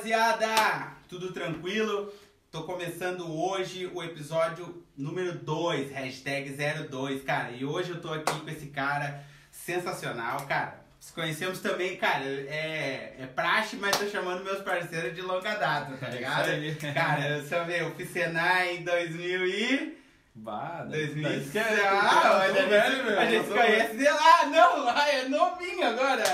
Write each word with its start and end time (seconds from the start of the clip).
rapaziada? 0.00 0.92
Tudo 1.08 1.32
tranquilo? 1.32 2.12
Tô 2.50 2.62
começando 2.62 3.30
hoje 3.30 3.86
o 3.92 4.02
episódio 4.02 4.82
número 4.96 5.34
2, 5.38 5.92
hashtag 5.92 6.56
02, 6.88 7.22
cara. 7.22 7.50
E 7.52 7.64
hoje 7.66 7.90
eu 7.90 8.00
tô 8.00 8.12
aqui 8.12 8.40
com 8.40 8.48
esse 8.48 8.68
cara 8.68 9.22
sensacional, 9.50 10.46
cara. 10.46 10.80
Nos 10.96 11.10
conhecemos 11.10 11.60
também, 11.60 11.96
cara, 11.96 12.24
é, 12.24 13.16
é 13.18 13.26
praxe, 13.34 13.76
mas 13.76 13.96
tô 13.98 14.06
chamando 14.06 14.42
meus 14.42 14.60
parceiros 14.60 15.14
de 15.14 15.20
longa 15.20 15.54
data, 15.54 15.96
tá 15.96 16.08
ligado? 16.08 16.48
É 16.48 16.58
isso 16.58 16.86
aí. 16.86 16.92
Cara, 16.92 17.28
eu 17.28 17.86
eu 17.86 17.94
fiz 17.94 18.10
Senai 18.10 18.78
em 18.78 18.84
2000 18.84 19.46
e... 19.46 19.99
Bah, 20.42 20.86
2000 20.88 21.28
é, 21.28 21.86
Ah, 21.86 22.40
olha, 22.42 22.66
velho, 22.66 22.92
gente, 22.96 23.04
meu. 23.04 23.20
a 23.20 23.26
gente 23.26 23.46
sou 23.46 23.56
conhece 23.58 23.96
de 23.98 24.04
lá, 24.04 24.46
não, 24.46 24.84
lá 24.84 25.08
é 25.10 25.28
novinho 25.28 25.86
agora. 25.86 26.24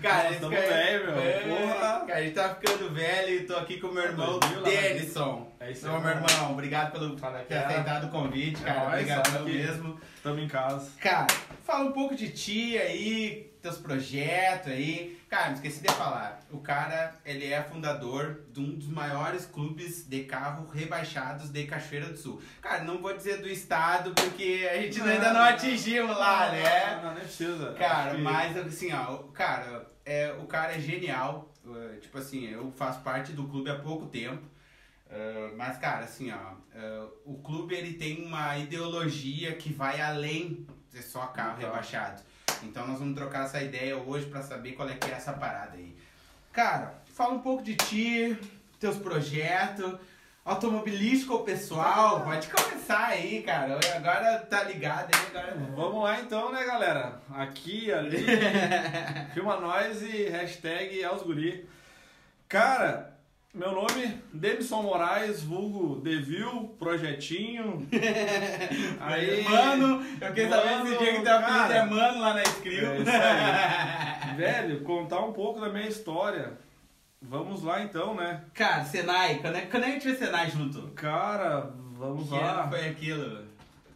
Cara, 0.00 0.30
esse 0.30 0.40
tamo 0.40 0.56
cara- 0.56 0.66
velho, 0.68 1.04
meu, 1.12 1.20
É, 1.20 1.38
porra. 1.40 1.74
Cara, 2.06 2.14
a 2.18 2.22
gente 2.22 2.34
tá 2.34 2.54
ficando 2.54 2.90
velho 2.94 3.28
e 3.36 3.40
tô 3.44 3.54
aqui 3.56 3.78
com 3.78 3.88
o 3.88 3.92
meu 3.92 4.04
irmão 4.04 4.38
2000 4.38 4.60
lá 4.62 4.64
na 4.70 4.80
Denison. 4.80 5.52
É 5.60 5.70
isso 5.70 5.86
aí, 5.86 5.92
meu 6.00 6.10
irmão. 6.10 6.26
irmão, 6.30 6.52
obrigado 6.52 6.92
pelo 6.92 7.14
ter 7.44 7.54
é. 7.54 7.58
aceitado 7.58 8.04
o 8.04 8.10
convite, 8.10 8.62
É 8.62 8.64
cara. 8.72 8.88
Obrigadão 8.88 9.44
que- 9.44 9.52
mesmo. 9.52 10.00
Tamo 10.22 10.40
em 10.40 10.48
casa. 10.48 10.90
Cara, 10.98 11.26
fala 11.66 11.84
um 11.84 11.92
pouco 11.92 12.14
de 12.14 12.30
ti 12.30 12.78
aí, 12.78 13.51
teus 13.62 13.78
projetos 13.78 14.70
aí. 14.72 15.18
Cara, 15.30 15.46
não 15.46 15.54
esqueci 15.54 15.80
de 15.82 15.88
falar. 15.94 16.40
O 16.50 16.58
cara, 16.58 17.14
ele 17.24 17.46
é 17.46 17.62
fundador 17.62 18.42
de 18.52 18.60
um 18.60 18.74
dos 18.74 18.88
maiores 18.88 19.46
clubes 19.46 20.06
de 20.06 20.24
carro 20.24 20.68
rebaixados 20.70 21.48
de 21.50 21.64
Cachoeira 21.64 22.08
do 22.08 22.16
Sul. 22.18 22.42
Cara, 22.60 22.82
não 22.84 22.98
vou 23.00 23.16
dizer 23.16 23.40
do 23.40 23.48
estado, 23.48 24.12
porque 24.14 24.68
a 24.70 24.82
gente 24.82 25.00
ainda 25.00 25.32
não 25.32 25.42
atingimos 25.42 26.16
lá, 26.18 26.50
né? 26.50 27.00
Não, 27.02 27.14
nem 27.14 27.22
precisa. 27.24 27.72
Cara, 27.74 28.14
que- 28.16 28.20
mas 28.20 28.56
assim, 28.56 28.92
ó, 28.92 29.18
cara, 29.32 29.90
é, 30.04 30.32
o 30.32 30.46
cara 30.46 30.74
é 30.74 30.80
genial. 30.80 31.48
é, 31.64 31.96
tipo 32.00 32.18
assim, 32.18 32.48
eu 32.50 32.72
faço 32.72 33.00
parte 33.02 33.32
do 33.32 33.44
clube 33.46 33.70
há 33.70 33.78
pouco 33.78 34.06
tempo. 34.06 34.42
é, 35.08 35.50
mas, 35.56 35.76
cara, 35.78 36.04
assim, 36.04 36.32
ó, 36.32 36.54
é, 36.74 37.04
o 37.24 37.34
clube 37.38 37.74
ele 37.74 37.92
tem 37.94 38.24
uma 38.26 38.56
ideologia 38.58 39.54
que 39.54 39.72
vai 39.72 40.00
além 40.00 40.66
de 40.90 41.02
só 41.02 41.26
carro 41.26 41.56
Então. 41.58 41.68
rebaixado. 41.70 42.22
Então 42.64 42.86
nós 42.86 42.98
vamos 42.98 43.14
trocar 43.14 43.44
essa 43.44 43.62
ideia 43.62 43.96
hoje 43.96 44.26
pra 44.26 44.42
saber 44.42 44.72
qual 44.72 44.88
é 44.88 44.94
que 44.94 45.10
é 45.10 45.14
essa 45.14 45.32
parada 45.32 45.76
aí. 45.76 45.94
Cara, 46.52 46.94
fala 47.14 47.34
um 47.34 47.40
pouco 47.40 47.62
de 47.62 47.74
ti, 47.74 48.38
teus 48.78 48.96
projetos, 48.96 49.98
automobilístico 50.44 51.34
ou 51.34 51.44
pessoal, 51.44 52.22
pode 52.22 52.48
começar 52.48 53.06
aí, 53.06 53.42
cara. 53.42 53.78
Agora 53.94 54.38
tá 54.40 54.64
ligado 54.64 55.14
aí, 55.14 55.26
agora. 55.28 55.56
Vamos 55.74 56.02
lá 56.02 56.20
então, 56.20 56.52
né, 56.52 56.64
galera? 56.64 57.20
Aqui, 57.34 57.92
ali, 57.92 58.24
filma 59.32 59.56
nós 59.56 60.02
e 60.02 60.28
hashtag 60.28 61.04
aos 61.04 61.22
guri. 61.22 61.68
Cara, 62.48 63.11
meu 63.54 63.70
nome, 63.72 64.22
Denison 64.32 64.82
Moraes, 64.82 65.42
vulgo 65.42 66.00
Devil, 66.00 66.74
Projetinho. 66.78 67.86
Aí, 68.98 69.44
Mano, 69.44 70.02
eu 70.20 70.32
queria 70.32 70.48
saber 70.48 70.68
se 70.68 70.88
esse 70.88 70.98
dia 70.98 71.14
que 71.16 71.22
teu 71.22 71.36
apelido 71.36 71.72
é 71.72 71.84
Mano 71.84 72.20
lá 72.20 72.34
na 72.34 72.42
Skrill. 72.42 72.86
É. 73.08 74.34
Velho, 74.36 74.80
contar 74.82 75.20
um 75.20 75.34
pouco 75.34 75.60
da 75.60 75.68
minha 75.68 75.86
história. 75.86 76.58
Vamos 77.20 77.62
lá 77.62 77.82
então, 77.82 78.14
né? 78.14 78.42
Cara, 78.54 78.84
Senai, 78.84 79.38
quando 79.40 79.56
é, 79.56 79.60
quando 79.66 79.82
é 79.84 79.86
que 79.86 79.90
a 79.90 79.94
gente 79.94 80.02
fez 80.04 80.18
Senai 80.18 80.50
junto? 80.50 80.88
Cara, 80.92 81.72
vamos 81.92 82.28
Que 82.30 82.34
lá. 82.34 82.62
ano 82.62 82.70
foi 82.70 82.88
aquilo? 82.88 83.44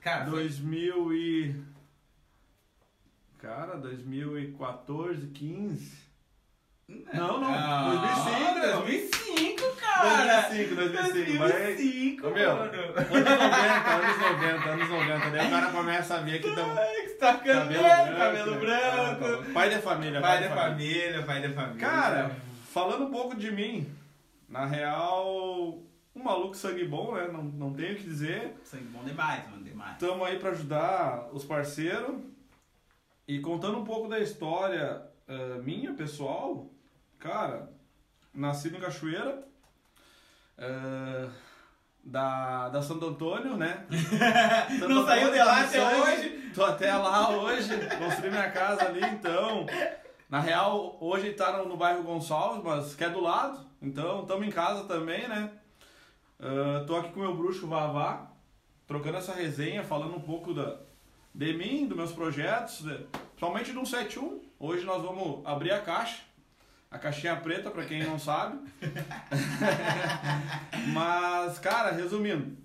Cara, 0.01 0.27
foi... 0.27 0.43
2000 0.43 1.15
e... 1.15 1.65
Cara, 3.39 3.77
2014, 3.79 5.29
15... 5.29 6.06
Não, 6.89 7.41
não, 7.41 8.01
2005, 8.01 8.55
meu. 8.61 8.81
2005, 8.83 9.77
cara! 9.77 10.41
2005, 10.43 10.75
2005, 10.77 11.39
vai- 11.39 11.53
2005, 11.53 12.27
Ô, 12.27 12.31
meu, 12.31 12.57
mano. 12.57 12.73
Anos 12.73 12.99
90, 13.01 13.91
anos 13.91 14.19
90, 14.21 14.71
anos 14.71 14.89
90. 14.89 15.31
Daí 15.31 15.47
o 15.47 15.51
cara 15.51 15.73
começa 15.73 16.15
a 16.15 16.21
ver 16.21 16.41
que 16.41 16.49
estão... 16.49 16.77
Tá 17.19 17.39
ficando 17.39 17.69
velho, 17.71 18.17
cabelo 18.17 18.61
branco. 18.61 19.25
Ah, 19.25 19.43
tá. 19.45 19.53
Pai 19.53 19.71
de 19.71 19.79
família, 19.81 20.21
Pai 20.21 20.43
da 20.49 20.55
família, 20.55 21.23
pai 21.25 21.43
da 21.43 21.51
família. 21.51 21.81
Cara, 21.81 22.37
falando 22.73 23.07
um 23.07 23.11
pouco 23.11 23.35
de 23.35 23.51
mim, 23.51 23.91
na 24.49 24.67
real, 24.67 25.79
um 26.15 26.23
maluco 26.23 26.55
sangue 26.55 26.85
bom, 26.85 27.15
né? 27.15 27.27
Não, 27.33 27.43
não 27.43 27.73
tenho 27.73 27.95
o 27.95 27.97
que 27.97 28.03
dizer. 28.05 28.55
sangue 28.63 28.85
bom 28.85 29.03
demais, 29.03 29.49
mano, 29.51 29.65
demais. 29.65 29.93
Estamos 29.93 30.25
aí 30.27 30.39
para 30.39 30.51
ajudar 30.51 31.31
os 31.33 31.43
parceiros. 31.45 32.17
E 33.27 33.41
contando 33.41 33.79
um 33.79 33.85
pouco 33.85 34.09
da 34.09 34.21
história 34.21 35.03
eh, 35.27 35.59
minha, 35.65 35.95
pessoal, 35.95 36.71
cara, 37.19 37.71
nascido 38.35 38.77
em 38.77 38.81
Cachoeira, 38.81 39.47
eh, 40.59 41.29
da, 42.05 42.69
da 42.69 42.83
Santo 42.83 43.07
Antônio, 43.07 43.57
né? 43.57 43.87
Santo 44.79 44.89
Não 44.89 45.05
saiu 45.05 45.33
de 45.33 45.39
lá 45.39 45.63
até 45.63 45.81
Sangue. 45.81 46.01
hoje? 46.01 46.51
Tô 46.55 46.65
até 46.65 46.95
lá 46.95 47.31
hoje, 47.31 47.69
construí 47.99 48.31
minha 48.31 48.51
casa 48.51 48.87
ali, 48.87 49.05
então. 49.05 49.67
Na 50.29 50.41
real, 50.41 50.97
hoje 51.01 51.33
tá 51.33 51.59
no, 51.59 51.69
no 51.69 51.77
bairro 51.77 52.03
Gonçalves, 52.03 52.63
mas 52.65 52.95
que 52.95 53.05
é 53.05 53.11
do 53.11 53.21
lado, 53.21 53.65
então 53.81 54.23
estamos 54.23 54.47
em 54.47 54.51
casa 54.51 54.85
também, 54.85 55.29
né? 55.29 55.51
Ah, 56.41 56.85
tô 56.87 56.97
aqui 56.97 57.11
com 57.11 57.21
o 57.21 57.23
meu 57.23 57.37
bruxo 57.37 57.67
Vavá, 57.67 58.31
trocando 58.87 59.19
essa 59.19 59.33
resenha, 59.33 59.83
falando 59.83 60.17
um 60.17 60.21
pouco 60.21 60.53
da, 60.53 60.79
de 61.35 61.53
mim, 61.55 61.87
dos 61.87 61.97
meus 61.97 62.13
projetos, 62.13 62.83
de, 62.83 62.95
principalmente 63.29 63.73
do 63.73 63.85
171. 63.87 64.43
Hoje 64.59 64.85
nós 64.85 65.03
vamos 65.03 65.45
abrir 65.47 65.73
a 65.73 65.81
caixa, 65.81 66.23
a 66.91 66.99
caixinha 66.99 67.37
preta, 67.37 67.71
para 67.71 67.85
quem 67.85 68.05
não 68.05 68.19
sabe. 68.19 68.59
Mas, 70.93 71.59
cara, 71.59 71.93
resumindo, 71.93 72.57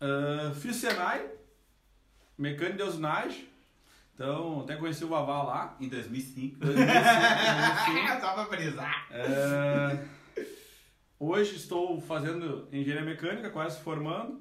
ah, 0.00 0.52
fiz 0.54 0.76
Senai, 0.76 1.28
mecânico 2.36 2.76
de 2.76 2.82
usinagem, 2.84 3.48
então 4.14 4.60
até 4.62 4.76
conheci 4.76 5.04
o 5.04 5.08
Vavá 5.08 5.42
lá. 5.44 5.76
Em 5.80 5.88
2005. 5.88 6.58
2005. 6.58 8.20
Só 8.20 8.32
pra 8.34 8.46
frisar. 8.46 9.06
É, 9.12 10.04
hoje 11.20 11.54
estou 11.54 12.00
fazendo 12.00 12.68
engenharia 12.72 13.04
mecânica, 13.04 13.48
quase 13.50 13.80
formando. 13.80 14.40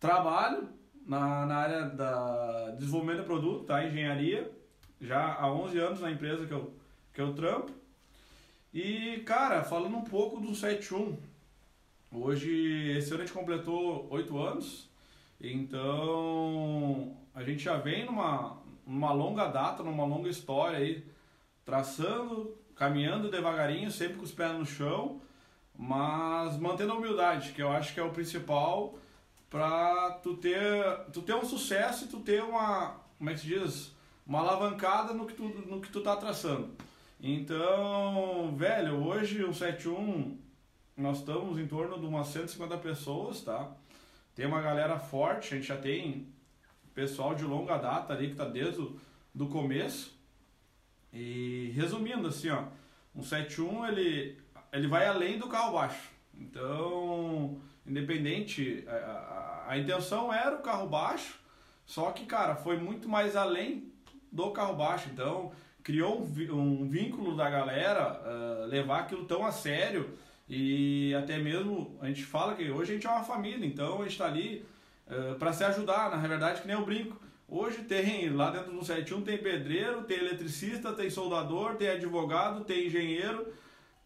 Trabalho 0.00 0.70
na, 1.06 1.44
na 1.44 1.56
área 1.56 1.82
da 1.82 2.70
desenvolvimento 2.78 3.20
de 3.20 3.26
produto, 3.26 3.64
tá? 3.64 3.84
Engenharia. 3.84 4.50
Já 5.00 5.34
há 5.34 5.52
11 5.52 5.78
anos 5.78 6.00
na 6.00 6.10
empresa 6.10 6.46
que 6.46 6.52
eu, 6.52 6.74
que 7.18 7.22
eu 7.22 7.34
trampo. 7.34 7.72
E, 8.72 9.24
cara, 9.26 9.64
falando 9.64 9.96
um 9.96 10.04
pouco 10.04 10.38
do 10.38 10.54
71. 10.54 11.18
Hoje, 12.12 12.92
esse 12.96 13.12
ano 13.12 13.24
a 13.24 13.26
gente 13.26 13.34
completou 13.34 14.06
8 14.08 14.38
anos. 14.38 14.88
Então, 15.40 17.16
a 17.34 17.42
gente 17.42 17.64
já 17.64 17.76
vem 17.76 18.06
numa, 18.06 18.62
numa 18.86 19.12
longa 19.12 19.48
data, 19.48 19.82
numa 19.82 20.04
longa 20.04 20.28
história 20.28 20.78
aí, 20.78 21.04
traçando, 21.64 22.56
caminhando 22.76 23.32
devagarinho, 23.32 23.90
sempre 23.90 24.18
com 24.18 24.24
os 24.24 24.30
pés 24.30 24.56
no 24.56 24.64
chão, 24.64 25.20
mas 25.76 26.56
mantendo 26.56 26.92
a 26.92 26.96
humildade, 26.96 27.50
que 27.50 27.60
eu 27.60 27.72
acho 27.72 27.92
que 27.94 27.98
é 27.98 28.02
o 28.04 28.12
principal 28.12 28.96
para 29.50 30.12
tu 30.22 30.36
ter, 30.36 30.84
tu 31.12 31.22
ter 31.22 31.34
um 31.34 31.44
sucesso 31.44 32.04
e 32.04 32.08
tu 32.08 32.20
ter 32.20 32.44
uma, 32.44 33.00
como 33.18 33.28
é 33.28 33.34
que 33.34 33.40
se 33.40 33.46
diz, 33.46 33.92
uma 34.24 34.38
alavancada 34.38 35.12
no 35.12 35.26
que 35.26 35.34
tu, 35.34 35.42
no 35.42 35.80
que 35.80 35.90
tu 35.90 36.00
tá 36.00 36.14
traçando. 36.14 36.70
Então, 37.20 38.54
velho, 38.56 39.04
hoje 39.04 39.42
o 39.42 39.52
71 39.52 40.38
nós 40.96 41.18
estamos 41.18 41.58
em 41.58 41.66
torno 41.66 41.98
de 41.98 42.06
umas 42.06 42.28
150 42.28 42.76
pessoas, 42.78 43.40
tá? 43.42 43.72
Tem 44.34 44.46
uma 44.46 44.60
galera 44.60 44.98
forte, 44.98 45.54
a 45.54 45.56
gente 45.56 45.66
já 45.66 45.76
tem 45.76 46.28
pessoal 46.94 47.34
de 47.34 47.44
longa 47.44 47.76
data 47.76 48.12
ali 48.12 48.30
que 48.30 48.36
tá 48.36 48.44
desde 48.44 48.80
o 48.80 49.00
do 49.34 49.48
começo. 49.48 50.16
E 51.12 51.72
resumindo 51.74 52.28
assim, 52.28 52.50
ó, 52.50 52.64
um 53.14 53.22
71 53.22 53.86
ele 53.86 54.38
ele 54.72 54.86
vai 54.86 55.06
além 55.06 55.38
do 55.38 55.48
carro 55.48 55.72
baixo. 55.72 56.10
Então, 56.34 57.60
independente, 57.86 58.84
a, 58.86 58.92
a, 58.92 59.72
a 59.72 59.78
intenção 59.78 60.32
era 60.32 60.56
o 60.56 60.62
carro 60.62 60.86
baixo, 60.86 61.40
só 61.84 62.12
que, 62.12 62.26
cara, 62.26 62.54
foi 62.54 62.76
muito 62.76 63.08
mais 63.08 63.34
além 63.34 63.90
do 64.30 64.50
carro 64.50 64.76
baixo. 64.76 65.08
Então, 65.12 65.52
criou 65.88 66.20
um, 66.20 66.86
vínculo 66.86 67.34
da 67.34 67.48
galera 67.48 68.20
ah, 68.22 68.66
levar 68.66 69.00
aquilo 69.00 69.24
tão 69.24 69.46
a 69.46 69.50
sério 69.50 70.10
e 70.46 71.14
até 71.14 71.38
mesmo 71.38 71.96
a 72.02 72.08
gente 72.08 72.26
fala 72.26 72.54
que 72.54 72.70
hoje 72.70 72.90
a 72.90 72.94
gente 72.94 73.06
é 73.06 73.10
uma 73.10 73.24
família, 73.24 73.66
então 73.66 74.00
a 74.00 74.02
gente 74.02 74.12
está 74.12 74.26
ali 74.26 74.66
para 75.38 75.54
se 75.54 75.64
ajudar, 75.64 76.10
na 76.10 76.18
verdade, 76.28 76.60
que 76.60 76.66
nem 76.66 76.76
eu 76.76 76.84
brinco. 76.84 77.16
Hoje 77.48 77.78
tem, 77.84 78.28
lá 78.28 78.50
dentro 78.50 78.70
do 78.70 78.84
71 78.84 79.22
tem 79.22 79.38
pedreiro, 79.38 80.02
tem 80.02 80.18
eletricista, 80.18 80.92
tem 80.92 81.08
soldador, 81.08 81.76
tem 81.76 81.88
advogado, 81.88 82.64
tem 82.64 82.86
engenheiro, 82.86 83.50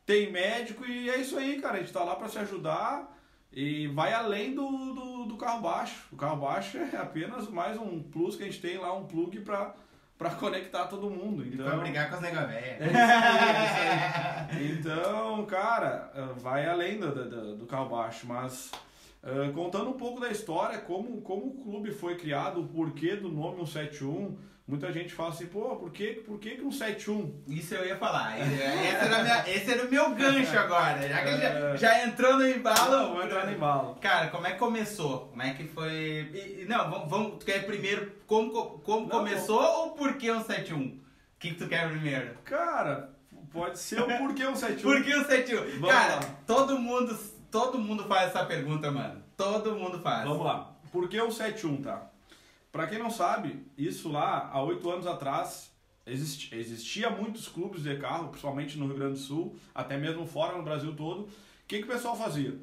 tem 0.07 0.31
médico 0.31 0.87
e 0.87 1.11
é 1.11 1.17
isso 1.17 1.37
aí, 1.37 1.61
cara. 1.61 1.75
A 1.75 1.79
gente 1.79 1.89
está 1.89 2.05
lá 2.05 2.15
para 2.15 2.29
se 2.29 2.39
ajudar 2.39 3.13
e 3.53 3.89
vai 3.89 4.13
além 4.13 4.55
do, 4.55 4.69
do, 4.95 5.25
do 5.25 5.37
carro 5.37 5.61
baixo. 5.61 6.07
O 6.13 6.17
carro 6.17 6.37
baixo 6.37 6.79
é 6.95 6.97
apenas 6.97 7.49
mais 7.49 7.77
um 7.77 8.01
plus 8.01 8.37
que 8.37 8.45
a 8.45 8.47
gente 8.47 8.61
tem 8.61 8.79
lá, 8.79 8.95
um 8.95 9.07
plug 9.09 9.41
para 9.41 9.75
para 10.19 10.31
conectar 10.31 10.87
todo 10.87 11.11
mundo. 11.11 11.45
Então, 11.47 11.67
E 11.67 11.69
pra 11.71 11.79
brigar 11.79 12.09
com 12.09 12.17
as 12.17 12.21
nega 12.23 12.47
véia. 12.47 12.77
é 12.81 12.87
isso 12.87 12.97
aí, 12.97 13.89
é 13.91 14.47
isso 14.47 14.59
aí. 14.59 14.73
Então, 14.79 15.47
cara, 15.47 16.11
eh, 16.15 16.29
vai 16.39 16.67
além 16.67 16.99
do, 17.01 17.11
do, 17.13 17.57
do 17.57 17.67
carro 17.67 17.89
baixo, 17.89 18.27
mas 18.27 18.71
eh, 19.23 19.51
contando 19.55 19.91
um 19.91 19.95
pouco 19.99 20.21
da 20.21 20.31
história, 20.31 20.79
como, 20.79 21.21
como 21.23 21.47
o 21.47 21.63
clube 21.63 21.91
foi 21.93 22.17
criado, 22.17 22.61
o 22.61 22.69
porquê 22.69 23.17
do 23.17 23.29
nome 23.29 23.67
171, 23.67 24.37
muita 24.67 24.93
gente 24.93 25.13
fala 25.13 25.31
assim, 25.31 25.47
pô, 25.47 25.77
por 25.77 25.91
que, 25.91 26.13
por 26.27 26.39
que, 26.39 26.51
que 26.53 26.63
171? 26.63 27.43
Isso 27.49 27.75
eu 27.75 27.87
ia 27.87 27.97
falar. 27.97 28.39
Esse 28.41 28.63
era, 28.63 29.23
minha- 29.23 29.49
esse 29.49 29.71
era 29.71 29.85
o 29.87 29.91
meu 29.91 30.15
gancho 30.15 30.57
agora. 30.59 31.09
Já 31.09 31.23
que 31.23 31.29
ele 31.29 31.41
já, 31.43 31.49
É. 31.49 31.77
já 31.77 32.05
entrou 32.07 32.37
no 32.37 32.47
embalo. 32.49 33.15
Vou 33.15 33.23
entrar 33.25 33.47
no 33.47 33.53
embalo. 33.53 33.95
Cara, 34.01 34.29
como 34.29 34.47
é 34.47 34.53
que 34.53 34.59
começou? 34.59 35.27
Como 35.29 35.43
é 35.43 35.53
que 35.55 35.65
foi. 35.69 35.93
e- 36.33 36.67
não, 36.69 36.91
vamos, 36.91 37.11
vamos. 37.11 37.39
Tu 37.39 37.47
quer 37.47 37.67
primeiro 37.67 38.13
como, 38.27 38.51
co- 38.51 38.79
como 38.81 39.03
Não, 39.09 39.19
começou 39.19 39.61
ou 39.63 39.91
por 39.93 40.15
que 40.17 40.31
o 40.31 40.41
71? 40.43 40.79
O 40.81 41.01
que, 41.39 41.51
que 41.51 41.55
tu 41.57 41.67
quer 41.69 41.89
primeiro? 41.91 42.35
Cara, 42.45 43.11
pode 43.53 43.79
ser 43.79 44.01
o 44.01 44.07
porquê 44.19 44.45
171. 44.45 44.83
Por 44.83 45.03
que 45.05 45.15
o 45.15 45.25
71? 45.27 45.81
Vamos 45.81 45.91
Cara, 45.91 46.15
lá. 46.15 46.21
todo 46.47 46.79
mundo, 46.79 47.19
todo 47.51 47.79
mundo 47.79 48.05
faz 48.05 48.29
essa 48.29 48.45
pergunta, 48.47 48.91
mano. 48.93 49.21
Todo 49.37 49.75
mundo 49.75 49.99
faz. 50.01 50.25
Vamos 50.27 50.45
lá. 50.47 50.71
Por 50.93 51.09
que 51.09 51.21
o 51.21 51.31
71, 51.33 51.83
tá? 51.83 52.07
Pra 52.73 52.87
quem 52.87 52.99
não 52.99 53.11
sabe, 53.11 53.67
isso 53.77 54.11
lá, 54.11 54.49
há 54.51 54.63
oito 54.63 54.91
anos 54.91 55.07
atrás, 55.07 55.71
existi- 56.07 56.55
existia 56.57 57.11
muitos 57.11 57.47
clubes 57.47 57.83
de 57.83 57.95
carro, 57.99 58.29
principalmente 58.29 58.79
no 58.79 58.87
Rio 58.87 58.97
Grande 58.97 59.13
do 59.13 59.19
Sul, 59.19 59.55
até 59.75 59.99
mesmo 59.99 60.27
fora 60.27 60.57
no 60.57 60.65
Brasil 60.65 60.95
todo. 60.97 61.25
O 61.25 61.29
que, 61.69 61.79
que 61.79 61.85
o 61.85 61.89
pessoal 61.89 62.17
fazia? 62.17 62.55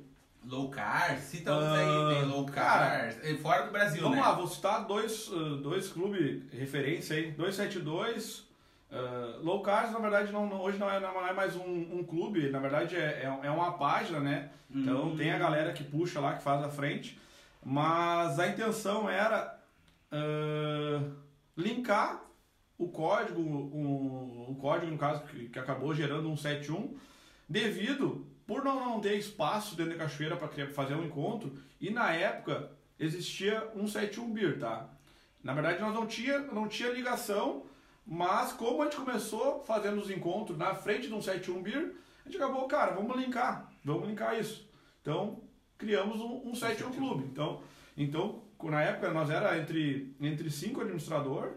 Low 0.43 0.69
car? 0.69 1.17
Cita 1.19 1.53
uns 1.55 1.63
Ah, 1.63 2.09
aí, 2.09 2.15
tem 2.15 2.25
low 2.25 2.45
cara, 2.45 3.13
car. 3.13 3.37
Fora 3.37 3.65
do 3.65 3.71
Brasil, 3.71 4.01
Vamos 4.01 4.17
né? 4.17 4.23
lá, 4.23 4.31
vou 4.33 4.47
citar 4.47 4.85
dois, 4.87 5.27
uh, 5.27 5.57
dois 5.57 5.89
clubes 5.89 6.41
referência 6.51 7.15
aí. 7.15 7.31
272. 7.31 8.47
Uh, 8.91 9.43
Low 9.43 9.61
Cars, 9.61 9.91
na 9.91 9.99
verdade, 9.99 10.31
não, 10.31 10.47
não- 10.47 10.61
hoje 10.61 10.79
não 10.79 10.89
é, 10.89 10.99
não 10.99 11.27
é 11.27 11.31
mais 11.33 11.55
um, 11.55 11.99
um 11.99 12.03
clube, 12.03 12.49
na 12.49 12.57
verdade 12.57 12.95
é, 12.95 12.99
é, 13.23 13.39
é 13.43 13.51
uma 13.51 13.73
página, 13.73 14.19
né? 14.19 14.49
Então 14.73 15.09
Hum. 15.09 15.15
tem 15.15 15.31
a 15.31 15.37
galera 15.37 15.71
que 15.73 15.83
puxa 15.83 16.19
lá, 16.19 16.33
que 16.33 16.41
faz 16.41 16.63
a 16.63 16.69
frente. 16.69 17.19
Mas 17.63 18.39
a 18.39 18.47
intenção 18.47 19.07
era 19.07 19.58
uh, 20.11 21.15
linkar 21.55 22.25
o 22.77 22.87
código, 22.87 23.41
o, 23.41 24.51
o 24.51 24.55
código, 24.55 24.91
no 24.91 24.97
caso, 24.97 25.23
que, 25.25 25.49
que 25.49 25.59
acabou 25.59 25.93
gerando 25.93 26.29
um 26.29 26.37
71, 26.37 26.97
devido 27.47 28.25
por 28.47 28.63
não, 28.63 28.79
não 28.79 28.99
ter 29.01 29.15
espaço 29.17 29.75
dentro 29.75 29.93
da 29.93 30.03
cachoeira 30.05 30.37
para 30.37 30.47
fazer 30.67 30.95
um 30.95 31.05
encontro, 31.05 31.53
e 31.79 31.89
na 31.89 32.13
época 32.13 32.71
existia 32.97 33.69
um 33.75 33.87
71 33.87 34.31
Beer, 34.31 34.59
tá? 34.59 34.89
Na 35.43 35.53
verdade 35.53 35.79
nós 35.79 35.93
não 35.93 36.07
tinha, 36.07 36.39
não 36.39 36.67
tinha 36.67 36.89
ligação, 36.89 37.65
mas 38.05 38.51
como 38.53 38.81
a 38.81 38.85
gente 38.85 38.97
começou 38.97 39.63
fazendo 39.63 40.01
os 40.01 40.09
encontros 40.09 40.57
na 40.57 40.73
frente 40.73 41.07
de 41.07 41.13
um 41.13 41.21
71 41.21 41.61
Beer, 41.61 41.95
a 42.25 42.29
gente 42.29 42.41
acabou, 42.41 42.67
cara, 42.67 42.93
vamos 42.93 43.17
linkar, 43.17 43.71
vamos 43.83 44.07
linkar 44.07 44.39
isso. 44.39 44.67
Então 45.01 45.41
criamos 45.77 46.19
um, 46.19 46.49
um 46.49 46.55
71 46.55 46.91
Clube. 46.91 47.25
Então, 47.25 47.61
então 47.95 48.43
na 48.63 48.81
época 48.81 49.11
nós 49.13 49.29
era 49.29 49.57
entre, 49.57 50.15
entre 50.19 50.49
cinco 50.49 50.81
administrador, 50.81 51.53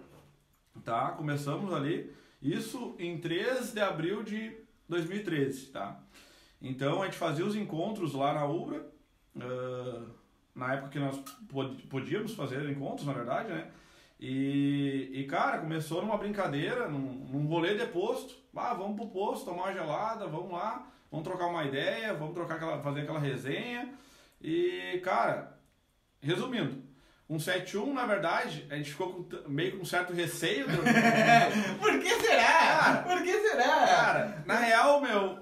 tá? 0.84 1.10
Começamos 1.12 1.72
ali, 1.72 2.12
isso 2.40 2.94
em 2.98 3.18
3 3.18 3.72
de 3.72 3.80
abril 3.80 4.22
de 4.22 4.56
2013, 4.88 5.66
tá? 5.66 6.00
Então 6.60 7.02
a 7.02 7.06
gente 7.06 7.16
fazia 7.18 7.44
os 7.44 7.56
encontros 7.56 8.14
lá 8.14 8.32
na 8.34 8.44
Ubra, 8.46 8.86
ah, 9.40 10.02
na 10.54 10.74
época 10.74 10.90
que 10.90 10.98
nós 10.98 11.16
pod- 11.48 11.82
podíamos 11.88 12.34
fazer 12.34 12.68
encontros, 12.70 13.06
na 13.06 13.12
verdade, 13.12 13.48
né? 13.48 13.70
E, 14.20 15.10
e 15.12 15.24
cara, 15.26 15.58
começou 15.58 16.00
numa 16.00 16.16
brincadeira, 16.16 16.88
num, 16.88 17.26
num 17.28 17.46
rolê 17.48 17.74
de 17.74 17.84
posto. 17.86 18.36
Ah, 18.54 18.72
vamos 18.74 18.94
pro 18.96 19.08
posto, 19.08 19.46
tomar 19.46 19.64
uma 19.64 19.72
gelada, 19.72 20.28
vamos 20.28 20.52
lá, 20.52 20.86
vamos 21.10 21.26
trocar 21.26 21.46
uma 21.46 21.64
ideia, 21.64 22.14
vamos 22.14 22.32
trocar 22.34 22.54
aquela, 22.54 22.80
fazer 22.80 23.00
aquela 23.00 23.18
resenha. 23.18 23.92
E, 24.40 25.00
cara, 25.02 25.58
resumindo, 26.20 26.82
um 27.28 27.38
71, 27.38 27.94
na 27.94 28.04
verdade, 28.04 28.66
a 28.70 28.76
gente 28.76 28.90
ficou 28.90 29.12
com 29.12 29.48
meio 29.48 29.76
com 29.76 29.82
um 29.82 29.86
certo 29.86 30.12
receio 30.12 30.66
do, 30.66 30.76
Por 31.80 31.98
que 31.98 32.10
será? 32.20 32.44
Cara, 32.44 33.02
Por 33.02 33.22
que 33.22 33.32
será? 33.40 33.86
Cara, 33.86 34.42
na 34.44 34.56
real, 34.56 35.00
meu, 35.00 35.38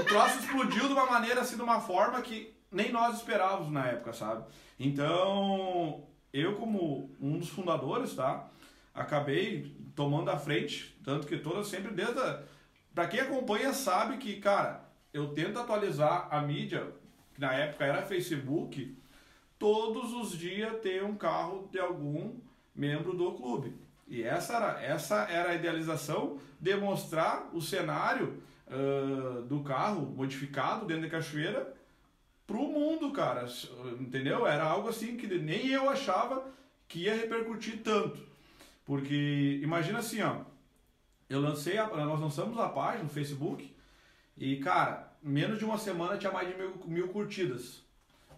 o 0.00 0.04
troço 0.04 0.38
explodiu 0.40 0.86
de 0.86 0.92
uma 0.92 1.06
maneira 1.06 1.40
assim, 1.40 1.56
de 1.56 1.62
uma 1.62 1.80
forma 1.80 2.20
que 2.20 2.54
nem 2.70 2.92
nós 2.92 3.16
esperávamos 3.16 3.72
na 3.72 3.86
época, 3.86 4.12
sabe? 4.12 4.44
Então, 4.78 6.06
eu 6.32 6.56
como 6.56 7.10
um 7.20 7.38
dos 7.38 7.48
fundadores, 7.48 8.14
tá? 8.14 8.48
Acabei 8.94 9.76
tomando 9.94 10.30
a 10.30 10.38
frente, 10.38 10.96
tanto 11.04 11.26
que 11.26 11.38
toda 11.38 11.64
sempre 11.64 11.92
desde 11.92 12.18
a... 12.20 12.42
Pra 12.94 13.06
quem 13.06 13.20
acompanha 13.20 13.72
sabe 13.72 14.16
que, 14.18 14.40
cara, 14.40 14.84
eu 15.12 15.28
tento 15.28 15.58
atualizar 15.58 16.28
a 16.30 16.40
mídia, 16.40 16.92
que 17.34 17.40
na 17.40 17.52
época 17.54 17.84
era 17.84 18.02
Facebook, 18.02 18.96
todos 19.58 20.12
os 20.12 20.38
dias 20.38 20.80
ter 20.80 21.02
um 21.04 21.16
carro 21.16 21.68
de 21.70 21.78
algum 21.78 22.34
membro 22.74 23.12
do 23.12 23.32
clube. 23.32 23.74
E 24.06 24.22
essa 24.22 24.56
era, 24.56 24.82
essa 24.82 25.16
era 25.24 25.50
a 25.50 25.54
idealização, 25.54 26.38
demonstrar 26.60 27.50
o 27.52 27.60
cenário 27.60 28.42
ah, 28.70 29.42
do 29.48 29.60
carro 29.60 30.06
modificado 30.06 30.86
dentro 30.86 31.02
da 31.02 31.08
cachoeira 31.08 31.74
pro 32.46 32.58
mundo, 32.58 33.10
cara. 33.12 33.46
Entendeu? 33.98 34.46
Era 34.46 34.64
algo 34.64 34.88
assim 34.88 35.16
que 35.16 35.26
nem 35.26 35.68
eu 35.68 35.88
achava 35.88 36.46
que 36.86 37.00
ia 37.00 37.14
repercutir 37.14 37.82
tanto. 37.82 38.26
Porque 38.84 39.60
imagina 39.62 39.98
assim, 39.98 40.22
ó. 40.22 40.42
Eu 41.28 41.40
lancei, 41.40 41.76
a, 41.76 41.86
nós 41.88 42.20
lançamos 42.20 42.58
a 42.58 42.68
página 42.68 43.04
no 43.04 43.10
Facebook 43.10 43.74
e, 44.34 44.56
cara, 44.56 45.12
menos 45.22 45.58
de 45.58 45.64
uma 45.64 45.76
semana 45.76 46.16
tinha 46.16 46.32
mais 46.32 46.48
de 46.48 46.56
mil, 46.56 46.74
mil 46.86 47.08
curtidas. 47.08 47.82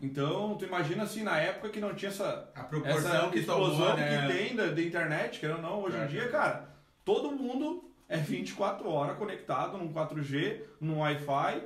Então, 0.02 0.56
tu 0.56 0.64
imagina 0.64 1.02
assim, 1.02 1.22
na 1.22 1.38
época 1.38 1.68
que 1.68 1.80
não 1.80 1.94
tinha 1.94 2.10
essa, 2.10 2.50
A 2.54 2.64
proporção 2.64 3.14
essa 3.14 3.30
que 3.30 3.38
explosão 3.40 3.72
tomou, 3.90 3.96
né? 3.96 4.26
que 4.28 4.32
tem 4.32 4.56
da, 4.56 4.66
da 4.66 4.82
internet, 4.82 5.38
querendo 5.38 5.56
ou 5.56 5.62
não, 5.62 5.82
hoje 5.82 5.96
em 5.96 6.00
É, 6.00 6.06
dia, 6.06 6.22
é. 6.22 6.28
cara, 6.28 6.70
todo 7.04 7.30
mundo 7.30 7.90
é 8.08 8.16
24 8.16 8.88
horas 8.88 9.18
conectado 9.18 9.76
num 9.76 9.92
4G, 9.92 10.62
num 10.80 11.00
Wi-Fi. 11.00 11.62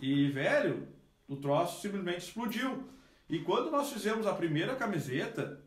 E, 0.00 0.28
velho, 0.30 0.88
o 1.28 1.36
troço 1.36 1.80
simplesmente 1.82 2.18
explodiu. 2.18 2.88
E 3.28 3.38
quando 3.40 3.70
nós 3.70 3.92
fizemos 3.92 4.26
a 4.26 4.34
primeira 4.34 4.74
camiseta, 4.76 5.60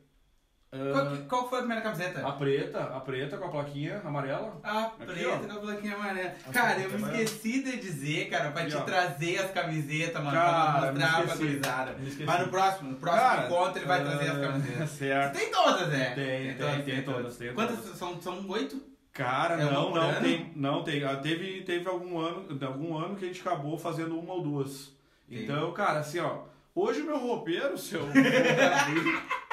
Qual, 0.70 1.08
que- 1.12 1.24
qual 1.24 1.50
foi 1.50 1.60
a 1.60 1.62
primeira 1.62 1.82
camiseta? 1.82 2.28
a 2.28 2.32
preta, 2.34 2.80
a 2.84 3.00
preta 3.00 3.38
com 3.38 3.46
a 3.46 3.50
plaquinha 3.50 4.02
amarela, 4.04 4.60
A 4.62 4.82
Aqui, 4.82 5.06
preta 5.06 5.30
ó. 5.30 5.38
com 5.48 5.52
a 5.54 5.60
plaquinha 5.62 5.96
amarela. 5.96 6.34
Cara, 6.52 6.80
eu 6.82 6.90
me 6.92 7.02
esqueci 7.24 7.64
de 7.64 7.78
dizer, 7.78 8.30
cara, 8.30 8.52
pra 8.52 8.62
Aqui, 8.64 8.72
te 8.72 8.78
ó. 8.78 8.82
trazer 8.82 9.38
as 9.40 9.52
camisetas, 9.52 10.22
mano, 10.22 10.36
Cara, 10.38 10.80
pra 10.82 10.92
mostrar 10.92 11.24
pra 11.26 11.36
gurizada. 11.36 11.96
Mas 12.26 12.40
no 12.42 12.48
próximo, 12.50 12.90
no 12.92 12.98
próximo 12.98 13.22
Cara, 13.30 13.46
encontro 13.46 13.80
ele 13.80 13.86
vai 13.86 14.02
ah, 14.02 14.04
trazer 14.06 14.30
as 14.30 14.38
camisetas. 14.40 14.90
Certo. 14.90 15.38
Tem 15.38 15.52
todas, 15.52 15.88
né? 15.88 16.06
Tem, 16.16 16.54
tem, 16.56 16.82
tem 16.84 17.02
todas, 17.04 17.38
tem 17.38 17.54
Quantas 17.54 17.80
todas. 17.80 17.98
são? 17.98 18.22
São 18.22 18.50
oito? 18.50 18.82
Cara, 19.14 19.56
É 19.56 19.64
não, 19.64 19.96
não 19.96 20.02
ano? 20.02 20.22
tem, 20.22 20.52
não 20.56 20.84
tem. 20.84 21.04
Ah, 21.06 21.16
Teve, 21.16 21.62
teve 21.62 21.88
algum 21.90 22.20
ano, 22.20 22.46
algum 22.68 22.96
ano 22.98 23.16
que 23.16 23.24
a 23.24 23.28
gente 23.30 23.40
acabou 23.42 23.78
fazendo 23.78 24.20
uma 24.20 24.34
ou 24.34 24.44
duas. 24.44 24.92
Então, 25.32 25.72
cara, 25.72 26.00
assim, 26.00 26.20
ó, 26.20 26.40
hoje 26.76 27.02
o 27.02 27.06
meu 27.06 27.18
roupeiro, 27.18 27.78
seu 27.78 28.02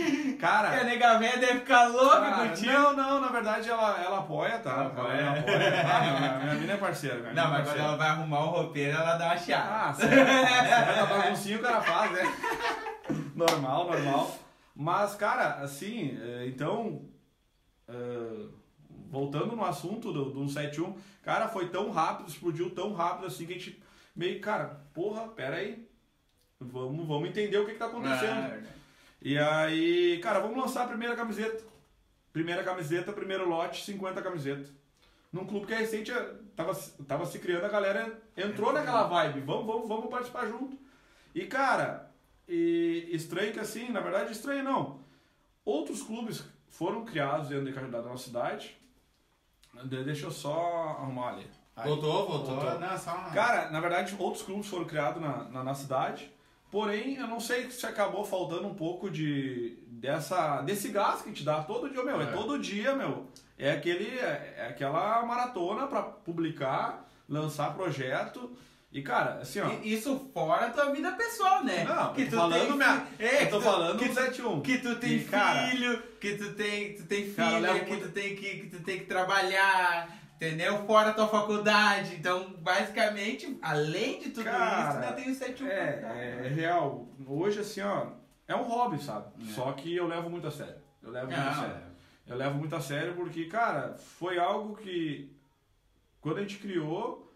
E 0.00 0.34
a 0.34 0.36
Cara, 0.38 0.84
nega 0.84 1.18
véia 1.18 1.38
deve 1.38 1.60
ficar 1.60 1.88
louca 1.88 2.20
cara, 2.20 2.48
contigo. 2.48 2.72
não, 2.72 2.96
não, 2.96 3.20
na 3.20 3.28
verdade 3.28 3.68
ela, 3.68 4.02
ela 4.02 4.18
apoia, 4.18 4.58
tá? 4.58 4.70
Ela 4.72 4.86
apoia. 4.86 5.12
Ela 5.12 5.38
apoia. 5.38 5.70
Ah, 5.90 6.04
não, 6.04 6.18
minha, 6.18 6.38
minha 6.38 6.54
mina 6.54 6.72
é 6.72 6.76
parceira, 6.76 7.16
minha 7.16 7.30
mina 7.30 7.42
Não, 7.42 7.54
é 7.54 7.58
mas 7.58 7.68
quando 7.68 7.80
ela 7.80 7.96
vai 7.96 8.08
arrumar 8.08 8.40
o 8.40 8.50
roupeiro, 8.50 8.96
ela 8.96 9.16
dá 9.16 9.26
uma 9.26 9.36
chiada. 9.36 9.70
Ah, 9.70 9.92
certo. 9.92 10.14
certo, 10.14 11.00
a 11.00 11.06
baguncinha 11.06 11.58
o 11.58 11.62
cara 11.62 11.80
faz, 11.82 12.12
né? 12.12 12.22
Normal, 13.34 13.90
normal. 13.90 14.38
Mas, 14.74 15.14
cara, 15.14 15.56
assim, 15.56 16.18
eh, 16.20 16.46
então, 16.46 17.02
eh, 17.88 18.46
voltando 19.10 19.54
no 19.56 19.64
assunto 19.64 20.12
do, 20.12 20.30
do 20.30 20.48
171, 20.48 20.96
cara, 21.22 21.48
foi 21.48 21.68
tão 21.68 21.90
rápido, 21.90 22.28
explodiu 22.28 22.70
tão 22.70 22.94
rápido 22.94 23.26
assim 23.26 23.46
que 23.46 23.52
a 23.52 23.56
gente 23.56 23.82
meio, 24.14 24.40
cara, 24.40 24.80
porra, 24.94 25.28
pera 25.28 25.56
aí, 25.56 25.86
vamos, 26.58 27.06
vamos 27.06 27.28
entender 27.28 27.58
o 27.58 27.66
que, 27.66 27.72
que 27.72 27.78
tá 27.78 27.86
acontecendo. 27.86 28.32
Ah, 28.32 28.58
E 29.22 29.36
aí, 29.38 30.18
cara, 30.22 30.38
vamos 30.40 30.56
lançar 30.56 30.84
a 30.84 30.88
primeira 30.88 31.14
camiseta. 31.14 31.62
Primeira 32.32 32.62
camiseta, 32.62 33.12
primeiro 33.12 33.48
lote, 33.48 33.84
50 33.84 34.22
camisetas. 34.22 34.72
Num 35.32 35.44
clube 35.44 35.66
que 35.66 35.74
é 35.74 35.78
recente 35.78 36.12
tava, 36.56 36.74
tava 37.06 37.26
se 37.26 37.38
criando, 37.38 37.64
a 37.64 37.68
galera 37.68 38.20
entrou 38.36 38.72
naquela 38.72 39.04
vibe. 39.04 39.40
Vamos, 39.40 39.66
vamos, 39.66 39.88
vamos 39.88 40.10
participar 40.10 40.46
junto. 40.46 40.76
E, 41.34 41.46
cara, 41.46 42.10
e 42.48 43.08
estranho 43.12 43.52
que 43.52 43.60
assim, 43.60 43.90
na 43.90 44.00
verdade, 44.00 44.32
estranho 44.32 44.64
não. 44.64 45.00
Outros 45.64 46.02
clubes 46.02 46.44
foram 46.68 47.04
criados 47.04 47.48
dentro 47.48 47.66
de 47.66 47.72
Cajudá 47.72 48.00
da 48.00 48.08
nossa 48.08 48.24
cidade. 48.24 48.76
De- 49.84 50.02
Deixa 50.04 50.26
eu 50.26 50.30
só 50.30 50.96
arrumar 50.98 51.34
ali. 51.34 51.46
Aí. 51.76 51.88
Voltou, 51.88 52.26
voltou. 52.26 52.56
Voltou. 52.56 52.80
Não, 52.80 52.88
uma... 52.88 53.30
Cara, 53.30 53.70
na 53.70 53.80
verdade, 53.80 54.16
outros 54.18 54.42
clubes 54.42 54.66
foram 54.66 54.84
criados 54.84 55.20
na, 55.22 55.44
na, 55.44 55.62
na 55.64 55.74
cidade. 55.74 56.32
Porém, 56.70 57.16
eu 57.16 57.26
não 57.26 57.40
sei 57.40 57.70
se 57.70 57.84
acabou 57.84 58.24
faltando 58.24 58.66
um 58.68 58.74
pouco 58.74 59.10
de 59.10 59.76
dessa 59.88 60.62
desse 60.62 60.88
gás 60.88 61.20
que 61.22 61.32
te 61.32 61.42
dá 61.44 61.62
todo 61.62 61.90
dia, 61.90 62.02
meu. 62.02 62.20
É, 62.20 62.24
é 62.24 62.26
todo 62.26 62.58
dia, 62.58 62.94
meu. 62.94 63.26
É 63.58 63.72
aquele 63.72 64.18
é, 64.18 64.66
aquela 64.68 65.24
maratona 65.26 65.86
para 65.86 66.02
publicar, 66.02 67.08
lançar 67.28 67.74
projeto. 67.74 68.50
E, 68.92 69.02
cara, 69.02 69.34
assim, 69.40 69.60
ó. 69.60 69.68
Isso 69.84 70.30
fora 70.34 70.66
a 70.66 70.70
tua 70.70 70.90
vida 70.92 71.12
pessoal, 71.12 71.62
né? 71.62 71.84
Não, 71.84 72.12
que 72.12 72.26
tu 72.26 72.34
falando 72.34 72.66
tem, 72.66 72.72
minha. 72.76 73.06
É, 73.20 73.44
eu 73.44 73.50
tô 73.50 73.58
tu, 73.58 73.62
falando 73.62 73.98
que, 73.98 74.08
do 74.08 74.14
71. 74.14 74.60
Que 74.62 74.78
tu 74.78 74.96
tem 74.96 75.12
e, 75.12 75.24
cara, 75.24 75.68
filho, 75.68 76.02
que 76.20 76.34
tu 76.36 76.52
tem, 76.54 76.94
tu 76.94 77.04
tem 77.04 77.30
Cara, 77.32 77.50
filha, 77.56 77.84
que 77.84 77.90
muito- 77.90 78.06
tu 78.08 78.12
tem 78.12 78.34
que, 78.34 78.56
que 78.58 78.66
tu 78.66 78.82
tem 78.82 78.98
que 78.98 79.04
trabalhar, 79.04 80.08
entendeu? 80.40 80.86
Fora 80.86 81.10
a 81.10 81.14
tua 81.14 81.28
faculdade. 81.28 82.16
Então, 82.16 82.54
basicamente, 82.58 83.58
além 83.60 84.20
de 84.20 84.30
tudo 84.30 84.44
Cara, 84.44 84.88
isso, 84.88 84.98
ainda 84.98 85.12
tem 85.12 85.30
o 85.30 85.34
71 85.34 85.68
pra 85.68 85.92
cuidar. 85.92 86.16
É, 86.16 86.46
é 86.46 86.48
real. 86.48 87.08
Hoje, 87.26 87.60
assim, 87.60 87.82
ó, 87.82 88.06
é 88.48 88.56
um 88.56 88.62
hobby, 88.62 89.02
sabe? 89.02 89.30
É. 89.42 89.52
Só 89.52 89.70
que 89.72 89.94
eu 89.94 90.06
levo 90.06 90.30
muito 90.30 90.46
a 90.46 90.50
sério. 90.50 90.80
Eu 91.02 91.10
levo 91.10 91.26
muito 91.26 91.40
a 91.40 91.44
Não, 91.44 91.60
sério. 91.60 91.90
Eu 92.26 92.36
levo 92.36 92.58
muito 92.58 92.74
a 92.74 92.80
sério 92.80 93.14
porque, 93.14 93.44
cara, 93.46 93.94
foi 93.94 94.38
algo 94.38 94.76
que 94.76 95.30
quando 96.22 96.38
a 96.38 96.40
gente 96.40 96.58
criou, 96.58 97.30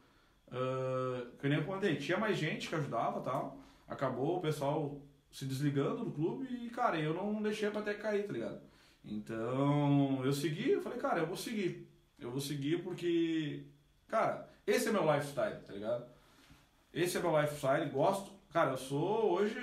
uh, 0.48 1.26
que 1.38 1.48
nem 1.48 1.58
eu 1.58 1.64
contei, 1.64 1.96
tinha 1.96 2.16
mais 2.16 2.38
gente 2.38 2.68
que 2.68 2.74
ajudava 2.74 3.20
tal. 3.20 3.58
Acabou 3.86 4.38
o 4.38 4.40
pessoal 4.40 4.98
se 5.30 5.44
desligando 5.44 6.04
do 6.04 6.10
clube 6.10 6.46
e, 6.48 6.70
cara, 6.70 6.98
eu 6.98 7.12
não 7.12 7.42
deixei 7.42 7.68
pra 7.68 7.80
até 7.80 7.92
cair, 7.92 8.26
tá 8.26 8.32
ligado? 8.32 8.60
Então, 9.04 10.24
eu 10.24 10.32
segui, 10.32 10.70
eu 10.70 10.80
falei, 10.80 10.98
cara, 10.98 11.20
eu 11.20 11.26
vou 11.26 11.36
seguir. 11.36 11.86
Eu 12.24 12.30
vou 12.30 12.40
seguir 12.40 12.82
porque, 12.82 13.62
cara, 14.08 14.48
esse 14.66 14.88
é 14.88 14.92
meu 14.92 15.04
lifestyle, 15.12 15.56
tá 15.66 15.72
ligado? 15.72 16.04
Esse 16.92 17.18
é 17.18 17.20
meu 17.20 17.38
lifestyle, 17.40 17.88
gosto. 17.90 18.32
Cara, 18.52 18.70
eu 18.70 18.76
sou 18.78 19.32
hoje. 19.32 19.56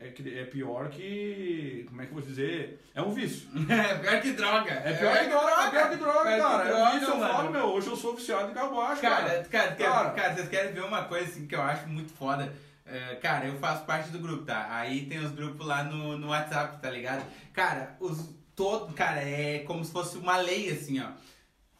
É, 0.00 0.08
é 0.40 0.44
pior 0.46 0.88
que. 0.88 1.84
Como 1.88 2.00
é 2.00 2.06
que 2.06 2.10
eu 2.10 2.14
vou 2.18 2.22
dizer? 2.26 2.82
É 2.94 3.02
um 3.02 3.12
vício. 3.12 3.48
É 3.68 3.94
pior 3.98 4.20
que 4.22 4.32
droga. 4.32 4.70
É 4.72 4.92
pior 4.94 5.18
que 5.18 5.26
droga, 5.28 5.62
é 5.62 5.70
pior 5.70 5.90
que 5.90 5.96
droga, 5.96 6.22
Pior 6.22 6.34
que 6.36 6.40
cara. 6.40 6.68
é 6.68 6.72
um 6.72 6.76
droga, 6.78 6.90
vício, 6.98 7.08
eu 7.14 7.20
falo, 7.20 7.50
meu. 7.50 7.64
Hoje 7.66 7.86
eu 7.88 7.96
sou 7.96 8.16
viciado 8.16 8.50
em 8.50 8.54
carboacho, 8.54 9.02
Cara, 9.02 9.16
cara. 9.28 9.44
cara, 9.44 9.74
cara, 9.76 9.76
Cara. 9.76 10.10
cara, 10.12 10.34
vocês 10.34 10.48
querem 10.48 10.72
ver 10.72 10.84
uma 10.84 11.04
coisa 11.04 11.28
assim 11.30 11.46
que 11.46 11.54
eu 11.54 11.60
acho 11.62 11.86
muito 11.88 12.12
foda? 12.14 12.50
É, 12.86 13.14
cara, 13.16 13.46
eu 13.46 13.56
faço 13.58 13.84
parte 13.84 14.08
do 14.10 14.18
grupo, 14.18 14.44
tá? 14.44 14.66
Aí 14.74 15.04
tem 15.06 15.18
os 15.18 15.30
grupos 15.32 15.64
lá 15.66 15.84
no, 15.84 16.16
no 16.18 16.28
WhatsApp, 16.30 16.80
tá 16.80 16.90
ligado? 16.90 17.24
Cara, 17.52 17.94
os 18.00 18.30
todo, 18.56 18.92
cara, 18.94 19.20
é 19.22 19.60
como 19.60 19.84
se 19.84 19.92
fosse 19.92 20.16
uma 20.18 20.38
lei 20.38 20.70
assim, 20.70 20.98
ó. 21.00 21.08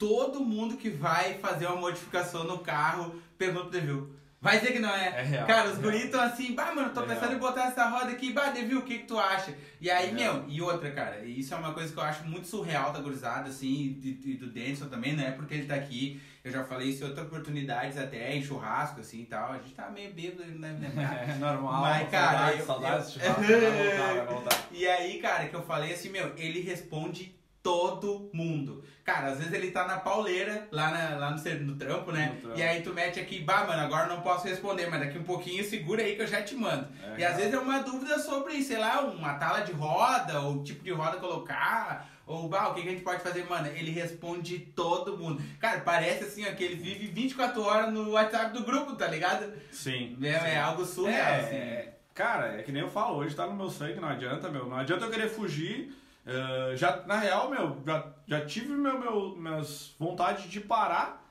Todo 0.01 0.41
mundo 0.41 0.77
que 0.79 0.89
vai 0.89 1.35
fazer 1.35 1.67
uma 1.67 1.77
modificação 1.77 2.45
no 2.45 2.59
carro 2.59 3.15
pergunta 3.37 3.65
pro 3.67 3.73
Devil. 3.73 4.17
Vai 4.43 4.59
dizer 4.59 4.73
que 4.73 4.79
não 4.79 4.89
é. 4.89 5.09
É 5.09 5.23
real, 5.23 5.47
Cara, 5.47 5.69
os 5.69 5.79
é 5.79 5.83
guris 5.83 6.05
estão 6.05 6.23
assim, 6.23 6.55
bah, 6.55 6.73
mano, 6.75 6.89
tô 6.95 7.03
É 7.03 7.07
pensando 7.09 7.25
real. 7.27 7.35
em 7.35 7.39
botar 7.39 7.65
essa 7.67 7.87
roda 7.87 8.11
aqui, 8.11 8.33
bah, 8.33 8.49
Devil, 8.49 8.79
o 8.79 8.83
que 8.83 9.01
que 9.01 9.05
tu 9.07 9.19
acha? 9.19 9.55
E 9.79 9.91
aí, 9.91 10.09
É 10.09 10.13
meu, 10.13 10.47
e 10.49 10.63
outra, 10.63 10.91
cara, 10.93 11.23
isso 11.27 11.53
é 11.53 11.57
uma 11.59 11.75
coisa 11.75 11.93
que 11.93 11.99
eu 11.99 12.03
acho 12.03 12.25
muito 12.25 12.47
surreal 12.47 12.91
da 12.91 13.01
gurizada, 13.01 13.51
assim, 13.51 14.01
e, 14.03 14.35
do 14.41 14.47
Denison 14.47 14.89
também, 14.89 15.15
não 15.15 15.23
é 15.25 15.33
porque 15.33 15.53
ele 15.53 15.67
tá 15.67 15.75
aqui, 15.75 16.19
eu 16.43 16.51
já 16.51 16.65
falei 16.65 16.89
isso 16.89 17.05
em 17.05 17.09
outras 17.09 17.27
oportunidades 17.27 17.99
até, 17.99 18.35
em 18.35 18.43
churrasco, 18.43 19.01
assim, 19.01 19.21
e 19.21 19.27
tal, 19.27 19.53
a 19.53 19.59
gente 19.59 19.75
tá 19.75 19.91
meio 19.91 20.15
bêbado, 20.15 20.43
ele 20.45 20.55
não 20.55 20.63
deve 20.63 20.87
lembrar. 20.87 21.29
É 21.29 21.35
normal. 21.35 21.83
Mas, 21.83 22.09
cara, 22.09 22.55
eu- 22.55 22.65
saudades, 22.65 23.17
eu- 23.17 23.23
saudades, 23.23 23.43
churrasco, 23.43 23.43
vai 23.61 23.71
voltar, 23.85 24.15
vai 24.15 24.27
voltar. 24.35 24.67
E 24.73 24.89
aí, 24.89 25.19
cara, 25.21 25.49
que 25.51 25.55
eu 25.55 25.63
falei 25.63 25.93
assim, 25.93 26.09
meu, 26.09 26.33
ele 26.39 26.61
responde 26.63 27.35
todo 27.63 28.31
mundo. 28.33 28.83
Cara, 29.05 29.29
às 29.33 29.39
vezes 29.39 29.53
ele 29.53 29.71
tá 29.71 29.87
na 29.87 29.99
pauleira, 29.99 30.69
lá, 30.71 30.91
na, 30.91 31.17
lá 31.17 31.31
no, 31.33 31.61
no 31.67 31.77
trampo, 31.77 32.13
né? 32.13 32.33
No 32.35 32.41
trampo. 32.41 32.59
E 32.59 32.63
aí 32.63 32.83
tu 32.83 32.93
mete 32.95 33.19
aqui, 33.19 33.41
bah, 33.41 33.65
mano, 33.65 33.83
agora 33.83 34.07
não 34.09 34.21
posso 34.21 34.47
responder, 34.47 34.89
mas 34.89 35.01
daqui 35.01 35.19
um 35.19 35.25
pouquinho 35.25 35.65
segura 35.65 36.03
aí 36.03 36.15
que 36.17 36.23
eu 36.23 36.27
já 36.27 36.43
te 36.43 36.55
mando. 36.55 36.89
É, 37.03 37.21
e 37.21 37.25
às 37.25 37.37
vezes 37.37 37.53
é 37.53 37.59
uma 37.59 37.81
dúvida 37.83 38.19
sobre, 38.19 38.63
sei 38.63 38.79
lá, 38.79 39.01
uma 39.03 39.35
tala 39.35 39.61
de 39.61 39.73
roda, 39.73 40.41
ou 40.41 40.63
tipo 40.63 40.85
de 40.85 40.93
roda 40.93 41.19
colocar, 41.19 42.09
ou 42.27 42.49
bah, 42.49 42.69
o 42.69 42.75
que, 42.75 42.83
que 42.83 42.89
a 42.89 42.93
gente 42.93 43.03
pode 43.03 43.23
fazer, 43.23 43.45
mano? 43.49 43.67
Ele 43.69 43.91
responde 43.91 44.59
todo 44.59 45.19
mundo. 45.19 45.43
Cara, 45.59 45.81
parece 45.81 46.25
assim, 46.25 46.49
ó, 46.49 46.53
que 46.55 46.63
ele 46.63 46.77
vive 46.77 47.09
24 47.09 47.61
horas 47.63 47.93
no 47.93 48.11
WhatsApp 48.13 48.53
do 48.57 48.65
grupo, 48.65 48.95
tá 48.95 49.09
ligado? 49.09 49.53
Sim. 49.73 50.17
É, 50.23 50.39
sim. 50.39 50.47
é 50.47 50.59
algo 50.61 50.85
surreal, 50.85 51.19
É, 51.35 51.41
assim. 51.41 51.57
é, 51.57 51.95
cara, 52.15 52.59
é 52.61 52.63
que 52.63 52.71
nem 52.71 52.83
eu 52.83 52.89
falo, 52.91 53.17
hoje 53.17 53.35
tá 53.35 53.47
no 53.47 53.55
meu 53.55 53.69
sangue, 53.71 53.99
não 53.99 54.09
adianta, 54.09 54.49
meu. 54.49 54.67
Não 54.69 54.77
adianta 54.77 55.07
eu 55.07 55.11
querer 55.11 55.29
fugir. 55.29 55.93
Eh, 56.27 56.77
já, 56.77 57.05
na 57.07 57.17
real, 57.17 57.51
meu, 57.51 57.83
já, 57.85 58.07
já 58.27 58.45
tive 58.45 58.69
meu, 58.69 58.99
meu, 58.99 59.37
minhas 59.37 59.95
vontades 59.99 60.51
de 60.51 60.61
parar. 60.61 61.27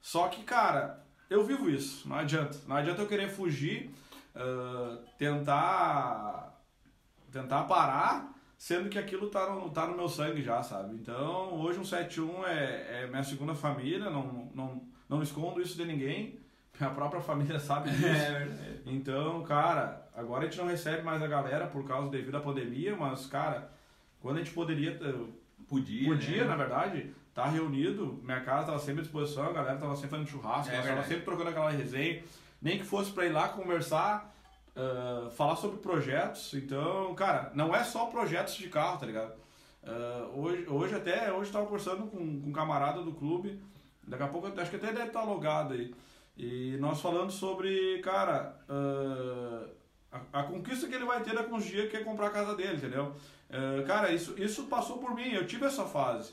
Só 0.00 0.28
que, 0.28 0.42
cara, 0.42 1.04
eu 1.28 1.44
vivo 1.44 1.68
isso. 1.68 2.08
Não 2.08 2.16
adianta. 2.16 2.58
Não 2.66 2.76
adianta 2.76 3.02
eu 3.02 3.08
querer 3.08 3.28
fugir, 3.28 3.90
eh, 4.34 4.98
tentar. 5.18 6.54
tentar 7.32 7.64
parar, 7.64 8.32
sendo 8.56 8.88
que 8.88 8.98
aquilo 8.98 9.28
tá 9.28 9.50
no, 9.50 9.70
tá 9.70 9.86
no 9.86 9.96
meu 9.96 10.08
sangue 10.08 10.42
já, 10.42 10.62
sabe? 10.62 10.94
Então, 10.94 11.54
hoje 11.60 11.78
um 11.78 11.84
71 11.84 12.46
é, 12.46 13.02
é 13.02 13.06
minha 13.06 13.22
segunda 13.22 13.54
família, 13.54 14.10
não, 14.10 14.50
não, 14.54 14.82
não 15.08 15.22
escondo 15.22 15.60
isso 15.60 15.76
de 15.76 15.84
ninguém. 15.84 16.38
Minha 16.80 16.90
própria 16.90 17.20
família 17.20 17.58
sabe 17.58 17.90
disso. 17.90 18.06
É. 18.06 18.78
Então, 18.86 19.42
cara, 19.42 20.08
agora 20.14 20.42
a 20.42 20.44
gente 20.44 20.58
não 20.58 20.68
recebe 20.68 21.02
mais 21.02 21.20
a 21.20 21.26
galera 21.26 21.66
por 21.66 21.86
causa 21.86 22.08
devido 22.08 22.36
à 22.36 22.40
pandemia, 22.40 22.96
mas, 22.96 23.26
cara, 23.26 23.70
quando 24.20 24.36
a 24.36 24.38
gente 24.40 24.52
poderia, 24.52 24.90
eh, 25.00 25.14
Podia, 25.68 26.08
podia, 26.08 26.42
né? 26.44 26.48
na 26.48 26.56
verdade, 26.56 27.14
tá 27.34 27.44
reunido, 27.46 28.18
minha 28.22 28.40
casa 28.40 28.66
tava 28.66 28.78
sempre 28.78 29.00
à 29.00 29.02
disposição, 29.02 29.44
a 29.50 29.52
galera 29.52 29.76
tava 29.78 29.94
sempre 29.94 30.10
fazendo 30.10 30.28
churrasco, 30.28 30.70
É 30.70 30.76
nós 30.76 30.84
tava 30.84 30.86
verdade. 30.86 31.08
sempre 31.08 31.24
trocando 31.24 31.50
aquela 31.50 31.70
resenha, 31.70 32.22
nem 32.60 32.78
que 32.78 32.84
fosse 32.84 33.10
pra 33.12 33.26
ir 33.26 33.32
lá 33.32 33.48
conversar, 33.50 34.34
ah, 34.74 35.28
falar 35.36 35.56
sobre 35.56 35.78
projetos. 35.78 36.54
Então, 36.54 37.14
cara, 37.14 37.52
não 37.54 37.74
é 37.74 37.84
só 37.84 38.06
projetos 38.06 38.54
de 38.54 38.68
carro, 38.68 38.98
tá 38.98 39.04
ligado? 39.06 39.32
Ah, 39.84 40.28
hoje, 40.34 40.66
hoje 40.68 40.94
até, 40.94 41.30
hoje 41.32 41.50
eu 41.50 41.52
tava 41.52 41.66
conversando 41.66 42.06
com, 42.06 42.40
com 42.40 42.48
um 42.48 42.52
camarada 42.52 43.02
do 43.02 43.12
clube, 43.12 43.60
daqui 44.06 44.22
a 44.22 44.28
pouco, 44.28 44.46
acho 44.46 44.70
que 44.70 44.76
até 44.76 44.92
deve 44.92 45.08
estar 45.08 45.22
logado 45.22 45.74
aí. 45.74 45.94
E 46.36 46.76
nós 46.80 47.00
falando 47.00 47.30
sobre, 47.30 47.98
cara, 47.98 48.56
ah, 48.68 49.66
a, 50.32 50.40
a 50.40 50.42
conquista 50.44 50.86
que 50.88 50.94
ele 50.94 51.04
vai 51.04 51.22
ter 51.22 51.34
daqui 51.34 51.52
uns 51.52 51.64
dias 51.66 51.90
que 51.90 51.96
é 51.98 52.02
comprar 52.04 52.28
a 52.28 52.30
casa 52.30 52.54
dele, 52.54 52.76
entendeu? 52.78 53.14
Ah, 53.50 53.82
cara, 53.86 54.12
isso, 54.12 54.34
isso 54.40 54.64
passou 54.64 54.98
por 54.98 55.14
mim, 55.14 55.32
eu 55.32 55.46
tive 55.46 55.64
essa 55.64 55.84
fase. 55.84 56.32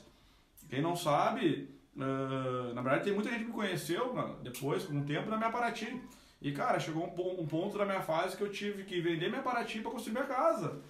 Quem 0.68 0.82
não 0.82 0.96
sabe, 0.96 1.70
ah, 1.98 2.72
na 2.74 2.82
verdade 2.82 3.04
tem 3.04 3.14
muita 3.14 3.30
gente 3.30 3.40
que 3.40 3.46
me 3.46 3.52
conheceu 3.52 4.12
né, 4.14 4.34
depois, 4.42 4.84
com 4.84 4.98
o 4.98 5.04
tempo, 5.04 5.30
na 5.30 5.36
minha 5.36 5.50
Paraty. 5.50 6.00
E, 6.40 6.52
cara, 6.52 6.78
chegou 6.78 7.04
um, 7.04 7.40
um 7.40 7.46
ponto 7.46 7.78
da 7.78 7.84
minha 7.86 8.02
fase 8.02 8.36
que 8.36 8.42
eu 8.42 8.50
tive 8.52 8.84
que 8.84 9.00
vender 9.00 9.30
minha 9.30 9.42
Paraty 9.42 9.80
pra 9.80 9.90
construir 9.90 10.12
minha 10.12 10.26
casa. 10.26 10.80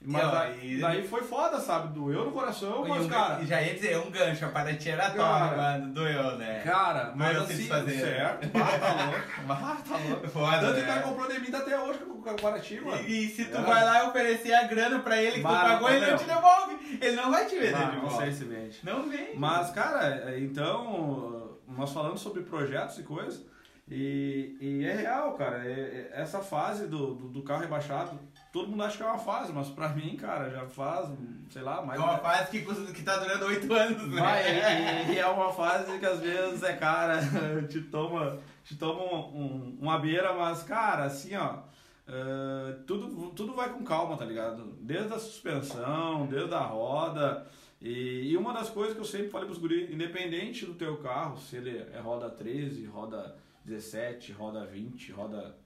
Mas 0.00 0.24
ó, 0.24 0.30
daí, 0.30 0.74
e- 0.76 0.80
daí 0.80 1.08
foi 1.08 1.22
foda, 1.22 1.58
sabe? 1.58 1.92
Doeu 1.92 2.26
no 2.26 2.30
coração, 2.30 2.84
mas, 2.86 3.04
um, 3.04 3.08
cara... 3.08 3.42
e 3.42 3.46
já 3.46 3.60
ia 3.60 3.74
dizer, 3.74 3.98
um 3.98 4.10
gancho, 4.10 4.44
a 4.44 4.60
era 4.60 5.04
top, 5.10 5.16
Cara, 5.16 5.56
mano, 5.56 5.92
doeu, 5.92 6.36
né? 6.36 6.60
Cara, 6.64 7.12
mas 7.16 7.36
eu 7.36 7.42
assim, 7.42 7.66
fazer. 7.66 7.98
certo, 8.00 8.48
ah, 8.54 8.78
tá 8.78 9.04
louco, 9.04 9.52
ah, 9.52 9.76
tá 9.88 9.96
louco. 10.08 10.28
Foda, 10.28 10.58
Tanto 10.60 10.74
que 10.74 10.80
né? 10.80 10.84
o 10.84 10.86
cara 10.86 11.02
comprou 11.02 11.28
de 11.28 11.40
mim 11.40 11.50
tá 11.50 11.58
até 11.58 11.78
hoje 11.80 11.98
com 11.98 12.12
o 12.12 12.34
Paraty, 12.36 12.80
mano. 12.80 13.02
E, 13.02 13.24
e 13.24 13.28
se 13.28 13.46
tu 13.46 13.56
É. 13.56 13.60
vai 13.62 13.84
lá 13.84 14.04
e 14.04 14.08
oferecer 14.08 14.54
a 14.54 14.62
grana 14.68 15.00
pra 15.00 15.16
ele 15.20 15.32
que 15.32 15.40
tu 15.40 15.42
Bah, 15.42 15.60
pagou, 15.62 15.90
ele 15.90 16.06
não 16.10 16.16
te 16.16 16.24
devolve. 16.24 16.98
Ele 17.00 17.16
não 17.16 17.30
vai 17.30 17.46
te 17.46 17.54
vender 17.58 17.74
Ah, 17.74 17.84
de 17.90 17.96
não 17.96 18.02
volta. 18.08 18.24
sei 18.24 18.32
se 18.32 18.44
vende. 18.44 18.78
Não 18.84 19.08
vem. 19.08 19.36
Mas, 19.36 19.70
cara, 19.70 20.30
é, 20.30 20.38
então, 20.38 21.58
nós 21.66 21.92
falando 21.92 22.18
sobre 22.18 22.42
projetos 22.44 22.98
e 22.98 23.02
coisas, 23.02 23.44
e, 23.90 24.56
e 24.60 24.84
é 24.84 24.94
real, 24.94 25.32
cara, 25.34 25.64
é- 25.66 25.70
é- 25.70 26.20
essa 26.20 26.40
fase 26.40 26.86
do, 26.86 27.14
do, 27.14 27.28
do 27.28 27.42
carro 27.42 27.62
rebaixado, 27.62 28.18
todo 28.52 28.68
mundo 28.68 28.82
acha 28.82 28.96
que 28.98 29.02
é 29.02 29.06
uma 29.06 29.18
fase, 29.18 29.52
mas 29.52 29.68
pra 29.68 29.88
mim, 29.90 30.14
cara, 30.16 30.50
já 30.50 30.66
faz, 30.66 31.08
sei 31.50 31.62
lá, 31.62 31.80
É 31.82 31.84
mais... 31.86 32.00
uma 32.00 32.18
fase 32.18 32.50
que, 32.50 32.92
que 32.92 33.02
tá 33.02 33.16
durando 33.16 33.46
oito 33.46 33.72
anos, 33.72 34.08
né? 34.10 34.20
Vai, 34.20 35.10
e, 35.10 35.14
e 35.14 35.18
é 35.18 35.26
uma 35.26 35.52
fase 35.52 35.98
que 35.98 36.04
às 36.06 36.20
vezes 36.20 36.62
é 36.62 36.74
cara, 36.74 37.18
te 37.68 37.80
toma, 37.82 38.38
te 38.64 38.76
toma 38.76 39.02
um- 39.02 39.16
um- 39.42 39.78
uma 39.80 39.98
beira, 39.98 40.34
mas 40.34 40.62
cara, 40.62 41.04
assim 41.04 41.34
ó, 41.36 41.60
eh, 42.06 42.74
tudo, 42.86 43.30
tudo 43.30 43.54
vai 43.54 43.70
com 43.70 43.82
calma, 43.84 44.16
tá 44.16 44.24
ligado? 44.24 44.64
Desde 44.80 45.12
a 45.14 45.18
suspensão, 45.18 46.26
desde 46.26 46.54
a 46.54 46.60
roda. 46.60 47.46
E, 47.80 48.30
e 48.32 48.36
uma 48.36 48.52
das 48.52 48.68
coisas 48.70 48.94
que 48.94 49.00
eu 49.00 49.04
sempre 49.04 49.28
falei 49.28 49.46
pros 49.46 49.58
guris, 49.60 49.88
independente 49.90 50.66
do 50.66 50.74
teu 50.74 50.96
carro, 50.96 51.38
se 51.38 51.56
ele 51.56 51.78
é 51.94 52.00
roda 52.00 52.28
13, 52.28 52.84
roda 52.86 53.36
17, 53.68 54.32
roda 54.32 54.64
20, 54.66 55.12
roda 55.12 55.56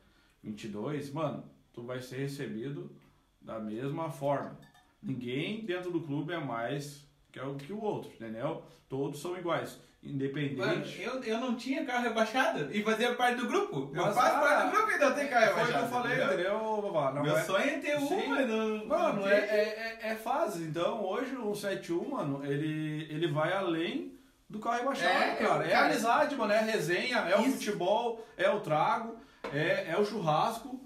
22, 0.42 1.12
mano, 1.12 1.44
tu 1.72 1.82
vai 1.84 2.00
ser 2.00 2.16
recebido 2.16 2.90
da 3.40 3.58
mesma 3.60 4.10
forma. 4.10 4.58
Ninguém 5.02 5.64
dentro 5.64 5.90
do 5.90 6.00
clube 6.02 6.32
é 6.32 6.38
mais 6.38 7.06
que, 7.30 7.38
é 7.38 7.44
o, 7.44 7.54
que 7.54 7.72
o 7.72 7.80
outro, 7.80 8.10
entendeu? 8.12 8.62
Todos 8.88 9.20
são 9.20 9.36
iguais. 9.38 9.80
Mano, 10.02 10.14
Independente. 10.14 11.00
eu, 11.00 11.22
eu 11.22 11.38
não 11.38 11.54
tinha 11.54 11.84
carro 11.86 12.02
rebaixado 12.02 12.74
e 12.74 12.82
fazia 12.82 13.14
parte 13.14 13.40
do 13.40 13.46
grupo. 13.46 13.92
eu 13.94 14.02
Mas, 14.02 14.14
faço 14.16 14.32
cara, 14.32 14.40
parte 14.40 14.64
do 14.66 14.76
grupo 14.76 14.90
e 14.90 14.98
não 14.98 15.14
tenho 15.14 15.30
carro 15.30 15.44
Foi 15.44 15.52
o 15.52 15.66
rebaixado. 15.66 15.78
que 15.88 15.94
eu 15.94 16.02
falei, 16.02 16.24
entendeu? 16.24 16.82
Vavá? 16.82 17.22
Meu 17.22 17.36
é- 17.36 17.42
sonho 17.44 17.70
é 17.70 17.78
ter 17.78 18.00
Sim. 18.00 18.14
uma, 18.26 18.40
não. 18.42 18.86
Mano, 18.86 19.20
não 19.20 19.28
é, 19.28 19.40
tem. 19.42 19.56
é, 19.58 19.98
é, 20.02 20.08
é 20.10 20.14
fase. 20.16 20.64
Então, 20.64 21.04
hoje 21.04 21.36
o 21.36 21.54
71, 21.54 22.10
mano, 22.10 22.44
ele, 22.44 23.04
ele 23.14 23.28
vai 23.28 23.52
além 23.52 24.18
do 24.52 24.60
carro 24.60 24.78
rebaixado, 24.78 25.08
É, 25.10 25.34
cara. 25.36 25.64
eu- 25.64 25.70
É 25.70 25.74
a 25.74 25.78
cara, 25.78 25.86
amizade, 25.86 26.36
mano. 26.36 26.52
É 26.52 26.58
a 26.58 26.62
resenha, 26.62 27.16
é 27.18 27.36
o 27.36 27.40
isso- 27.42 27.52
futebol, 27.52 28.24
é 28.36 28.48
o 28.50 28.60
trago, 28.60 29.16
é, 29.52 29.90
é 29.90 29.96
o 29.98 30.04
churrasco. 30.04 30.78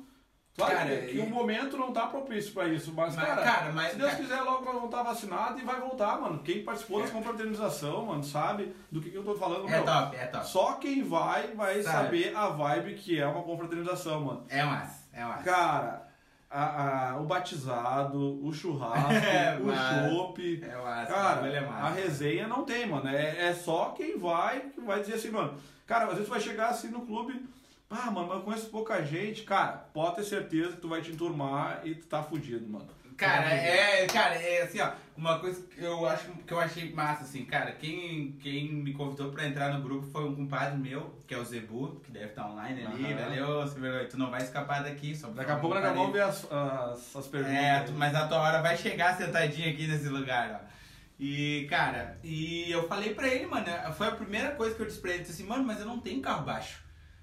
Claro 0.56 0.74
Cara, 0.74 0.88
que, 0.96 1.16
e- 1.16 1.20
o 1.20 1.28
momento 1.28 1.76
não 1.76 1.92
tá 1.92 2.06
propício 2.06 2.54
pra 2.54 2.66
isso, 2.66 2.90
mas, 2.94 3.14
Mas, 3.14 3.26
cara, 3.26 3.42
cara, 3.42 3.72
mas- 3.72 3.90
se 3.90 3.98
Deus 3.98 4.10
cara- 4.12 4.22
quiser, 4.22 4.40
logo 4.40 4.64
nós 4.64 4.72
vamos 4.74 4.84
estar 4.88 5.02
vacinados 5.02 5.60
e 5.60 5.64
vai 5.66 5.78
voltar, 5.78 6.18
mano. 6.18 6.38
Quem 6.42 6.64
participou 6.64 7.00
É. 7.00 7.02
das 7.02 7.10
confraternização, 7.10 8.06
mano, 8.06 8.24
sabe 8.24 8.74
do 8.90 8.98
que, 9.02 9.10
que 9.10 9.16
eu 9.18 9.22
tô 9.24 9.34
falando, 9.34 9.68
É 9.68 9.72
meu. 9.72 9.84
top, 9.84 10.16
é 10.16 10.26
top. 10.26 10.46
Só 10.48 10.72
quem 10.74 11.02
vai, 11.02 11.48
vai 11.48 11.82
Sabe. 11.82 12.04
saber 12.04 12.34
a 12.34 12.48
vibe 12.48 12.94
que 12.94 13.20
é 13.20 13.26
uma 13.26 13.42
confraternização, 13.42 14.20
mano. 14.22 14.46
É 14.48 14.64
massa, 14.64 15.06
é 15.12 15.24
massa. 15.24 15.42
Cara, 15.44 16.05
a- 16.50 17.10
a- 17.12 17.20
o 17.20 17.24
batizado, 17.24 18.44
o 18.44 18.52
churrasco, 18.52 19.10
É, 19.26 19.58
o 19.60 19.66
massa. 19.66 20.08
chopp. 20.10 20.60
É 20.62 20.76
massa, 20.76 21.12
Cara, 21.12 21.46
é 21.48 21.58
a 21.58 21.62
massa. 21.62 21.94
resenha 21.94 22.46
não 22.48 22.64
tem, 22.64 22.86
mano. 22.86 23.08
É, 23.08 23.48
é 23.48 23.54
só 23.54 23.90
quem 23.96 24.18
vai 24.18 24.60
que 24.60 24.80
vai 24.80 25.00
dizer 25.00 25.14
assim, 25.14 25.30
mano. 25.30 25.54
Cara, 25.86 26.06
às 26.06 26.12
vezes 26.14 26.28
vai 26.28 26.40
chegar 26.40 26.68
assim 26.68 26.88
no 26.88 27.02
clube, 27.02 27.44
ah, 27.88 28.10
mano, 28.10 28.26
mas 28.28 28.38
eu 28.38 28.42
conheço 28.42 28.70
pouca 28.70 29.02
gente. 29.04 29.42
Cara, 29.42 29.72
pode 29.92 30.16
ter 30.16 30.24
certeza 30.24 30.72
que 30.72 30.80
tu 30.80 30.88
vai 30.88 31.00
te 31.00 31.12
enturmar 31.12 31.80
e 31.84 31.94
tu 31.94 32.06
tá 32.06 32.22
fudido, 32.22 32.68
mano. 32.68 32.88
Cara, 33.16 33.42
Tá 33.48 33.54
é, 33.54 34.06
cara, 34.06 34.34
é 34.34 34.62
assim, 34.62 34.80
ó, 34.80 34.90
uma 35.16 35.38
coisa 35.38 35.62
que 35.62 35.82
eu 35.82 36.06
acho 36.06 36.30
que 36.46 36.52
eu 36.52 36.60
achei 36.60 36.92
massa, 36.92 37.24
assim, 37.24 37.44
cara, 37.44 37.72
quem, 37.72 38.32
quem 38.40 38.70
me 38.72 38.92
convidou 38.92 39.30
pra 39.32 39.46
entrar 39.46 39.72
no 39.72 39.82
grupo 39.82 40.06
foi 40.12 40.24
um 40.24 40.34
compadre 40.34 40.76
meu, 40.78 41.18
que 41.26 41.34
é 41.34 41.38
o 41.38 41.44
Zebu, 41.44 42.00
que 42.04 42.10
deve 42.12 42.26
estar 42.26 42.46
online 42.46 42.84
ali, 42.84 43.04
Aham. 43.12 43.22
valeu, 43.24 43.66
sem 43.68 43.80
vergonha, 43.80 44.08
tu 44.08 44.18
não 44.18 44.30
vai 44.30 44.42
escapar 44.42 44.82
daqui, 44.84 45.16
só 45.16 45.28
Daqui 45.28 45.50
a 45.50 45.56
pouco 45.56 45.74
nós 45.74 45.94
vamos 45.94 46.12
ver 46.12 46.22
as, 46.22 46.46
as, 46.52 47.16
as 47.16 47.26
perguntas. 47.26 47.56
É, 47.56 47.80
tu- 47.80 47.92
mas 47.92 48.14
a 48.14 48.26
tua 48.28 48.38
hora 48.40 48.60
vai 48.60 48.76
chegar 48.76 49.16
sentadinho 49.16 49.70
aqui 49.70 49.86
nesse 49.86 50.08
lugar, 50.08 50.60
ó. 50.62 50.76
E, 51.18 51.66
cara, 51.70 52.18
e 52.22 52.70
eu 52.70 52.86
falei 52.86 53.14
pra 53.14 53.26
ele, 53.26 53.46
mano, 53.46 53.66
foi 53.96 54.08
a 54.08 54.12
primeira 54.12 54.50
coisa 54.50 54.74
que 54.74 54.82
eu 54.82 54.86
disse 54.86 54.98
pra 55.00 55.10
ele, 55.12 55.20
eu 55.20 55.22
disse 55.24 55.40
assim, 55.40 55.48
mano, 55.48 55.64
mas 55.64 55.80
eu 55.80 55.86
não 55.86 55.98
tenho 55.98 56.20
carro 56.20 56.44
baixo. 56.44 56.82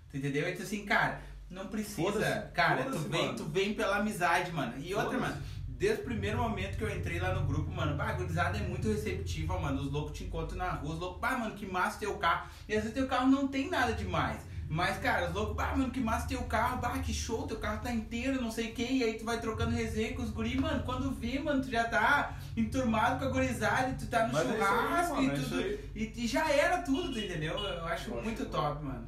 Tu 0.09 0.17
entendeu? 0.17 0.41
Ele 0.43 0.53
disse 0.53 0.63
assim, 0.63 0.83
cara, 0.83 1.21
não 1.47 1.67
precisa. 1.67 2.49
Cara, 2.55 2.85
tu 2.85 2.97
vem, 2.97 3.25
mano. 3.27 3.37
tu 3.37 3.45
vem 3.45 3.75
pela 3.75 3.97
amizade, 3.97 4.51
mano. 4.51 4.73
E 4.79 4.95
outra, 4.95 5.19
mano, 5.19 5.37
desde 5.83 6.01
o 6.01 6.05
primeiro 6.05 6.37
momento 6.37 6.77
que 6.77 6.83
eu 6.85 6.95
entrei 6.95 7.19
lá 7.19 7.33
no 7.33 7.45
grupo, 7.45 7.69
mano, 7.69 7.97
bah, 7.97 8.07
a 8.07 8.13
gurizada 8.13 8.57
é 8.57 8.61
muito 8.61 8.87
receptiva, 8.87 9.59
mano. 9.59 9.81
Os 9.81 9.91
loucos 9.91 10.17
te 10.17 10.23
encontram 10.23 10.57
na 10.57 10.71
rua, 10.71 10.93
os 10.93 10.99
loucos, 10.99 11.19
bah, 11.19 11.37
mano, 11.37 11.55
que 11.55 11.65
massa 11.65 11.99
teu 11.99 12.15
carro. 12.15 12.49
E 12.69 12.73
às 12.73 12.83
vezes 12.83 12.93
teu 12.93 13.05
carro 13.05 13.27
não 13.27 13.49
tem 13.49 13.69
nada 13.69 13.91
demais. 13.91 14.39
Mas, 14.69 14.97
cara, 14.99 15.27
os 15.27 15.33
loucos, 15.33 15.57
bah, 15.57 15.75
mano, 15.75 15.91
que 15.91 15.99
massa 15.99 16.25
teu 16.25 16.41
carro, 16.43 16.79
bah, 16.79 16.97
que 16.99 17.13
show, 17.13 17.45
teu 17.45 17.59
carro 17.59 17.81
tá 17.83 17.91
inteiro, 17.91 18.41
não 18.41 18.49
sei 18.49 18.69
o 18.69 18.73
que, 18.73 18.81
e 18.81 19.03
aí 19.03 19.15
tu 19.15 19.25
vai 19.25 19.41
trocando 19.41 19.71
resenha 19.71 20.13
com 20.15 20.21
os 20.23 20.29
guris, 20.29 20.55
mano, 20.55 20.83
quando 20.83 21.11
vê, 21.11 21.37
mano, 21.37 21.61
tu 21.61 21.69
já 21.69 21.83
tá 21.83 22.37
enturmado 22.55 23.19
com 23.19 23.25
a 23.25 23.29
gurizada, 23.29 23.89
e 23.89 23.95
tu 23.95 24.07
tá 24.07 24.25
no 24.25 24.31
Mas 24.31 24.49
é 24.49 24.53
isso 24.53 24.63
aí, 24.63 24.69
churrasco 24.69 25.15
mano, 25.15 25.27
e 25.27 25.29
é 25.29 25.35
tudo, 25.35 25.55
aí. 25.57 25.91
e, 25.95 26.23
e 26.23 26.27
já 26.27 26.49
era 26.49 26.81
tudo, 26.81 27.11
tu 27.11 27.19
entendeu? 27.19 27.55
Eu 27.55 27.85
acho 27.87 28.09
Eu 28.09 28.19
acho 28.19 28.23
muito 28.23 28.45
top. 28.45 28.85
Mano, 28.85 29.05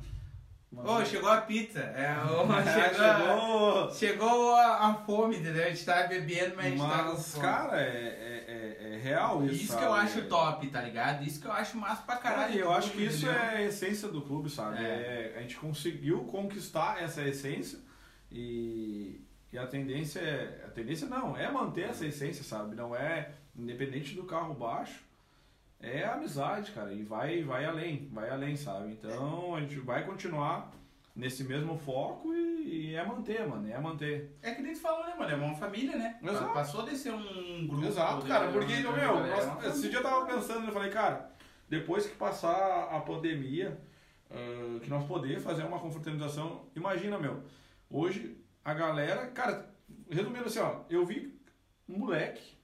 Ô, 0.83 1.05
chegou 1.05 1.29
a 1.29 1.41
pizza, 1.41 1.79
é, 1.79 2.07
Ah, 2.15 2.63
chegou, 2.91 3.89
chegou. 3.89 3.91
chegou 3.93 4.55
a, 4.55 4.87
a 4.89 4.93
fome, 4.93 5.37
entendeu? 5.37 5.63
A 5.65 5.69
gente 5.69 5.85
tá 5.85 6.03
bebendo, 6.07 6.55
mas 6.55 6.65
a 6.65 6.69
gente 6.69 6.79
tá 6.81 7.03
com 7.03 7.09
Mas, 7.13 7.31
fome. 7.31 7.43
cara, 7.45 7.81
é, 7.81 7.85
é, 7.87 8.45
é, 8.47 8.93
é 8.93 8.97
real 8.97 9.45
isso. 9.45 9.55
Isso 9.63 9.77
que 9.77 9.83
eu 9.83 9.89
sabe? 9.89 10.01
acho 10.01 10.21
top, 10.27 10.67
tá 10.67 10.81
ligado? 10.81 11.23
Isso 11.23 11.39
que 11.39 11.47
eu 11.47 11.51
acho 11.51 11.77
massa 11.77 12.01
pra 12.03 12.17
Cara, 12.17 12.35
caralho. 12.35 12.59
eu 12.59 12.71
acho 12.73 12.89
que 12.91 12.97
clube, 12.97 13.07
isso 13.13 13.25
entendeu? 13.25 13.41
é 13.41 13.55
a 13.57 13.61
essência 13.63 14.07
do 14.09 14.21
clube, 14.21 14.49
sabe? 14.49 14.77
É. 14.83 14.87
É, 14.87 15.35
a 15.37 15.41
gente 15.41 15.55
conseguiu 15.57 16.19
conquistar 16.25 17.01
essa 17.01 17.21
essência 17.23 17.79
e, 18.31 19.21
e 19.51 19.57
a 19.57 19.65
tendência 19.67 20.19
é. 20.19 20.65
A 20.65 20.69
tendência 20.71 21.07
não, 21.07 21.37
é 21.37 21.49
manter 21.49 21.89
essa 21.89 22.05
essência, 22.05 22.43
sabe? 22.43 22.75
Não 22.75 22.95
é, 22.95 23.29
independente 23.55 24.13
do 24.13 24.23
carro 24.25 24.53
baixo, 24.53 25.04
é 25.79 26.03
amizade, 26.05 26.71
cara. 26.71 26.91
E 26.93 27.03
vai, 27.03 27.43
vai 27.43 27.65
além, 27.65 28.09
vai 28.11 28.29
além, 28.29 28.55
sabe? 28.55 28.91
Então 28.91 29.55
a 29.55 29.59
gente 29.61 29.79
vai 29.79 30.05
continuar 30.05 30.71
nesse 31.15 31.43
mesmo 31.43 31.77
foco 31.77 32.33
e, 32.33 32.89
e 32.91 32.95
é 32.95 33.05
manter, 33.05 33.47
mano, 33.47 33.69
é 33.71 33.79
manter. 33.79 34.35
É 34.41 34.53
que 34.53 34.61
nem 34.61 34.73
tu 34.73 34.79
falou, 34.81 35.05
né, 35.05 35.15
mano? 35.17 35.31
É 35.31 35.35
uma 35.35 35.55
família, 35.55 35.95
né? 35.97 36.19
Exato. 36.21 36.53
Passou 36.53 36.83
de 36.83 36.95
ser 36.97 37.11
um 37.13 37.67
grupo. 37.67 37.85
Exato, 37.85 38.23
de- 38.23 38.27
cara, 38.27 38.51
porque, 38.51 38.75
meu, 38.77 38.91
é 38.93 39.29
nossa, 39.29 39.45
uma 39.45 39.55
família. 39.55 39.69
esse 39.69 39.89
dia 39.89 39.99
eu 39.99 40.03
tava 40.03 40.25
pensando, 40.25 40.65
eu 40.67 40.73
falei, 40.73 40.89
cara, 40.91 41.31
depois 41.69 42.05
que 42.05 42.15
passar 42.15 42.89
a 42.91 42.99
pandemia, 42.99 43.79
ah, 44.29 44.79
que 44.81 44.89
nós 44.89 45.05
poder 45.05 45.39
fazer 45.39 45.63
uma 45.63 45.79
confraternização, 45.79 46.65
imagina, 46.75 47.17
meu, 47.17 47.43
hoje 47.89 48.37
a 48.63 48.73
galera, 48.73 49.27
cara, 49.27 49.73
resumindo 50.09 50.45
assim, 50.45 50.59
ó, 50.59 50.81
eu 50.89 51.05
vi 51.05 51.39
um 51.87 51.97
moleque, 51.99 52.57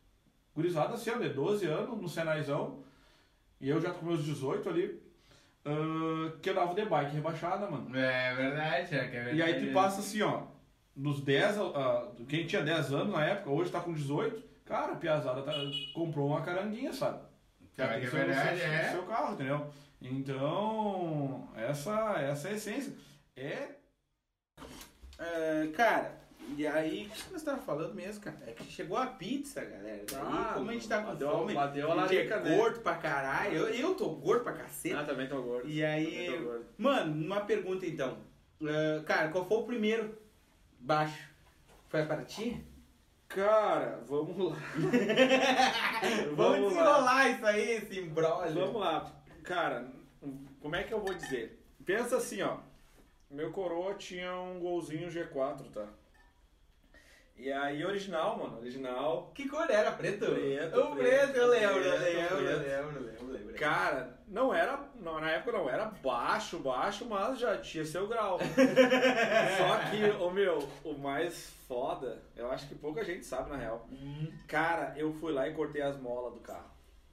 gurizada 0.54 0.96
assim, 0.96 1.10
ó, 1.12 1.18
de 1.18 1.30
12 1.30 1.66
anos, 1.68 2.02
no 2.02 2.10
Senaizão, 2.10 2.81
e 3.62 3.70
eu 3.70 3.80
já 3.80 3.92
com 3.92 4.06
meus 4.06 4.26
18 4.26 4.68
ali, 4.68 5.02
ah, 5.64 6.34
que 6.42 6.50
andava 6.50 6.74
de 6.74 6.86
bike 6.86 7.16
rebaixada, 7.16 7.70
mano. 7.70 7.96
É 7.96 8.36
verdade, 8.36 8.96
é 8.96 9.08
que 9.08 9.16
é 9.16 9.24
verdade. 9.24 9.38
E 9.38 9.42
aí 9.42 9.68
tu 9.68 9.74
passa 9.74 10.02
assim, 10.02 10.22
ó, 10.22 10.44
dos 10.96 11.22
10, 11.22 11.58
ah, 11.60 12.12
quem 12.28 12.46
tinha 12.46 12.64
10 12.64 12.94
anos 12.94 13.14
na 13.14 13.24
época, 13.26 13.52
hoje 13.52 13.72
tá 13.72 13.80
com 13.80 13.94
18, 13.94 14.44
cara, 14.66 14.94
a 14.94 14.98
piazada 14.98 15.44
tá, 15.44 15.54
comprou 15.94 16.28
uma 16.28 16.42
caranguinha, 16.42 16.92
sabe? 16.92 17.22
Já 17.78 17.88
que 17.88 17.94
tem 17.94 18.04
é 18.04 18.10
seu, 18.10 18.20
verdade, 18.20 18.60
seu, 18.60 18.68
é. 18.68 18.92
seu 18.92 19.04
carro, 19.04 19.34
entendeu? 19.34 19.72
Então, 20.02 21.48
essa, 21.56 22.16
essa 22.20 22.48
é 22.48 22.52
a 22.52 22.56
essência. 22.56 22.94
É 23.36 23.70
Ah, 25.20 25.72
cara, 25.76 26.21
e 26.58 26.68
aí, 26.68 27.08
o 27.08 27.10
que 27.10 27.34
nós 27.34 27.44
tava 27.44 27.62
falando 27.62 27.94
mesmo, 27.94 28.22
cara? 28.22 28.38
É 28.46 28.52
que 28.52 28.64
chegou 28.66 28.98
a 28.98 29.08
pizza, 29.08 29.64
galera. 29.64 30.04
Ah, 30.16 30.52
como 30.56 30.70
a 30.70 30.74
gente 30.74 30.88
tá 30.88 31.02
com 31.02 31.18
fome, 31.18 31.54
bateu 31.54 31.88
a 31.88 31.92
é 31.92 31.96
larica, 31.96 32.40
né? 32.40 32.58
gordo 32.58 32.80
pra 32.82 32.96
caralho. 32.96 33.58
Eu, 33.58 33.70
eu 33.70 33.96
tô 33.96 34.10
gordo 34.10 34.44
pra 34.44 34.54
cacete. 34.54 34.96
Ah, 34.96 35.04
também 35.04 35.28
tô 35.28 35.42
gordo. 35.42 35.68
E 35.68 35.84
aí, 35.84 36.38
gordo. 36.38 36.66
mano, 36.78 37.26
uma 37.26 37.42
pergunta 37.42 37.86
então. 37.86 38.18
Ah, 38.64 39.04
cara, 39.06 39.30
qual 39.30 39.46
foi 39.46 39.58
o 39.58 39.64
primeiro 39.64 40.18
baixo? 40.80 41.30
Foi 41.90 42.06
para 42.06 42.24
ti? 42.24 42.64
Cara, 43.28 44.04
vamos 44.08 44.38
lá. 44.38 44.58
Vamos 46.36 46.36
Vamos 46.36 46.74
lá. 46.74 46.84
desenrolar 46.84 47.30
isso 47.30 47.46
aí, 47.46 47.72
esse 47.72 48.00
embrolho. 48.00 48.54
Vamos 48.54 48.82
lá. 48.82 49.12
Cara, 49.44 49.88
como 50.62 50.76
é 50.76 50.84
que 50.84 50.94
eu 50.94 51.00
vou 51.00 51.14
dizer? 51.14 51.64
Pensa 51.86 52.18
assim, 52.18 52.42
ó. 52.42 52.58
Meu 53.30 53.52
coroa 53.52 53.94
tinha 53.94 54.38
um 54.38 54.60
golzinho 54.60 55.10
G4, 55.10 55.72
tá? 55.72 55.88
E 57.38 57.52
aí, 57.52 57.84
original, 57.84 58.38
mano. 58.38 58.60
Original. 58.60 59.32
Que 59.34 59.48
cor 59.50 59.70
era? 59.70 59.92
Preto? 59.92 60.26
Preto, 60.28 60.80
O 60.80 60.96
preto, 60.96 60.98
preto, 60.98 61.38
eu 61.38 61.48
lembro, 61.48 61.78
eu 61.78 61.98
preto, 61.98 62.04
lembro, 62.04 62.38
preto. 62.38 62.60
lembro, 62.60 63.04
lembro, 63.04 63.32
lembro. 63.34 63.56
Cara, 63.56 64.20
não 64.28 64.54
era. 64.54 64.80
Não, 64.96 65.20
na 65.20 65.32
época 65.32 65.58
não 65.58 65.70
era 65.70 65.86
baixo, 65.86 66.60
baixo, 66.60 67.06
mas 67.06 67.40
já 67.40 67.58
tinha 67.58 67.84
seu 67.84 68.08
grau. 68.08 68.38
Só 69.58 69.90
que, 69.90 70.24
o 70.24 70.30
meu, 70.30 70.60
o 70.84 70.94
mais 70.94 71.50
foda, 71.68 72.22
eu 72.36 72.52
acho 72.52 72.68
que 72.68 72.76
pouca 72.76 73.04
gente 73.04 73.26
sabe 73.26 73.50
na 73.50 73.58
real. 73.58 73.88
Hum. 73.92 74.32
Cara, 74.48 74.94
eu 74.96 75.12
fui 75.14 75.34
lá 75.34 75.48
e 75.48 75.54
cortei 75.54 75.82
as 75.82 75.98
molas 75.98 76.34
do 76.34 76.40
carro. 76.42 76.70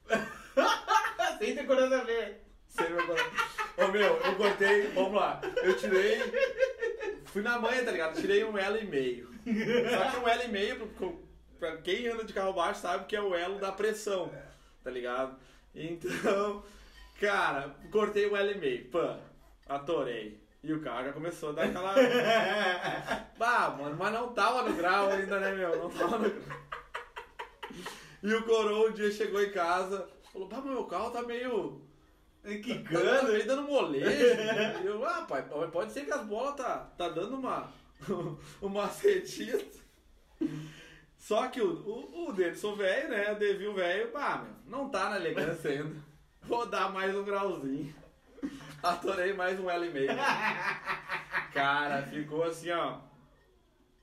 Sem 1.39 1.55
ter 1.55 1.67
coragem 1.67 1.99
a 1.99 2.05
ver. 2.05 2.48
Sem 2.69 2.87
vergonha. 2.87 3.25
Ô 3.77 3.89
meu, 3.89 4.17
eu 4.17 4.37
cortei, 4.37 4.89
vamos 4.89 5.15
lá. 5.15 5.41
Eu 5.63 5.77
tirei. 5.77 6.19
Fui 7.27 7.43
na 7.43 7.59
manha, 7.59 7.85
tá 7.85 7.91
ligado? 7.91 8.21
Tirei 8.21 8.45
um 8.45 8.57
elo 8.57 8.77
e 8.79 8.85
meio. 8.85 9.29
Só 9.45 10.11
que 10.11 10.17
um 10.19 10.29
elo 10.29 10.43
e 10.45 10.49
meio, 10.49 10.87
pra- 11.59 11.77
quem 11.79 12.07
anda 12.09 12.25
de 12.25 12.33
carro 12.33 12.53
baixo 12.53 12.81
sabe 12.81 13.07
que 13.07 13.17
é 13.17 13.21
o 13.21 13.35
elo 13.35 13.59
da 13.59 13.73
pressão, 13.73 14.31
tá 14.85 14.91
ligado? 14.91 15.37
Então, 15.75 16.63
cara, 17.21 17.75
cortei 17.91 18.29
um 18.29 18.37
elo 18.37 18.51
e 18.53 18.59
meio, 18.59 18.85
pã, 18.91 19.19
atorei. 19.69 20.41
E 20.63 20.73
o 20.73 20.81
carro 20.83 21.05
já 21.05 21.13
começou 21.13 21.51
a 21.51 21.53
dar 21.53 21.65
aquela. 21.67 21.95
Bah, 23.39 23.71
mano, 23.79 23.97
mas 23.97 24.13
não 24.13 24.33
tava 24.35 24.63
no 24.69 24.75
grau 24.75 25.09
ainda, 25.11 25.39
né, 25.39 25.53
meu? 25.55 25.77
Não 25.79 25.89
tava 25.91 26.19
no 26.19 26.29
grau. 26.29 26.59
E 28.23 28.35
o 28.35 28.43
coroa 28.43 28.89
um 28.91 28.93
dia 28.93 29.11
chegou 29.13 29.41
em 29.41 29.53
casa, 29.53 30.09
falou, 30.33 30.49
bah, 30.49 30.61
meu 30.61 30.85
carro 30.87 31.11
tá 31.11 31.23
meio. 31.23 31.81
Cano. 32.85 33.29
meio 33.31 33.47
dando 33.47 33.63
molejo. 33.63 34.11
Eu, 34.85 35.05
ah, 35.05 35.27
pai, 35.29 35.45
pode 35.71 35.93
ser 35.93 36.05
que 36.05 36.13
as 36.13 36.25
bolas 36.25 36.57
tá, 36.57 36.91
tá 36.97 37.09
dando 37.09 37.37
uma. 37.37 37.71
uma 38.63 38.89
cedida. 38.89 39.65
Só 41.17 41.49
que 41.49 41.61
o, 41.61 41.71
o, 41.71 42.29
o 42.29 42.33
Denison 42.33 42.75
velho, 42.75 43.09
né? 43.11 43.33
O 43.33 43.39
Devil 43.39 43.75
velho, 43.75 44.09
pá, 44.09 44.39
meu, 44.39 44.55
não 44.67 44.89
tá 44.89 45.11
na 45.11 45.17
elegância 45.17 45.71
ainda. 45.71 45.97
Vou 46.43 46.65
dar 46.65 46.93
mais 46.93 47.15
um 47.15 47.25
grauzinho. 47.25 47.95
Atorei 48.83 49.33
mais 49.33 49.59
um 49.59 49.69
L 49.69 49.87
e 49.87 49.91
meio. 49.91 50.11
Cara, 51.53 52.03
ficou 52.03 52.45
assim, 52.45 52.71
ó. 52.71 52.99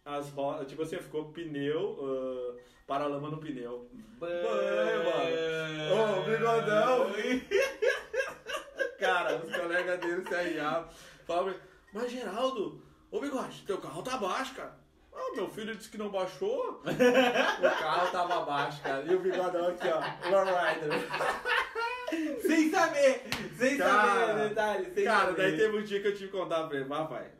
As 0.03 0.29
rodas, 0.29 0.67
tipo 0.67 0.83
assim, 0.83 0.97
ficou 0.97 1.31
pneu, 1.31 1.97
ah, 1.99 2.55
paralama 2.85 3.29
no 3.29 3.37
pneu. 3.37 3.89
Ô, 5.91 6.21
bigodão. 6.23 7.11
Cara, 8.99 9.37
os 9.37 9.55
colegas 9.55 9.99
dele 9.99 10.27
se 10.27 10.35
arriavam. 10.35 10.89
Falavam, 11.25 11.55
mas 11.93 12.11
Geraldo, 12.11 12.81
ô 13.11 13.19
bigode, 13.19 13.63
teu 13.65 13.77
carro 13.77 14.03
tá 14.03 14.17
baixo, 14.17 14.55
cara. 14.55 14.77
Ah, 15.13 15.31
meu 15.33 15.49
filho 15.49 15.75
disse 15.75 15.89
que 15.89 15.97
não 15.97 16.09
baixou. 16.09 16.81
o 16.83 17.79
carro 17.79 18.11
tava 18.11 18.41
baixo, 18.45 18.81
cara. 18.81 19.03
E 19.05 19.15
o 19.15 19.19
bigodão 19.19 19.69
aqui, 19.69 19.87
ó. 19.87 20.01
Lowrider. 20.29 20.91
Sem 22.41 22.69
saber, 22.69 23.23
sem 23.57 23.77
Cara, 23.77 24.27
saber 24.27 24.49
detalhe, 24.49 24.93
sem 24.93 25.03
Cara, 25.05 25.25
saber. 25.27 25.37
daí 25.37 25.57
teve 25.57 25.77
um 25.77 25.83
dia 25.83 26.01
que 26.01 26.07
eu 26.07 26.13
tive 26.13 26.31
que 26.31 26.37
contar 26.37 26.67
pra 26.67 26.77
ele, 26.77 26.85
vai, 26.85 27.07
vai. 27.07 27.31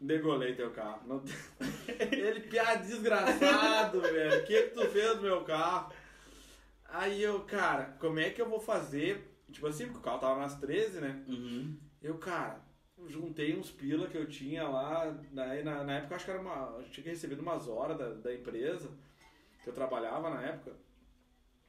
Degolei 0.00 0.54
teu 0.54 0.70
carro. 0.70 1.00
Não... 1.06 1.22
Ele, 1.88 2.40
piada 2.40 2.82
desgraçado, 2.82 4.00
velho. 4.00 4.40
O 4.42 4.44
que 4.44 4.62
que 4.62 4.74
tu 4.74 4.86
fez 4.88 5.16
no 5.16 5.22
meu 5.22 5.42
carro? 5.44 5.92
Aí 6.88 7.22
eu, 7.22 7.40
cara, 7.40 7.96
como 7.98 8.18
é 8.18 8.30
que 8.30 8.42
eu 8.42 8.48
vou 8.48 8.60
fazer? 8.60 9.33
Tipo 9.50 9.66
assim, 9.66 9.84
porque 9.84 9.98
o 9.98 10.02
carro 10.02 10.18
tava 10.18 10.40
nas 10.40 10.58
13, 10.58 11.00
né? 11.00 11.24
Uhum. 11.28 11.76
Eu, 12.02 12.18
cara, 12.18 12.60
juntei 13.06 13.56
uns 13.56 13.70
pila 13.70 14.08
que 14.08 14.16
eu 14.16 14.28
tinha 14.28 14.66
lá. 14.68 15.16
Daí, 15.30 15.62
na, 15.62 15.84
na 15.84 15.94
época, 15.94 16.12
eu 16.12 16.16
acho 16.16 16.24
que 16.24 16.30
era 16.30 16.40
uma. 16.40 16.76
Eu 16.78 16.90
tinha 16.90 17.06
recebido 17.06 17.42
umas 17.42 17.68
horas 17.68 17.98
da, 17.98 18.10
da 18.14 18.34
empresa 18.34 18.90
que 19.62 19.68
eu 19.68 19.74
trabalhava 19.74 20.30
na 20.30 20.42
época. 20.42 20.72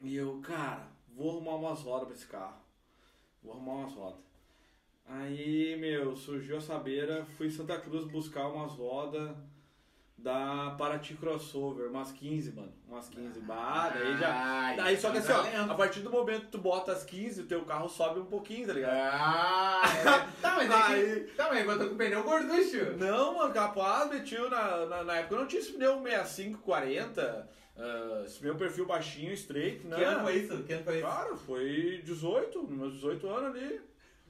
E 0.01 0.15
eu, 0.15 0.39
cara, 0.41 0.87
vou 1.15 1.31
arrumar 1.31 1.55
umas 1.55 1.81
rodas 1.81 2.07
pra 2.07 2.15
esse 2.15 2.27
carro. 2.27 2.61
Vou 3.43 3.53
arrumar 3.53 3.73
umas 3.73 3.93
rodas. 3.93 4.19
Aí, 5.07 5.77
meu, 5.77 6.15
surgiu 6.15 6.57
a 6.57 6.61
sabeira, 6.61 7.25
fui 7.25 7.47
em 7.47 7.51
Santa 7.51 7.79
Cruz 7.79 8.05
buscar 8.05 8.47
umas 8.47 8.71
rodas 8.71 9.37
da 10.25 10.73
Paraty 10.75 11.13
Crossover, 11.13 11.87
umas 11.87 12.11
15, 12.11 12.51
mano. 12.53 12.73
Umas 12.89 13.07
15. 13.09 13.39
Bah, 13.41 13.91
daí 13.93 14.17
já. 14.17 14.33
Ai, 14.33 14.75
Daí 14.75 14.97
só 14.97 15.11
que 15.11 15.19
assim, 15.19 15.31
ó, 15.31 15.43
valendo. 15.43 15.71
a 15.71 15.75
partir 15.75 15.99
do 15.99 16.09
momento 16.09 16.41
que 16.47 16.51
tu 16.51 16.57
bota 16.57 16.91
as 16.93 17.03
15, 17.03 17.41
o 17.41 17.45
teu 17.45 17.61
carro 17.63 17.87
sobe 17.87 18.21
um 18.21 18.25
pouquinho, 18.25 18.65
tá 18.65 18.73
ligado? 18.73 18.91
Ah, 18.95 19.83
é. 19.85 20.25
Tá, 20.41 20.55
mas 20.57 20.69
é 20.71 20.73
Aí- 20.73 21.19
que... 21.25 21.31
Tá, 21.35 21.49
mas 21.49 21.67
eu 21.67 21.77
tô 21.79 21.87
com 21.89 21.93
o 21.93 21.97
pneu 21.97 22.23
gorducho. 22.23 22.97
Não, 22.97 23.35
mano, 23.37 23.53
capaz, 23.53 24.09
meu 24.09 24.23
tio, 24.23 24.49
na, 24.49 24.85
na, 24.87 25.03
na 25.03 25.15
época 25.17 25.35
eu 25.35 25.39
não 25.41 25.47
tinha 25.47 25.61
esse 25.61 25.73
pneu 25.73 26.01
65, 26.01 26.59
40, 26.63 27.49
uh, 27.77 28.25
esse 28.25 28.41
meu 28.43 28.55
perfil 28.55 28.87
baixinho, 28.87 29.31
straight, 29.33 29.85
né? 29.85 29.95
Que 29.95 30.03
ano 30.03 30.23
foi 30.23 30.35
isso? 30.37 30.63
Que 30.63 30.73
ano 30.73 30.83
foi 30.83 30.95
isso? 30.97 31.07
Cara, 31.07 31.35
foi 31.35 32.01
18, 32.03 32.61
nos 32.63 32.71
meus 32.71 32.93
18 32.95 33.27
anos 33.29 33.55
ali. 33.55 33.79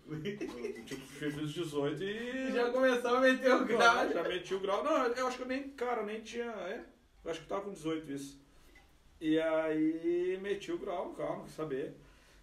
Eu, 0.07 0.85
tipo, 0.85 1.01
fiz 1.07 1.35
os 1.37 1.53
18 1.53 2.03
e. 2.03 2.51
Já 2.51 2.71
começou 2.71 3.15
a 3.15 3.19
meter 3.21 3.53
o 3.53 3.65
grau. 3.65 4.13
Já 4.13 4.23
meti 4.23 4.53
o 4.53 4.59
grau. 4.59 4.83
Não, 4.83 5.07
eu 5.07 5.27
acho 5.27 5.37
que 5.37 5.43
eu 5.43 5.47
nem, 5.47 5.69
cara, 5.69 6.03
nem 6.03 6.21
tinha. 6.21 6.45
É, 6.45 6.83
eu 7.23 7.31
acho 7.31 7.41
que 7.41 7.47
tava 7.47 7.61
com 7.61 7.73
18 7.73 8.11
isso. 8.11 8.39
E 9.19 9.39
aí 9.39 10.37
meti 10.41 10.71
o 10.71 10.77
grau 10.77 11.15
não 11.17 11.43
quis 11.43 11.53
saber. 11.53 11.95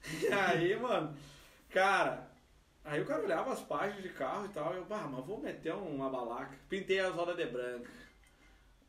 E 0.20 0.26
aí, 0.32 0.76
mano, 0.80 1.16
cara, 1.70 2.28
aí 2.84 3.00
o 3.00 3.06
cara 3.06 3.22
olhava 3.22 3.52
as 3.52 3.60
páginas 3.60 4.02
de 4.02 4.08
carro 4.08 4.46
e 4.46 4.48
tal, 4.48 4.74
e 4.74 4.78
eu, 4.78 4.84
bah, 4.84 5.08
mas 5.08 5.24
vou 5.24 5.40
meter 5.40 5.72
uma 5.74 6.10
balaca. 6.10 6.58
Pintei 6.68 6.98
as 6.98 7.14
rodas 7.14 7.36
de 7.36 7.46
branca. 7.46 7.88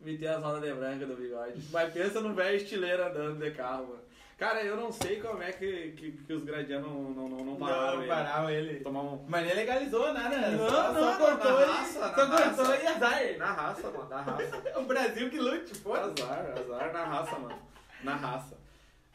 Pintei 0.04 0.28
as 0.28 0.42
rodas 0.42 0.64
de 0.64 0.74
branca 0.74 1.06
do 1.06 1.16
bigode. 1.16 1.62
Mas 1.72 1.94
pensa 1.94 2.20
num 2.20 2.34
velho 2.34 2.58
estileiro 2.58 3.06
andando 3.06 3.40
de 3.40 3.52
carro, 3.52 3.90
mano. 3.90 4.02
Cara, 4.44 4.62
eu 4.62 4.76
não 4.76 4.92
sei 4.92 5.22
como 5.22 5.42
é 5.42 5.54
que, 5.54 5.94
que, 5.94 6.12
que 6.12 6.34
os 6.34 6.44
gradianos 6.44 6.90
não, 6.92 7.12
não, 7.12 7.30
não, 7.30 7.46
não 7.46 7.56
pararam. 7.56 7.94
Não, 7.94 8.02
ele. 8.02 8.08
parava 8.10 8.52
ele. 8.52 8.80
Tomar 8.82 9.02
um. 9.04 9.26
Mas 9.26 9.46
nem 9.46 9.56
legalizou 9.56 10.12
nada. 10.12 10.52
Não, 10.52 10.70
só, 10.70 10.92
não, 10.92 11.02
só 11.02 11.18
cortou 11.18 11.60
na 11.62 11.66
raça, 11.66 12.00
na 12.00 12.08
só 12.08 12.14
cortou 12.14 12.66
raça. 12.66 12.84
e 12.84 12.88
azar. 12.88 13.38
Na 13.38 13.52
raça, 13.54 13.90
mano, 13.90 14.10
na 14.10 14.22
raça. 14.22 14.64
O 14.76 14.84
Brasil 14.84 15.30
que 15.30 15.40
lute, 15.40 15.80
pô. 15.80 15.94
Azar, 15.94 16.56
azar 16.58 16.92
na 16.92 17.06
raça, 17.06 17.40
mano. 17.40 17.58
Na 18.04 18.16
raça. 18.18 18.58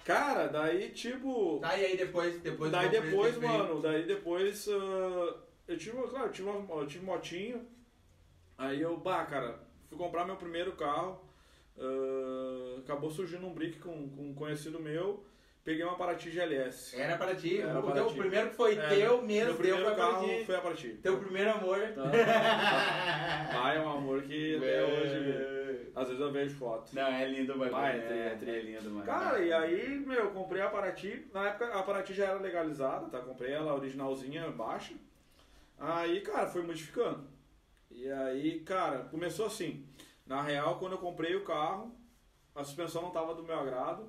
Cara, 0.02 0.46
daí 0.46 0.88
tipo. 0.92 1.58
Tá, 1.60 1.76
e 1.76 1.84
aí 1.84 1.96
depois, 1.98 2.40
depois 2.40 2.72
daí 2.72 2.88
depois, 2.88 3.36
mano, 3.36 3.82
daí 3.82 4.06
depois. 4.06 4.66
ah, 4.66 5.34
eu 5.68 5.76
tive, 5.76 5.98
claro, 6.08 6.28
eu 6.28 6.32
tive, 6.32 6.48
uma, 6.48 6.74
eu 6.74 6.86
tive 6.86 7.04
motinho. 7.04 7.68
Aí 8.56 8.80
eu, 8.80 8.96
bah, 8.96 9.26
cara, 9.26 9.60
fui 9.90 9.98
comprar 9.98 10.24
meu 10.24 10.36
primeiro 10.36 10.72
carro. 10.72 11.20
Ah, 11.80 12.78
acabou 12.80 13.10
surgindo 13.10 13.46
um 13.46 13.52
brick 13.52 13.78
com, 13.78 14.08
com 14.10 14.30
um 14.30 14.34
conhecido 14.34 14.80
meu. 14.80 15.24
Peguei 15.64 15.84
uma 15.84 15.96
Paraty 15.96 16.30
GLS. 16.30 16.98
Era 16.98 17.18
para 17.18 17.34
ti. 17.34 17.60
Era 17.60 17.78
o 17.78 17.82
para 17.82 17.96
teu 17.96 18.06
primeiro 18.06 18.48
que 18.48 18.56
foi 18.56 18.78
É, 18.78 18.88
teu 18.88 19.20
mesmo, 19.20 19.48
teu 19.48 19.56
primeiro 19.56 19.84
para 19.84 19.96
carro 19.96 20.26
ti. 20.26 20.44
foi 20.46 20.56
a 20.56 20.60
Paraty. 20.62 20.88
Teu 21.02 21.18
primeiro 21.18 21.50
amor. 21.50 21.78
Ah, 23.60 23.74
é 23.74 23.80
um 23.80 23.88
amor 23.90 24.22
que 24.22 24.56
até 24.56 24.84
hoje. 24.84 25.90
Às 25.94 26.06
vezes 26.08 26.20
eu 26.22 26.30
vejo 26.32 26.56
foto. 26.56 26.94
Não, 26.94 27.06
é 27.08 27.26
lindo 27.28 27.54
o 27.54 27.58
bagulho. 27.58 27.82
É 27.82 28.38
é, 28.40 28.50
é 28.50 28.60
lindo, 28.60 28.90
mano. 28.90 29.04
Cara, 29.04 29.40
e 29.40 29.52
aí, 29.52 29.98
meu, 30.06 30.24
eu 30.24 30.30
comprei 30.30 30.62
a 30.62 30.68
Paraty. 30.70 31.26
Na 31.34 31.48
época 31.48 31.66
a 31.66 31.82
Paraty 31.82 32.14
já 32.14 32.26
era 32.26 32.38
legalizada, 32.38 33.06
tá? 33.06 33.18
Comprei 33.20 33.52
ela 33.52 33.74
originalzinha, 33.74 34.48
baixa. 34.50 34.94
Aí, 35.78 36.20
cara, 36.20 36.46
foi 36.46 36.62
modificando. 36.62 37.24
E 37.90 38.08
aí, 38.10 38.60
cara, 38.60 39.00
começou 39.10 39.46
assim. 39.46 39.84
Na 40.28 40.42
real, 40.42 40.78
quando 40.78 40.92
eu 40.92 40.98
comprei 40.98 41.34
o 41.34 41.44
carro, 41.44 41.92
a 42.54 42.62
suspensão 42.62 43.02
não 43.02 43.10
tava 43.10 43.34
do 43.34 43.42
meu 43.42 43.58
agrado. 43.58 44.08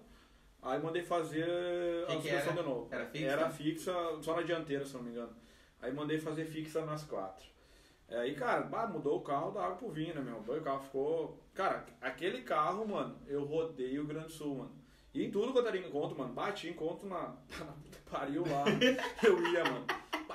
Aí 0.61 0.77
mandei 0.81 1.01
fazer 1.01 1.45
Que 2.05 2.11
a 2.11 2.15
que 2.17 2.21
suspensão 2.21 2.51
era? 2.51 2.61
de 2.61 2.69
novo. 2.69 2.87
Era 2.91 3.05
fixa? 3.05 3.25
Era 3.25 3.49
fixa, 3.49 3.93
só 4.21 4.35
na 4.35 4.41
dianteira, 4.41 4.85
se 4.85 4.93
não 4.93 5.01
me 5.03 5.11
engano. 5.11 5.33
Aí 5.81 5.93
mandei 5.93 6.19
fazer 6.19 6.43
fixa 6.45 6.85
nas 6.85 7.03
quatro. 7.05 7.47
Aí, 8.09 8.35
cara, 8.35 8.61
bah, 8.63 8.87
mudou 8.87 9.17
o 9.19 9.21
carro 9.23 9.51
da 9.51 9.63
água 9.63 9.77
pro 9.77 9.89
vinho, 9.91 10.13
né, 10.15 10.19
meu? 10.21 10.37
O 10.39 10.61
carro 10.61 10.81
ficou. 10.81 11.39
Cara, 11.53 11.85
aquele 12.01 12.41
carro, 12.41 12.85
mano, 12.87 13.15
eu 13.27 13.45
rodei 13.45 13.97
o 13.99 14.05
Grande 14.05 14.31
Sul, 14.33 14.55
mano. 14.55 14.71
E 15.13 15.23
em 15.23 15.31
tudo 15.31 15.53
quanto 15.53 15.67
era 15.67 15.77
encontro, 15.77 16.17
mano, 16.17 16.33
bati 16.33 16.67
encontro 16.67 17.07
na, 17.07 17.19
na 17.59 17.65
puta 17.65 17.97
pariu 18.11 18.43
lá. 18.45 18.65
eu 19.23 19.47
ia, 19.53 19.63
mano. 19.63 19.85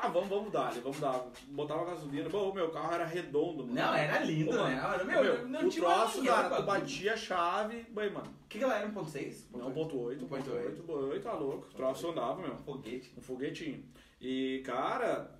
Ah, 0.05 0.09
vamos, 0.09 0.29
vamos 0.29 0.53
dar, 0.53 0.71
vamos 0.83 1.01
dar. 1.01 1.27
Botava 1.49 1.87
gasolina. 1.87 2.29
Bom, 2.29 2.53
meu 2.53 2.71
carro 2.71 2.93
era 2.93 3.07
redondo, 3.07 3.65
mano. 3.65 3.75
Não, 3.75 3.95
era 3.95 4.19
lindo, 4.21 4.51
Ô, 4.51 4.65
né? 4.65 4.75
mano, 4.77 5.05
Meu, 5.07 5.25
meu, 5.25 5.49
não 5.49 5.67
o 5.67 5.69
tinha 5.71 5.85
troço, 5.87 6.23
cara, 6.23 6.57
tu 6.57 6.63
batia 6.63 7.15
a 7.15 7.17
chave, 7.17 7.87
bem, 7.89 8.11
mano. 8.11 8.27
O 8.45 8.49
que 8.49 8.59
que 8.59 8.65
ela 8.65 8.77
era? 8.77 8.87
1.6? 8.87 9.47
Não, 9.51 9.73
1.8, 9.73 10.29
1.8. 10.29 10.87
1.8, 10.87 11.23
tá 11.23 11.33
louco. 11.33 11.69
O 11.69 11.75
troço 11.75 12.11
andava, 12.11 12.43
meu. 12.43 12.55
Foguete. 12.59 13.15
Um 13.17 13.23
foguetinho. 13.23 13.83
E, 14.21 14.63
cara, 14.67 15.39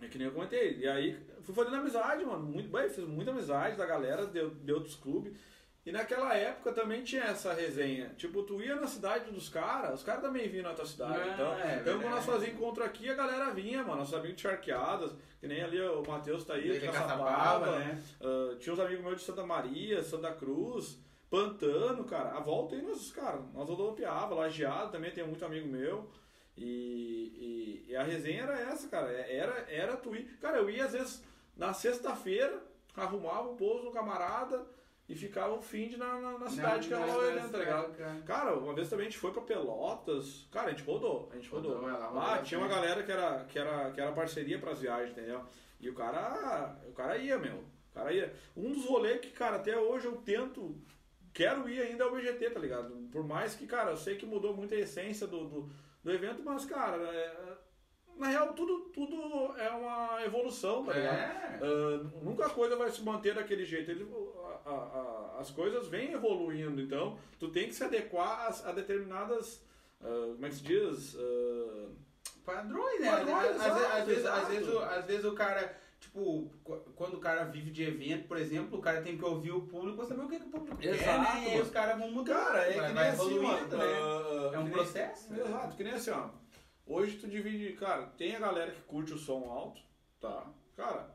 é 0.00 0.06
que 0.06 0.18
nem 0.18 0.28
eu 0.28 0.32
comentei. 0.32 0.78
E 0.78 0.86
aí, 0.86 1.18
fui 1.42 1.52
fazendo 1.52 1.76
amizade, 1.76 2.24
mano. 2.24 2.44
Muito 2.44 2.70
bem, 2.70 2.88
fiz 2.88 3.04
muita 3.04 3.32
amizade 3.32 3.76
da 3.76 3.86
galera 3.86 4.24
de, 4.24 4.50
de 4.50 4.72
outros 4.72 4.94
clubes. 4.94 5.32
E 5.84 5.90
naquela 5.90 6.34
época 6.34 6.72
também 6.72 7.02
tinha 7.02 7.24
essa 7.24 7.54
resenha. 7.54 8.10
Tipo, 8.16 8.42
tu 8.42 8.60
ia 8.60 8.76
na 8.76 8.86
cidade 8.86 9.30
dos 9.30 9.48
caras, 9.48 9.94
os 10.00 10.02
caras 10.02 10.20
também 10.20 10.46
vinham 10.48 10.64
na 10.64 10.74
tua 10.74 10.84
cidade. 10.84 11.18
Ah, 11.18 11.32
então, 11.32 11.54
é 11.54 11.78
então 11.80 12.00
quando 12.00 12.12
nós 12.12 12.24
fazíamos 12.26 12.54
encontro 12.54 12.84
aqui, 12.84 13.08
a 13.08 13.14
galera 13.14 13.50
vinha, 13.50 13.82
mano. 13.82 14.00
Nossos 14.00 14.12
amigos 14.14 14.36
de 14.36 14.42
charqueadas, 14.42 15.12
que 15.40 15.46
nem 15.48 15.62
ali 15.62 15.80
o 15.80 16.02
Matheus 16.06 16.44
tá 16.44 16.54
aí, 16.54 16.70
de 16.78 16.86
Caçapava, 16.86 17.24
Caçapava. 17.24 17.78
né? 17.78 18.02
Ah, 18.20 18.56
tinha 18.58 18.74
uns 18.74 18.80
amigos 18.80 19.04
meus 19.04 19.16
de 19.20 19.24
Santa 19.24 19.46
Maria, 19.46 20.02
Santa 20.02 20.32
Cruz, 20.32 20.98
Pantano, 21.30 22.04
cara. 22.04 22.32
A 22.36 22.40
volta 22.40 22.74
aí 22.74 22.82
nós, 22.82 23.10
cara, 23.12 23.40
nós 23.54 23.66
rodopiava, 23.68 24.34
lajeado 24.34 24.92
também, 24.92 25.10
tem 25.12 25.26
muito 25.26 25.44
amigo 25.44 25.66
meu. 25.66 26.10
E, 26.58 27.84
e, 27.86 27.92
e 27.92 27.96
a 27.96 28.02
resenha 28.02 28.42
era 28.42 28.60
essa, 28.60 28.86
cara. 28.88 29.10
É, 29.10 29.34
Era, 29.34 29.64
era 29.70 29.96
tu 29.96 30.14
ir. 30.14 30.24
Cara, 30.40 30.58
eu 30.58 30.68
ia 30.68 30.84
às 30.84 30.92
vezes 30.92 31.24
na 31.56 31.72
sexta-feira, 31.72 32.62
arrumava 32.94 33.48
um 33.50 33.56
pouso 33.56 33.84
no 33.84 33.92
camarada 33.92 34.66
e 35.10 35.14
ficava 35.16 35.54
o 35.54 35.60
fim 35.60 35.88
de 35.88 35.96
na, 35.96 36.20
na, 36.20 36.38
na 36.38 36.48
cidade 36.48 36.86
que 36.86 36.94
era 36.94 37.04
lá 37.04 37.18
o 37.18 37.28
evento, 37.28 37.50
tá 37.50 37.58
ligado? 37.58 38.22
Cara, 38.24 38.54
uma 38.56 38.72
vez 38.72 38.88
também 38.88 39.06
a 39.06 39.10
gente 39.10 39.18
foi 39.18 39.32
pra 39.32 39.42
Pelotas. 39.42 40.46
Cara, 40.52 40.68
a 40.68 40.70
gente 40.70 40.84
rodou, 40.84 41.28
a 41.32 41.34
gente 41.34 41.48
rodou. 41.50 41.72
Rodou, 41.72 41.88
ela 41.88 42.06
rodou 42.06 42.22
ah, 42.22 42.38
tinha 42.38 42.60
uma 42.60 42.68
bastante. 42.68 42.86
galera 42.88 43.02
que 43.04 43.10
era, 43.10 43.44
que, 43.44 43.58
era, 43.58 43.90
que 43.90 44.00
era 44.00 44.12
parceria 44.12 44.60
pras 44.60 44.78
viagens, 44.78 45.10
entendeu? 45.10 45.44
E 45.80 45.90
o 45.90 45.94
cara. 45.94 46.78
O 46.86 46.92
cara 46.92 47.16
ia, 47.18 47.36
meu. 47.38 47.56
O 47.56 47.92
cara 47.92 48.12
ia. 48.12 48.32
Um 48.56 48.70
dos 48.70 48.84
rolês 48.84 49.20
que, 49.20 49.30
cara, 49.30 49.56
até 49.56 49.76
hoje 49.76 50.06
eu 50.06 50.16
tento. 50.18 50.80
Quero 51.32 51.68
ir 51.68 51.80
ainda 51.80 52.04
é 52.04 52.06
o 52.06 52.12
BGT, 52.12 52.50
tá 52.50 52.60
ligado? 52.60 52.94
Por 53.10 53.24
mais 53.26 53.56
que, 53.56 53.66
cara, 53.66 53.90
eu 53.90 53.96
sei 53.96 54.16
que 54.16 54.24
mudou 54.24 54.54
muito 54.54 54.74
a 54.74 54.78
essência 54.78 55.26
do, 55.26 55.44
do, 55.48 55.70
do 56.04 56.12
evento, 56.12 56.40
mas, 56.44 56.64
cara, 56.64 56.96
é- 57.02 57.58
na 58.20 58.28
real, 58.28 58.52
tudo, 58.52 58.80
tudo 58.92 59.16
é 59.58 59.68
uma 59.70 60.22
evolução, 60.24 60.84
tá 60.84 60.92
ligado? 60.92 61.16
É. 61.16 61.58
Ah, 61.62 62.06
nunca 62.22 62.46
a 62.46 62.50
coisa 62.50 62.76
vai 62.76 62.90
se 62.90 63.02
manter 63.02 63.34
daquele 63.34 63.64
jeito. 63.64 63.90
Ele, 63.90 64.06
a- 64.64 64.70
a- 64.70 64.72
a- 65.36 65.40
as 65.40 65.50
coisas 65.50 65.88
vêm 65.88 66.12
evoluindo, 66.12 66.80
então 66.80 67.18
tu 67.38 67.48
tem 67.48 67.66
que 67.68 67.74
se 67.74 67.82
adequar 67.82 68.46
a, 68.64 68.68
a 68.68 68.72
determinadas. 68.72 69.64
ah, 70.02 70.32
como 70.34 70.46
é 70.46 70.48
que 70.50 70.54
se 70.54 70.62
diz? 70.62 71.16
Ah, 71.18 71.88
Padrões, 72.44 73.00
né? 73.00 73.10
Padrões, 73.10 73.46
às, 73.50 73.54
exato, 73.66 73.96
às, 73.96 74.04
vezes, 74.06 74.26
às, 74.26 74.48
vezes, 74.48 74.68
o- 74.68 74.78
às 74.80 75.04
vezes 75.04 75.24
o 75.24 75.32
cara, 75.34 75.78
tipo, 76.00 76.50
qu- 76.64 76.80
quando 76.96 77.14
o 77.14 77.20
cara 77.20 77.44
vive 77.44 77.70
de 77.70 77.84
evento, 77.84 78.26
por 78.26 78.36
exemplo, 78.38 78.78
o 78.78 78.82
cara 78.82 79.02
tem 79.02 79.16
que 79.16 79.24
ouvir 79.24 79.52
o 79.52 79.60
público 79.62 79.98
pra 79.98 80.06
saber 80.06 80.22
o 80.24 80.28
que, 80.28 80.38
que 80.40 80.46
o 80.46 80.50
público 80.50 80.76
quer, 80.78 80.94
Exato, 80.94 81.20
né? 81.22 81.44
E 81.44 81.50
aí 81.52 81.60
os 81.60 81.70
caras 81.70 81.98
vão 81.98 82.10
mudando. 82.10 82.36
cara, 82.36 82.58
é 82.64 82.72
vai, 82.80 82.88
que 82.88 82.94
nem 82.94 83.08
assim, 83.08 83.38
mano. 83.38 83.76
né? 83.76 84.54
É 84.54 84.58
um 84.58 84.70
processo? 84.70 85.32
Exato, 85.34 85.76
que 85.76 85.84
nem 85.84 85.92
assim, 85.92 86.10
ó. 86.10 86.28
Hoje 86.90 87.18
tu 87.18 87.28
divide, 87.28 87.72
cara, 87.74 88.06
tem 88.18 88.34
a 88.34 88.40
galera 88.40 88.72
que 88.72 88.82
curte 88.82 89.14
o 89.14 89.18
som 89.18 89.48
alto, 89.48 89.80
tá? 90.20 90.44
Cara, 90.76 91.08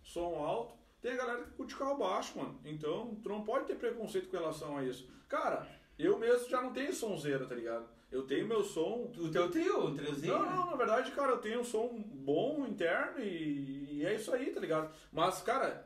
som 0.00 0.36
alto. 0.36 0.74
Tem 1.00 1.10
a 1.10 1.16
galera 1.16 1.42
que 1.42 1.50
curte 1.56 1.74
carro 1.74 1.98
baixo, 1.98 2.38
mano. 2.38 2.60
Então, 2.64 3.16
tu 3.20 3.28
não 3.28 3.42
pode 3.42 3.66
ter 3.66 3.74
preconceito 3.74 4.30
com 4.30 4.36
relação 4.36 4.76
a 4.76 4.84
isso. 4.84 5.10
Cara, 5.28 5.66
eu 5.98 6.16
mesmo 6.20 6.48
já 6.48 6.62
não 6.62 6.72
tenho 6.72 6.94
sonzeira, 6.94 7.44
tá 7.44 7.54
ligado? 7.56 7.84
Eu 8.12 8.24
tenho 8.28 8.46
meu 8.46 8.62
som 8.62 9.10
O 9.18 9.28
teu 9.28 9.50
trio, 9.50 9.88
um 9.88 9.94
triozinho. 9.96 10.38
Não, 10.38 10.48
não, 10.48 10.70
na 10.70 10.76
verdade, 10.76 11.10
cara, 11.10 11.32
eu 11.32 11.38
tenho 11.38 11.62
um 11.62 11.64
som 11.64 11.88
bom 12.00 12.64
interno 12.64 13.18
e, 13.18 13.98
e 13.98 14.06
é 14.06 14.14
isso 14.14 14.32
aí, 14.32 14.52
tá 14.52 14.60
ligado? 14.60 14.94
Mas, 15.10 15.42
cara, 15.42 15.84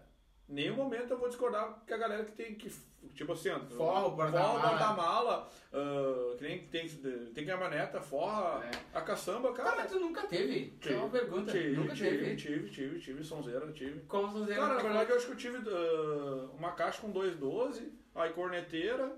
nenhum 0.49 0.77
momento 0.77 1.11
eu 1.13 1.19
vou 1.19 1.29
discordar 1.29 1.83
que 1.87 1.93
a 1.93 1.97
galera 1.97 2.25
que 2.25 2.33
tem 2.33 2.55
que, 2.55 2.71
tipo 3.15 3.33
assim, 3.33 3.51
Forra 3.77 4.07
o 4.07 4.11
forra 4.11 4.11
porta-mala. 4.31 4.59
o 4.59 4.63
porta-mala, 4.63 5.51
ah, 5.73 6.35
que 6.39 6.43
nem 6.45 6.59
tem, 6.69 6.89
tem 7.35 7.45
caminhoneta, 7.47 8.01
forra 8.01 8.65
É. 8.65 8.71
a 8.99 9.01
caçamba, 9.01 9.49
Tá, 9.53 9.63
cara. 9.63 9.77
mas 9.77 9.91
tu 9.91 9.99
nunca 10.01 10.23
teve. 10.27 10.77
É 10.87 10.95
uma 10.97 11.09
pergunta. 11.09 11.51
Tive, 11.53 11.77
nunca 11.77 11.95
tive, 11.95 12.11
teve. 12.19 12.37
tive, 12.37 12.71
tive, 12.71 12.99
tive, 13.01 13.25
sonzeira, 13.25 13.73
tive. 13.73 14.01
Como 14.07 14.33
fazer 14.33 14.55
Cara, 14.55 14.75
na 14.75 14.83
verdade 14.83 15.11
eu 15.11 15.17
acho 15.17 15.27
que 15.27 15.33
eu 15.33 15.37
tive 15.37 15.59
ah, 15.69 16.49
uma 16.57 16.73
caixa 16.73 17.01
com 17.01 17.11
212, 17.11 17.93
aí 18.15 18.33
corneteira, 18.33 19.13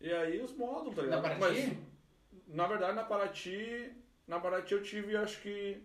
e 0.00 0.12
aí 0.12 0.40
os 0.40 0.52
módulos, 0.54 0.94
tá 0.94 1.02
Na 1.02 1.16
ligado? 1.16 1.22
Paraty? 1.38 1.40
Mas, 1.40 1.78
na 2.54 2.66
verdade, 2.66 2.94
na 2.96 3.04
Paraty, 3.04 3.92
na 4.26 4.40
Paraty 4.40 4.72
eu 4.74 4.82
tive, 4.82 5.16
acho 5.16 5.40
que, 5.42 5.82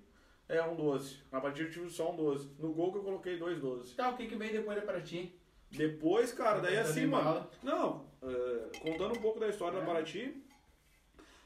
é 0.49 0.61
um 0.63 0.75
12. 0.75 1.17
Na 1.31 1.39
Paraty 1.41 1.61
eu 1.61 1.71
tive 1.71 1.89
só 1.89 2.11
um 2.11 2.15
12. 2.15 2.49
No 2.59 2.73
Gol 2.73 2.91
que 2.91 2.97
eu 2.99 3.03
coloquei 3.03 3.37
dois 3.37 3.59
12. 3.59 3.95
Tá, 3.95 4.09
o 4.09 4.17
que 4.17 4.27
que 4.27 4.35
veio 4.35 4.51
depois 4.53 4.77
da 4.79 4.85
Paraty? 4.85 5.33
Depois, 5.71 6.31
cara, 6.31 6.59
daí 6.59 6.75
Tentando 6.75 6.89
assim, 6.91 7.01
ir 7.01 7.07
mano. 7.07 7.47
Não, 7.63 8.05
é, 8.21 8.77
contando 8.79 9.17
um 9.17 9.21
pouco 9.21 9.39
da 9.39 9.47
história 9.49 9.77
É. 9.77 9.79
da 9.79 9.85
Paraty, 9.85 10.43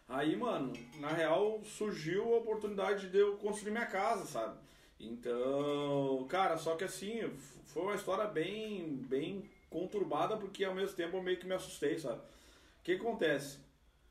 aí, 0.10 0.36
mano, 0.36 0.74
na 1.00 1.10
real 1.10 1.62
surgiu 1.64 2.34
a 2.34 2.38
oportunidade 2.40 3.10
de 3.10 3.18
eu 3.18 3.38
construir 3.38 3.72
minha 3.72 3.86
casa, 3.86 4.26
sabe? 4.26 4.58
Então, 5.00 6.26
cara, 6.30 6.58
só 6.58 6.76
que 6.76 6.84
assim, 6.84 7.22
foi 7.66 7.84
uma 7.84 7.96
história 7.96 8.26
bem, 8.26 8.98
bem 9.08 9.50
conturbada, 9.70 10.36
porque 10.38 10.64
ao 10.66 10.74
mesmo 10.76 10.96
tempo 10.96 11.18
eu 11.18 11.22
meio 11.22 11.38
que 11.38 11.46
me 11.48 11.54
assustei, 11.54 11.98
sabe? 11.98 12.20
O 12.20 12.84
que 12.84 12.94
acontece? 12.94 13.60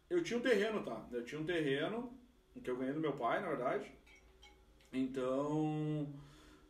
Eu 0.09 0.23
tinha 0.23 0.39
um 0.39 0.43
terreno, 0.43 0.83
tá? 0.83 1.05
Eu 1.13 1.25
tinha 1.25 1.41
um 1.41 1.45
terreno, 1.45 2.13
que 2.63 2.71
eu 2.71 2.77
ganhei 2.77 2.95
do 2.95 3.01
meu 3.01 3.13
pai, 3.13 3.41
na 3.41 3.49
verdade. 3.49 3.91
Então, 4.99 6.07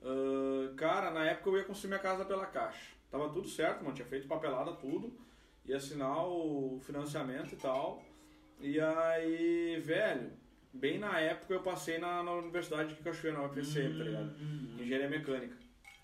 ah, 0.03 0.73
cara, 0.77 1.11
na 1.11 1.25
época 1.25 1.51
eu 1.51 1.59
ia 1.59 1.65
construir 1.65 1.91
minha 1.91 2.01
casa 2.01 2.25
pela 2.25 2.47
Caixa. 2.47 2.95
Tava 3.11 3.29
tudo 3.31 3.49
certo, 3.49 3.83
mano, 3.83 3.95
tinha 3.95 4.07
feito 4.07 4.29
papelada, 4.29 4.73
tudo. 4.73 5.13
Ia 5.65 5.77
assinar 5.77 6.27
o 6.27 6.79
financiamento 6.83 7.53
e 7.53 7.57
tal. 7.57 8.03
E 8.61 8.81
aí, 8.81 9.81
velho, 9.81 10.31
bem 10.73 10.99
na 10.99 11.19
época 11.19 11.55
eu 11.55 11.61
passei 11.63 11.99
na, 11.99 12.23
na 12.23 12.33
Universidade 12.33 12.95
de 12.95 13.03
Cachoeira, 13.03 13.39
na 13.39 13.47
UFSM, 13.47 13.99
tá 13.99 14.05
ligado? 14.05 14.35
Hum, 14.41 14.77
Engenharia 14.79 15.09
mecânica. 15.09 15.57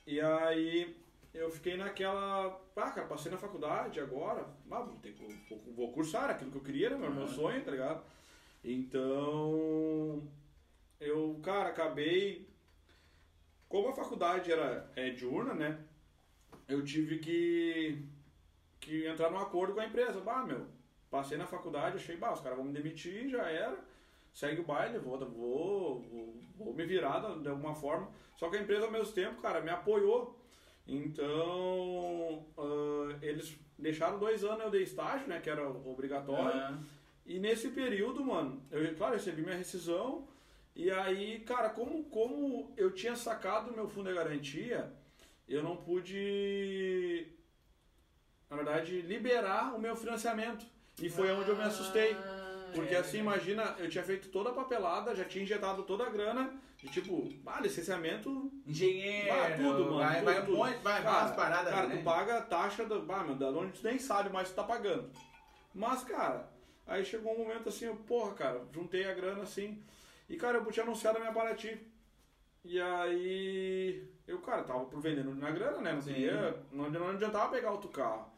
E 0.06 0.20
aí 0.20 0.96
eu 1.32 1.50
fiquei 1.50 1.76
naquela. 1.76 2.60
Ah, 2.76 2.90
cara, 2.90 3.06
passei 3.06 3.30
na 3.30 3.38
faculdade 3.38 4.00
agora. 4.00 4.46
Ah, 4.70 4.80
vou, 4.80 4.96
ter 4.96 5.14
vou, 5.48 5.60
vou 5.74 5.92
cursar 5.92 6.30
aquilo 6.30 6.50
que 6.50 6.58
eu 6.58 6.62
queria, 6.62 6.90
né? 6.90 6.96
Meu, 6.96 7.10
meu 7.12 7.28
sonho, 7.28 7.62
tá 7.62 7.70
ligado? 7.70 8.02
Então. 8.64 10.22
Eu, 11.02 11.40
cara, 11.42 11.70
acabei. 11.70 12.48
Como 13.68 13.88
a 13.88 13.94
faculdade 13.94 14.52
era 14.52 14.90
é, 14.96 15.10
diurna, 15.10 15.54
né? 15.54 15.78
Eu 16.68 16.84
tive 16.84 17.18
que. 17.18 18.04
que 18.80 19.06
entrar 19.06 19.30
num 19.30 19.38
acordo 19.38 19.74
com 19.74 19.80
a 19.80 19.86
empresa. 19.86 20.20
Bah, 20.20 20.44
meu, 20.44 20.66
passei 21.10 21.36
na 21.36 21.46
faculdade, 21.46 21.96
achei, 21.96 22.16
bah, 22.16 22.32
os 22.32 22.40
caras 22.40 22.58
vão 22.58 22.66
me 22.66 22.72
demitir, 22.72 23.28
já 23.28 23.42
era 23.50 23.92
segue 24.32 24.60
o 24.60 24.64
baile, 24.64 24.98
vou, 24.98 25.18
vou, 25.18 26.00
vou, 26.00 26.34
vou 26.56 26.74
me 26.74 26.84
virar 26.84 27.20
de 27.40 27.48
alguma 27.48 27.74
forma. 27.74 28.08
Só 28.36 28.48
que 28.48 28.56
a 28.56 28.62
empresa, 28.62 28.86
ao 28.86 28.90
mesmo 28.90 29.12
tempo, 29.12 29.42
cara, 29.42 29.60
me 29.60 29.70
apoiou. 29.70 30.38
Então, 30.86 32.44
ah, 32.58 33.16
eles 33.22 33.56
deixaram 33.78 34.18
dois 34.18 34.42
anos 34.44 34.64
eu 34.64 34.70
dei 34.70 34.82
estágio, 34.82 35.28
né, 35.28 35.40
que 35.40 35.50
era 35.50 35.68
obrigatório. 35.68 36.60
Ah, 36.60 36.78
E 37.24 37.38
nesse 37.38 37.68
período, 37.68 38.24
mano, 38.24 38.62
eu, 38.70 38.94
claro, 38.96 39.14
recebi 39.14 39.42
minha 39.42 39.56
rescisão. 39.56 40.26
E 40.74 40.90
aí, 40.90 41.40
cara, 41.40 41.70
como, 41.70 42.04
como 42.04 42.72
eu 42.76 42.90
tinha 42.90 43.14
sacado 43.14 43.72
meu 43.72 43.88
fundo 43.88 44.08
de 44.08 44.14
garantia, 44.14 44.90
eu 45.48 45.62
não 45.62 45.76
pude, 45.76 47.26
na 48.48 48.56
verdade, 48.56 49.02
liberar 49.02 49.74
o 49.74 49.78
meu 49.78 49.94
financiamento. 49.94 50.64
E 51.00 51.10
foi 51.10 51.30
onde 51.30 51.50
eu 51.50 51.56
me 51.56 51.62
assustei. 51.62 52.16
Porque 52.74 52.94
é. 52.94 52.98
assim, 52.98 53.18
imagina, 53.18 53.76
eu 53.78 53.88
tinha 53.88 54.02
feito 54.02 54.28
toda 54.28 54.50
a 54.50 54.54
papelada, 54.54 55.14
já 55.14 55.24
tinha 55.24 55.44
injetado 55.44 55.82
toda 55.82 56.06
a 56.06 56.10
grana, 56.10 56.58
de 56.78 56.88
tipo, 56.88 57.28
ah, 57.46 57.60
licenciamento, 57.60 58.50
Engenheiro, 58.66 59.28
Vai 59.28 59.56
tudo, 59.56 59.84
mano, 59.84 59.98
Vai, 59.98 60.14
tudo, 60.16 60.24
vai 60.24 60.40
um 60.40 60.44
tudo. 60.46 60.56
monte, 60.56 60.76
vai, 60.78 60.80
vai 60.82 61.02
cara, 61.02 61.18
umas 61.18 61.36
paradas, 61.36 61.74
cara, 61.74 61.86
né? 61.86 61.96
tu 61.96 62.02
paga 62.02 62.38
a 62.38 62.42
taxa 62.42 62.84
do, 62.86 63.02
bah, 63.02 63.22
meu, 63.22 63.34
da 63.34 63.50
onde 63.50 63.78
tu 63.78 63.86
nem 63.86 63.98
sabe, 63.98 64.30
mas 64.30 64.48
tu 64.48 64.54
tá 64.54 64.64
pagando. 64.64 65.10
Mas, 65.74 66.02
cara, 66.02 66.50
aí 66.86 67.04
chegou 67.04 67.34
um 67.34 67.38
momento 67.38 67.68
assim, 67.68 67.84
eu, 67.84 67.96
porra, 67.96 68.32
cara, 68.34 68.64
juntei 68.72 69.04
a 69.04 69.14
grana 69.14 69.42
assim, 69.42 69.82
e 70.32 70.36
cara, 70.38 70.56
eu 70.58 70.72
tinha 70.72 70.84
anunciado 70.84 71.18
a 71.18 71.20
minha 71.20 71.32
Paraty. 71.32 71.78
E 72.64 72.80
aí, 72.80 74.08
eu, 74.26 74.40
cara, 74.40 74.62
tava 74.62 74.84
vendendo 74.98 75.34
na 75.34 75.50
grana, 75.50 75.80
né? 75.80 75.92
Não, 75.92 76.00
Sim. 76.00 76.14
queria, 76.14 76.62
não, 76.72 76.88
não 76.88 77.10
adiantava 77.10 77.50
pegar 77.52 77.70
outro 77.72 77.90
carro. 77.90 78.32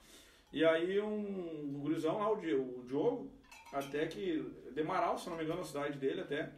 E 0.52 0.64
aí, 0.64 1.00
um, 1.00 1.78
gurizão 1.80 2.18
lá, 2.18 2.30
o, 2.33 2.37
Di- 2.37 2.54
o 2.54 2.83
Diogo, 2.87 3.30
até 3.72 4.07
que, 4.07 4.40
Demarau, 4.72 5.16
se 5.18 5.28
não 5.30 5.37
me 5.37 5.44
engano, 5.44 5.61
a 5.61 5.64
cidade 5.64 5.98
dele 5.98 6.22
até, 6.22 6.52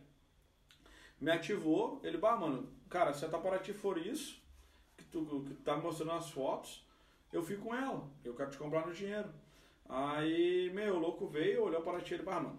me 1.21 1.31
ativou. 1.31 2.01
Ele, 2.03 2.17
bah, 2.17 2.37
mano, 2.37 2.69
cara, 2.89 3.13
se 3.13 3.25
a 3.25 3.29
tua 3.29 3.41
Paraty 3.41 3.75
for 3.75 3.99
isso, 3.99 4.41
que 4.97 5.05
tu, 5.05 5.45
que 5.47 5.55
tu 5.55 5.63
tá 5.63 5.77
me 5.77 5.83
mostrando 5.83 6.13
as 6.13 6.31
fotos, 6.31 6.87
eu 7.31 7.43
fico 7.43 7.65
com 7.65 7.75
ela. 7.75 8.09
Eu 8.25 8.35
quero 8.35 8.51
te 8.51 8.57
comprar 8.59 8.87
no 8.87 8.95
dinheiro. 8.95 9.29
Aí, 9.89 10.71
meu, 10.73 10.95
o 10.97 10.99
louco 10.99 11.27
veio, 11.27 11.63
olhou 11.65 11.83
para 11.83 11.91
a 11.91 11.95
Paraty 11.95 12.13
e 12.13 12.17
ele, 12.17 12.23
bah, 12.23 12.41
mano, 12.41 12.59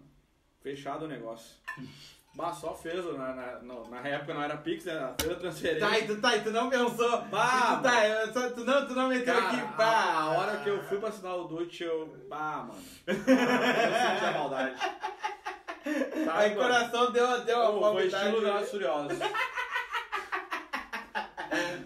fechado 0.62 1.06
o 1.06 1.08
negócio. 1.08 1.58
Bah, 2.36 2.54
só 2.54 2.76
fez, 2.76 3.04
na, 3.18 3.34
na, 3.34 3.60
na, 3.90 4.08
época 4.08 4.34
não 4.34 4.44
era 4.44 4.58
Pix, 4.58 4.86
né? 4.86 5.14
Fez 5.20 5.32
a 5.32 5.36
transferência. 5.36 5.88
Tá, 5.88 5.98
e 5.98 6.06
tu, 6.06 6.22
tá, 6.22 6.36
e 6.36 6.44
tu 6.44 6.52
não 6.52 6.70
pensou. 6.70 7.22
Bah, 7.24 7.78
tu, 7.78 7.84
tá, 7.84 8.08
eu 8.08 8.32
só, 8.32 8.50
tu, 8.52 8.64
não, 8.64 8.88
tu 8.88 8.94
não 8.94 9.08
meteu 9.08 9.34
Cara, 9.34 9.48
aqui, 9.48 9.60
a, 9.60 9.66
pá. 9.70 10.14
a 10.14 10.30
hora 10.30 10.58
que 10.58 10.70
eu 10.70 10.84
fui 10.84 11.00
pra 11.00 11.10
assinar 11.10 11.36
o 11.36 11.46
Dutch, 11.46 11.82
eu. 11.82 12.16
Bah, 12.30 12.68
mano. 12.68 12.80
Ah, 13.08 13.12
eu 13.12 13.16
senti 13.16 14.26
a 14.26 14.32
maldade. 14.38 14.76
Sabe, 14.78 16.30
Aí 16.30 16.54
o 16.54 16.56
coração 16.56 17.12
deu, 17.12 17.42
deu 17.42 17.60
uma 17.60 17.90
Ô, 17.90 17.94
Foi 17.94 18.08
estilo 18.08 18.42
Velozes 18.42 18.68
e 18.68 18.72
Furiosos. 18.72 19.18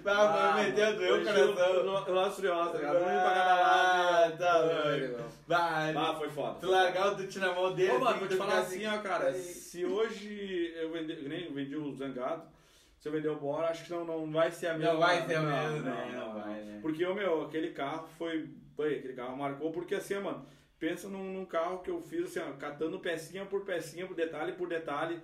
Bah, 0.03 0.53
mas 0.55 0.65
meteu, 0.65 0.95
doeu 0.95 1.21
o 1.21 1.25
coração. 1.25 1.51
E 1.51 2.47
tá 2.47 2.77
ligado? 2.77 2.95
Um 2.95 3.01
indo 3.01 3.21
pra 3.21 3.33
cada 3.33 3.55
lado. 3.55 3.63
Ah, 3.63 4.37
tá 4.37 4.53
Ai, 4.85 5.07
louco. 5.07 5.20
Bah, 5.93 6.15
foi 6.15 6.29
foda. 6.29 6.59
tu 6.59 6.67
largar 6.69 7.13
o 7.13 7.15
Dutch 7.15 7.35
na 7.37 7.53
mão 7.53 7.73
dele. 7.73 7.91
Ô, 7.91 7.99
mano, 7.99 8.09
assim, 8.09 8.19
vou 8.19 8.27
te 8.27 8.35
falar 8.35 8.63
ficar 8.63 8.67
assim, 8.67 8.85
ó, 8.87 9.01
cara. 9.01 9.33
Se 9.33 9.85
hoje 9.85 10.73
eu 10.75 10.91
que 10.91 11.27
nem 11.27 11.53
vendi 11.53 11.75
o 11.75 11.93
Zangado, 11.93 12.43
se 12.97 13.07
eu 13.07 13.11
vender 13.11 13.29
o 13.29 13.35
Bora, 13.35 13.69
acho 13.69 13.83
que 13.83 13.91
não, 13.91 14.05
não 14.05 14.31
vai 14.31 14.51
ser 14.51 14.67
a 14.67 14.77
mesma. 14.77 14.93
Não 14.93 14.99
vai 14.99 15.25
ser 15.25 15.39
o 15.39 15.43
mesmo, 15.43 15.79
né? 15.81 16.11
Não 16.13 16.33
vai, 16.33 16.61
né? 16.63 16.79
Porque, 16.81 17.05
ô, 17.05 17.13
meu, 17.13 17.43
aquele 17.43 17.71
carro 17.71 18.07
foi. 18.17 18.49
Bem, 18.77 18.99
aquele 18.99 19.13
carro 19.13 19.35
marcou, 19.35 19.71
porque 19.71 19.95
assim, 19.95 20.17
mano, 20.19 20.45
pensa 20.79 21.07
num, 21.07 21.33
num 21.33 21.45
carro 21.45 21.79
que 21.79 21.89
eu 21.89 22.01
fiz 22.01 22.25
assim, 22.25 22.39
ó, 22.39 22.53
catando 22.57 22.99
pecinha 22.99 23.45
por 23.45 23.65
pecinha, 23.65 24.07
por 24.07 24.15
detalhe 24.15 24.53
por 24.53 24.67
detalhe. 24.69 25.19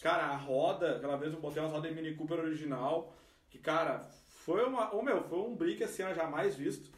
Cara, 0.00 0.24
a 0.24 0.36
roda, 0.36 0.96
aquela 0.96 1.16
vez 1.16 1.32
eu 1.32 1.40
botei 1.40 1.62
uma 1.62 1.68
roda 1.70 1.88
em 1.88 1.94
Mini 1.94 2.14
Cooper 2.14 2.40
original, 2.40 3.14
que, 3.50 3.58
cara, 3.58 4.00
foi 4.28 4.64
uma. 4.64 4.94
Ô, 4.94 5.02
meu, 5.02 5.22
foi 5.24 5.38
um 5.38 5.54
brick 5.54 5.82
assim, 5.84 6.02
ó, 6.02 6.12
jamais 6.12 6.56
visto. 6.56 6.90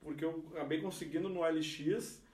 Porque 0.00 0.24
eu 0.24 0.44
acabei 0.52 0.80
conseguindo 0.80 1.28
no 1.28 1.42
LX. 1.42 2.25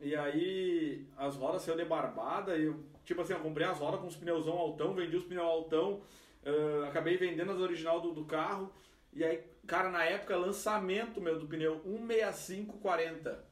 E 0.00 0.14
aí 0.14 1.06
as 1.16 1.36
rodas 1.36 1.62
saiu 1.62 1.76
de 1.76 1.84
barbada 1.84 2.56
e 2.56 2.64
eu, 2.64 2.84
tipo 3.04 3.20
assim, 3.20 3.32
eu 3.32 3.40
comprei 3.40 3.66
as 3.66 3.78
rodas 3.78 4.00
com 4.00 4.06
os 4.06 4.16
pneuzão 4.16 4.56
altão, 4.56 4.94
vendi 4.94 5.16
os 5.16 5.24
pneus 5.24 5.44
altão, 5.46 6.00
eh, 6.44 6.84
acabei 6.88 7.16
vendendo 7.16 7.50
as 7.52 7.58
original 7.58 8.00
do, 8.00 8.12
do 8.12 8.24
carro. 8.24 8.72
E 9.12 9.24
aí, 9.24 9.42
cara, 9.66 9.90
na 9.90 10.04
época, 10.04 10.36
lançamento 10.36 11.20
meu 11.20 11.38
do 11.38 11.46
pneu 11.46 11.80
16540. 11.84 13.44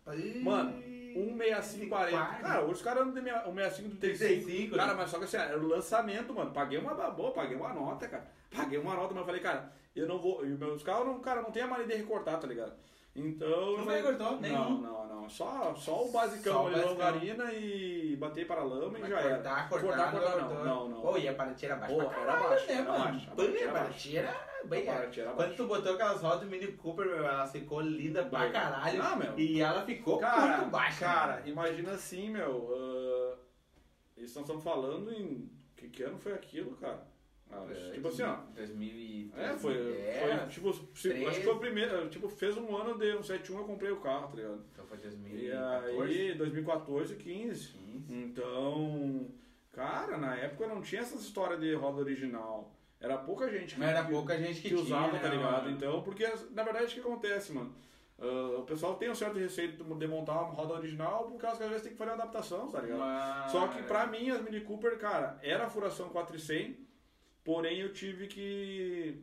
Mano, 0.43 0.73
16540. 1.15 2.17
Cara, 2.43 2.63
hoje 2.63 2.73
os 2.75 2.83
caras 2.83 3.03
andam 3.03 3.15
de 3.15 3.21
meia- 3.23 3.43
165 3.45 3.97
35. 3.97 4.45
35, 4.45 4.77
Cara, 4.77 4.93
né? 4.93 4.99
mas 4.99 5.11
só 5.11 5.19
que 5.19 5.25
assim, 5.25 5.37
era 5.39 5.59
o 5.59 5.67
lançamento, 5.67 6.33
mano. 6.35 6.53
Paguei 6.53 6.79
uma 6.79 6.95
boa, 7.11 7.33
paguei 7.33 7.57
uma 7.57 7.73
nota, 7.73 8.07
cara. 8.09 8.31
Paguei 8.55 8.79
uma 8.79 8.95
nota, 8.95 9.09
mas 9.15 9.19
eu 9.23 9.27
falei, 9.27 9.41
cara, 9.41 9.73
eu 9.95 10.07
não 10.07 10.19
vou. 10.19 10.45
E 10.45 10.49
meus 10.51 10.83
carros, 10.83 11.07
não, 11.07 11.21
cara, 11.21 11.43
não 11.43 11.51
tem 11.51 11.63
a 11.63 11.67
mania 11.67 11.87
de 11.87 11.95
recortar, 11.95 12.39
tá 12.39 12.47
ligado? 12.47 12.75
Então. 13.17 13.49
Não 13.49 13.57
eu 13.71 13.77
vai 13.77 13.85
falei, 13.85 14.03
recortar? 14.03 14.33
Não, 14.33 14.41
Nenhum. 14.41 14.81
não, 14.83 15.09
não. 15.09 15.29
Só, 15.29 15.75
só 15.75 16.05
o 16.05 16.13
basicão 16.13 16.53
Só 16.53 16.63
o 16.63 16.67
ali, 16.67 16.75
basicão. 16.77 16.93
longarina 16.93 17.53
e 17.53 18.15
bater 18.17 18.47
para 18.47 18.61
a 18.61 18.65
lama 18.65 18.97
e 18.97 19.01
Mas 19.01 19.11
já 19.11 19.19
era. 19.21 19.35
cortar, 19.35 19.69
cortar, 19.69 19.87
cortar, 19.87 20.11
cortar, 20.13 20.31
cortou. 20.33 20.55
não. 20.59 20.65
Não, 20.65 20.89
não. 20.89 21.01
Pô, 21.03 21.17
e 21.19 21.27
a 21.29 21.35
Paraty 21.35 21.67
era 21.67 21.77
baixa 21.77 21.95
Pô, 21.95 22.05
pra 22.09 22.21
era 22.23 22.37
baixo, 22.37 22.67
né, 22.67 22.75
era 22.75 22.85
mano? 22.85 23.05
baixo, 23.05 23.27
a 23.27 23.31
Pô, 23.31 23.37
Paraty 23.43 23.57
a 23.59 23.63
era 23.63 23.73
Paraty 23.73 24.17
era 24.19 24.47
bem... 24.67 24.89
A 24.89 24.93
Paraty 24.95 25.21
era 25.21 25.31
Quando 25.33 25.57
tu 25.57 25.67
botou 25.67 25.95
aquelas 25.95 26.21
rodas 26.23 26.41
do 26.41 26.47
Mini 26.47 26.67
Cooper, 26.75 27.07
meu, 27.07 27.25
ela 27.27 27.47
ficou 27.49 27.81
linda 27.81 28.25
pra 28.27 28.51
caralho. 28.51 29.03
Ah, 29.03 29.17
meu. 29.17 29.37
E 29.39 29.61
ela 29.61 29.85
ficou 29.85 30.19
Cara, 30.19 30.59
muito 30.59 30.71
baixa. 30.71 31.05
cara, 31.05 31.33
mano. 31.39 31.49
imagina 31.49 31.91
assim, 31.93 32.31
meu. 32.31 32.69
ah, 32.73 33.37
isso 34.17 34.39
nós 34.39 34.45
estamos 34.49 34.63
falando 34.63 35.13
em. 35.13 35.51
Que, 35.75 35.89
que 35.89 36.03
ano 36.05 36.19
foi 36.19 36.33
aquilo, 36.35 36.77
cara? 36.77 37.05
Ah, 37.51 37.65
É, 37.71 37.91
tipo 37.93 38.09
assim, 38.09 38.23
ó. 38.23 38.37
2000 38.55 38.89
e... 38.89 39.33
É, 39.37 39.49
foi, 39.57 39.75
2010. 39.75 39.86
Foi 40.27 40.49
tipo, 40.49 40.73
se- 40.95 41.25
acho 41.27 41.39
que 41.39 41.45
foi 41.45 41.55
o 41.55 41.59
primeiro, 41.59 42.09
tipo, 42.09 42.29
fez 42.29 42.57
um 42.57 42.77
ano 42.77 42.99
de 42.99 43.15
um 43.17 43.23
71 43.23 43.59
eu 43.59 43.65
comprei 43.65 43.91
o 43.91 44.01
carro, 44.01 44.29
tá 44.29 44.37
ligado? 44.37 44.65
Então 44.73 44.87
foi 44.87 44.99
E 44.99 45.01
2014. 45.03 46.03
aí, 46.03 46.35
2014, 46.35 47.15
15. 47.17 47.69
15. 47.73 48.15
Então, 48.15 49.29
cara, 49.73 50.17
na 50.19 50.37
época 50.37 50.67
não 50.67 50.81
tinha 50.83 51.01
essa 51.03 51.17
história 51.17 51.57
de 51.57 51.75
roda 51.75 52.01
original. 52.01 52.73
Era 53.01 53.19
pouca 53.19 53.51
gente 53.51 53.75
que, 53.75 53.83
era 53.85 54.05
pouca 54.05 54.39
gente 54.39 54.61
que, 54.63 54.69
que 54.69 54.75
usava, 54.75 55.11
tinha, 55.11 55.21
tá 55.21 55.29
né, 55.29 55.37
ligado? 55.37 55.71
Então, 55.71 56.03
porque 56.03 56.27
na 56.53 56.63
verdade 56.63 56.87
o 56.87 56.89
que 56.95 57.01
acontece, 57.01 57.53
mano? 57.53 57.75
Ah, 58.19 58.57
o 58.61 58.63
pessoal 58.63 58.95
tem 58.95 59.11
um 59.11 59.15
certo 59.15 59.39
receio 59.39 59.73
de 59.73 59.85
de 59.85 60.07
montar 60.07 60.41
uma 60.41 60.55
roda 60.55 60.73
original 60.75 61.25
por 61.27 61.39
causa 61.39 61.59
que 61.59 61.65
às 61.65 61.69
vezes 61.69 61.83
tem 61.83 61.93
que 61.93 61.99
fazer 61.99 62.13
uma 62.13 62.23
adaptação, 62.23 62.69
tá 62.69 62.81
ligado? 62.81 62.99
Mas- 63.01 63.53
Só 63.53 63.69
que 63.69 63.83
pra 63.83 64.07
mim, 64.07 64.31
as 64.31 64.41
Mini 64.43 64.63
Cooper, 64.63 64.99
cara, 64.99 65.39
era 65.43 65.67
a 65.67 65.71
furação 65.71 66.09
400, 66.09 66.77
porém 67.45 67.81
eu 67.81 67.93
tive 67.93 68.27
que, 68.27 69.23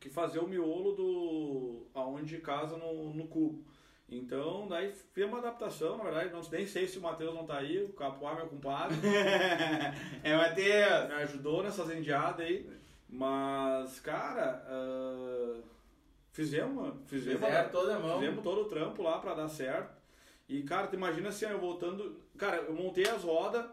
que 0.00 0.08
fazer 0.08 0.38
o 0.38 0.48
miolo 0.48 0.92
do 0.92 1.86
aonde 1.94 2.38
casa 2.38 2.76
no, 2.76 3.12
no 3.12 3.26
cubo. 3.26 3.64
Então, 4.10 4.66
daí 4.66 4.90
fiz 5.12 5.24
uma 5.26 5.38
adaptação, 5.38 5.98
na 5.98 6.04
verdade, 6.04 6.32
não, 6.32 6.40
nem 6.50 6.66
sei 6.66 6.88
se 6.88 6.98
o 6.98 7.02
Matheus 7.02 7.34
não 7.34 7.44
tá 7.44 7.58
aí, 7.58 7.82
o 7.84 7.92
Capoá, 7.92 8.34
meu 8.36 8.46
compadre, 8.46 8.96
é, 10.24 10.34
Matheus. 10.34 11.08
me 11.08 11.14
ajudou 11.14 11.62
nessas 11.62 11.90
endiadas 11.90 12.46
aí. 12.46 12.66
Mas, 13.08 14.00
cara, 14.00 14.64
ah, 14.66 15.60
fizemos, 16.30 16.94
fizemos, 17.06 17.40
Fizeram 17.40 17.70
toda 17.70 17.98
mão. 17.98 18.18
fizemos 18.18 18.42
todo 18.42 18.62
o 18.62 18.68
trampo 18.68 19.02
lá 19.02 19.18
pra 19.18 19.34
dar 19.34 19.48
certo. 19.48 19.96
E, 20.48 20.62
cara, 20.62 20.86
tu 20.86 20.96
imagina 20.96 21.28
assim, 21.28 21.46
eu 21.46 21.58
voltando. 21.58 22.20
Cara, 22.36 22.56
eu 22.56 22.74
montei 22.74 23.06
as 23.08 23.22
rodas 23.22 23.66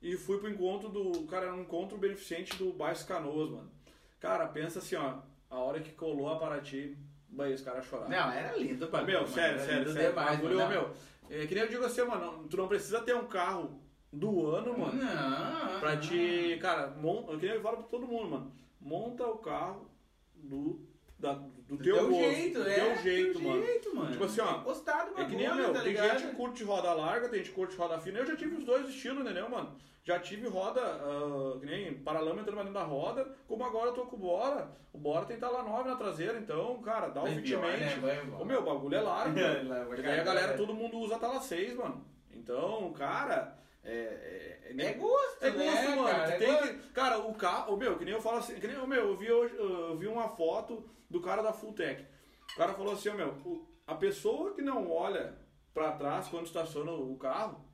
e 0.00 0.16
fui 0.16 0.38
pro 0.38 0.48
encontro 0.48 0.88
do. 0.88 1.26
Cara, 1.26 1.46
era 1.46 1.54
um 1.54 1.62
encontro 1.62 1.98
beneficente 1.98 2.56
do 2.56 2.72
Baixo 2.72 3.06
Canoas, 3.06 3.50
mano. 3.50 3.70
Cara, 4.18 4.46
pensa 4.46 4.78
assim, 4.78 4.96
ó, 4.96 5.18
a 5.50 5.58
hora 5.58 5.80
que 5.80 5.92
colou 5.92 6.28
a 6.28 6.38
Paraty, 6.38 6.96
bem, 7.28 7.54
os 7.54 7.62
caras 7.62 7.84
choraram. 7.86 8.10
Não, 8.10 8.32
era 8.32 8.56
lindo, 8.56 8.86
pô. 8.88 9.00
Meu, 9.02 9.26
sério, 9.26 9.60
sério, 9.60 9.92
sério. 9.92 10.10
demais, 10.10 10.38
Bagulho, 10.38 10.68
meu, 10.68 10.90
é, 11.30 11.46
que 11.46 11.54
nem 11.54 11.64
eu 11.64 11.70
digo 11.70 11.84
assim, 11.84 12.02
mano, 12.02 12.46
tu 12.48 12.56
não 12.56 12.68
precisa 12.68 13.00
ter 13.00 13.14
um 13.14 13.26
carro 13.26 13.80
do 14.12 14.46
ano, 14.46 14.78
mano. 14.78 14.92
Não. 15.02 15.80
Pra 15.80 15.96
te. 15.96 16.58
Cara, 16.60 16.94
eu 17.02 17.38
queria 17.38 17.60
falar 17.60 17.76
pra 17.78 17.86
todo 17.86 18.06
mundo, 18.06 18.30
mano. 18.30 18.52
Monta 18.80 19.26
o 19.26 19.38
carro 19.38 19.90
do, 20.34 20.80
da, 21.18 21.32
do, 21.34 21.76
Do 21.76 21.82
teu, 21.82 21.96
teu 21.96 22.08
gosto, 22.08 22.22
jeito, 22.22 22.62
do 22.62 22.68
é. 22.68 22.74
teu 22.74 22.96
jeito, 23.02 23.42
mano. 23.42 23.62
jeito, 23.64 23.94
mano. 23.96 24.12
Tipo 24.12 24.24
assim, 24.24 24.40
ó, 24.40 24.58
Gostado 24.58 25.14
do 25.14 25.20
É 25.20 25.24
que 25.24 25.34
nem, 25.36 25.48
bagulho, 25.48 25.64
meu, 25.64 25.72
tá 25.74 25.80
tem 25.80 25.88
ligado? 25.88 26.18
gente 26.18 26.30
que 26.30 26.36
curte 26.36 26.64
roda 26.64 26.92
larga, 26.94 27.28
tem 27.28 27.38
gente 27.40 27.48
que 27.50 27.54
curte 27.56 27.76
roda 27.76 27.98
fina. 27.98 28.18
Eu 28.20 28.26
já 28.26 28.36
tive 28.36 28.56
os 28.56 28.64
dois 28.64 28.88
estilos, 28.88 29.22
entendeu, 29.22 29.48
mano? 29.50 29.76
Já 30.06 30.20
tive 30.20 30.46
roda, 30.46 30.80
ah, 30.80 31.58
que 31.58 31.66
nem 31.66 31.92
paralama 31.94 32.40
entrando 32.40 32.58
dentro 32.58 32.72
da 32.72 32.84
roda, 32.84 33.26
como 33.48 33.64
agora 33.64 33.86
eu 33.88 33.92
tô 33.92 34.06
com 34.06 34.14
o 34.14 34.18
Bora. 34.20 34.70
O 34.92 34.98
Bora 34.98 35.26
tem 35.26 35.34
estar 35.34 35.48
lá 35.50 35.64
9 35.64 35.88
na 35.90 35.96
traseira, 35.96 36.38
então, 36.38 36.80
cara, 36.80 37.08
dá 37.08 37.24
o 37.24 37.26
fitment. 37.26 37.60
né? 38.00 38.22
O 38.40 38.44
meu, 38.44 38.62
bagulho 38.62 38.94
é 38.96 39.00
largo. 39.00 39.34
E 39.98 40.02
daí 40.02 40.20
a 40.20 40.24
galera, 40.24 40.56
todo 40.56 40.72
mundo 40.72 40.96
usa 40.98 41.18
tala 41.18 41.40
6, 41.40 41.74
mano. 41.74 42.06
Então, 42.30 42.92
cara, 42.92 43.58
é. 43.82 44.46
É, 44.68 44.72
É 44.78 44.92
gosto, 44.92 45.42
é 45.44 45.50
gosto, 45.50 45.64
né, 45.74 45.96
mano. 45.96 46.08
cara? 46.08 46.30
É 46.34 46.38
tem 46.38 46.56
que, 46.56 46.74
cara, 46.92 47.18
o 47.18 47.34
carro, 47.34 47.74
o 47.74 47.76
meu, 47.76 47.98
que 47.98 48.04
nem 48.04 48.14
eu 48.14 48.20
falo 48.20 48.38
assim, 48.38 48.54
que 48.60 48.66
nem, 48.68 48.78
o 48.78 48.86
meu, 48.86 49.08
eu 49.08 49.16
vi 49.16 49.32
hoje, 49.32 49.56
eu 49.56 49.96
vi 49.98 50.06
uma 50.06 50.28
foto 50.28 50.88
do 51.10 51.20
cara 51.20 51.42
da 51.42 51.52
Full 51.52 51.72
Tech. 51.72 52.06
O 52.54 52.56
cara 52.56 52.74
falou 52.74 52.92
assim, 52.92 53.08
ó, 53.08 53.14
meu, 53.14 53.66
a 53.84 53.94
pessoa 53.96 54.54
que 54.54 54.62
não 54.62 54.88
olha 54.88 55.34
pra 55.74 55.92
trás 55.92 56.28
quando 56.28 56.46
estaciona 56.46 56.92
o 56.92 57.16
carro, 57.16 57.65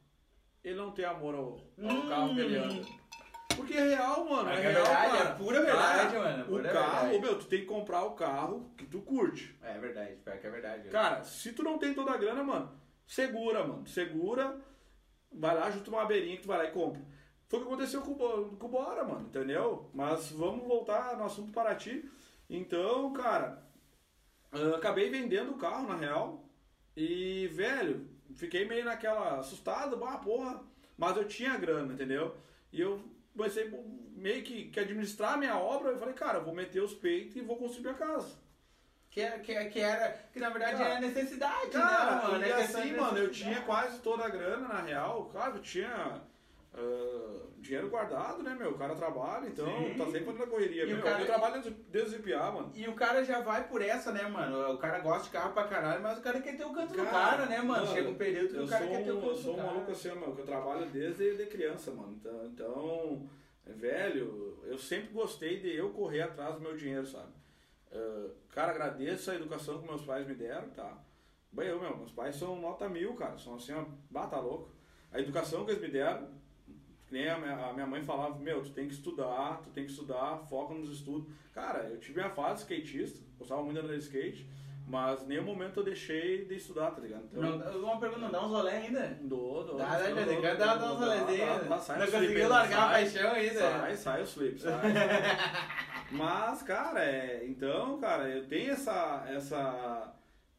ele 0.65 0.75
não 0.77 0.91
tem 0.93 1.05
amor 1.05 1.35
ao, 1.35 1.61
ao 1.89 2.09
carro 2.09 2.35
que 2.35 2.41
ele 2.41 2.57
anda. 2.59 2.83
Porque 3.57 3.75
é 3.75 3.89
real, 3.97 4.25
mano. 4.29 4.49
É, 4.49 4.55
É 4.55 4.61
real, 4.71 4.85
verdade, 4.85 5.17
cara. 5.19 5.29
é 5.29 5.35
pura 5.35 5.61
verdade, 5.63 6.13
Cara, 6.15 6.31
mano, 6.31 6.43
O 6.45 6.47
pura 6.47 6.73
carro, 6.73 7.01
verdade. 7.11 7.19
meu, 7.21 7.39
tu 7.39 7.45
tem 7.47 7.61
que 7.61 7.67
comprar 7.67 8.03
o 8.05 8.13
carro 8.15 8.71
que 8.79 8.87
tu 8.87 9.01
curte. 9.03 9.55
É 9.63 9.79
verdade, 9.79 10.15
pior 10.25 10.39
que 10.39 10.47
é 10.47 10.51
verdade. 10.51 10.89
Cara, 10.89 11.23
se 11.25 11.53
tu 11.53 11.63
não 11.63 11.79
tem 11.79 11.93
toda 11.93 12.13
a 12.13 12.17
grana, 12.17 12.43
mano, 12.43 12.73
segura, 13.07 13.67
mano. 13.67 13.87
Segura, 13.87 14.59
vai 15.31 15.55
lá, 15.55 15.71
junta 15.71 15.91
uma 15.91 16.07
beirinha 16.07 16.37
que 16.37 16.43
tu 16.43 16.49
vai 16.49 16.59
lá 16.59 16.65
e 16.65 16.71
compra. 16.73 17.03
Foi 17.49 17.59
o 17.59 17.63
que 17.63 17.69
aconteceu 17.69 18.01
com 18.01 18.13
o, 18.13 18.57
com 18.57 18.67
o 18.67 18.71
Bora, 18.71 19.05
mano, 19.05 19.27
entendeu? 19.27 19.91
Mas 19.93 20.31
vamos 20.31 20.67
voltar 20.67 21.19
no 21.19 21.25
assunto 21.25 21.53
Paraty. 21.53 22.09
Então, 22.49 23.13
cara, 23.13 23.63
acabei 24.75 25.11
vendendo 25.11 25.53
o 25.53 25.59
carro, 25.59 25.87
na 25.89 25.97
real. 25.97 26.49
E, 26.97 27.49
velho, 27.49 28.09
fiquei 28.37 28.65
meio 28.67 28.85
naquela 28.85 29.39
assustada, 29.41 29.97
bah, 29.97 30.19
porra. 30.19 30.61
Mas 30.97 31.17
eu 31.17 31.27
tinha 31.27 31.57
grana, 31.57 31.93
entendeu? 31.95 32.37
E 32.73 32.81
eu 32.81 33.03
comecei 33.37 33.69
meio 34.15 34.43
que, 34.43 34.67
que 34.69 34.79
administrar 34.81 35.35
a 35.35 35.37
minha 35.37 35.57
obra. 35.57 35.91
Eu 35.93 35.99
falei, 35.99 36.15
cara, 36.15 36.39
eu 36.39 36.45
vou 36.45 36.55
meter 36.55 36.83
os 36.83 36.95
peitos 36.95 37.37
e 37.37 37.41
vou 37.41 37.57
construir 37.57 37.83
minha 37.83 37.95
casa. 37.95 38.41
Que, 39.11 39.21
era- 39.21 39.39
que, 39.41 39.65
que 39.67 39.81
era. 39.81 40.11
Que 40.33 40.41
na 40.41 40.49
verdade 40.51 40.79
Cara, 40.79 40.91
era 40.91 41.01
necessidade, 41.01 41.71
Cara, 41.71 42.17
né, 42.17 42.23
mano? 42.23 42.47
e 42.47 42.49
É 42.51 42.53
assim, 42.55 42.93
mano, 42.97 43.19
eu 43.19 43.31
tinha 43.31 43.61
quase 43.63 43.99
toda 43.99 44.25
a 44.25 44.29
grana, 44.29 44.69
na 44.69 44.81
real. 44.81 45.27
Claro, 45.31 45.57
eu 45.57 45.63
tinha 45.63 46.21
ah, 46.75 47.47
dinheiro 47.59 47.91
guardado, 47.91 48.43
né, 48.43 48.55
meu? 48.55 48.71
O 48.71 48.79
cara 48.79 48.95
trabalha, 48.95 49.47
então 49.47 49.67
Sim. 49.67 49.95
tá 49.97 50.05
sempre 50.07 50.25
fazendo 50.25 50.45
a 50.45 50.47
correria. 50.47 50.85
O 50.85 50.89
meu. 50.89 51.03
cara- 51.03 51.21
Eu 51.21 51.27
trabalho 51.27 51.63
desde, 51.89 52.17
o 52.17 52.19
IPA, 52.21 52.51
mano. 52.53 52.73
E 52.75 52.89
o 52.89 52.95
cara 52.95 53.25
já 53.25 53.41
vai 53.41 53.69
por 53.69 53.83
essa, 53.83 54.11
né, 54.13 54.27
mano? 54.29 54.73
O 54.75 54.79
cara 54.79 54.99
gosta 55.01 55.25
de 55.25 55.31
carro 55.31 55.53
pra 55.53 55.65
caralho, 55.65 56.03
mas 56.03 56.19
o 56.19 56.23
cara 56.23 56.41
quer 56.41 56.57
ter 56.57 56.65
o 56.65 56.73
canto 56.73 56.93
do 56.93 56.97
Cara, 56.97 57.11
cara, 57.11 57.47
né, 57.47 57.59
mano? 57.59 57.69
mano, 57.83 57.87
Chega 57.87 58.09
um 58.09 58.15
período 58.15 58.55
que 58.55 58.61
o 58.61 58.69
cara 58.69 58.87
quer 58.87 59.05
ter 59.05 59.13
o 59.13 59.17
canto 59.17 59.27
eu 59.29 59.37
sou 59.37 59.53
um 59.53 59.57
cara. 59.57 59.69
maluco 59.69 59.91
assim, 59.93 60.09
meu, 60.13 60.35
que 60.35 60.41
eu 60.41 60.47
trabalho 60.47 60.87
desde 60.87 61.37
de 61.37 61.47
criança, 61.47 61.91
mano. 61.93 62.13
Então, 62.13 62.47
então, 62.47 63.29
velho, 63.67 64.59
eu 64.65 64.79
sempre 64.79 65.13
gostei 65.13 65.61
de 65.61 65.75
eu 65.77 65.91
correr 65.91 66.23
atrás 66.23 66.55
do 66.55 66.61
meu 66.61 66.77
dinheiro, 66.77 67.07
sabe? 67.07 67.33
Ah, 67.93 68.29
cara, 68.51 68.73
agradeço 68.73 69.31
a 69.31 69.35
educação 69.35 69.79
que 69.81 69.87
meus 69.87 70.03
pais 70.03 70.27
me 70.27 70.35
deram, 70.35 70.71
tá? 70.71 70.97
Bem, 71.53 71.69
eu, 71.69 71.79
meu, 71.79 71.95
meus 71.99 72.11
pais 72.13 72.35
são 72.37 72.59
nota 72.59 72.89
mil, 72.89 73.15
cara. 73.15 73.37
São 73.37 73.57
assim, 73.57 73.75
ó, 73.75 73.85
bah, 74.11 74.27
tá 74.27 74.41
louco. 74.41 74.71
A 75.13 75.21
educação 75.21 75.65
que 75.67 75.73
eles 75.73 75.83
me 75.83 75.89
deram, 75.89 76.29
nem 77.13 77.29
a 77.29 77.39
minha, 77.39 77.55
a 77.55 77.73
minha 77.73 77.87
mãe 77.87 78.03
falava, 78.03 78.39
meu, 78.39 78.63
tu 78.63 78.71
tem 78.71 78.89
que 78.89 78.95
estudar, 78.95 79.61
tu 79.63 79.71
tem 79.71 79.85
que 79.85 79.91
estudar, 79.91 80.39
foca 80.49 80.75
nos 80.75 80.91
estudos. 80.91 81.33
Cara, 81.53 81.85
eu 81.85 82.01
tive 82.01 82.15
minha 82.15 82.31
fase 82.31 82.63
skatista, 82.63 83.21
gostava 83.39 83.63
muito 83.63 83.79
de 83.79 83.85
andar 83.85 83.97
de 83.97 84.03
skate, 84.03 84.51
mas 84.87 85.27
nenhum 85.27 85.45
momento 85.45 85.81
eu 85.81 85.85
deixei 85.85 86.45
de 86.45 86.57
estudar, 86.57 86.91
tá 86.91 87.01
ligado? 87.01 87.25
Então, 87.31 87.59
Não, 87.59 87.79
uma 87.83 88.01
pergunta, 88.01 88.29
dá 88.29 88.45
uns 88.45 88.51
rolé 88.51 88.79
ainda? 88.79 89.19
Dou, 89.23 89.65
dou. 89.65 89.77
Dá, 89.77 89.99
dá, 89.99 90.09
dá, 90.09 90.55
dá, 90.55 90.77
dá, 90.77 91.77
uns 91.77 91.83
sai 91.83 91.99
Não 91.99 92.07
conseguiu 92.07 92.49
largar 92.49 92.89
a 92.89 92.93
paixão 92.93 93.33
ainda. 93.33 93.61
Sai, 93.61 93.97
sai 93.97 94.23
o 94.23 94.25
slip, 94.25 94.59
sai. 94.59 94.73
Mas, 96.11 96.63
cara, 96.63 97.05
é, 97.05 97.47
então, 97.47 97.99
cara, 97.99 98.29
eu 98.29 98.47
tenho 98.47 98.73
essa, 98.73 99.25
essa 99.29 100.15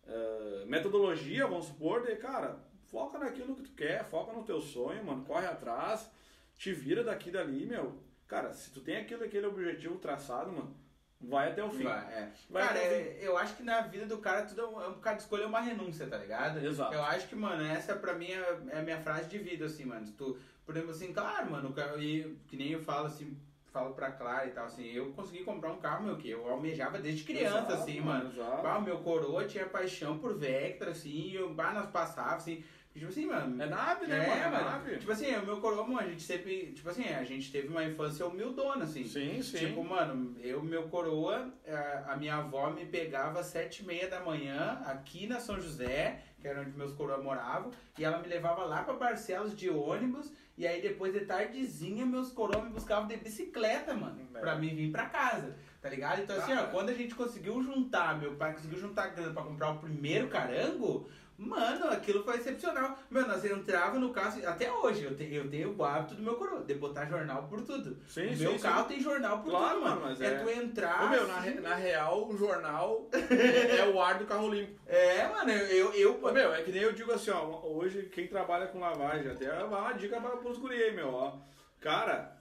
eh, 0.08 0.64
metodologia, 0.66 1.48
vamos 1.48 1.66
supor, 1.68 2.02
de, 2.02 2.16
cara, 2.16 2.58
foca 2.88 3.18
naquilo 3.18 3.56
que 3.56 3.64
tu 3.64 3.72
quer, 3.72 4.04
foca 4.06 4.34
no 4.34 4.44
teu 4.44 4.60
sonho, 4.60 5.04
mano, 5.04 5.24
corre 5.26 5.46
atrás, 5.46 6.10
te 6.58 6.72
vira 6.74 7.04
daqui 7.04 7.32
dali, 7.32 7.66
meu. 7.66 8.02
Cara, 8.28 8.54
se 8.54 8.72
tu 8.72 8.82
tem 8.82 8.98
aquilo, 8.98 9.24
aquele 9.24 9.46
objetivo 9.46 9.98
traçado, 9.98 10.52
mano, 10.52 10.76
vai 11.22 11.52
até 11.52 11.64
o 11.64 11.70
fim. 11.70 11.84
Vai, 11.84 12.14
é. 12.14 12.32
Vai 12.50 12.68
cara, 12.68 12.80
é, 12.80 13.20
eu 13.22 13.38
acho 13.38 13.56
que 13.56 13.64
na 13.64 13.82
vida 13.82 14.06
do 14.06 14.18
cara 14.18 14.46
tudo 14.46 14.62
é 14.62 14.68
um, 14.68 14.82
é 14.82 14.88
um 14.88 14.94
bocado 14.94 15.18
de 15.18 15.24
escolher 15.24 15.46
uma 15.46 15.60
renúncia, 15.60 16.08
tá 16.08 16.18
ligado? 16.18 16.66
Exato. 16.66 16.94
Eu 16.94 17.04
acho 17.04 17.28
que, 17.28 17.36
mano, 17.36 17.64
essa 17.64 17.96
pra 17.96 18.14
mim 18.14 18.32
é, 18.32 18.58
é 18.70 18.80
a 18.80 18.84
minha 18.84 19.00
frase 19.02 19.30
de 19.30 19.38
vida, 19.38 19.66
assim, 19.66 19.86
mano. 19.86 20.06
Se 20.06 20.14
tu, 20.14 20.38
por 20.66 20.76
exemplo, 20.76 20.92
assim, 20.92 21.14
claro, 21.14 21.52
mano, 21.52 21.74
cara- 21.74 21.98
e, 21.98 22.36
que 22.48 22.56
nem 22.56 22.72
eu 22.72 22.82
falo 22.82 23.08
assim, 23.08 23.38
falo 23.72 23.94
pra 23.96 24.12
Clara 24.12 24.46
e 24.46 24.52
tal, 24.52 24.66
assim, 24.66 24.86
eu 24.92 25.12
consegui 25.14 25.44
comprar 25.44 25.72
um 25.72 25.80
carro, 25.80 26.06
meu, 26.06 26.16
que 26.16 26.30
eu 26.30 26.48
almejava 26.48 27.00
desde 27.00 27.24
criança, 27.24 27.58
Exato, 27.58 27.74
assim, 27.74 28.00
mano. 28.00 28.30
exato. 28.30 28.62
Bah, 28.62 28.78
o 28.78 28.82
meu 28.84 29.00
coroa 29.00 29.46
tinha 29.46 29.66
paixão 29.66 30.20
por 30.20 30.38
Vectra, 30.38 30.92
assim, 30.92 31.10
e 31.10 31.36
eu, 31.36 31.54
bah, 31.54 31.74
nós 31.74 31.90
passava, 31.90 32.36
assim, 32.36 32.64
tipo 33.00 33.08
assim, 33.08 33.26
mano. 33.26 33.62
É 33.62 33.66
nave, 33.66 34.08
né, 34.08 34.16
É, 34.26 34.50
mano? 34.50 34.56
É 34.58 34.64
nave. 34.72 34.98
Tipo 34.98 35.12
assim, 35.12 35.36
o 35.36 35.46
meu 35.46 35.58
coroa, 35.62 35.86
mano, 35.88 36.00
a 36.00 36.10
gente 36.10 36.22
sempre, 36.24 36.72
tipo 36.74 36.90
assim, 36.90 37.04
a 37.06 37.24
gente 37.24 37.52
teve 37.52 37.68
uma 37.68 37.84
infância 37.84 38.26
humildona, 38.26 38.84
assim. 38.86 39.04
Sim, 39.06 39.42
sim. 39.42 39.58
Tipo, 39.58 39.84
mano, 39.84 40.36
eu, 40.42 40.62
meu 40.64 40.84
coroa, 40.90 41.52
a, 41.68 42.14
a 42.14 42.18
minha 42.18 42.36
avó 42.36 42.70
me 42.72 42.86
pegava 42.86 43.40
às 43.40 43.48
sete 43.48 43.84
e 43.84 43.86
meia 43.86 44.08
da 44.08 44.20
manhã 44.22 44.82
aqui 44.86 45.28
na 45.28 45.40
São 45.40 45.60
José, 45.60 46.22
que 46.40 46.48
era 46.48 46.62
onde 46.62 46.72
meus 46.78 46.94
coroa 46.94 47.18
moravam, 47.22 47.72
e 47.98 48.04
ela 48.04 48.20
me 48.20 48.28
levava 48.28 48.64
lá 48.66 48.84
pra 48.84 48.94
Barcelos 48.94 49.56
de 49.56 49.70
ônibus, 49.70 50.32
e 50.58 50.68
aí 50.68 50.82
depois 50.82 51.12
de 51.14 51.22
tardezinha 51.22 52.06
meus 52.06 52.32
coroa 52.32 52.64
me 52.64 52.70
buscavam 52.70 53.08
de 53.08 53.16
bicicleta, 53.18 53.94
mano, 53.96 54.28
É. 54.36 54.40
pra 54.40 54.56
mim 54.56 54.76
vir 54.76 54.92
pra 54.92 55.06
casa, 55.08 55.56
tá 55.82 55.90
ligado? 55.90 56.22
Então 56.22 56.36
assim, 56.38 56.52
ó, 56.52 56.58
Cara. 56.58 56.68
quando 56.68 56.90
a 56.90 56.94
gente 56.94 57.16
conseguiu 57.16 57.64
juntar, 57.64 58.20
meu 58.20 58.36
pai 58.36 58.54
conseguiu 58.54 58.78
juntar 58.78 59.08
grana 59.08 59.34
pra 59.34 59.42
comprar 59.42 59.72
o 59.72 59.80
primeiro 59.80 60.28
carango, 60.28 61.10
Mano, 61.36 61.88
aquilo 61.90 62.24
foi 62.24 62.38
excepcional. 62.38 62.98
Meu, 63.10 63.28
nós 63.28 63.44
entrava 63.44 63.98
no 63.98 64.12
carro, 64.14 64.40
até 64.48 64.72
hoje, 64.72 65.04
eu, 65.04 65.16
te, 65.18 65.34
eu 65.34 65.50
tenho 65.50 65.76
o 65.76 65.84
hábito 65.84 66.14
do 66.16 66.22
meu 66.22 66.36
coroa, 66.36 66.64
de 66.64 66.76
botar 66.76 67.06
jornal 67.06 67.48
por 67.50 67.62
tudo. 67.62 67.98
Sim, 68.08 68.36
sim, 68.36 68.44
meu 68.44 68.52
sim. 68.54 68.60
carro 68.60 68.86
tem 68.88 69.00
jornal 69.02 69.40
por 69.40 69.50
Claro, 69.50 69.80
tudo, 69.80 69.84
mano. 69.90 70.02
mas 70.02 70.22
é, 70.22 70.28
é- 70.28 70.38
tu 70.38 70.50
entrar. 70.50 71.06
Ô, 71.06 71.10
meu, 71.10 71.28
na, 71.28 71.38
assim, 71.40 71.50
re- 71.50 71.60
na 71.62 71.74
real, 71.76 72.28
o 72.30 72.38
jornal 72.38 73.10
é, 73.12 73.78
é 73.82 73.86
o 73.90 74.00
ar 74.00 74.20
do 74.20 74.26
carro 74.26 74.48
limpo. 74.54 74.80
É, 74.86 75.28
mano, 75.28 75.52
eu. 75.52 75.92
eu, 75.94 76.20
Ô, 76.24 76.32
meu, 76.32 76.54
é 76.54 76.62
que 76.62 76.72
nem 76.72 76.82
eu 76.84 76.94
digo 76.94 77.12
assim, 77.12 77.32
ó, 77.32 77.62
hoje 77.66 78.04
quem 78.14 78.28
trabalha 78.28 78.68
com 78.68 78.80
lavagem, 78.80 79.32
até 79.32 79.48
vai 79.50 79.64
uma 79.82 79.94
dica 79.94 80.22
pra, 80.22 80.38
pros 80.38 80.60
guri 80.60 80.92
meu, 80.92 81.12
ó. 81.14 81.40
Cara, 81.82 82.38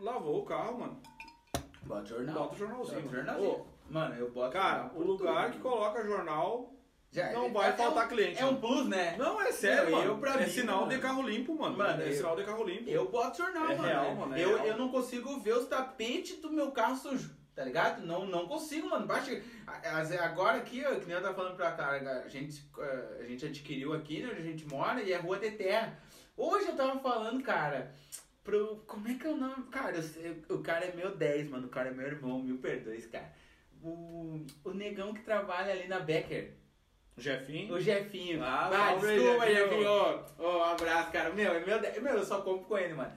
lavou 0.00 0.40
o 0.40 0.44
carro, 0.46 0.80
mano. 0.80 1.00
Bota 1.82 2.06
jornal. 2.06 2.34
Bota 2.34 2.54
o 2.54 2.58
jornalzinho. 2.58 3.02
Bota 3.02 3.12
o 3.12 3.16
jornalzinho. 3.16 3.66
Mano, 3.90 4.14
eu 4.14 4.30
boto 4.30 4.52
Cara, 4.52 4.90
o 4.94 5.02
lugar 5.02 5.50
tudo, 5.50 5.52
que 5.52 5.58
mano. 5.58 5.76
coloca 5.76 6.04
jornal 6.04 6.71
Já- 7.12 7.30
não 7.32 7.52
vai 7.52 7.68
é 7.68 7.72
faltar 7.74 8.06
um- 8.06 8.08
cliente. 8.08 8.40
É 8.40 8.46
um 8.46 8.56
plus, 8.56 8.88
né? 8.88 9.14
Não, 9.18 9.38
é 9.40 9.52
sério, 9.52 9.90
Não, 9.90 10.02
eu, 10.02 10.16
pra 10.18 10.34
é 10.40 10.44
mim, 10.46 10.50
sinal 10.50 10.80
mano. 10.80 10.88
de 10.92 10.98
carro 10.98 11.22
limpo, 11.22 11.54
mano. 11.54 11.76
Mano, 11.76 12.02
é 12.02 12.08
eu- 12.08 12.12
sinal 12.14 12.34
de 12.34 12.42
carro 12.44 12.64
limpo. 12.64 12.88
Eu 12.88 13.10
boto 13.10 13.36
jornal, 13.36 13.64
É 13.70 13.76
mano. 13.76 13.82
real, 13.88 14.14
mano, 14.16 14.34
é 14.34 14.42
eu, 14.42 14.54
real. 14.54 14.66
eu 14.68 14.78
não 14.78 14.88
consigo 14.88 15.38
ver 15.40 15.54
os 15.54 15.68
tapetes 15.68 16.40
do 16.40 16.50
meu 16.50 16.72
carro 16.72 16.96
sujo, 16.96 17.36
tá 17.54 17.62
ligado? 17.64 18.04
Não, 18.06 18.24
não 18.24 18.48
consigo, 18.48 18.88
mano. 18.88 19.06
Baixa, 19.06 19.42
agora 20.22 20.58
aqui, 20.58 20.80
que 20.82 21.06
nem 21.06 21.16
eu 21.16 21.22
tava 21.22 21.34
falando 21.34 21.56
pra 21.56 21.72
cara, 21.72 22.22
a 22.24 22.28
gente, 22.28 22.66
eh, 22.78 23.18
a 23.20 23.24
gente 23.24 23.44
adquiriu 23.46 23.92
aqui, 23.92 24.22
né, 24.22 24.28
onde 24.32 24.40
a 24.40 24.44
gente 24.44 24.66
mora, 24.66 25.02
e 25.02 25.12
é 25.12 25.16
rua 25.18 25.38
de 25.38 25.50
terra. 25.50 25.98
Hoje 26.36 26.66
eu 26.68 26.74
tava 26.76 26.98
falando, 27.00 27.42
cara, 27.42 27.92
pro. 28.42 28.82
Como 28.86 29.06
é 29.06 29.14
que 29.14 29.26
é 29.26 29.30
o 29.30 29.36
nome? 29.36 29.64
Cara, 29.70 29.96
eu 30.48 30.56
o 30.56 30.62
cara 30.62 30.86
é 30.86 30.96
meu 30.96 31.14
10, 31.14 31.48
mano. 31.50 31.66
O 31.66 31.70
cara 31.70 31.90
é 31.90 31.92
meu 31.92 32.06
irmão, 32.06 32.42
mil 32.42 32.56
perdões, 32.58 33.06
cara. 33.06 33.30
O, 33.82 34.44
o 34.64 34.70
negão 34.72 35.12
que 35.12 35.22
trabalha 35.22 35.72
ali 35.72 35.86
na 35.88 35.98
Becker. 36.00 36.54
Jefinho. 37.16 37.74
O 37.74 37.80
Jefinho. 37.80 38.42
Ah, 38.42 38.70
aí, 38.72 38.98
desculpa, 38.98 39.46
Jefinho. 39.46 39.88
Ô, 39.90 40.42
ô, 40.42 40.58
um 40.58 40.64
abraço, 40.64 41.12
cara. 41.12 41.30
Meu, 41.30 41.52
é 41.52 41.60
meu, 41.64 41.80
meu, 42.02 42.14
eu 42.14 42.24
só 42.24 42.40
compro 42.40 42.64
com 42.66 42.78
ele, 42.78 42.94
mano. 42.94 43.12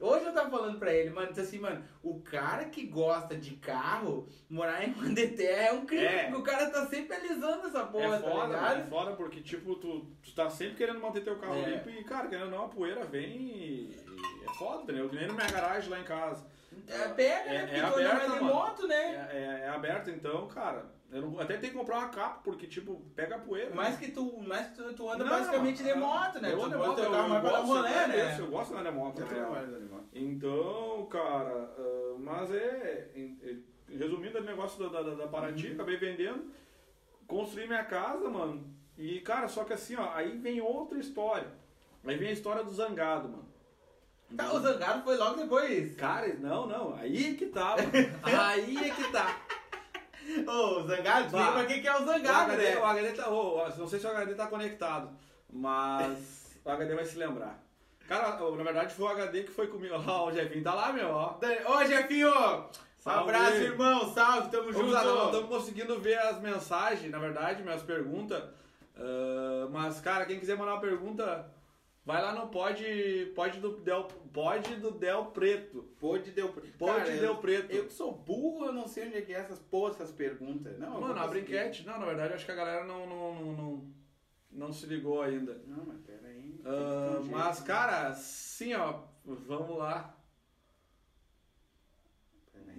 Hoje 0.00 0.24
eu 0.26 0.34
tava 0.34 0.50
falando 0.50 0.78
pra 0.78 0.92
ele, 0.92 1.10
mano, 1.10 1.30
assim, 1.30 1.58
mano, 1.58 1.82
o 2.02 2.20
cara 2.20 2.64
que 2.66 2.84
gosta 2.84 3.36
de 3.36 3.54
carro, 3.56 4.28
morar 4.50 4.82
em 4.86 4.92
Mandeté 4.94 5.68
é 5.68 5.72
um 5.72 5.86
crime, 5.86 6.04
É. 6.04 6.24
porque 6.24 6.36
o 6.36 6.42
cara 6.42 6.68
tá 6.68 6.84
sempre 6.86 7.14
alisando 7.16 7.66
essa 7.68 7.84
porra, 7.84 8.16
é 8.16 8.20
foda, 8.20 8.34
tá 8.34 8.46
ligado? 8.74 8.80
é 8.80 8.84
foda 8.90 9.12
porque, 9.12 9.40
tipo, 9.40 9.76
tu, 9.76 10.00
tu 10.22 10.34
tá 10.34 10.50
sempre 10.50 10.74
querendo 10.74 11.00
manter 11.00 11.22
teu 11.22 11.36
carro 11.38 11.54
É. 11.54 11.70
limpo 11.70 11.88
e, 11.88 12.02
cara, 12.04 12.28
querendo 12.28 12.46
ou 12.46 12.50
não, 12.50 12.64
a 12.64 12.68
poeira 12.68 13.04
vem 13.04 13.30
e, 13.30 13.96
e 13.96 14.44
é 14.44 14.52
foda, 14.58 14.82
entendeu? 14.82 15.08
Que 15.08 15.16
nem 15.16 15.26
na 15.28 15.32
minha 15.34 15.46
garagem 15.50 15.88
lá 15.88 16.00
em 16.00 16.04
casa. 16.04 16.44
É, 16.88 17.08
pega, 17.08 17.50
É- 17.50 17.52
né? 17.66 17.66
Porque 17.66 18.02
é 18.02 18.06
aberta, 18.06 18.26
é 18.26 18.38
de 18.38 18.44
moto, 18.44 18.84
É, 18.84 18.88
né? 18.88 19.28
é, 19.32 19.60
é 19.64 19.68
aberto, 19.68 20.10
então, 20.10 20.48
cara, 20.48 20.86
eu 21.14 21.22
não, 21.22 21.38
até 21.40 21.56
tem 21.56 21.70
que 21.70 21.76
comprar 21.76 21.98
uma 21.98 22.08
capa, 22.08 22.40
porque, 22.42 22.66
tipo, 22.66 23.00
pega 23.14 23.38
poeira. 23.38 23.74
Mais 23.74 23.96
que 23.96 24.10
tu, 24.10 24.40
mais 24.42 24.68
que 24.68 24.74
tu, 24.82 24.92
tu 24.94 25.08
anda 25.08 25.22
Não, 25.24 25.30
basicamente 25.30 25.82
de 25.82 25.90
é, 25.90 25.94
moto, 25.94 26.40
né? 26.40 26.52
Eu 26.52 26.58
Tu 26.58 26.64
ando 26.64 26.78
moto, 26.78 26.98
eu, 26.98 27.04
eu 27.04 27.40
gosto, 27.40 27.66
rolê, 27.66 27.88
é 27.88 28.06
né? 28.08 28.32
isso, 28.32 28.40
eu 28.42 28.46
gosto 28.48 28.74
de 28.74 28.80
andar 28.80 28.90
de 28.90 28.96
moto. 28.96 29.20
Né? 29.20 30.00
Então, 30.12 31.06
cara, 31.10 31.74
ah, 31.78 32.14
mas 32.18 32.50
é, 32.52 33.10
em- 33.14 33.64
resumindo 33.88 34.38
o 34.38 34.42
negócio 34.44 34.90
da, 34.90 35.02
da, 35.02 35.14
da 35.14 35.26
Paraty, 35.28 35.68
Uhum. 35.68 35.74
acabei 35.74 35.96
vendendo, 35.96 36.50
construí 37.26 37.66
minha 37.66 37.84
casa, 37.84 38.28
mano, 38.28 38.64
e, 38.98 39.20
cara, 39.20 39.46
só 39.48 39.64
que 39.64 39.72
assim, 39.72 39.96
ó, 39.96 40.12
aí 40.14 40.36
vem 40.38 40.60
outra 40.60 40.98
história. 40.98 41.48
Aí 42.04 42.16
vem 42.16 42.28
a 42.28 42.32
história 42.32 42.62
do 42.64 42.70
zangado, 42.70 43.28
mano. 43.28 43.44
Tá, 44.36 44.52
o 44.52 44.58
Zangado 44.58 45.04
foi 45.04 45.16
logo 45.16 45.36
depois. 45.36 45.94
Cara, 45.94 46.26
não, 46.34 46.66
não, 46.66 46.94
aí 46.96 47.34
que 47.36 47.46
tá, 47.46 47.76
mano. 47.78 48.40
aí 48.42 48.76
é 48.78 48.90
que 48.90 49.12
tá. 49.12 49.38
Ô, 50.46 50.78
o 50.80 50.86
Zangado, 50.86 51.26
explica 51.26 51.52
pra 51.52 51.64
que 51.66 51.80
que 51.80 51.88
é 51.88 51.96
o 51.96 52.02
O 52.02 52.06
Zangado, 52.06 52.52
HD, 52.52 52.62
né? 52.62 52.76
o 52.78 52.84
HD 52.84 53.12
tá, 53.12 53.28
ô, 53.28 53.68
não 53.76 53.86
sei 53.88 53.98
se 53.98 54.06
o 54.06 54.10
HD 54.10 54.34
tá 54.34 54.46
conectado, 54.46 55.10
mas 55.52 56.58
o 56.64 56.70
HD 56.70 56.94
vai 56.94 57.04
se 57.04 57.18
lembrar. 57.18 57.62
Cara, 58.08 58.38
na 58.38 58.62
verdade 58.62 58.94
foi 58.94 59.04
o 59.06 59.08
HD 59.08 59.44
que 59.44 59.50
foi 59.50 59.66
comigo. 59.66 59.94
Ó, 60.06 60.28
o 60.28 60.32
Jefinho 60.32 60.62
tá 60.62 60.74
lá, 60.74 60.92
meu, 60.92 61.08
ó. 61.08 61.38
Ô, 61.66 61.84
Jefinho! 61.84 62.32
Salve. 62.98 63.30
abraço, 63.30 63.56
irmão. 63.56 64.14
Salve, 64.14 64.50
tamo 64.50 64.72
junto. 64.72 64.90
não 64.90 65.26
estamos 65.26 65.48
conseguindo 65.48 66.00
ver 66.00 66.18
as 66.18 66.40
mensagens, 66.40 67.10
na 67.10 67.18
verdade, 67.18 67.62
minhas 67.62 67.82
perguntas. 67.82 68.42
Ah, 68.96 69.68
mas, 69.70 70.00
cara, 70.00 70.24
quem 70.24 70.38
quiser 70.38 70.56
mandar 70.56 70.72
uma 70.72 70.80
pergunta, 70.80 71.46
vai 72.04 72.22
lá 72.22 72.32
no 72.34 72.48
Pod, 72.48 72.84
pod 73.34 73.60
do 73.60 73.80
Del, 73.80 74.04
pod 74.32 74.76
do 74.76 74.90
Del 74.90 75.26
Preto. 75.26 75.82
Pode 75.98 76.30
deu. 76.30 76.52
Pod 76.52 76.98
Cara, 76.98 77.10
Del 77.10 77.36
Preto. 77.36 77.72
Eu 77.72 77.86
que 77.86 77.92
sou 77.92 78.12
burro, 78.12 78.66
eu 78.66 78.72
não 78.72 78.86
sei 78.86 79.06
onde 79.06 79.16
é 79.16 79.22
que 79.22 79.32
é 79.32 79.38
essas 79.38 79.58
porra, 79.58 79.90
essas 79.90 80.12
perguntas. 80.12 80.78
Não, 80.78 80.94
eu 80.94 81.00
Mano, 81.00 81.18
abre 81.18 81.40
enquete. 81.40 81.86
Não, 81.86 81.98
na 81.98 82.06
verdade, 82.06 82.30
eu 82.30 82.36
acho 82.36 82.44
que 82.44 82.52
a 82.52 82.56
galera 82.56 82.84
não, 82.84 83.06
não, 83.06 83.34
não, 83.34 83.52
não, 83.52 83.94
não 84.50 84.72
se 84.72 84.86
ligou 84.86 85.22
ainda. 85.22 85.62
Não, 85.66 85.84
mas 85.86 86.00
peraí. 86.00 86.60
Ah, 86.64 87.20
mas, 87.24 87.60
cara, 87.60 88.12
sim, 88.14 88.74
ó, 88.74 89.02
vamos 89.24 89.78
lá. 89.78 90.16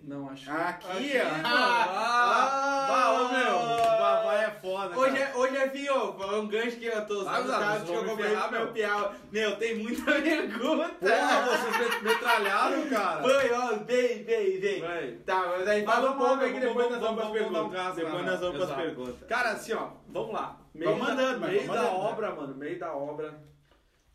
Não, 0.08 0.30
acho 0.30 0.52
Aqui, 0.52 0.88
Aqui, 0.88 1.18
ó. 1.18 1.42
Ah, 1.44 2.86
bah, 2.88 3.12
ô, 3.12 3.30
meu. 3.34 3.78
Babá 3.98 4.36
é 4.36 4.52
foda, 4.52 5.00
Hoje 5.00 5.18
cara. 5.18 5.32
é, 5.32 5.36
hoje 5.36 5.58
é 5.58 5.70
fio, 5.70 6.14
foi 6.14 6.40
um 6.40 6.48
gancho 6.48 6.78
que 6.78 6.86
eu 6.86 7.06
tô 7.08 7.22
usando, 7.22 7.48
vocês 7.48 7.84
que 7.84 7.92
eu 7.96 8.06
comprei 8.06 8.30
ferrar, 8.30 8.52
meu 8.52 8.68
piau. 8.72 9.14
Meu, 9.32 9.56
tem 9.58 9.76
muita 9.80 10.12
pergunta. 10.22 10.90
Porra, 10.90 11.48
vocês 11.58 11.78
me- 12.04 12.10
metralharam, 12.10 12.88
cara. 12.90 13.22
Foi, 13.24 13.52
ó, 13.52 13.68
vem, 13.84 14.24
vem, 14.24 14.60
vem. 14.60 15.18
Tá, 15.26 15.44
mas 15.58 15.68
aí 15.68 15.84
fala 15.84 16.12
um 16.12 16.18
pouco 16.18 16.44
aí 16.44 16.54
que 16.54 16.60
depois 16.60 16.92
nós 16.92 17.00
vamos 17.00 17.16
pras 17.22 17.32
perguntas. 17.32 17.96
Depois 17.96 18.26
nós 18.26 18.40
vamos 18.40 18.58
pras 18.58 18.72
perguntas. 18.78 19.28
Cara, 19.28 19.52
assim, 19.54 19.74
ó, 19.74 19.90
vamos 20.08 20.34
lá. 20.34 20.60
Meio 20.74 20.98
mandando, 21.00 21.48
Meio 21.48 21.68
da 21.68 21.84
obra, 21.86 22.36
mano, 22.36 22.54
meio 22.56 22.78
da 22.78 22.94
obra. 22.94 23.34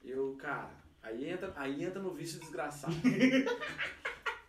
Eu, 0.04 0.36
cara, 0.40 0.70
aí 1.02 1.28
entra, 1.30 1.52
aí 1.56 1.82
entra 1.84 2.00
no 2.00 2.10
vício 2.14 2.38
desgraçado. 2.38 2.94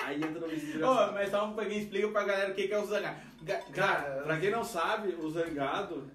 aí 0.06 0.18
entra 0.18 0.40
no 0.40 0.48
vício 0.48 0.68
Ô, 0.70 0.72
desgraçado. 0.72 1.14
mas 1.14 1.30
só 1.30 1.46
um 1.46 1.54
pouquinho 1.54 1.80
explica 1.82 2.08
pra 2.10 2.24
galera 2.24 2.52
o 2.52 2.56
que 2.56 2.68
que 2.68 2.74
é 2.74 2.78
o 2.80 2.86
zangado. 2.86 3.18
Ga- 3.44 3.62
Cara, 3.74 4.22
pra 4.24 4.40
quem 4.40 4.52
não 4.52 4.64
sabe, 4.64 5.10
o 5.16 5.30
Zangado 5.30 6.10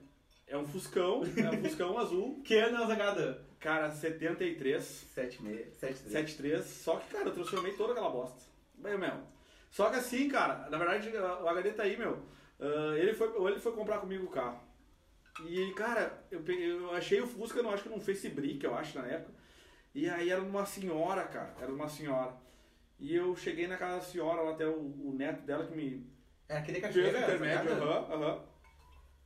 é 0.46 0.56
um 0.56 0.66
Fuscão, 0.66 1.22
é 1.36 1.50
um 1.50 1.62
Fuscão 1.62 1.98
azul. 1.98 2.40
que 2.44 2.54
ano 2.54 2.78
é 2.78 2.84
o 2.84 2.86
zangado? 2.86 3.36
Cara, 3.58 3.90
73, 3.90 4.82
76, 4.84 5.74
73. 5.78 6.12
73. 6.12 6.64
Só 6.64 6.96
que, 6.96 7.08
cara, 7.10 7.24
eu 7.28 7.32
transformei 7.34 7.72
toda 7.72 7.92
aquela 7.92 8.10
bosta. 8.10 8.40
Bem, 8.74 8.96
meu. 8.96 9.12
Só 9.70 9.90
que 9.90 9.96
assim, 9.96 10.28
cara, 10.28 10.68
na 10.70 10.78
verdade, 10.78 11.10
o 11.16 11.48
HD 11.48 11.72
tá 11.72 11.82
aí, 11.82 11.96
meu. 11.96 12.22
Ah, 12.60 12.94
ele, 12.96 13.12
foi, 13.14 13.28
ele 13.50 13.58
foi 13.60 13.72
comprar 13.72 13.98
comigo 13.98 14.24
o 14.26 14.30
carro. 14.30 14.60
E, 15.46 15.72
cara, 15.72 16.22
eu, 16.30 16.42
eu 16.46 16.94
achei 16.94 17.20
o 17.20 17.26
Fusca, 17.26 17.58
eu 17.58 17.68
acho 17.70 17.82
que 17.82 17.88
num 17.88 18.00
Facebook, 18.00 18.64
eu 18.64 18.74
acho, 18.74 18.98
na 18.98 19.06
época. 19.06 19.34
E 19.94 20.08
aí 20.08 20.30
era 20.30 20.40
uma 20.40 20.64
senhora, 20.64 21.24
cara. 21.24 21.54
Era 21.60 21.72
uma 21.72 21.88
senhora. 21.88 22.34
E 22.98 23.14
eu 23.14 23.36
cheguei 23.36 23.66
na 23.66 23.76
casa 23.76 23.96
da 23.96 24.02
senhora, 24.02 24.42
lá 24.42 24.52
até 24.52 24.66
o, 24.66 24.72
o 24.80 25.14
neto 25.16 25.42
dela 25.42 25.66
que 25.66 25.74
me 25.76 26.06
É 26.48 26.56
aquele 26.56 26.80
fez 26.80 26.94
cachoeira? 26.94 27.18
o 27.18 27.22
intermédio, 27.22 27.68
zangado? 27.68 27.82
aham, 27.90 28.14
aham. 28.14 28.40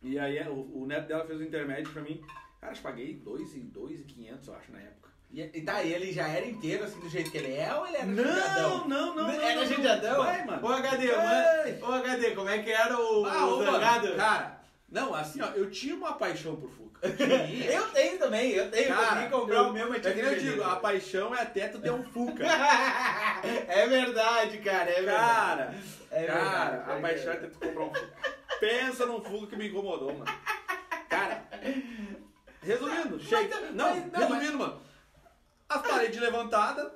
E 0.03 0.19
aí 0.19 0.39
é, 0.39 0.49
o, 0.49 0.83
o 0.83 0.87
neto 0.87 1.07
dela 1.09 1.25
fez 1.27 1.41
o 1.41 1.45
intermédio 1.45 1.93
pra 1.93 2.03
mim. 2.03 2.21
Cara, 2.61 2.75
eu 2.75 2.83
paguei 2.83 3.15
2,500, 3.15 4.49
eu 4.49 4.55
acho, 4.55 4.73
na 4.73 4.81
época. 4.81 5.11
E, 5.31 5.41
e 5.43 5.63
tá, 5.63 5.83
e 5.85 5.93
ele 5.93 6.13
já 6.13 6.27
era 6.27 6.45
inteiro 6.45 6.83
assim 6.83 6.99
do 6.99 7.09
jeito 7.09 7.31
que 7.31 7.39
ele 7.39 7.55
é 7.55 7.73
ou 7.73 7.87
ele 7.87 7.97
era 7.99 8.07
Não, 8.07 8.25
judiadão? 8.25 8.89
não, 8.89 9.15
não, 9.15 9.27
não, 9.29 9.31
Era 9.31 9.65
judiadão? 9.65 10.17
Vai, 10.17 10.45
mano. 10.45 10.67
Ô 10.67 10.69
HD, 10.73 11.07
mano. 11.17 11.87
Ô 11.87 11.93
HD, 11.93 12.31
como 12.35 12.49
é 12.49 12.59
que 12.63 12.71
era 12.73 12.99
o, 12.99 13.25
Ah, 13.25 13.47
o 13.47 13.61
ô? 13.61 14.17
Cara, 14.17 14.61
não, 14.89 15.15
assim, 15.15 15.41
ó, 15.41 15.47
eu 15.51 15.71
tinha 15.71 15.95
uma 15.95 16.15
paixão 16.15 16.57
por 16.57 16.69
Fuca. 16.71 16.90
Eu 17.03 17.89
tenho 17.93 18.19
também, 18.19 18.51
eu 18.53 18.71
tenho. 18.71 18.89
eu 18.89 18.95
Cara, 18.95 19.07
consegui 19.09 19.31
comprar 19.31 19.57
eu- 19.57 19.69
o 19.69 19.73
meu, 19.73 19.89
mas 19.89 20.05
é 20.05 20.13
que 20.13 20.21
eu 20.21 20.39
digo, 20.39 20.63
a 20.63 20.77
paixão 20.77 21.35
é 21.35 21.41
até 21.43 21.69
tu 21.69 21.81
ter 21.81 21.91
um 21.91 22.03
Fuca. 22.05 22.45
é 23.69 23.87
verdade, 23.89 24.59
cara, 24.59 24.91
é 24.91 24.95
verdade. 25.03 25.07
Cara, 25.17 25.75
É 26.11 26.25
cara, 26.27 26.71
verdade, 26.71 26.91
a 26.91 26.95
é 26.97 27.01
paixão 27.01 27.33
é 27.33 27.37
verdade. 27.37 27.41
ter 27.41 27.51
tu 27.51 27.59
comprar 27.59 27.85
um 27.85 27.95
Fuca. 27.95 28.31
Pensa 28.61 29.07
num 29.07 29.23
Fuca 29.25 29.47
que 29.47 29.57
me 29.57 29.69
incomodou, 29.69 30.13
mano. 30.13 30.25
Cara, 31.09 31.45
resumindo, 32.63 33.19
chega. 33.21 33.61
mas- 33.61 33.75
Não, 33.75 33.97
mas- 33.97 34.13
não, 34.13 34.21
resumindo, 34.21 34.59
mano. 34.59 34.83
As 35.69 35.83
paredes 35.83 36.21
levantadas, 36.21 36.93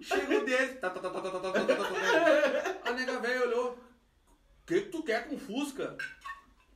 chega 0.00 0.38
o 0.38 0.44
dele. 0.44 0.74
Tá, 0.74 0.90
tá, 0.90 1.00
tá, 1.00 1.10
tá, 1.10 1.20
tá, 1.20 1.30
tá, 1.30 1.40
tá, 1.40 1.50
tá, 1.52 1.64
tá, 1.64 1.74
tá. 1.76 2.90
A 2.90 2.92
nega 2.92 3.18
velha 3.18 3.46
olhou. 3.46 3.70
O 3.72 4.66
que, 4.66 4.82
que 4.82 4.88
tu 4.90 5.02
quer 5.02 5.26
com 5.28 5.36
Fusca? 5.38 5.96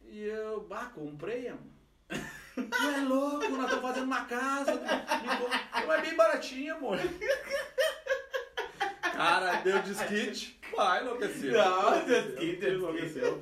E 0.09 0.25
eu, 0.25 0.62
bah, 0.62 0.87
comprei, 0.95 1.49
mano. 1.51 1.72
Tu 2.55 2.88
é 2.88 3.00
louco, 3.00 3.48
nós 3.48 3.64
estamos 3.64 3.82
fazendo 3.82 4.05
uma 4.05 4.24
casa. 4.24 4.74
Me 4.74 5.86
Mas 5.86 5.98
é 5.98 6.02
bem 6.02 6.16
baratinha, 6.16 6.74
amor. 6.74 6.98
Cara, 9.12 9.61
deu 9.61 9.82
desquite. 9.82 10.61
Vai, 10.74 11.02
enlouqueceu. 11.02 11.52
Não, 11.52 12.05
desquite, 12.05 12.66
enlouqueceu. 12.66 13.40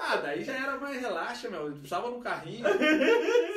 Ah, 0.00 0.16
daí 0.16 0.44
já 0.44 0.54
era 0.54 0.76
mais 0.76 1.00
relaxa, 1.00 1.50
meu. 1.50 1.66
Eu 1.66 1.72
precisava 1.72 2.10
num 2.10 2.20
carrinho. 2.20 2.64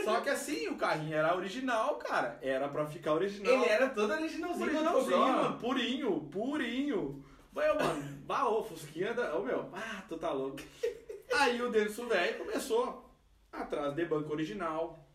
Só 0.03 0.21
que 0.21 0.29
assim, 0.29 0.67
o 0.67 0.75
carrinho 0.75 1.15
era 1.15 1.35
original, 1.35 1.95
cara. 1.95 2.37
Era 2.41 2.67
pra 2.67 2.85
ficar 2.85 3.13
original. 3.13 3.53
Ele 3.53 3.65
era 3.65 3.89
todo 3.89 4.11
originalzinho, 4.11 4.65
Originalzinho, 4.65 5.17
mano. 5.17 5.57
Purinho, 5.59 6.21
purinho. 6.31 7.23
Vai, 7.53 7.67
mano. 7.73 8.03
Bah, 8.25 8.47
ô, 8.47 8.63
Fusquinha 8.63 9.13
da... 9.13 9.35
Ô, 9.35 9.43
meu. 9.43 9.69
Ah, 9.73 10.03
tu 10.07 10.17
tá 10.17 10.31
louco. 10.31 10.57
Aí 11.33 11.61
o 11.61 11.69
Denso 11.69 12.07
velho 12.07 12.37
começou 12.39 13.10
atrás 13.51 13.95
de 13.95 14.05
banco 14.05 14.31
original. 14.31 15.05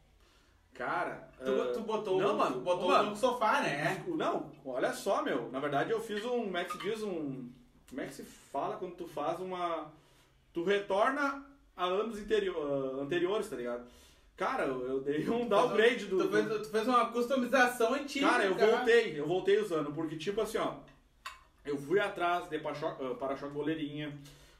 Cara... 0.75 1.29
Tu, 1.43 1.51
ah, 1.51 1.73
tu 1.73 1.81
botou, 1.81 2.21
não, 2.21 2.35
o- 2.35 2.39
mano. 2.39 2.55
tu 2.57 2.61
botou 2.61 2.89
mano, 2.89 3.11
no 3.11 3.17
sofá, 3.17 3.61
né? 3.63 4.05
Não, 4.07 4.51
olha 4.65 4.93
só, 4.93 5.23
meu. 5.23 5.51
Na 5.51 5.59
verdade, 5.59 5.91
eu 5.91 6.01
fiz 6.01 6.25
um... 6.25 6.45
Como 6.45 6.57
é 6.57 6.65
que 6.65 6.73
se 6.73 6.79
diz? 6.79 7.03
Um... 7.03 7.51
Como 7.89 8.01
é 8.01 8.07
que 8.07 8.15
se 8.15 8.23
fala 8.23 8.77
quando 8.77 8.95
tu 8.95 9.07
faz 9.07 9.41
uma... 9.41 9.91
Tu 10.53 10.63
retorna 10.65 11.47
a 11.77 11.85
anos 11.85 12.19
interior, 12.19 12.57
ah, 12.57 13.03
anteriores, 13.03 13.49
tá 13.49 13.57
ligado? 13.57 13.87
Cara, 14.37 14.65
eu, 14.65 15.01
dei 15.01 15.29
um 15.31 15.49
downgrade 15.49 16.07
do... 16.07 16.19
Tu 16.19 16.31
fez, 16.31 16.47
tu 16.47 16.71
fez 16.71 16.89
uma 16.89 17.07
customização 17.11 17.95
antiga. 17.95 18.29
Cara, 18.29 18.45
eu 18.45 18.55
cara. 18.55 18.77
voltei, 18.77 19.19
eu 19.19 19.27
voltei 19.27 19.59
usando, 19.59 19.93
porque 19.93 20.17
tipo 20.17 20.41
assim, 20.43 20.59
ó, 20.59 20.75
eu 21.65 21.77
fui 21.79 21.99
atrás 21.99 22.49
de 22.49 22.59
para-choque, 22.59 23.03
ah, 23.03 23.15
para-choque 23.15 23.55
goleirinha, 23.55 24.17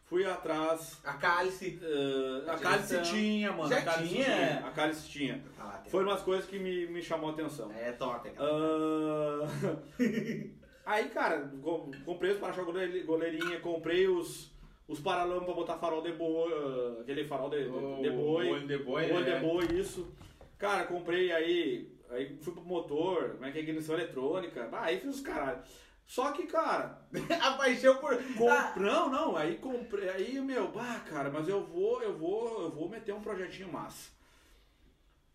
Fui 0.07 0.25
atrás. 0.25 1.01
A 1.05 1.15
cálice. 1.15 1.81
eh, 1.83 2.49
a 2.49 2.53
A 2.55 2.59
cálice 2.59 3.03
tinha, 3.03 3.51
mano. 3.53 3.69
Já 3.69 3.79
a 3.79 3.83
cálice 3.83 4.15
tinha? 4.15 4.59
A 4.67 4.71
cálice 4.71 5.09
tinha. 5.09 5.35
Tem. 5.83 5.91
Foi 5.91 6.05
umas 6.05 6.23
coisas 6.23 6.47
que 6.47 6.59
me, 6.59 6.87
me 6.87 7.03
chamou 7.03 7.31
a 7.31 7.33
atenção. 7.33 7.71
É 7.73 7.91
top, 7.93 8.29
aquela. 8.29 8.49
Ah, 8.49 9.77
Aí, 10.87 11.09
cara, 11.09 11.51
com- 11.61 11.91
comprei 12.05 12.31
os 12.31 12.39
para-choque 12.39 12.71
gole- 12.71 13.03
goleirinha, 13.03 13.59
comprei 13.59 14.07
os, 14.07 14.53
os 14.87 15.01
paralamas 15.01 15.45
pra 15.45 15.55
botar 15.55 15.79
farol 15.79 16.01
de 16.01 16.13
boi, 16.13 16.53
ah, 16.55 17.01
aquele 17.01 17.25
farol 17.25 17.51
de, 17.51 17.65
de, 17.65 18.03
de 18.03 18.11
boi. 18.11 18.49
Olho 18.53 18.67
de 18.69 18.79
boi, 18.79 19.11
Olho 19.11 19.25
né? 19.25 19.35
de 19.35 19.41
boi, 19.45 19.65
isso. 19.77 20.09
Cara, 20.57 20.85
comprei 20.85 21.33
aí, 21.33 21.91
aí 22.09 22.39
fui 22.41 22.53
pro 22.55 22.63
motor, 22.63 23.31
como 23.33 23.45
é 23.47 23.51
que 23.51 23.59
é 23.59 23.63
ignição 23.63 23.97
eletrônica, 23.97 24.69
ah, 24.73 24.83
aí 24.85 25.01
fiz 25.01 25.17
os 25.17 25.21
caralho. 25.21 25.59
Só 26.07 26.31
que, 26.31 26.47
cara, 26.47 27.03
A 27.43 27.53
paixão 27.53 27.97
por. 27.97 28.17
com... 28.35 28.49
Ah, 28.49 28.73
não, 28.77 29.11
não, 29.11 29.37
aí 29.37 29.59
comprei, 29.59 30.09
aí, 30.09 30.41
meu, 30.41 30.69
bah, 30.69 31.01
cara, 31.11 31.31
mas 31.31 31.49
eu 31.49 31.65
vou, 31.65 32.01
eu 32.01 32.17
vou, 32.17 32.63
eu 32.63 32.71
vou 32.71 32.89
meter 32.89 33.13
um 33.13 33.21
projetinho 33.21 33.73
massa. 33.73 34.11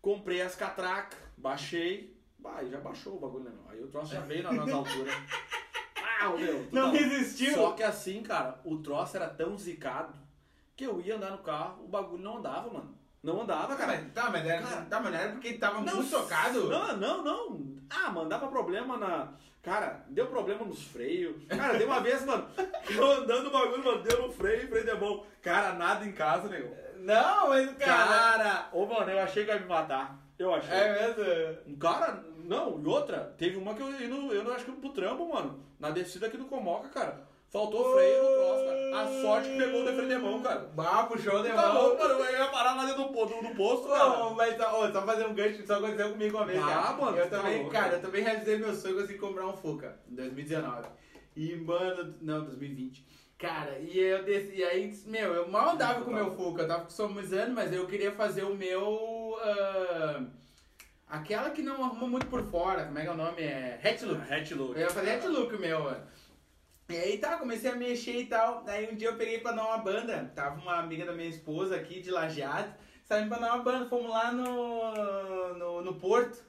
Comprei 0.00 0.40
as 0.40 0.54
catracas, 0.56 1.18
baixei, 1.36 2.16
bah, 2.38 2.64
já 2.64 2.80
baixou 2.80 3.16
o 3.16 3.20
bagulho, 3.20 3.44
né, 3.44 3.50
meu? 3.50 3.70
Aí 3.70 3.82
o 3.82 3.88
troço 3.88 4.14
já 4.14 4.20
veio 4.20 4.42
nas 4.42 4.68
alturas. 4.72 5.14
Ah, 6.20 6.28
meu, 6.30 6.66
não 6.72 6.90
tá- 6.90 6.98
resistiu. 6.98 7.54
Só 7.54 7.72
que 7.72 7.82
assim, 7.82 8.22
cara, 8.22 8.60
o 8.64 8.78
troço 8.78 9.16
era 9.16 9.28
tão 9.28 9.56
zicado 9.58 10.14
que 10.74 10.84
eu 10.84 11.00
ia 11.00 11.16
andar 11.16 11.30
no 11.32 11.38
carro, 11.38 11.84
o 11.84 11.88
bagulho 11.88 12.22
não 12.22 12.38
andava, 12.38 12.72
mano. 12.72 12.96
Não 13.22 13.42
andava, 13.42 13.76
cara. 13.76 13.92
mas, 13.92 14.12
tá, 14.12 14.30
mas 14.30 14.44
era, 14.44 14.62
Cara, 14.62 14.84
tá, 14.86 15.00
mas 15.00 15.12
não 15.12 15.20
era 15.20 15.32
porque 15.32 15.52
tava 15.54 15.80
Não, 15.80 15.96
muito 15.96 16.10
tocado. 16.10 16.68
Não, 16.68 16.96
não, 16.96 17.22
não. 17.22 17.76
Ah, 17.88 18.10
mano, 18.10 18.28
dava 18.28 18.48
problema 18.48 18.96
na. 18.96 19.32
Cara, 19.62 20.04
deu 20.08 20.26
problema 20.26 20.64
nos 20.64 20.82
freios. 20.82 21.36
Cara, 21.46 21.78
deu 21.78 21.86
uma 21.86 22.00
vez, 22.00 22.24
mano, 22.24 22.48
eu 22.90 23.10
andando 23.12 23.46
o 23.46 23.50
bagulho, 23.50 23.84
mano, 23.84 24.02
deu 24.02 24.22
no 24.22 24.32
freio, 24.32 24.68
freio 24.68 24.84
de 24.84 24.94
mão. 24.94 25.24
Cara, 25.40 25.74
nada 25.74 26.04
em 26.04 26.12
casa, 26.12 26.48
nego. 26.48 26.74
Não, 26.96 27.48
mas 27.48 27.70
cara. 27.76 28.08
Cara, 28.08 28.68
ô, 28.72 28.86
mano, 28.86 29.10
eu 29.10 29.20
achei 29.20 29.44
que 29.44 29.52
ia 29.52 29.60
me 29.60 29.66
matar. 29.66 30.18
Eu 30.36 30.52
achei. 30.52 30.76
É 30.76 31.14
mesmo? 31.14 31.72
Um 31.72 31.76
cara, 31.76 32.24
não, 32.44 32.80
e 32.80 32.86
outra, 32.86 33.34
teve 33.38 33.56
uma 33.56 33.74
que 33.74 33.82
eu 33.82 33.88
eu 33.88 34.42
não 34.42 34.52
acho 34.52 34.64
que 34.64 34.72
pro 34.72 34.90
trampo, 34.90 35.32
mano. 35.32 35.64
Na 35.78 35.90
descida 35.90 36.26
aqui 36.26 36.36
do 36.36 36.46
Comoca, 36.46 36.88
cara. 36.88 37.31
Faltou 37.52 37.92
freio 37.94 38.22
no 38.22 38.28
troço, 38.30 38.64
cara. 38.64 39.02
A 39.02 39.20
sorte 39.22 39.48
que 39.50 39.58
pegou 39.58 39.82
o 39.82 39.84
de 39.84 39.92
freio 39.92 40.08
de 40.08 40.16
mão, 40.16 40.42
cara. 40.42 40.60
Bah, 40.74 41.04
puxou 41.04 41.42
de 41.42 41.50
Tá 41.50 41.54
mão. 41.68 41.82
louco, 41.82 41.98
mano, 42.02 42.14
eu 42.24 42.38
ia 42.38 42.46
parar 42.48 42.74
lá 42.76 42.86
dentro 42.86 43.02
do, 43.04 43.08
po- 43.12 43.26
do, 43.26 43.42
do 43.46 43.54
posto, 43.54 43.88
cara. 43.88 44.08
Não, 44.08 44.34
mas 44.34 44.56
tá, 44.56 44.74
ó, 44.74 44.90
só 44.90 45.02
fazer 45.02 45.26
um 45.26 45.34
gancho 45.34 45.58
que 45.58 45.66
só 45.66 45.74
aconteceu 45.74 46.10
comigo 46.12 46.36
uma 46.38 46.46
vez, 46.46 46.58
Ah, 46.62 46.66
cara. 46.66 46.92
mano, 46.96 47.16
eu 47.18 47.28
tá 47.28 47.38
também, 47.38 47.56
louco. 47.58 47.70
cara, 47.72 47.94
eu 47.96 48.00
também 48.00 48.22
realizei 48.22 48.56
meu 48.56 48.74
sonho, 48.74 48.94
consegui 48.94 49.18
comprar 49.18 49.46
um 49.46 49.52
Fuca 49.52 49.98
em 50.10 50.14
2019. 50.14 50.88
E, 51.36 51.56
mano, 51.56 52.14
não, 52.22 52.44
2020. 52.44 53.04
Cara, 53.38 53.78
e 53.80 53.98
eu 53.98 54.22
desci, 54.24 54.56
e 54.56 54.64
aí, 54.64 55.02
meu, 55.06 55.34
eu 55.34 55.48
mal 55.48 55.70
andava 55.70 56.00
com 56.02 56.10
o 56.10 56.14
meu 56.14 56.30
Fuca, 56.30 56.62
eu 56.62 56.68
tava 56.68 56.84
customizando, 56.84 57.52
mas 57.52 57.70
eu 57.72 57.86
queria 57.86 58.12
fazer 58.12 58.44
o 58.44 58.54
meu. 58.54 59.36
ah, 59.42 60.22
aquela 61.08 61.50
que 61.50 61.60
não 61.60 61.84
arruma 61.84 62.06
muito 62.06 62.26
por 62.28 62.42
fora, 62.44 62.84
como 62.86 62.98
é 62.98 63.02
que 63.02 63.08
é 63.08 63.12
o 63.12 63.16
nome? 63.16 63.42
É. 63.42 63.78
Hatch 63.84 64.02
Look. 64.02 64.32
Hatch 64.32 64.50
look. 64.52 64.74
Eu 64.74 64.80
ia 64.82 64.90
fazer 64.90 65.10
hat 65.10 65.26
look 65.26 65.52
meu, 65.58 65.80
mano. 65.82 66.12
E 66.92 66.96
aí 66.98 67.16
tá, 67.16 67.38
comecei 67.38 67.70
a 67.70 67.74
mexer 67.74 68.18
e 68.20 68.26
tal. 68.26 68.62
Aí 68.66 68.92
um 68.92 68.94
dia 68.94 69.08
eu 69.08 69.16
peguei 69.16 69.38
pra 69.38 69.52
dar 69.52 69.64
uma 69.64 69.78
banda. 69.78 70.30
Tava 70.34 70.60
uma 70.60 70.78
amiga 70.78 71.06
da 71.06 71.12
minha 71.14 71.28
esposa 71.28 71.74
aqui 71.74 72.02
de 72.02 72.10
Lajeado. 72.10 72.70
Saímos 73.02 73.30
pra 73.30 73.38
dar 73.38 73.54
uma 73.54 73.64
banda. 73.64 73.88
Fomos 73.88 74.10
lá 74.10 74.30
no, 74.30 75.54
no, 75.54 75.80
no 75.80 75.94
Porto. 75.94 76.44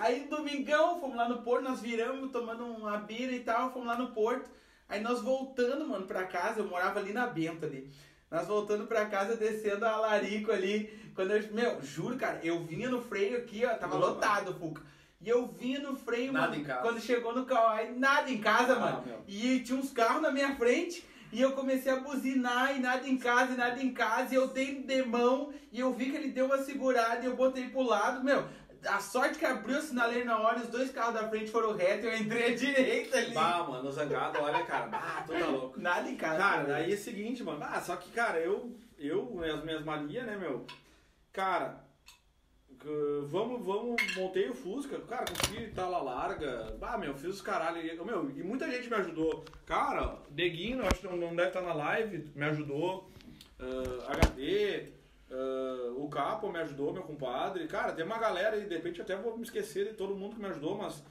Aí 0.00 0.26
domingão, 0.26 0.98
fomos 0.98 1.16
lá 1.16 1.28
no 1.28 1.42
Porto, 1.42 1.64
nós 1.64 1.82
viramos 1.82 2.32
tomando 2.32 2.64
uma 2.64 2.96
bira 2.96 3.32
e 3.32 3.40
tal, 3.40 3.72
fomos 3.74 3.86
lá 3.86 3.96
no 3.96 4.12
Porto. 4.12 4.48
Aí 4.88 5.02
nós 5.02 5.20
voltando, 5.20 5.86
mano, 5.86 6.06
pra 6.06 6.24
casa, 6.24 6.60
eu 6.60 6.66
morava 6.66 6.98
ali 6.98 7.12
na 7.12 7.26
Bento 7.26 7.66
ali. 7.66 7.92
Nós 8.30 8.46
voltando 8.46 8.86
pra 8.86 9.04
casa, 9.04 9.36
descendo 9.36 9.84
a 9.84 9.96
Larico 9.98 10.50
ali. 10.50 11.12
Quando 11.14 11.32
eu, 11.32 11.52
meu, 11.52 11.82
juro, 11.82 12.16
cara, 12.16 12.40
eu 12.42 12.64
vinha 12.64 12.88
no 12.88 13.02
freio 13.02 13.36
aqui, 13.36 13.66
ó, 13.66 13.74
tava 13.74 13.98
Boa. 13.98 14.10
lotado 14.10 14.54
Fuca. 14.54 14.82
E 15.24 15.28
eu 15.28 15.46
vinha 15.46 15.80
no 15.80 15.96
freio, 15.96 16.32
Nada 16.32 16.48
mano, 16.48 16.60
em 16.60 16.64
casa. 16.64 16.82
quando 16.82 17.00
chegou 17.00 17.34
no 17.34 17.46
aí 17.70 17.98
nada 17.98 18.30
em 18.30 18.38
casa, 18.38 18.74
Ah, 18.74 18.78
mano. 18.80 19.02
meu. 19.06 19.24
E 19.26 19.60
tinha 19.60 19.78
uns 19.78 19.90
carros 19.90 20.20
na 20.20 20.30
minha 20.30 20.54
frente. 20.54 21.02
E 21.32 21.40
eu 21.40 21.52
comecei 21.52 21.90
a 21.90 21.96
buzinar 21.96 22.76
e 22.76 22.78
nada 22.78 23.08
em 23.08 23.16
casa, 23.16 23.54
e 23.54 23.56
nada 23.56 23.82
em 23.82 23.92
casa. 23.92 24.32
E 24.32 24.36
eu 24.36 24.46
dei 24.48 24.82
de 24.82 25.02
mão 25.02 25.52
e 25.72 25.80
eu 25.80 25.92
vi 25.92 26.10
que 26.10 26.16
ele 26.16 26.28
deu 26.28 26.44
uma 26.46 26.58
segurada 26.58 27.22
e 27.24 27.26
eu 27.26 27.34
botei 27.34 27.68
pro 27.70 27.82
lado. 27.82 28.22
Meu, 28.22 28.46
a 28.86 29.00
sorte 29.00 29.38
que 29.38 29.46
abriu 29.46 29.78
o 29.78 29.82
sinaleiro 29.82 30.26
na 30.26 30.38
hora, 30.38 30.60
os 30.60 30.68
dois 30.68 30.90
carros 30.92 31.14
da 31.14 31.26
frente 31.28 31.50
foram 31.50 31.74
retos, 31.74 32.04
eu 32.04 32.16
entrei 32.18 32.52
à 32.52 32.56
direita 32.56 33.16
ali. 33.16 33.32
Bah, 33.34 33.64
mano, 33.68 33.90
zangado, 33.90 34.38
olha, 34.40 34.62
cara. 34.64 34.90
Ah, 34.92 35.24
tu 35.26 35.32
tá 35.32 35.46
louco. 35.46 35.80
Nada 35.80 36.08
em 36.08 36.16
casa. 36.16 36.38
Cara, 36.38 36.62
daí 36.64 36.92
é 36.92 36.94
o 36.94 36.98
seguinte, 36.98 37.42
mano. 37.42 37.64
Ah, 37.64 37.80
só 37.80 37.96
que, 37.96 38.10
cara, 38.12 38.38
eu, 38.38 38.76
eu, 38.98 39.40
as 39.42 39.64
minhas 39.64 39.82
manias, 39.84 40.26
né, 40.26 40.36
meu? 40.36 40.64
Cara, 41.32 41.83
vamos, 43.28 43.64
vamos, 43.64 44.16
montei 44.16 44.48
o 44.48 44.54
Fusca, 44.54 44.98
cara, 45.00 45.24
consegui 45.24 45.68
tala 45.72 46.02
larga. 46.02 46.76
Ah, 46.80 46.98
meu, 46.98 47.14
fiz 47.14 47.34
os 47.34 47.42
caralho. 47.42 48.04
Meu, 48.04 48.30
e 48.30 48.42
muita 48.42 48.70
gente 48.70 48.88
me 48.88 48.96
ajudou. 48.96 49.44
Cara, 49.64 50.18
Deguinho, 50.30 50.86
acho 50.86 51.00
que 51.00 51.06
não, 51.06 51.16
não 51.16 51.34
deve 51.34 51.48
estar 51.48 51.62
na 51.62 51.72
live, 51.72 52.30
me 52.34 52.44
ajudou. 52.44 53.10
Ah, 53.58 54.12
HD, 54.12 54.92
ah, 55.30 55.94
o 55.96 56.08
Capo 56.08 56.50
me 56.50 56.58
ajudou, 56.60 56.92
meu 56.92 57.02
compadre. 57.02 57.66
Cara, 57.66 57.92
tem 57.92 58.04
uma 58.04 58.18
galera 58.18 58.56
aí, 58.56 58.66
de 58.66 58.74
repente 58.74 59.00
até 59.00 59.16
vou 59.16 59.36
me 59.36 59.44
esquecer 59.44 59.88
de 59.88 59.94
todo 59.94 60.14
mundo 60.14 60.36
que 60.36 60.42
me 60.42 60.48
ajudou, 60.48 60.76
mas. 60.76 61.02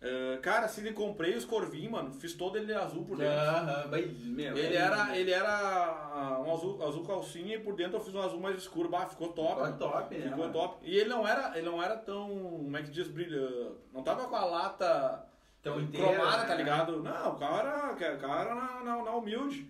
Ah, 0.00 0.38
cara, 0.40 0.66
assim, 0.66 0.80
ele 0.80 0.92
comprei 0.92 1.34
os 1.34 1.44
corvinhos, 1.44 1.90
mano. 1.90 2.12
Fiz 2.12 2.34
todo 2.34 2.56
ele 2.56 2.72
azul 2.72 3.04
por 3.04 3.16
dentro. 3.16 3.34
Aham, 3.34 3.88
mas, 3.90 4.22
meu. 4.22 4.56
Ele 4.56 4.76
era, 4.76 5.16
ele 5.16 5.30
era 5.30 5.50
ah, 5.50 6.40
um 6.46 6.52
azul, 6.52 6.86
azul 6.86 7.04
calcinha 7.04 7.56
e 7.56 7.60
por 7.60 7.74
dentro 7.74 7.96
eu 7.96 8.00
fiz 8.00 8.14
um 8.14 8.22
azul 8.22 8.40
mais 8.40 8.56
escuro. 8.56 8.88
Bah, 8.88 9.06
ficou 9.06 9.28
top. 9.32 9.48
Ficou 9.48 9.64
mano. 9.64 9.78
top, 9.78 10.14
né? 10.14 10.22
Ficou 10.22 10.38
mano? 10.38 10.52
top. 10.52 10.88
E 10.88 10.96
ele 10.96 11.08
não 11.08 11.26
era, 11.26 11.56
ele 11.58 11.66
não 11.68 11.82
era 11.82 11.96
tão, 11.96 12.28
como 12.28 12.76
é 12.76 12.82
que 12.82 12.90
diz, 12.90 13.08
brilha, 13.08 13.72
não 13.92 14.02
tava 14.02 14.28
com 14.28 14.36
a 14.36 14.44
lata 14.44 15.26
Tão 15.62 15.80
inteira, 15.80 16.14
cromada, 16.14 16.38
né? 16.38 16.46
tá 16.46 16.54
ligado? 16.54 17.02
Não, 17.02 17.32
o 17.32 17.38
carro 17.38 17.58
era, 17.58 17.92
o 17.92 18.20
carro 18.20 18.40
era 18.40 18.54
na, 18.54 18.84
na, 18.84 19.02
na 19.02 19.16
humilde. 19.16 19.68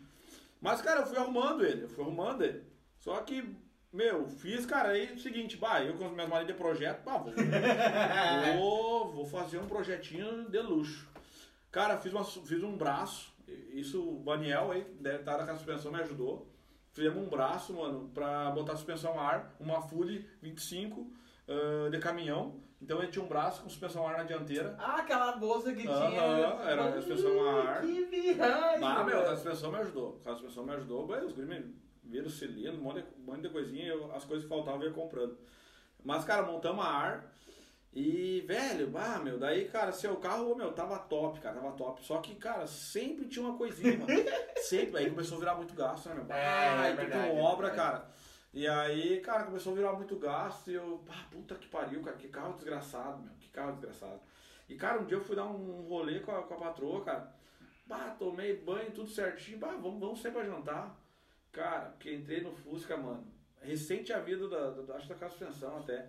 Mas, 0.61 0.83
cara, 0.83 1.01
eu 1.01 1.07
fui 1.07 1.17
arrumando 1.17 1.65
ele, 1.65 1.85
eu 1.85 1.89
fui 1.89 2.05
arrumando 2.05 2.43
ele. 2.43 2.63
Só 2.99 3.17
que, 3.23 3.57
meu, 3.99 4.29
fiz, 4.29 4.65
cara, 4.65 4.91
aí 4.91 5.09
é 5.09 5.13
o 5.13 5.19
seguinte, 5.19 5.57
bah, 5.57 5.83
eu 5.83 5.95
com 5.95 6.07
as 6.07 6.13
minhas 6.13 6.29
manias 6.29 6.47
de 6.47 6.55
projeto, 6.55 7.03
bah, 7.05 7.19
vou, 7.19 7.33
vou, 8.57 9.13
vou 9.13 9.27
fazer 9.27 9.59
um 9.59 9.67
projetinho 9.67 10.49
de 10.49 10.61
luxo. 10.61 11.09
Cara, 11.73 11.99
fiz, 11.99 12.13
uma, 12.13 12.25
fiz 12.25 12.63
um 12.63 12.77
braço, 12.77 13.35
isso 13.73 14.01
o 14.01 14.23
Daniel 14.25 14.71
aí, 14.71 14.85
deve 15.01 15.19
estar 15.19 15.45
com 15.45 15.51
a 15.51 15.57
suspensão, 15.57 15.91
me 15.91 16.01
ajudou. 16.01 16.47
Fizemos 16.93 17.19
um 17.19 17.29
braço, 17.29 17.75
mano, 17.75 18.09
pra 18.15 18.53
botar 18.53 18.77
suspensão 18.77 19.19
a 19.19 19.23
ar, 19.23 19.57
uma 19.59 19.83
Fully 19.83 20.25
25 20.43 21.13
ah, 21.49 21.91
de 21.91 21.99
caminhão. 21.99 22.61
Então 22.81 23.03
ele 23.03 23.11
tinha 23.11 23.25
um 23.25 23.29
braço 23.29 23.63
com 23.63 23.69
suspensão 23.69 24.07
a 24.07 24.13
ar 24.13 24.19
na 24.19 24.23
dianteira. 24.23 24.77
Ah, 24.79 24.99
aquela 24.99 25.33
bolsa 25.33 25.73
que 25.73 25.89
Aham, 25.89 26.09
tinha. 26.09 26.23
era 26.71 26.85
a 26.85 26.93
suspensão 26.93 27.49
a 27.49 27.63
ar. 27.63 27.81
Que 27.81 28.05
viagem. 28.05 28.85
Ah, 28.85 29.03
meu, 29.03 29.29
a 29.29 29.35
suspensão 29.35 29.73
me 29.73 29.79
ajudou. 29.79 30.21
A 30.25 30.31
suspensão 30.31 30.65
me 30.65 30.73
ajudou. 30.75 31.05
Bem, 31.05 31.25
os 31.25 31.33
guris 31.33 31.49
me 32.09 32.13
viram 32.13 32.31
cilindro, 32.31 32.81
um 32.81 32.85
monte 32.85 33.03
de, 33.03 33.09
um 33.21 33.25
monte 33.25 33.43
de 33.43 33.49
coisinha, 33.51 33.87
eu- 33.87 34.13
as 34.15 34.25
coisas 34.25 34.45
que 34.45 34.49
faltavam 34.49 34.83
eu 34.83 34.89
ia 34.89 34.95
comprando. 34.95 35.39
Mas, 36.05 36.25
cara, 36.25 36.43
montamos 36.43 36.85
a 36.85 36.89
ar. 36.89 37.35
E, 37.93 38.43
velho, 38.47 38.93
ah, 38.97 39.19
meu, 39.19 39.39
daí, 39.39 39.67
cara, 39.69 39.93
seu 39.93 40.17
carro, 40.17 40.55
meu, 40.55 40.73
tava 40.73 40.99
top, 40.99 41.41
cara, 41.41 41.57
tava 41.57 41.73
top. 41.73 42.05
Só 42.05 42.19
que, 42.21 42.35
cara, 42.35 42.67
sempre 42.67 43.27
tinha 43.27 43.45
uma 43.47 43.57
coisinha, 43.57 43.97
mano. 43.97 44.07
sempre. 44.59 44.99
Aí 44.99 45.11
começou 45.11 45.37
a 45.37 45.41
virar 45.41 45.55
muito 45.55 45.75
gasto, 45.75 46.09
né, 46.09 46.15
meu? 46.17 46.25
É, 46.31 46.39
Ah, 46.47 46.87
é 46.87 46.91
aí 46.91 46.97
verdade, 46.97 47.29
é 47.31 47.41
obra, 47.43 47.69
verdade. 47.69 47.77
cara. 47.91 48.11
E 48.53 48.67
aí, 48.69 49.21
cara, 49.21 49.45
começou 49.45 49.73
a 49.73 49.77
virar 49.77 49.93
muito 49.95 50.17
gasto 50.17 50.71
e 50.71 50.75
eu, 50.75 51.03
pá, 51.07 51.15
puta 51.31 51.55
que 51.55 51.69
pariu, 51.69 52.03
cara, 52.03 52.17
que 52.17 52.29
carro 52.29 52.55
desgraçado, 52.55 53.23
meu, 53.23 53.33
que 53.41 53.49
carro 53.49 53.73
desgraçado. 53.73 54.21
E, 54.69 54.75
cara, 54.77 55.01
um 55.01 55.07
dia 55.07 55.17
eu 55.17 55.25
fui 55.25 55.35
dar 55.37 55.47
um 55.47 55.83
rolê 55.89 56.21
com 56.21 56.31
a, 56.31 56.43
com 56.43 56.55
a 56.55 56.59
patroa, 56.59 57.03
cara. 57.05 57.35
Bah, 57.87 58.15
tomei 58.19 58.55
banho, 58.57 58.91
tudo 58.93 59.09
certinho. 59.11 59.59
Bah, 59.59 59.77
vamos, 59.81 59.99
vamos 59.99 60.21
sempre 60.21 60.41
pra 60.43 60.51
jantar. 60.51 60.95
Cara, 61.59 61.87
porque 61.87 62.15
entrei 62.15 62.41
no 62.41 62.53
Fusca, 62.53 62.97
mano. 62.97 63.27
Recente 63.61 64.13
a 64.13 64.21
vida 64.21 64.49
da, 64.49 64.71
da, 64.71 64.95
acho 64.95 65.09
da 65.09 65.17
casa 65.17 65.33
de 65.33 65.39
suspensão 65.41 65.77
até. 65.77 66.07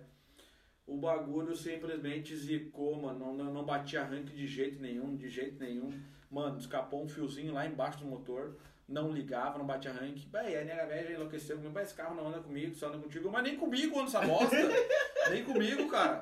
O 0.86 0.96
bagulho 0.96 1.56
simplesmente 1.56 2.36
zicou, 2.36 2.94
mano. 3.02 3.18
Não, 3.18 3.34
não, 3.34 3.52
não 3.52 3.64
batia 3.64 4.02
arranque 4.02 4.32
de 4.32 4.46
jeito 4.46 4.80
nenhum, 4.80 5.16
de 5.16 5.28
jeito 5.28 5.58
nenhum. 5.58 5.92
Mano, 6.30 6.56
escapou 6.56 7.02
um 7.02 7.08
fiozinho 7.08 7.52
lá 7.52 7.66
embaixo 7.66 7.98
do 7.98 8.04
motor. 8.04 8.58
Não 8.86 9.10
ligava, 9.10 9.58
não 9.58 9.66
batia 9.66 9.90
arranque. 9.90 10.28
E 10.32 10.56
a 10.56 10.64
nega 10.64 10.86
velha 10.86 11.08
já 11.08 11.14
enlouqueceu 11.14 11.56
comigo. 11.56 11.74
Bah, 11.74 11.82
esse 11.82 11.94
carro 11.94 12.14
não 12.14 12.28
anda 12.28 12.38
comigo, 12.38 12.72
só 12.76 12.86
anda 12.86 12.98
contigo. 12.98 13.28
Mas 13.28 13.42
nem 13.42 13.56
comigo 13.56 13.98
anda 13.98 14.06
essa 14.06 14.20
bosta. 14.20 14.56
nem 15.30 15.42
comigo, 15.42 15.88
cara. 15.88 16.20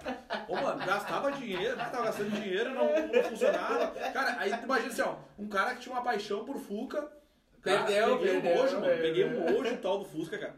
Ô, 0.49 0.57
mano, 0.57 0.87
gastava 0.87 1.33
dinheiro, 1.33 1.77
né? 1.77 1.85
tava 1.85 2.05
gastando 2.05 2.31
dinheiro, 2.31 2.73
não, 2.73 3.09
não 3.09 3.25
funcionava. 3.25 3.89
Cara, 4.11 4.41
aí 4.41 4.57
tu 4.57 4.65
imagina 4.65 4.91
assim, 4.91 5.03
ó. 5.03 5.17
Um 5.39 5.49
cara 5.49 5.75
que 5.75 5.83
tinha 5.83 5.95
uma 5.95 6.03
paixão 6.03 6.47
por 6.47 6.57
Fuca. 6.57 7.18
Perdeu, 7.63 8.19
peguei 8.19 8.41
perdeu, 8.41 8.53
um 8.53 8.57
nojo, 8.63 8.81
mano. 8.81 9.03
Peguei 9.03 9.25
um 9.25 9.51
nojo 9.53 9.77
tal 9.79 9.99
do 9.99 10.05
Fusca, 10.05 10.39
cara. 10.39 10.55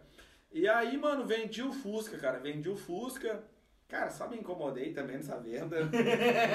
E 0.53 0.69
aí, 0.69 0.97
mano, 0.97 1.25
vendi 1.25 1.63
o 1.63 1.73
Fusca, 1.73 2.19
cara. 2.19 2.39
Vendi 2.39 2.69
o 2.69 2.77
Fusca. 2.77 3.43
Cara, 3.89 4.11
só 4.11 4.29
me 4.29 4.37
incomodei 4.37 4.93
também 4.93 5.17
nessa 5.17 5.37
venda. 5.39 5.77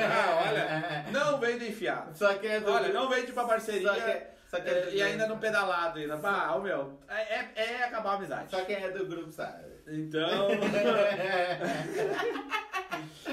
Ah, 0.08 0.46
olha, 0.48 1.06
não 1.12 1.38
vende 1.40 1.68
enfiado. 1.68 2.16
Só 2.18 2.34
que 2.36 2.48
é 2.48 2.60
do- 2.62 2.72
Olha, 2.72 2.94
não 2.94 3.10
vende 3.10 3.32
pra 3.34 3.44
parceria. 3.46 3.88
Só 3.88 3.94
que, 3.96 4.22
Só 4.50 4.60
que 4.62 4.70
É, 4.70 4.90
e 4.94 5.02
ainda 5.02 5.28
no 5.28 5.38
pedalado 5.38 6.00
ainda. 6.00 6.16
Bah, 6.18 6.56
ô 6.56 6.62
meu, 6.62 6.98
é, 7.10 7.22
é, 7.22 7.50
é 7.56 7.84
acabar 7.84 8.12
a 8.12 8.16
amizade. 8.16 8.52
Só 8.52 8.64
quem 8.64 8.76
é 8.78 8.90
do 8.90 9.06
grupo 9.06 9.32
sabe. 9.32 9.66
Então. 9.88 10.50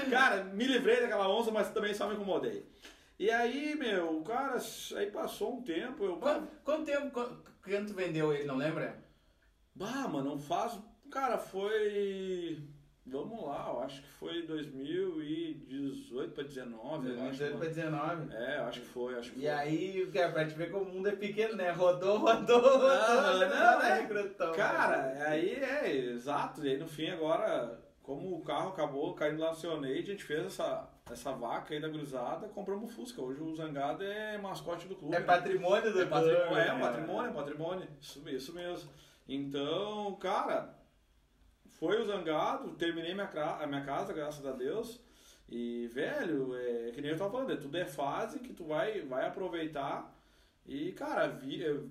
cara, 0.09 0.43
me 0.43 0.65
livrei 0.65 1.01
daquela 1.01 1.27
onça, 1.29 1.51
mas 1.51 1.69
também 1.69 1.93
só 1.93 2.07
me 2.07 2.15
incomodei. 2.15 2.65
E 3.23 3.31
aí, 3.31 3.73
meu, 3.75 4.21
cara, 4.23 4.57
aí 4.97 5.09
passou 5.09 5.55
um 5.55 5.61
tempo, 5.61 6.03
eu. 6.03 6.17
Quanto, 6.17 6.45
quanto 6.61 6.83
tempo, 6.83 7.09
quanto, 7.09 7.41
quanto 7.63 7.87
tu 7.87 7.93
vendeu 7.93 8.33
ele, 8.33 8.43
não 8.43 8.57
lembra? 8.57 9.01
Bah, 9.73 10.09
mano, 10.09 10.31
não 10.31 10.37
faz. 10.37 10.77
Cara, 11.09 11.37
foi. 11.37 12.61
Vamos 13.05 13.45
lá, 13.45 13.69
eu 13.69 13.79
acho 13.79 14.01
que 14.01 14.09
foi 14.09 14.45
2018 14.45 16.33
pra 16.33 16.43
19, 16.43 17.11
eu 17.11 17.21
acho. 17.21 17.31
18 17.31 17.51
pra 17.51 17.59
mano. 17.59 17.73
19. 17.73 18.33
É, 18.35 18.57
acho 18.57 18.81
que 18.81 18.87
foi, 18.87 19.15
acho 19.17 19.31
que 19.31 19.39
E 19.39 19.41
foi. 19.43 19.49
aí, 19.51 20.11
cara, 20.11 20.31
pra 20.33 20.45
te 20.45 20.55
ver 20.55 20.69
como 20.69 20.83
o 20.83 20.93
mundo 20.93 21.07
é 21.07 21.15
pequeno, 21.15 21.55
né? 21.55 21.71
Rodou, 21.71 22.17
rodou, 22.17 22.59
rodou. 22.59 22.89
Não, 22.89 23.39
né? 23.39 23.47
não, 23.47 23.81
é, 23.83 24.01
é. 24.01 24.05
grotão, 24.05 24.51
Cara, 24.53 25.29
aí 25.29 25.53
é, 25.63 25.95
exato. 25.95 26.65
E 26.65 26.71
aí 26.71 26.77
no 26.77 26.89
fim 26.89 27.07
agora, 27.07 27.81
como 28.01 28.35
o 28.35 28.43
carro 28.43 28.71
acabou 28.71 29.13
caindo 29.15 29.39
lá 29.39 29.51
no 29.51 29.55
Cionade, 29.55 29.93
a 29.93 30.05
gente 30.11 30.25
fez 30.25 30.45
essa, 30.45 30.89
essa 31.11 31.33
vaca 31.33 31.73
aí 31.73 31.81
da 31.81 31.89
cruzada, 31.89 32.47
compramos 32.47 32.91
o 32.91 32.95
Fusca. 32.95 33.21
Hoje 33.21 33.41
o 33.41 33.55
Zangado 33.55 34.03
é 34.03 34.37
mascote 34.37 34.87
do 34.87 34.95
clube. 34.95 35.15
É 35.15 35.19
né? 35.19 35.25
patrimônio 35.25 35.91
do 35.91 36.01
É 36.01 36.05
patrimônio, 36.05 36.47
clube, 36.47 36.61
é 36.61 36.73
um 36.73 36.77
né? 36.77 36.81
patrimônio, 36.81 37.27
é 37.27 37.31
um 37.31 37.33
patrimônio. 37.33 37.87
Isso, 38.01 38.29
isso 38.29 38.53
mesmo. 38.53 38.89
Então, 39.27 40.15
cara, 40.15 40.73
foi 41.67 42.01
o 42.01 42.05
Zangado, 42.05 42.71
terminei 42.75 43.13
minha, 43.13 43.27
a 43.27 43.67
minha 43.67 43.83
casa, 43.83 44.13
graças 44.13 44.45
a 44.45 44.51
Deus. 44.51 45.01
E, 45.49 45.87
velho, 45.87 46.55
é 46.55 46.91
que 46.91 47.01
nem 47.01 47.11
eu 47.11 47.17
tava 47.17 47.31
falando, 47.31 47.51
é, 47.51 47.57
tudo 47.57 47.77
é 47.77 47.85
fase 47.85 48.39
que 48.39 48.53
tu 48.53 48.63
vai, 48.63 49.01
vai 49.01 49.27
aproveitar. 49.27 50.17
E, 50.65 50.93
cara, 50.93 51.27
vi, 51.27 51.61
eu, 51.61 51.89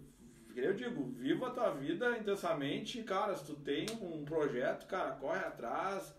eu 0.56 0.72
digo, 0.72 1.04
viva 1.04 1.48
a 1.48 1.50
tua 1.50 1.70
vida 1.70 2.16
intensamente. 2.16 3.02
Cara, 3.02 3.36
se 3.36 3.44
tu 3.44 3.54
tem 3.56 3.86
um 4.00 4.24
projeto, 4.24 4.86
cara, 4.86 5.12
corre 5.12 5.40
atrás. 5.40 6.14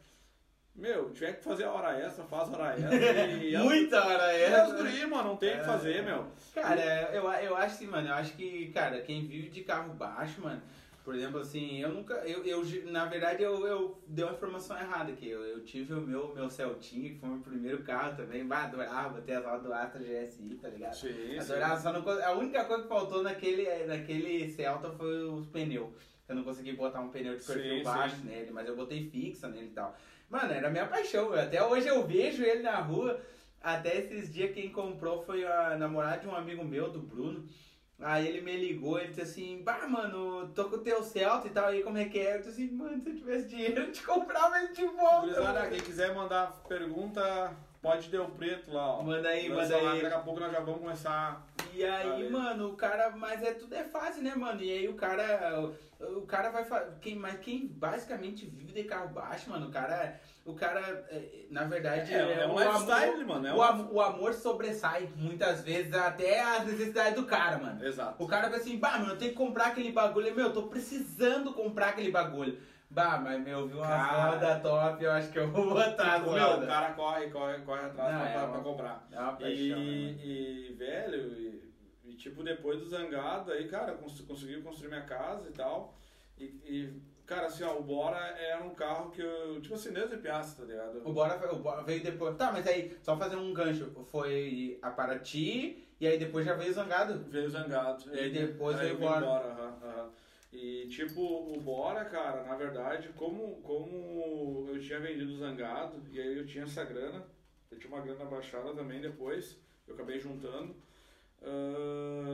Meu, 0.76 1.11
tiver 1.11 1.34
que 1.34 1.43
fazer 1.43 1.65
a 1.65 1.71
hora 1.71 1.99
extra, 1.99 2.24
faz 2.24 2.49
a 2.49 2.53
hora 2.53 2.74
extra. 2.78 3.28
E 3.28 3.57
Muita 3.57 4.03
hora 4.03 4.34
é. 4.34 4.49
é. 4.49 4.65
os 4.65 4.74
guri, 4.74 5.05
mano, 5.05 5.30
não 5.30 5.38
tem 5.38 5.55
o 5.55 5.59
que 5.59 5.65
fazer, 5.65 6.03
meu. 6.03 6.26
Cara, 6.53 6.82
eu, 7.13 7.24
eu 7.24 7.55
acho 7.55 7.76
assim, 7.76 7.88
mano, 7.88 8.07
eu 8.07 8.13
acho 8.13 8.34
que, 8.34 8.71
cara, 8.74 9.01
quem 9.01 9.28
vive 9.28 9.49
de 9.49 9.63
carro 9.63 9.93
baixo, 9.93 10.41
mano, 10.41 10.61
por 11.03 11.13
exemplo, 11.13 11.39
assim, 11.39 11.80
eu 11.80 11.89
nunca, 11.89 12.13
eu, 12.26 12.43
eu 12.43 12.63
na 12.86 13.05
verdade, 13.05 13.43
eu, 13.43 13.67
eu 13.67 14.01
dei 14.07 14.24
uma 14.24 14.34
informação 14.34 14.78
errada 14.80 15.11
aqui, 15.11 15.30
eu, 15.30 15.43
eu 15.43 15.63
tive 15.63 15.93
o 15.93 16.01
meu, 16.01 16.34
meu 16.34 16.49
Celtinha, 16.49 17.09
que 17.09 17.19
foi 17.19 17.30
o 17.30 17.34
meu 17.34 17.41
primeiro 17.41 17.84
carro 17.84 18.15
também, 18.15 18.45
bah, 18.47 18.63
adorava 18.63 19.21
ter 19.21 19.34
as 19.34 19.45
aulas 19.45 19.63
do 19.63 19.74
Astra 19.74 20.01
GSI, 20.01 20.57
tá 20.61 20.69
ligado? 20.69 20.95
Sim, 20.95 21.38
Adorava, 21.38 21.80
só 21.80 21.91
não, 21.91 22.09
a 22.09 22.32
única 22.32 22.63
coisa 22.63 22.84
que 22.84 22.89
faltou 22.89 23.21
naquele, 23.21 23.86
naquele 23.86 24.49
Celta 24.49 24.89
foi 24.91 25.24
os 25.26 25.45
pneus. 25.47 26.13
Eu 26.28 26.36
não 26.36 26.43
consegui 26.43 26.71
botar 26.74 27.01
um 27.01 27.09
pneu 27.09 27.38
de 27.38 27.43
perfil 27.43 27.78
Sim, 27.80 27.84
baixo 27.84 28.15
sim. 28.15 28.28
nele, 28.28 28.51
mas 28.51 28.65
eu 28.65 28.76
botei 28.76 29.09
fixa 29.09 29.49
nele 29.49 29.67
e 29.67 29.71
tal. 29.71 29.95
Mano, 30.34 30.51
era 30.51 30.67
a 30.67 30.71
minha 30.71 30.88
paixão, 30.88 31.29
velho. 31.29 31.43
Até 31.43 31.63
hoje 31.63 31.88
eu 31.88 32.03
vejo 32.07 32.43
ele 32.43 32.63
na 32.63 32.77
rua. 32.77 33.21
Até 33.61 33.99
esses 33.99 34.34
dias 34.34 34.51
quem 34.51 34.71
comprou 34.71 35.21
foi 35.21 35.45
a 35.45 35.77
namorada 35.77 36.21
de 36.21 36.27
um 36.27 36.36
amigo 36.36 36.65
meu, 36.65 36.89
do 36.89 36.99
Bruno. 36.99 37.47
Aí 38.01 38.27
ele 38.27 38.41
me 38.41 38.57
ligou, 38.57 38.97
ele 38.97 39.09
disse 39.09 39.21
assim, 39.21 39.61
bah, 39.63 39.88
mano, 39.88 40.51
tô 40.55 40.65
com 40.65 40.77
o 40.77 40.79
teu 40.79 41.03
Celta 41.03 41.47
e 41.47 41.51
tal, 41.51 41.67
aí 41.67 41.84
como 41.84 41.99
é 41.99 42.05
que 42.05 42.17
é? 42.17 42.34
Eu 42.34 42.39
disse 42.39 42.49
assim, 42.49 42.71
mano, 42.71 42.99
se 42.99 43.09
eu 43.09 43.15
tivesse 43.15 43.47
dinheiro, 43.47 43.81
eu 43.81 43.91
te 43.91 44.01
comprava 44.01 44.57
ele 44.57 44.73
de 44.73 44.84
volta. 44.88 45.21
Gurizada, 45.21 45.59
mano." 45.59 45.69
quem 45.69 45.79
quiser 45.81 46.15
mandar 46.15 46.51
pergunta, 46.67 47.55
pode 47.79 48.17
o 48.17 48.25
preto 48.29 48.73
lá, 48.73 48.97
ó. 48.97 49.03
Manda 49.03 49.29
aí, 49.29 49.47
manda 49.47 49.75
aí. 49.75 50.01
Daqui 50.01 50.15
a 50.15 50.19
pouco 50.19 50.39
nós 50.39 50.51
já 50.51 50.61
vamos 50.61 50.81
começar. 50.81 51.45
E 51.71 51.86
aí, 51.86 52.27
mano, 52.27 52.69
o 52.69 52.75
cara, 52.75 53.11
mas 53.11 53.43
é 53.43 53.53
tudo 53.53 53.75
é 53.75 53.84
fácil, 53.84 54.23
né, 54.23 54.34
mano? 54.36 54.61
E 54.63 54.71
aí 54.71 54.88
o 54.88 54.95
cara, 54.95 55.71
o, 56.17 56.21
cara 56.25 56.49
vai 56.49 56.65
quem, 57.01 57.15
mas 57.15 57.39
quem 57.39 57.67
basicamente 57.67 58.45
vive 58.45 58.73
de 58.73 58.83
carro 58.83 59.09
baixo, 59.09 59.49
mano, 59.49 59.67
o 59.67 59.71
cara, 59.71 60.19
o 60.45 60.53
cara, 60.53 60.79
é, 61.09 61.45
na 61.49 61.63
verdade, 61.65 62.13
É, 62.13 62.43
é 62.43 62.47
um 62.47 62.53
o 62.55 62.59
lifestyle, 62.59 63.11
amor, 63.21 63.25
mano, 63.25 63.47
é 63.47 63.53
o, 63.53 63.57
um- 63.57 63.63
am- 63.63 63.89
o 63.91 64.01
amor 64.01 64.33
sobressai 64.33 65.09
muitas 65.15 65.61
vezes 65.61 65.93
até 65.93 66.41
as 66.41 66.65
necessidades 66.65 67.15
do 67.15 67.25
cara, 67.25 67.57
mano. 67.57 67.85
Exato. 67.85 68.21
O 68.23 68.27
cara 68.27 68.45
fica 68.45 68.57
assim, 68.57 68.77
bah, 68.77 68.97
mano, 68.99 69.11
eu 69.13 69.17
tenho 69.17 69.31
que 69.31 69.37
comprar 69.37 69.67
aquele 69.67 69.91
bagulho. 69.91 70.35
Meu, 70.35 70.47
eu 70.47 70.53
tô 70.53 70.63
precisando 70.63 71.53
comprar 71.53 71.89
aquele 71.89 72.11
bagulho. 72.11 72.57
Bah, 72.89 73.17
mas 73.17 73.41
meu, 73.41 73.67
viu 73.67 73.77
uma 73.77 73.87
Cara. 73.87 74.29
roda 74.29 74.59
top, 74.59 75.03
eu 75.03 75.11
acho 75.13 75.31
que 75.31 75.39
eu 75.39 75.49
vou 75.49 75.69
botar 75.73 76.19
Tipo, 76.19 76.31
meu, 76.33 76.59
o 76.59 76.67
cara 76.67 76.93
corre, 76.93 77.27
corre, 77.31 77.57
corre 77.61 77.85
atrás 77.85 78.13
Não, 78.13 78.19
pra, 78.21 78.29
é 78.29 78.37
uma- 78.37 78.47
pra 78.53 78.61
comprar. 78.61 79.07
É 79.11 79.19
uma 79.19 79.31
E, 79.31 79.41
paixão, 79.41 79.79
né, 79.79 80.15
e, 80.23 80.75
velho, 80.77 81.62
e, 82.03 82.11
e, 82.11 82.15
tipo, 82.15 82.43
depois 82.43 82.79
do 82.79 82.89
Zangado, 82.89 83.51
aí, 83.51 83.67
cara, 83.67 83.93
cons 83.93 84.19
consegui 84.21 84.61
construir 84.61 84.89
minha 84.89 85.01
casa 85.01 85.49
e 85.49 85.51
tal. 85.51 85.95
E, 86.37 86.43
e, 86.43 87.01
cara, 87.25 87.47
assim, 87.47 87.63
ó, 87.63 87.77
o 87.77 87.83
Bora 87.83 88.17
era 88.17 88.63
um 88.63 88.73
carro 88.73 89.11
que 89.11 89.21
eu, 89.21 89.61
tipo 89.61 89.75
assim, 89.75 89.91
desde 89.91 90.17
Piazza, 90.17 90.61
tá 90.61 90.67
ligado? 90.67 91.07
O 91.07 91.13
Bora, 91.13 91.53
o 91.53 91.59
Bora 91.59 91.83
veio 91.83 92.03
depois. 92.03 92.35
Tá, 92.35 92.51
mas 92.51 92.67
aí, 92.67 92.97
só 93.01 93.17
fazer 93.17 93.35
um 93.35 93.53
gancho. 93.53 93.91
Foi 94.11 94.77
a 94.81 94.89
Paraty 94.89 95.83
e 95.99 96.07
aí 96.07 96.17
depois 96.17 96.45
já 96.45 96.53
veio 96.53 96.71
o 96.71 96.73
Zangado. 96.73 97.23
Veio 97.29 97.47
o 97.47 97.51
Zangado. 97.51 98.15
E 98.15 98.29
depois 98.29 98.77
aí 98.77 98.93
veio 98.93 98.95
o 98.95 99.19
Bora. 99.19 99.45
aham. 99.45 100.11
E 100.51 100.87
tipo, 100.87 101.21
o 101.21 101.59
Bora, 101.61 102.05
cara, 102.05 102.43
na 102.43 102.55
verdade, 102.55 103.09
como, 103.15 103.55
como 103.61 104.67
eu 104.69 104.79
tinha 104.79 104.99
vendido 104.99 105.33
o 105.33 105.37
Zangado, 105.37 105.99
e 106.11 106.21
aí 106.21 106.37
eu 106.37 106.45
tinha 106.45 106.63
essa 106.65 106.83
grana, 106.83 107.25
eu 107.71 107.79
tinha 107.79 107.91
uma 107.91 108.03
grana 108.03 108.23
baixada 108.25 108.71
também 108.73 109.01
depois, 109.01 109.57
eu 109.87 109.95
acabei 109.95 110.19
juntando. 110.19 110.75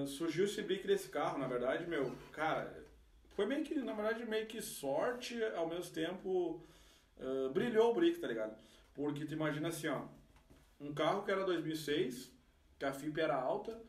Surgiu 0.07 0.45
esse 0.45 0.61
brick 0.61 0.85
desse 0.85 1.09
carro, 1.09 1.37
na 1.37 1.47
verdade, 1.47 1.87
meu, 1.87 2.11
cara, 2.31 2.83
foi 3.35 3.45
meio 3.45 3.63
que, 3.63 3.75
na 3.75 3.93
verdade, 3.93 4.25
meio 4.25 4.45
que 4.47 4.61
sorte, 4.61 5.41
ao 5.55 5.67
mesmo 5.67 5.91
tempo 5.93 6.63
ah, 7.19 7.49
brilhou 7.53 7.91
o 7.91 7.95
brick, 7.95 8.19
tá 8.19 8.27
ligado? 8.27 8.55
Porque 8.93 9.25
tu 9.25 9.33
imagina 9.33 9.69
assim, 9.69 9.87
ó, 9.87 10.01
um 10.79 10.93
carro 10.93 11.23
que 11.23 11.31
era 11.31 11.43
2006, 11.45 12.31
que 12.77 12.85
a 12.85 12.93
FIP 12.93 13.19
era 13.19 13.35
alta, 13.35 13.79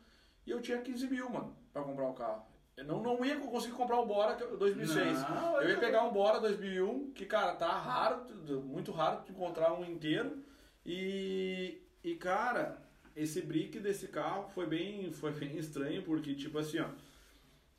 e 0.47 0.51
eu 0.51 0.61
tinha 0.61 0.79
15 0.81 1.07
mil, 1.09 1.29
mano, 1.31 1.57
pra 1.73 1.83
comprar 1.83 2.09
o 2.09 2.15
carro. 2.15 2.47
Eu 2.77 2.85
não, 2.85 3.03
não 3.03 3.25
ia 3.25 3.39
conseguir 3.39 3.75
comprar 3.75 4.01
o 4.01 4.07
Bora 4.07 4.37
que 4.37 4.43
eu- 4.43 4.57
2006. 4.57 5.19
Não, 5.29 5.61
eu 5.61 5.69
ia 5.69 5.79
pegar 5.79 6.05
um 6.05 6.13
Bora 6.13 6.41
2001, 6.41 7.13
que, 7.13 7.27
cara, 7.27 7.55
tá 7.55 7.69
raro, 7.79 8.25
muito 8.63 8.91
raro 8.91 9.23
de 9.23 9.33
encontrar 9.33 9.73
um 9.75 9.85
inteiro. 9.85 10.43
E, 10.85 11.83
e 12.03 12.15
cara, 12.17 12.81
esse 13.23 13.43
brick 13.43 13.79
desse 13.79 14.09
carro 14.09 14.49
foi 14.49 14.67
bem, 14.67 15.13
foi 15.13 15.33
bem 15.33 15.57
estranho, 15.59 16.03
porque, 16.03 16.35
tipo 16.35 16.59
assim, 16.59 16.79
ó, 16.81 16.89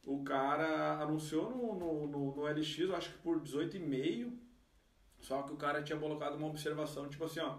o 0.05 0.23
cara 0.23 0.99
anunciou 0.99 1.49
no, 1.49 1.75
no, 1.75 2.07
no, 2.07 2.35
no 2.35 2.43
LX, 2.43 2.79
eu 2.79 2.95
acho 2.95 3.11
que 3.11 3.17
por 3.19 3.39
18,5, 3.39 4.31
só 5.19 5.43
que 5.43 5.53
o 5.53 5.57
cara 5.57 5.83
tinha 5.83 5.99
colocado 5.99 6.35
uma 6.35 6.47
observação, 6.47 7.09
tipo 7.09 7.25
assim, 7.25 7.39
ó, 7.39 7.57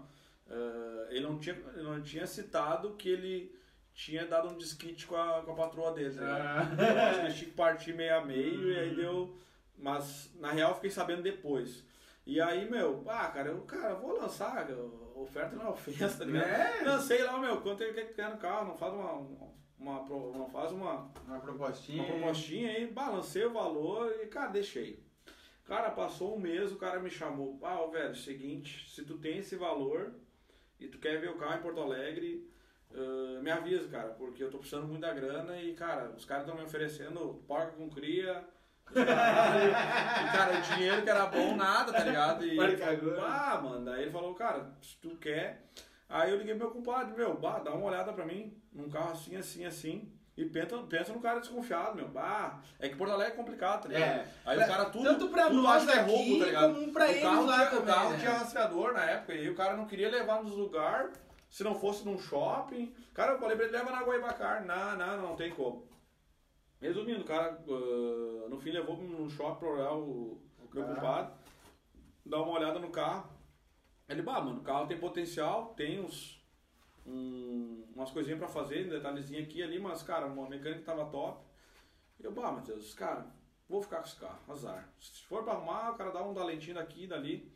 eh, 0.49 1.07
ele, 1.11 1.21
não 1.21 1.39
tinha, 1.39 1.55
ele 1.73 1.83
não 1.83 2.01
tinha 2.01 2.27
citado 2.27 2.95
que 2.95 3.09
ele 3.09 3.55
tinha 3.93 4.25
dado 4.25 4.49
um 4.49 4.57
desquite 4.57 5.05
com 5.05 5.15
a, 5.15 5.41
com 5.41 5.51
a 5.51 5.55
patroa 5.55 5.93
dele, 5.93 6.09
ligado? 6.09 6.41
Ah. 6.41 6.83
Eu 6.83 7.01
acho 7.01 7.19
que 7.19 7.25
eles 7.25 7.35
tinham 7.35 7.49
que 7.51 7.55
partir 7.55 7.93
meio 7.93 8.17
a 8.17 8.25
meio 8.25 8.71
e 8.71 8.79
aí 8.79 8.95
deu. 8.95 9.37
Mas 9.77 10.31
na 10.39 10.51
real 10.51 10.71
eu 10.71 10.75
fiquei 10.75 10.89
sabendo 10.89 11.21
depois. 11.21 11.83
E 12.25 12.39
aí, 12.39 12.69
meu, 12.69 13.03
ah, 13.07 13.27
cara, 13.27 13.49
eu, 13.49 13.61
cara, 13.61 13.95
vou 13.95 14.17
lançar, 14.17 14.65
oferta 15.15 15.55
não 15.55 15.67
é 15.67 15.69
ofensa, 15.69 16.17
tá 16.19 16.25
ligado? 16.25 16.45
É. 16.47 16.83
Lancei 16.83 17.23
lá, 17.23 17.37
meu, 17.39 17.61
quanto 17.61 17.81
ele 17.83 17.93
quer 17.93 18.07
que 18.07 18.13
quer 18.13 18.29
no 18.29 18.37
carro, 18.37 18.67
não 18.67 18.75
faz 18.75 18.93
uma. 18.93 19.13
uma, 19.79 20.05
não 20.37 20.49
faz 20.49 20.71
uma, 20.71 21.11
Uma 21.27 21.39
propostinha. 21.39 22.03
uma 22.03 22.11
propostinha 22.11 22.69
aí, 22.71 22.87
balancei 22.87 23.45
o 23.45 23.51
valor 23.53 24.11
e, 24.21 24.27
cara, 24.27 24.51
deixei. 24.51 25.03
Cara, 25.65 25.91
passou 25.91 26.35
um 26.35 26.39
mês, 26.39 26.71
o 26.71 26.75
cara 26.77 26.99
me 26.99 27.09
chamou. 27.09 27.57
Ah, 27.63 27.85
velho, 27.87 28.15
seguinte, 28.15 28.89
se 28.89 29.03
tu 29.05 29.17
tem 29.17 29.37
esse 29.37 29.55
valor 29.55 30.13
e 30.79 30.87
tu 30.87 30.97
quer 30.99 31.19
ver 31.19 31.29
o 31.29 31.37
carro 31.37 31.57
em 31.57 31.61
Porto 31.61 31.79
Alegre, 31.79 32.49
ah, 32.93 33.39
me 33.41 33.49
avisa, 33.49 33.87
cara, 33.87 34.09
porque 34.09 34.43
eu 34.43 34.51
tô 34.51 34.57
precisando 34.57 34.87
muito 34.87 35.01
da 35.01 35.13
grana 35.13 35.57
e, 35.61 35.73
cara, 35.73 36.09
os 36.17 36.25
caras 36.25 36.43
estão 36.43 36.57
me 36.57 36.65
oferecendo 36.65 37.41
porca 37.47 37.71
com 37.73 37.89
cria. 37.89 38.45
E, 38.99 40.31
cara, 40.37 40.57
o 40.57 40.61
dinheiro 40.61 41.01
que 41.01 41.09
era 41.09 41.25
bom, 41.25 41.55
nada, 41.55 41.91
tá 41.91 42.03
ligado? 42.03 42.45
E, 42.45 42.55
Porca 42.55 42.91
agora. 42.91 43.21
ah, 43.25 43.61
mano, 43.61 43.85
daí 43.85 44.03
ele 44.03 44.11
falou, 44.11 44.33
cara, 44.35 44.71
se 44.81 44.97
tu 44.97 45.15
quer. 45.17 45.65
Aí 46.09 46.29
eu 46.31 46.37
liguei 46.37 46.53
pro 46.55 46.65
meu 46.67 46.73
compadre, 46.75 47.13
meu, 47.15 47.35
bah, 47.37 47.59
dá 47.59 47.71
uma 47.73 47.87
olhada 47.87 48.13
pra 48.13 48.25
mim, 48.25 48.55
num 48.71 48.89
carro 48.89 49.11
assim, 49.11 49.35
assim, 49.35 49.65
assim. 49.65 50.11
E 50.35 50.45
pensa, 50.45 50.77
pensa 50.89 51.13
no 51.13 51.19
cara 51.19 51.39
desconfiado, 51.39 51.95
meu. 51.95 52.07
Bah, 52.07 52.59
é 52.79 52.89
que 52.89 52.95
Porto 52.95 53.11
Alegre 53.13 53.33
é 53.33 53.35
complicado, 53.35 53.83
tá 53.83 53.87
ligado? 53.87 54.03
É. 54.03 54.25
Aí 54.45 54.57
Pra- 54.57 54.65
o 54.65 54.69
cara 54.69 54.85
tudo. 54.85 55.03
tanto 55.03 55.27
pra 55.29 55.47
tudo 55.47 55.67
acha 55.67 55.85
que 55.85 55.91
é 55.91 56.01
roubo, 56.01 56.39
tá 56.39 56.45
ligado? 56.45 56.73
como 56.73 56.91
pra 56.93 57.05
o 57.11 57.21
carro 57.21 57.45
lá 57.45 57.55
tinha, 57.57 57.69
também, 57.69 57.83
O 57.83 57.85
carro 57.95 58.09
né? 58.11 58.17
tinha 58.19 58.31
rastreador 58.31 58.93
na 58.93 59.03
época 59.05 59.33
e 59.35 59.49
o 59.49 59.55
cara 59.55 59.75
não 59.77 59.85
queria 59.85 60.09
levar 60.09 60.41
nos 60.43 60.55
lugares 60.55 61.11
se 61.51 61.63
não 61.63 61.75
fosse 61.75 62.03
num 62.03 62.17
shopping. 62.17 62.91
Cara, 63.13 63.33
eu 63.33 63.39
falei 63.39 63.55
pra 63.55 63.65
ele, 63.67 63.77
leva 63.77 63.91
na 63.91 64.01
Guaibacar. 64.01 64.65
Não, 64.65 64.97
não, 64.97 65.21
não 65.21 65.35
tem 65.35 65.51
como. 65.51 65.87
Resumindo, 66.83 67.21
o 67.21 67.25
cara 67.25 67.57
ah, 67.65 68.49
no 68.49 68.59
fim 68.59 68.71
levou 68.71 68.97
no 68.97 69.29
shopping 69.29 69.59
pra 69.59 69.69
olhar 69.69 69.93
o, 69.93 70.41
o 70.59 70.69
meu 70.73 70.83
compadre, 70.85 71.33
dar 72.25 72.41
uma 72.41 72.51
olhada 72.59 72.77
no 72.77 72.89
carro. 72.89 73.29
Ele, 74.09 74.21
bah, 74.21 74.41
mano, 74.41 74.59
o 74.59 74.63
carro 74.63 74.85
tem 74.85 74.97
potencial, 74.99 75.73
tem 75.75 76.01
uns 76.01 76.43
um- 77.07 77.85
umas 77.95 78.11
coisinhas 78.11 78.37
pra 78.37 78.49
fazer, 78.49 78.85
um 78.85 78.89
detalhezinho 78.89 79.41
aqui 79.41 79.59
e 79.59 79.63
ali, 79.63 79.79
mas, 79.79 80.03
cara, 80.03 80.25
uma 80.25 80.49
mecânica 80.49 80.83
tava 80.83 81.05
top. 81.09 81.41
E 82.19 82.25
eu, 82.25 82.33
bah, 82.33 82.51
Matheus, 82.51 82.93
cara, 82.93 83.25
vou 83.69 83.81
ficar 83.81 83.99
com 83.99 84.07
esse 84.07 84.17
carro, 84.17 84.39
azar. 84.49 84.89
Se 84.99 85.23
for 85.23 85.41
pra 85.41 85.53
arrumar, 85.53 85.91
o 85.91 85.95
cara 85.95 86.11
dá 86.11 86.21
um 86.21 86.33
talentinho 86.33 86.75
daqui 86.75 87.05
e 87.05 87.07
dali. 87.07 87.49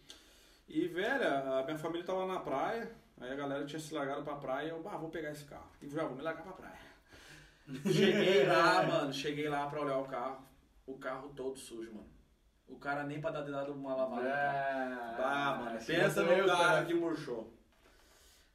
E, 0.69 0.87
velho, 0.87 1.27
a 1.53 1.63
minha 1.63 1.77
família 1.77 2.05
tava 2.05 2.25
na 2.25 2.39
praia, 2.39 2.89
aí 3.19 3.29
a 3.29 3.35
galera 3.35 3.65
tinha 3.65 3.79
se 3.79 3.93
largado 3.93 4.23
pra 4.23 4.35
praia, 4.35 4.69
eu, 4.69 4.81
bah, 4.81 4.95
vou 4.95 5.09
pegar 5.09 5.31
esse 5.31 5.43
carro. 5.43 5.69
E 5.81 5.89
já 5.89 6.05
vou 6.05 6.15
me 6.15 6.21
largar 6.23 6.43
pra 6.43 6.53
praia. 6.53 6.86
Cheguei 7.91 8.45
lá, 8.47 8.83
mano, 8.83 9.13
cheguei 9.13 9.49
lá 9.49 9.67
pra 9.67 9.81
olhar 9.81 9.97
o 9.97 10.05
carro, 10.05 10.45
o 10.85 10.97
carro 10.97 11.29
todo 11.35 11.57
sujo, 11.57 11.93
mano. 11.93 12.07
O 12.67 12.77
cara 12.77 13.03
nem 13.03 13.21
pra 13.21 13.31
dar 13.31 13.41
dado 13.41 13.73
uma 13.73 13.95
lavada 13.95 14.23
no 14.23 14.29
carro. 14.29 15.17
Bah, 15.17 15.57
mano, 15.63 15.85
pensa 15.85 16.23
no 16.23 16.45
cara 16.47 16.85
que 16.85 16.93
murchou. 16.93 17.53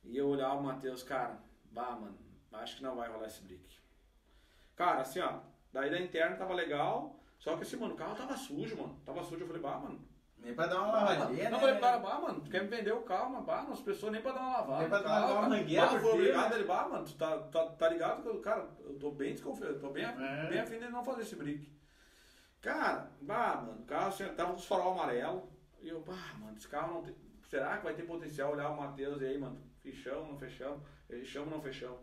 E 0.04 0.16
eu 0.16 0.28
olhava 0.28 0.56
o 0.56 0.62
Matheus, 0.62 1.02
cara, 1.02 1.38
bah, 1.70 1.92
mano, 1.92 2.18
acho 2.52 2.76
que 2.76 2.82
não 2.82 2.96
vai 2.96 3.08
rolar 3.08 3.26
esse 3.26 3.42
brick. 3.42 3.78
Cara, 4.74 5.00
assim, 5.00 5.20
ó, 5.20 5.40
daí 5.72 5.90
da 5.90 6.00
interna 6.00 6.36
tava 6.36 6.54
legal, 6.54 7.16
só 7.38 7.56
que 7.56 7.62
assim, 7.62 7.76
mano, 7.76 7.94
o 7.94 7.96
carro 7.96 8.16
tava 8.16 8.36
sujo, 8.36 8.76
mano. 8.76 9.00
Tava 9.04 9.22
sujo, 9.22 9.42
eu 9.42 9.46
falei, 9.46 9.62
bah, 9.62 9.78
mano. 9.78 10.00
Nem 10.43 10.55
pra 10.55 10.66
dar 10.66 10.82
uma 10.82 10.93
lavadinha, 10.93 11.45
né? 11.45 11.51
Não, 11.51 11.57
eu 11.59 11.61
falei, 11.61 11.80
bah, 11.80 11.99
bah, 11.99 12.18
mano, 12.20 12.40
tu 12.40 12.51
quer 12.51 12.62
me 12.62 12.68
vender 12.68 12.93
o 12.93 13.03
carro, 13.03 13.30
mas 13.32 13.45
bah, 13.45 13.66
as 13.70 13.80
pessoas 13.80 14.12
nem 14.12 14.20
pra 14.20 14.32
dar 14.32 14.40
uma 14.40 14.57
lavada. 14.59 14.80
Nem 14.80 14.88
pra 14.88 14.99
dar 14.99 15.26
uma 15.32 15.49
mangueira 15.49 15.86
foi 15.88 16.01
dia, 16.01 16.11
obrigado, 16.12 16.51
né? 16.51 16.57
ele, 16.57 16.64
bah, 16.64 16.88
mano, 16.88 17.05
tu 17.05 17.14
tá, 17.14 17.38
tá, 17.38 17.66
tá 17.66 17.88
ligado 17.88 18.22
que, 18.22 18.28
eu- 18.28 18.40
cara, 18.40 18.66
eu 18.84 18.99
tô 18.99 19.11
bem 19.12 19.32
desconfiado, 19.32 19.78
tô 19.78 19.90
bem, 19.90 20.05
É. 20.05 20.47
bem 20.49 20.59
afim 20.59 20.78
de 20.80 20.88
não 20.88 21.05
fazer 21.05 21.22
esse 21.22 21.36
brick. 21.36 21.72
Cara, 22.61 23.11
bah, 23.20 23.62
mano, 23.66 23.80
o 23.82 23.84
carro 23.84 24.09
assim, 24.09 24.24
tava 24.34 24.51
com 24.53 24.59
os 24.59 24.64
farol 24.66 24.93
amarelo. 24.93 25.49
E 25.80 25.88
eu, 25.88 26.01
bah, 26.01 26.34
mano, 26.38 26.57
esse 26.57 26.68
carro 26.68 26.95
não 26.95 27.03
tem. 27.03 27.14
Será 27.49 27.76
que 27.78 27.84
vai 27.84 27.95
ter 27.95 28.05
potencial 28.05 28.53
olhar 28.53 28.70
o 28.70 28.76
Matheus 28.76 29.20
e 29.20 29.26
aí, 29.26 29.38
mano? 29.38 29.61
Fechamos, 29.80 30.28
não 30.28 30.38
fechamos? 30.38 30.80
Fechamos, 31.09 31.51
não 31.51 31.61
fechamos? 31.61 31.99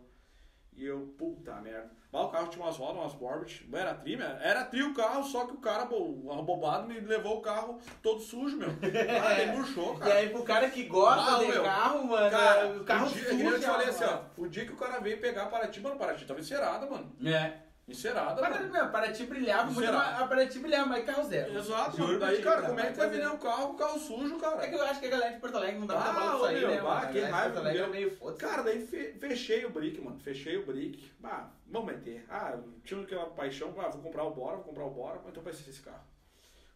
E 0.76 0.84
eu, 0.86 1.14
puta 1.18 1.54
merda. 1.56 1.90
Mas 2.12 2.24
o 2.24 2.28
carro 2.28 2.48
tinha 2.48 2.64
umas 2.64 2.76
rodas, 2.76 2.96
umas 2.96 3.12
Borbit. 3.14 3.68
Era 3.72 3.94
tri, 3.94 4.16
meu. 4.16 4.26
Era 4.26 4.64
tri 4.64 4.82
o 4.82 4.94
carro, 4.94 5.22
só 5.24 5.44
que 5.46 5.52
o 5.52 5.58
cara, 5.58 5.84
bo- 5.84 6.32
abobado, 6.32 6.88
me 6.88 6.98
levou 7.00 7.38
o 7.38 7.40
carro 7.42 7.78
todo 8.02 8.20
sujo, 8.20 8.56
meu. 8.56 8.70
Ah, 9.22 9.40
ele 9.40 9.52
murchou, 9.52 9.94
E 9.96 9.98
cara. 9.98 10.14
aí, 10.14 10.28
pro 10.30 10.42
cara 10.42 10.70
que 10.70 10.84
gosta 10.84 11.36
Ah, 11.36 11.38
de 11.38 11.46
meu. 11.46 11.62
carro, 11.62 12.04
mano, 12.06 12.30
Cara, 12.30 12.66
o 12.68 12.84
carro 12.84 13.06
o 13.06 13.10
dia, 13.12 13.32
nem 13.34 13.46
eu 13.46 13.60
te 13.60 13.66
falei 13.66 13.88
assim, 13.88 14.04
ó. 14.04 14.20
O 14.36 14.48
dia 14.48 14.64
que 14.64 14.72
o 14.72 14.76
cara 14.76 14.98
veio 15.00 15.20
pegar 15.20 15.44
a 15.44 15.46
Paraty, 15.46 15.80
mano, 15.80 15.96
Paraty 15.96 16.24
tava 16.24 16.40
encerada, 16.40 16.86
mano. 16.86 17.12
É. 17.24 17.52
Encerada, 17.90 18.40
Para, 18.40 18.60
mano. 18.60 18.72
meu, 18.72 18.88
para 18.90 19.12
ti 19.12 19.24
brilhava 19.26 19.70
muito, 19.70 19.92
mas 19.92 20.28
para 20.28 20.46
ti 20.46 20.58
brilhava, 20.60 20.86
mas 20.86 21.04
carro 21.04 21.24
zero. 21.28 21.58
Exato, 21.58 21.96
Juro 21.96 22.18
Daí, 22.20 22.40
cara, 22.42 22.56
cara, 22.56 22.68
como 22.68 22.80
é 22.80 22.82
que 22.84 22.88
mas 22.90 22.96
vai 22.98 23.06
é 23.06 23.10
vender 23.10 23.28
um 23.28 23.38
carro 23.38 23.68
com 23.68 23.74
carro 23.76 23.98
sujo, 23.98 24.38
cara? 24.38 24.64
É 24.64 24.68
que 24.68 24.74
eu 24.76 24.84
acho 24.84 25.00
que 25.00 25.06
a 25.06 25.10
galera 25.10 25.32
de 25.34 25.40
Porto 25.40 25.56
Alegre 25.56 25.78
não 25.80 25.86
dá 25.86 25.98
Ah, 25.98 26.12
pra 26.38 26.48
aí, 26.48 26.60
meu, 26.60 26.68
né, 26.68 26.76
bah, 26.76 26.82
mano? 26.82 26.96
A 27.00 27.06
que 27.12 27.18
raiva, 27.20 27.42
Porto 27.50 27.58
Alegre 27.58 27.78
é 27.78 27.82
meu. 27.82 27.90
meio 27.90 28.16
foda 28.16 28.36
Cara, 28.36 28.62
daí 28.62 28.86
fe- 28.86 29.14
fechei 29.18 29.64
o 29.66 29.70
brick, 29.70 30.00
mano. 30.00 30.18
Fechei 30.20 30.56
o 30.56 30.64
brick. 30.66 31.10
Bah, 31.18 31.50
vamos 31.66 31.92
meter. 31.92 32.24
Ah, 32.30 32.56
tinha 32.84 33.00
aquela 33.02 33.26
paixão, 33.26 33.74
ah, 33.78 33.88
vou 33.88 34.02
comprar 34.02 34.24
o 34.24 34.30
Bora, 34.30 34.56
vou 34.56 34.64
comprar 34.66 34.84
o 34.84 34.90
Bora, 34.90 35.20
então 35.28 35.42
vai 35.42 35.52
ser 35.52 35.68
esse 35.68 35.80
carro. 35.80 36.04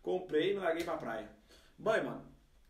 Comprei 0.03 0.51
e 0.51 0.55
me 0.55 0.61
larguei 0.61 0.85
pra 0.85 0.97
praia. 0.97 1.29
Bem, 1.79 2.03
mano, 2.03 2.23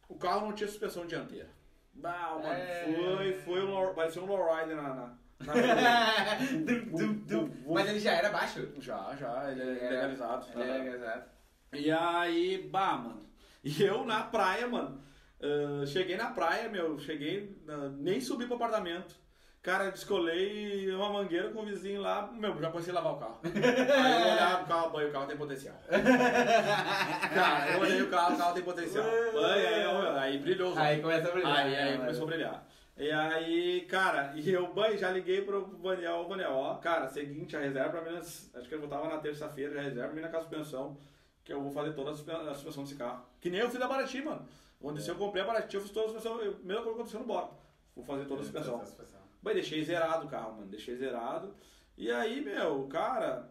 o 0.09 0.17
carro 0.17 0.47
não 0.47 0.53
tinha 0.53 0.69
suspensão 0.69 1.07
dianteira. 1.07 1.49
Bah, 1.95 2.33
mano, 2.35 2.47
É. 2.49 2.85
foi, 3.17 3.33
foi 3.41 3.65
um, 3.65 3.95
parecia 3.95 4.23
um 4.23 4.27
lowrider 4.27 4.77
na... 4.77 4.95
na, 4.95 5.24
Mas 7.67 7.89
ele 7.89 8.01
já 8.01 8.13
era 8.13 8.31
baixo. 8.31 8.69
já, 8.79 9.15
já, 9.17 9.51
ele 9.51 9.63
é 9.63 9.85
É. 9.85 9.91
legalizado. 9.91 10.47
Ele 10.55 10.63
é 10.71 10.79
legalizado. 10.79 11.25
E 11.73 11.91
aí, 11.91 12.69
bah, 12.71 12.97
mano. 12.97 13.29
E 13.63 13.83
eu 13.83 14.05
na 14.05 14.23
praia, 14.23 14.67
mano. 14.69 15.01
ah, 15.43 15.87
cheguei 15.87 16.17
na 16.17 16.31
praia, 16.31 16.69
meu. 16.69 16.99
Cheguei, 16.99 17.57
ah, 17.69 17.91
nem 17.99 18.21
subi 18.21 18.47
pro 18.47 18.57
apartamento. 18.57 19.23
Cara, 19.63 19.91
descolei 19.91 20.91
uma 20.93 21.09
mangueira 21.09 21.49
com 21.49 21.63
o 21.63 21.65
vizinho 21.65 22.03
lá. 22.03 22.31
Meu, 22.31 22.61
já 22.61 22.71
comecei 22.71 22.93
a 22.93 22.97
lavar 22.97 23.15
o 23.15 23.19
carro. 23.19 23.41
Aí 23.49 24.23
eu 24.23 24.33
olhava 24.35 24.63
o 24.63 24.67
carro, 24.67 24.91
banho, 24.91 25.09
o 25.09 25.13
carro 25.13 25.27
tem 25.27 25.37
potencial. 25.39 25.75
Cara, 27.35 27.71
eu 27.73 27.81
olhei 27.81 28.03
o 28.03 28.11
carro, 28.11 28.35
o 28.35 28.39
carro 28.39 28.55
tem 28.55 28.63
potencial. 28.63 29.05
Banho, 29.33 29.69
aí, 29.69 29.87
ó, 29.87 30.19
aí 30.19 30.39
brilhou. 30.39 30.79
Aí 30.79 31.01
começa 31.01 31.29
a 31.29 31.33
brilhar. 31.33 31.57
Aí, 31.57 31.71
né, 31.71 31.79
aí 31.83 31.87
mano? 31.93 32.01
começou 32.01 32.25
a 32.25 32.27
brilhar. 32.27 32.67
E 32.97 33.11
aí, 33.11 33.81
cara, 33.83 34.33
e 34.39 34.51
eu, 34.53 34.73
banho, 34.73 34.97
já 34.97 35.11
liguei 35.11 35.43
pro 35.43 35.79
ô 35.83 36.25
Daniel, 36.25 36.53
ó, 36.53 36.75
cara, 36.77 37.09
seguinte, 37.09 37.57
a 37.57 37.61
reserva 37.61 38.01
pra 38.01 38.11
mim, 38.11 38.17
acho 38.19 38.69
que 38.69 38.75
eu 38.75 38.89
tava 38.89 39.09
na 39.09 39.19
terça-feira, 39.19 39.75
já 39.75 39.81
reserva 39.83 40.09
pra 40.13 40.17
mim 40.17 40.21
na 40.33 40.41
suspensão, 40.41 40.97
que 41.43 41.53
eu 41.53 41.61
vou 41.61 41.73
fazer 41.73 41.93
toda 41.93 42.11
a 42.11 42.15
suspe- 42.15 42.31
a 42.31 42.55
suspensão 42.55 42.85
desse 42.85 42.95
carro. 42.97 43.25
Que 43.41 43.51
nem 43.51 43.61
eu 43.61 43.69
fiz 43.71 43.79
da 43.81 43.89
Paraty, 43.89 44.23
mano. 44.23 44.47
Onde 44.81 45.03
se 45.03 45.11
eu 45.11 45.17
comprei 45.17 45.43
a 45.43 45.47
Paraty, 45.47 45.75
eu 45.77 45.83
fiz 45.83 45.91
toda 45.91 46.07
a 46.07 46.13
suspensão, 46.13 46.41
eu, 46.41 46.53
mesma 46.63 46.83
coisa 46.83 46.83
que 46.85 46.95
aconteceu 46.95 47.21
no 47.21 47.27
Bora. 47.27 47.49
Vou 47.97 48.05
fazer 48.05 48.25
toda 48.27 48.41
a 48.41 48.45
suspensão. 48.45 48.79
Bem, 49.43 49.55
deixei 49.55 49.85
zerado 49.85 50.27
o 50.27 50.29
carro, 50.31 50.55
mano. 50.55 50.67
Deixei 50.67 50.97
zerado. 50.97 51.55
E 51.99 52.11
aí, 52.11 52.41
meu, 52.41 52.87
cara, 52.89 53.49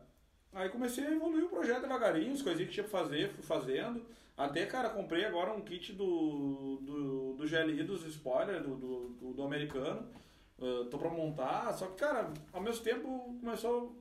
aí 0.53 0.69
comecei 0.69 1.05
a 1.05 1.11
evoluir 1.11 1.45
o 1.45 1.49
projeto 1.49 1.81
devagarinho, 1.81 2.33
as 2.33 2.41
coisinhas 2.41 2.69
que 2.69 2.73
tinha 2.75 2.87
pra 2.87 2.99
fazer, 2.99 3.29
fui 3.29 3.43
fazendo. 3.43 4.03
Até, 4.35 4.65
cara, 4.65 4.89
comprei 4.89 5.25
agora 5.25 5.53
um 5.53 5.61
kit 5.61 5.93
do, 5.93 6.77
do, 6.81 7.33
do 7.33 7.47
GLI, 7.47 7.83
dos 7.83 8.03
spoilers, 8.05 8.63
do, 8.63 8.75
do, 8.75 9.09
do, 9.09 9.33
do 9.33 9.43
americano. 9.43 10.07
Ah, 10.61 10.87
tô 10.89 10.97
pra 10.97 11.09
montar, 11.09 11.73
só 11.73 11.87
que, 11.87 11.95
cara, 11.95 12.31
ao 12.51 12.61
mesmo 12.61 12.83
tempo 12.83 13.37
começou. 13.39 13.95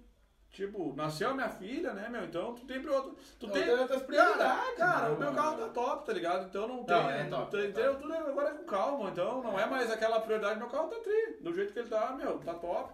Tipo, 0.50 0.94
nasceu 0.94 1.30
a 1.30 1.34
minha 1.34 1.48
filha, 1.48 1.94
né, 1.94 2.10
meu? 2.10 2.24
Então 2.24 2.54
tu 2.54 2.66
tem 2.66 2.80
pra 2.82 2.92
outro. 2.92 3.16
Tu 3.40 3.46
Não, 3.46 3.54
tem. 3.54 3.70
outras 3.70 4.02
prioridades, 4.02 4.76
Cara, 4.76 4.92
cara 4.92 5.08
né, 5.08 5.16
o 5.16 5.18
meu 5.18 5.32
carro 5.32 5.56
tá 5.56 5.68
top, 5.70 6.04
tá 6.04 6.12
ligado? 6.12 6.46
Então 6.46 6.68
não 6.68 6.84
tem. 6.84 6.94
Não, 6.94 7.10
é 7.10 7.24
top, 7.24 7.50
tem- 7.50 7.60
é 7.60 7.68
entendeu? 7.68 7.94
Tudo 7.98 8.12
agora 8.12 8.50
é 8.50 8.52
com 8.52 8.64
calma, 8.64 9.08
então 9.10 9.42
não 9.42 9.58
é 9.58 9.64
mais 9.64 9.90
aquela 9.90 10.20
prioridade. 10.20 10.58
Meu 10.58 10.68
carro 10.68 10.88
tá 10.88 10.96
tri, 11.00 11.38
do 11.40 11.54
jeito 11.54 11.72
que 11.72 11.78
ele 11.78 11.88
tá, 11.88 12.12
meu, 12.12 12.38
tá 12.38 12.52
top. 12.52 12.92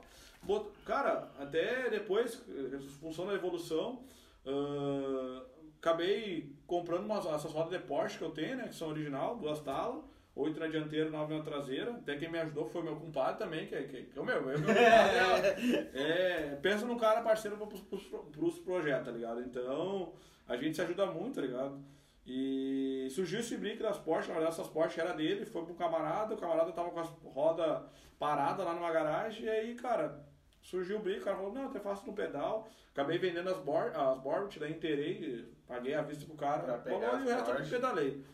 Cara, 0.86 1.28
até 1.40 1.90
depois, 1.90 2.40
em 2.48 2.78
função 3.00 3.26
da 3.26 3.34
evolução, 3.34 4.04
ah, 4.46 5.42
acabei 5.80 6.54
comprando 6.66 7.04
umas, 7.04 7.24
essas 7.26 7.52
rodas 7.52 7.70
de 7.70 7.86
Porsche 7.86 8.18
que 8.18 8.24
eu 8.24 8.30
tenho, 8.30 8.56
né? 8.56 8.68
Que 8.68 8.74
são 8.74 8.88
original, 8.88 9.36
duas 9.36 9.60
talas. 9.60 10.04
Oito 10.34 10.60
na 10.60 10.68
dianteira, 10.68 11.10
nove 11.10 11.36
na 11.36 11.42
traseira. 11.42 11.90
Até 11.90 12.16
quem 12.16 12.30
me 12.30 12.38
ajudou 12.38 12.64
foi 12.64 12.82
meu 12.82 12.94
compadre 12.94 13.38
também, 13.38 13.66
que, 13.66 13.74
é- 13.74 13.82
que, 13.82 14.20
meu. 14.20 14.34
É, 14.36 14.40
meu 14.40 14.60
compadre, 14.60 14.78
é, 14.78 15.90
é, 16.52 16.58
pensa 16.62 16.86
num 16.86 16.96
cara 16.96 17.22
parceiro 17.22 17.56
pros, 17.56 17.80
pros, 17.80 18.04
pros 18.30 18.58
projetos, 18.60 19.06
tá 19.06 19.10
ligado? 19.10 19.40
Então, 19.40 20.12
a 20.46 20.56
gente 20.56 20.76
se 20.76 20.82
ajuda 20.82 21.06
muito, 21.06 21.34
tá 21.34 21.40
ligado? 21.40 21.82
E 22.24 23.08
surgiu 23.10 23.40
esse 23.40 23.56
brick 23.56 23.82
das 23.82 23.98
Porsche, 23.98 24.28
na 24.28 24.34
verdade 24.34 24.54
essas 24.54 24.68
Porsche 24.70 25.00
era 25.00 25.12
dele, 25.12 25.46
foi 25.46 25.64
pro 25.64 25.74
camarada, 25.74 26.34
o 26.34 26.38
camarada 26.38 26.70
tava 26.72 26.90
com 26.90 27.00
as 27.00 27.08
rodas 27.24 27.82
paradas 28.18 28.66
lá 28.66 28.74
numa 28.74 28.92
garagem, 28.92 29.46
e 29.46 29.48
aí, 29.48 29.74
cara, 29.74 30.24
surgiu 30.60 30.98
o 30.98 31.00
brick, 31.00 31.20
o 31.20 31.24
cara 31.24 31.36
falou, 31.38 31.52
não, 31.52 31.66
até 31.66 31.80
faço 31.80 32.06
no 32.06 32.12
pedal. 32.12 32.68
Acabei 32.92 33.16
vendendo 33.16 33.48
as, 33.48 33.58
bor 33.58 33.92
as 33.94 34.56
daí 34.56 34.72
inteirei, 34.72 35.48
paguei 35.68 35.94
a 35.94 36.02
vista 36.02 36.24
pro 36.24 36.34
cara, 36.34 36.62
Pra 36.62 36.78
pegar 36.78 37.20
e 37.20 37.22
o 37.22 37.28
resto 37.28 37.50
eu 37.50 37.54
Porsche. 37.56 37.70
pedalei. 37.70 38.24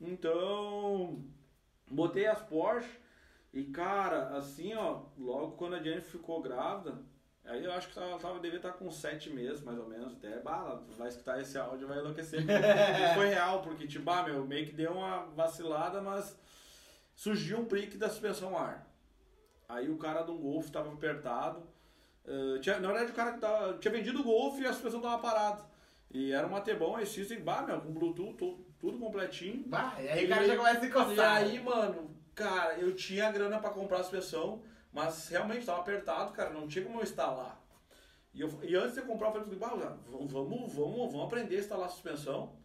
Então, 0.00 1.24
botei 1.88 2.26
as 2.26 2.40
Porsche, 2.42 2.90
e 3.52 3.64
cara, 3.64 4.36
assim, 4.36 4.74
ó, 4.74 5.02
logo 5.16 5.52
quando 5.52 5.76
a 5.76 5.82
Jennifer 5.82 6.10
ficou 6.10 6.40
grávida, 6.42 6.98
aí 7.44 7.64
eu 7.64 7.72
acho 7.72 7.88
que 7.88 7.98
ela 7.98 8.18
tava, 8.18 8.38
devia 8.40 8.56
estar 8.58 8.72
com 8.72 8.90
sete 8.90 9.30
meses, 9.30 9.62
mais 9.62 9.78
ou 9.78 9.88
menos, 9.88 10.14
até, 10.14 10.38
bala, 10.40 10.84
vai 10.98 11.08
escutar 11.08 11.40
esse 11.40 11.56
áudio 11.58 11.86
vai 11.88 11.98
enlouquecer. 11.98 12.44
Foi 13.14 13.28
real, 13.28 13.62
porque, 13.62 13.86
tipo, 13.86 14.08
ah, 14.10 14.22
meu, 14.22 14.44
meio 14.46 14.66
que 14.66 14.72
deu 14.72 14.92
uma 14.92 15.26
vacilada, 15.26 16.00
mas 16.00 16.36
surgiu 17.14 17.58
um 17.58 17.64
brick 17.64 17.96
da 17.96 18.08
suspensão 18.08 18.56
ar. 18.56 18.86
Aí 19.68 19.88
o 19.88 19.96
cara 19.98 20.22
do 20.22 20.34
Golf 20.36 20.68
tava 20.70 20.92
apertado, 20.92 21.62
eh, 22.26 22.58
tinha, 22.60 22.80
na 22.80 22.88
verdade 22.88 23.12
o 23.12 23.14
cara 23.14 23.32
que 23.34 23.38
tava, 23.40 23.78
tinha 23.78 23.92
vendido 23.92 24.20
o 24.20 24.24
Golf 24.24 24.58
e 24.58 24.66
a 24.66 24.72
suspensão 24.72 25.00
tava 25.00 25.20
parada. 25.22 25.69
E 26.10 26.32
era 26.32 26.46
uma 26.46 26.60
T-Bom, 26.60 26.96
aí 26.96 27.06
System, 27.06 27.40
bah, 27.40 27.62
meu, 27.62 27.80
com 27.80 27.92
Bluetooth, 27.92 28.34
tu- 28.36 28.66
tudo 28.78 28.98
completinho. 28.98 29.62
Bah, 29.68 29.96
e 30.00 30.08
aí 30.08 30.24
o 30.26 30.28
cara 30.28 30.46
já 30.46 30.56
começa 30.56 30.78
a 30.78 30.80
se 30.80 30.90
coçar. 30.90 31.42
E 31.42 31.50
aí, 31.50 31.62
mano, 31.62 32.16
cara, 32.34 32.74
eu 32.78 32.94
tinha 32.96 33.30
grana 33.30 33.58
pra 33.58 33.70
comprar 33.70 33.98
a 34.00 34.02
suspensão, 34.02 34.62
mas 34.92 35.28
realmente 35.28 35.66
tava 35.66 35.80
apertado, 35.80 36.32
cara, 36.32 36.50
não 36.50 36.66
tinha 36.66 36.84
como 36.84 36.98
eu 36.98 37.02
instalar. 37.04 37.60
E, 38.34 38.40
eu, 38.40 38.48
e 38.62 38.74
antes 38.74 38.94
de 38.94 39.00
eu 39.00 39.06
comprar, 39.06 39.28
eu 39.28 39.32
falei 39.44 39.58
"Bah, 39.58 39.74
vamos, 40.08 40.32
vamos, 40.32 40.72
vamos, 40.74 41.12
vamos 41.12 41.26
aprender 41.26 41.56
a 41.56 41.60
instalar 41.60 41.86
a 41.86 41.90
suspensão. 41.90 42.56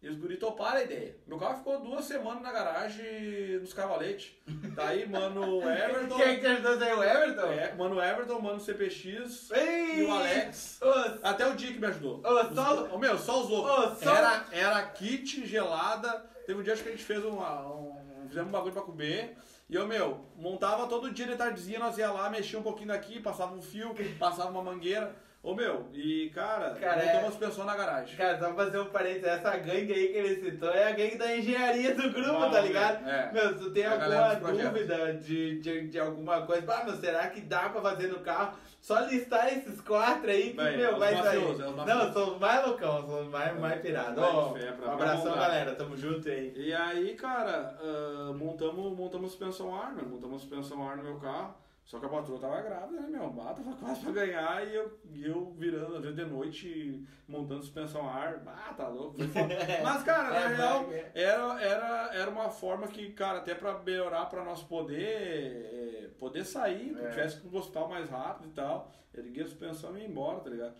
E 0.00 0.08
os 0.08 0.16
guri 0.16 0.36
toparam 0.36 0.76
a 0.76 0.82
ideia. 0.84 1.16
Meu 1.26 1.38
carro 1.38 1.56
ficou 1.58 1.80
duas 1.80 2.04
semanas 2.04 2.40
na 2.40 2.52
garagem 2.52 3.58
nos 3.60 3.72
cavaletes. 3.74 4.32
Daí, 4.46 5.08
mano, 5.08 5.60
Everton. 5.68 6.16
Quem 6.16 6.34
que 6.36 6.40
te 6.40 6.46
ajudou 6.46 6.80
aí? 6.86 6.94
O 6.94 7.02
Everton? 7.02 7.46
É, 7.52 7.74
mano, 7.74 8.00
Everton, 8.00 8.38
mano, 8.40 8.60
CPX 8.60 9.50
Ei! 9.50 9.98
e 10.00 10.04
o 10.04 10.12
Alex. 10.12 10.78
Ô, 10.80 10.88
Até 11.26 11.48
o 11.48 11.56
Dick 11.56 11.80
me 11.80 11.86
ajudou. 11.88 12.22
Ô, 12.24 12.54
só- 12.54 12.84
Os- 12.94 13.00
meu, 13.00 13.18
só 13.18 13.42
os 13.42 13.48
loucos. 13.48 13.98
Só- 13.98 14.14
Era, 14.14 14.44
era 14.52 14.82
kit 14.86 15.44
gelada. 15.44 16.24
Teve 16.46 16.60
um 16.60 16.62
dia 16.62 16.74
acho 16.74 16.82
que 16.84 16.90
a 16.90 16.92
gente 16.92 17.04
fez 17.04 17.24
uma, 17.24 17.66
um. 17.66 17.98
Fizemos 18.28 18.48
um 18.50 18.52
bagulho 18.52 18.72
pra 18.72 18.82
comer. 18.82 19.36
E 19.68 19.74
eu, 19.74 19.86
meu, 19.86 20.24
montava 20.36 20.86
todo 20.86 21.10
dia 21.10 21.26
de 21.26 21.34
tardezinha, 21.36 21.78
nós 21.80 21.98
ia 21.98 22.10
lá, 22.12 22.30
mexia 22.30 22.58
um 22.58 22.62
pouquinho 22.62 22.88
daqui, 22.88 23.20
passava 23.20 23.52
um 23.54 23.60
fio, 23.60 23.92
passava 24.18 24.48
uma 24.50 24.62
mangueira. 24.62 25.14
Ô 25.40 25.54
meu, 25.54 25.86
e 25.94 26.30
cara, 26.34 26.70
Cara, 26.74 27.00
botou 27.00 27.28
é- 27.30 27.38
pessoas 27.38 27.66
na 27.66 27.76
garagem. 27.76 28.16
Cara, 28.16 28.38
só 28.38 28.46
pra 28.52 28.64
fazer 28.64 28.78
um 28.80 28.86
parênteses, 28.86 29.24
essa 29.28 29.56
gangue 29.56 29.92
aí 29.92 30.08
que 30.08 30.18
ele 30.18 30.36
citou 30.50 30.68
é 30.70 30.88
a 30.88 30.92
gangue 30.92 31.16
da 31.16 31.36
engenharia 31.36 31.94
do 31.94 32.10
grupo, 32.10 32.50
tá 32.50 32.60
ligado? 32.60 33.08
É. 33.08 33.32
Meu, 33.32 33.48
se 33.56 33.58
tu 33.60 33.70
tem 33.70 33.84
É 33.84 33.86
a 33.86 33.92
alguma 34.32 34.34
dúvida 34.52 35.14
de, 35.14 35.60
de, 35.60 35.88
de 35.88 35.98
alguma 36.00 36.42
coisa, 36.44 36.74
ah, 36.74 36.84
meu, 36.84 36.96
será 36.96 37.28
que 37.28 37.40
dá 37.40 37.68
pra 37.68 37.80
fazer 37.80 38.08
no 38.08 38.18
carro? 38.18 38.58
Só 38.80 38.98
listar 39.00 39.46
esses 39.56 39.80
quatro 39.80 40.28
aí 40.28 40.50
que, 40.50 40.56
Bem, 40.56 40.74
é 40.74 40.76
meu, 40.76 40.98
vai 40.98 41.16
sair. 41.16 41.38
é 41.38 41.84
Não, 41.84 42.10
os 42.34 42.38
mais 42.40 42.66
loucão, 42.66 43.20
os 43.22 43.28
mais, 43.28 43.58
mais 43.58 43.80
pirados. 43.80 44.16
mais 44.18 44.34
Ó, 44.34 44.52
fé, 44.54 44.72
pra- 44.72 44.88
um 44.88 44.92
abração, 44.92 45.34
galera, 45.36 45.74
tamo 45.76 45.96
junto 45.96 46.28
aí. 46.28 46.52
E 46.56 46.74
aí, 46.74 47.14
cara, 47.14 47.76
ah, 47.80 48.32
montamos, 48.36 48.96
montamos 48.96 49.30
suspensão 49.30 49.74
ar, 49.74 49.92
né? 49.94 50.02
Montamos 50.04 50.42
suspensão 50.42 50.86
ar 50.88 50.96
no 50.96 51.04
meu 51.04 51.16
carro. 51.16 51.54
Só 51.88 51.98
que 51.98 52.04
a 52.04 52.08
patroa 52.10 52.38
tava 52.38 52.60
grávida, 52.60 53.00
né, 53.00 53.08
meu? 53.08 53.24
Ah, 53.40 53.54
tava 53.54 53.74
quase 53.76 54.02
pra 54.02 54.12
ganhar 54.12 54.66
e 54.68 54.74
eu, 54.74 54.98
e 55.10 55.24
eu 55.26 55.54
virando, 55.56 55.96
às 55.96 56.02
vezes 56.02 56.16
de 56.16 56.24
noite, 56.26 57.06
montando 57.26 57.62
suspensão 57.62 58.06
ar. 58.06 58.42
Ah, 58.46 58.74
tá 58.74 58.88
louco. 58.88 59.16
Mas, 59.82 60.02
cara, 60.02 60.28
na 60.28 60.36
É, 60.36 60.46
real, 60.54 60.92
é. 60.92 61.10
era, 61.14 61.62
era, 61.62 62.10
era 62.14 62.30
uma 62.30 62.50
forma 62.50 62.88
que, 62.88 63.10
cara, 63.12 63.38
até 63.38 63.54
pra 63.54 63.78
melhorar 63.78 64.26
pra 64.26 64.44
nós 64.44 64.62
poder, 64.62 66.04
eh, 66.04 66.10
poder 66.18 66.44
sair, 66.44 66.94
É. 66.98 67.08
tivesse 67.08 67.40
que 67.40 67.48
pro 67.48 67.58
hospital 67.58 67.88
mais 67.88 68.10
rápido 68.10 68.48
e 68.50 68.52
tal. 68.52 68.92
Erguei 69.14 69.42
a 69.42 69.46
suspensão 69.46 69.96
e 69.96 70.02
ia 70.02 70.06
embora, 70.08 70.40
tá 70.40 70.50
ligado? 70.50 70.74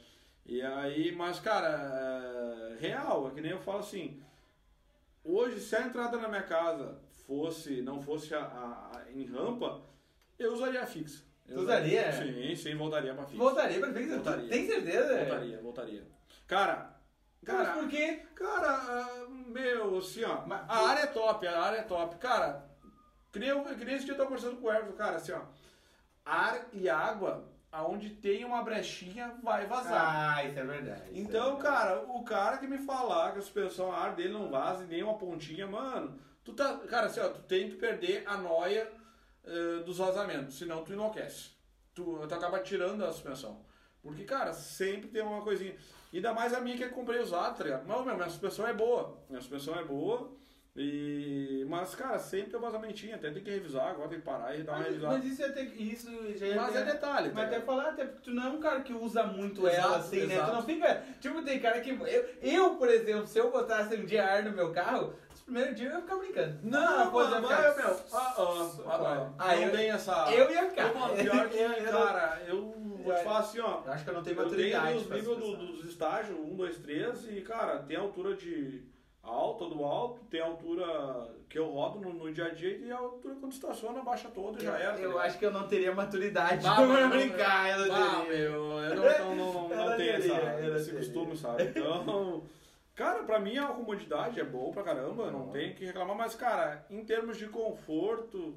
E 0.44 0.60
aí, 0.60 1.10
mas, 1.12 1.40
cara, 1.40 1.68
é, 1.68 2.76
real, 2.80 3.28
é 3.28 3.30
que 3.30 3.40
nem 3.40 3.52
eu 3.52 3.60
falo 3.60 3.78
assim. 3.78 4.22
Hoje, 5.24 5.58
se 5.60 5.74
a 5.74 5.86
entrada 5.86 6.18
na 6.18 6.28
minha 6.28 6.42
casa 6.42 6.98
fosse, 7.26 7.80
não 7.80 8.02
fosse 8.02 8.34
a, 8.34 8.40
a- 8.40 8.90
a- 8.98 9.10
em 9.12 9.24
rampa, 9.24 9.80
eu 10.38 10.52
usaria 10.52 10.82
a 10.82 10.86
fixa. 10.86 11.24
Eu 11.46 11.60
usaria? 11.60 12.12
Sim, 12.12 12.54
sim, 12.54 12.74
voltaria 12.76 13.14
pra 13.14 13.24
fixa. 13.24 13.38
Voltaria 13.42 13.80
pra 13.80 13.92
fixa? 13.92 14.14
Voltaria. 14.16 14.48
Tem 14.48 14.66
certeza? 14.66 15.16
Voltaria, 15.18 15.60
voltaria. 15.62 16.06
Cara, 16.46 16.94
Cara, 17.44 17.64
cara, 17.66 17.78
por 17.78 17.88
quê? 17.88 18.22
cara, 18.34 18.68
ah, 18.70 19.26
meu, 19.28 19.98
assim, 19.98 20.24
ó, 20.24 20.44
Mas- 20.46 20.64
a 20.68 20.88
área 20.88 21.02
é 21.02 21.06
top, 21.06 21.46
a 21.46 21.60
área 21.62 21.78
é 21.78 21.82
top. 21.82 22.16
Cara, 22.16 22.68
que 23.32 23.38
nem, 23.38 23.48
eu, 23.48 23.62
que 23.64 23.84
nem 23.84 23.94
esse 23.94 24.04
dia 24.04 24.12
eu 24.14 24.18
tava 24.18 24.28
conversando 24.28 24.56
com 24.60 24.66
o 24.66 24.72
Everton, 24.72 24.92
cara, 24.96 25.16
assim, 25.16 25.32
ó, 25.32 25.40
ar 26.24 26.66
e 26.72 26.88
água, 26.90 27.48
aonde 27.72 28.10
tem 28.10 28.44
uma 28.44 28.62
brechinha, 28.62 29.34
vai 29.42 29.66
vazar. 29.66 30.36
Ah, 30.36 30.44
isso 30.44 30.58
é 30.58 30.64
verdade. 30.64 31.02
isso 31.10 31.14
é 31.14 31.18
Então, 31.20 31.54
verdade. 31.56 31.62
cara, 31.62 32.00
o 32.02 32.24
cara 32.24 32.58
que 32.58 32.66
me 32.66 32.78
falar 32.78 33.32
que 33.32 33.38
a 33.38 33.42
suspensão 33.42 33.90
a 33.92 33.98
ar 33.98 34.14
dele 34.14 34.32
não 34.32 34.50
vaza 34.50 34.84
e 34.84 34.86
nem 34.88 35.02
uma 35.02 35.16
pontinha, 35.16 35.66
mano, 35.66 36.18
tu 36.44 36.52
tá. 36.52 36.76
Cara, 36.88 37.06
assim, 37.06 37.20
ó, 37.20 37.28
tu 37.28 37.40
tem 37.42 37.70
que 37.70 37.76
perder 37.76 38.24
a 38.26 38.36
noia 38.36 38.90
eh, 39.44 39.82
dos 39.84 39.98
vazamentos, 39.98 40.58
senão 40.58 40.84
tu 40.84 40.92
enlouquece. 40.92 41.50
Tu, 41.94 42.04
tu 42.26 42.34
acaba 42.34 42.60
tirando 42.60 43.04
a 43.04 43.12
suspensão. 43.12 43.64
Porque, 44.02 44.24
cara, 44.24 44.52
sempre 44.52 45.08
tem 45.08 45.22
uma 45.22 45.42
coisinha. 45.42 45.76
Ainda 46.12 46.32
mais 46.32 46.54
a 46.54 46.60
minha 46.60 46.76
que 46.76 46.84
eu 46.84 46.90
comprei 46.90 47.20
usado, 47.20 47.58
tá 47.58 47.64
ligado? 47.64 47.86
Não, 47.86 48.04
meu, 48.04 48.14
minha 48.14 48.28
suspensão 48.28 48.66
é 48.66 48.72
boa. 48.72 49.18
Minha 49.28 49.40
suspensão 49.40 49.74
é 49.78 49.84
boa. 49.84 50.32
E... 50.80 51.64
Mas, 51.68 51.94
cara, 51.94 52.18
sempre 52.18 52.50
tem 52.50 52.60
vazamentinho. 52.60 53.14
Até 53.14 53.30
tem 53.30 53.42
que 53.42 53.50
revisar, 53.50 53.88
agora 53.90 54.08
tem 54.08 54.18
que 54.20 54.24
parar 54.24 54.54
e 54.56 54.62
dar 54.62 54.72
uma 54.72 54.78
Mas, 54.78 54.86
revisada. 54.88 55.14
mas 55.18 55.24
isso 55.26 55.42
é 55.42 55.46
até 55.46 55.62
isso 55.62 56.10
já 56.38 56.54
Mas 56.56 56.76
é 56.76 56.84
detalhe, 56.84 57.28
tá 57.28 57.34
Mas 57.34 57.44
até 57.44 57.56
ligado? 57.56 57.64
falar, 57.66 57.88
até 57.90 58.04
porque 58.04 58.20
tu 58.22 58.30
não 58.30 58.44
é 58.44 58.48
um 58.50 58.60
cara 58.60 58.80
que 58.80 58.92
usa 58.94 59.24
muito 59.24 59.66
Exato, 59.68 59.86
ela 59.88 59.96
assim, 59.98 60.20
né? 60.20 60.26
Tu 60.26 60.32
exato. 60.32 60.52
não 60.52 60.62
fica. 60.62 61.02
Tipo, 61.20 61.42
tem 61.42 61.58
cara 61.60 61.80
que. 61.80 61.90
Eu, 61.90 62.28
eu, 62.40 62.70
por 62.76 62.88
exemplo, 62.88 63.26
se 63.26 63.38
eu 63.38 63.50
botasse 63.50 63.94
um 63.96 64.04
dia 64.06 64.24
ar 64.24 64.42
no 64.44 64.52
meu 64.52 64.72
carro, 64.72 65.14
os 65.34 65.42
primeiros 65.42 65.74
dias 65.74 65.90
eu 65.92 65.96
ia 65.98 66.02
ficar 66.04 66.16
brincando. 66.16 66.58
Não, 66.62 66.80
Ah, 67.00 67.10
mano, 67.10 67.34
ia 67.34 67.40
mas, 67.40 67.74
ficar- 67.74 67.76
meu, 67.76 67.96
ah, 68.12 68.34
ah, 68.38 68.70
ah, 68.86 69.30
Ah, 69.38 69.56
não 69.56 69.62
eu- 69.62 69.70
tem 69.72 69.90
essa... 69.90 70.32
Eu 70.32 70.50
ia 70.50 70.70
ficar. 70.70 70.94
Não, 70.94 71.16
pior 71.16 71.48
que, 71.48 71.68
não- 71.90 71.92
cara, 71.92 72.42
eu 72.46 72.70
vou 73.02 73.14
te 73.14 73.24
falar 73.24 73.38
assim, 73.40 73.60
ó. 73.60 73.82
Acho 73.86 74.04
que 74.04 74.10
eu 74.10 74.14
não 74.14 74.22
tenho 74.22 74.40
Eu 74.40 74.48
tenho 74.50 74.72
maturidade. 74.72 74.96
os 74.96 75.02
níveis 75.04 75.24
do- 75.24 75.56
dos 75.56 75.84
estágios, 75.86 76.38
1, 76.38 76.56
2, 76.56 76.78
3, 76.78 77.26
e, 77.30 77.40
cara, 77.42 77.78
tem 77.80 77.96
altura 77.96 78.34
de 78.36 78.82
alta 79.28 79.66
do 79.66 79.84
alto, 79.84 80.20
tem 80.30 80.40
a 80.40 80.46
altura 80.46 81.30
que 81.48 81.58
eu 81.58 81.66
rodo 81.70 82.00
no, 82.00 82.12
no 82.12 82.32
dia 82.32 82.46
a 82.46 82.50
dia 82.50 82.76
e 82.76 82.90
a 82.90 82.96
altura 82.98 83.34
quando 83.40 83.52
estaciona, 83.52 84.02
baixa 84.02 84.28
toda 84.28 84.60
e 84.60 84.64
já 84.64 84.78
era. 84.78 84.92
tá 84.94 85.00
Eu 85.00 85.18
acho 85.18 85.38
que 85.38 85.46
eu 85.46 85.50
não 85.50 85.66
teria 85.66 85.94
maturidade 85.94 86.66
Ah, 86.66 86.74
pra 86.76 87.08
brincar, 87.08 87.78
eu 87.78 87.86
não 87.86 87.94
Ah, 87.94 88.24
meu, 88.24 88.78
eu 88.80 88.94
não, 88.96 89.04
não, 89.04 89.34
não, 89.36 89.68
não, 89.68 89.88
não 89.90 89.96
tenho 89.96 90.12
essa, 90.12 90.76
esse 90.76 90.84
teria. 90.86 90.98
costume, 90.98 91.36
sabe? 91.36 91.62
Então, 91.64 92.42
cara, 92.94 93.22
pra 93.22 93.38
mim 93.40 93.56
a 93.56 93.66
comodidade 93.68 94.38
é 94.40 94.44
boa 94.44 94.72
pra 94.72 94.82
caramba, 94.82 95.30
não 95.30 95.48
tem 95.48 95.74
que 95.74 95.84
reclamar, 95.86 96.16
mas, 96.16 96.34
cara, 96.34 96.84
em 96.90 97.04
termos 97.04 97.36
de 97.38 97.46
conforto, 97.46 98.54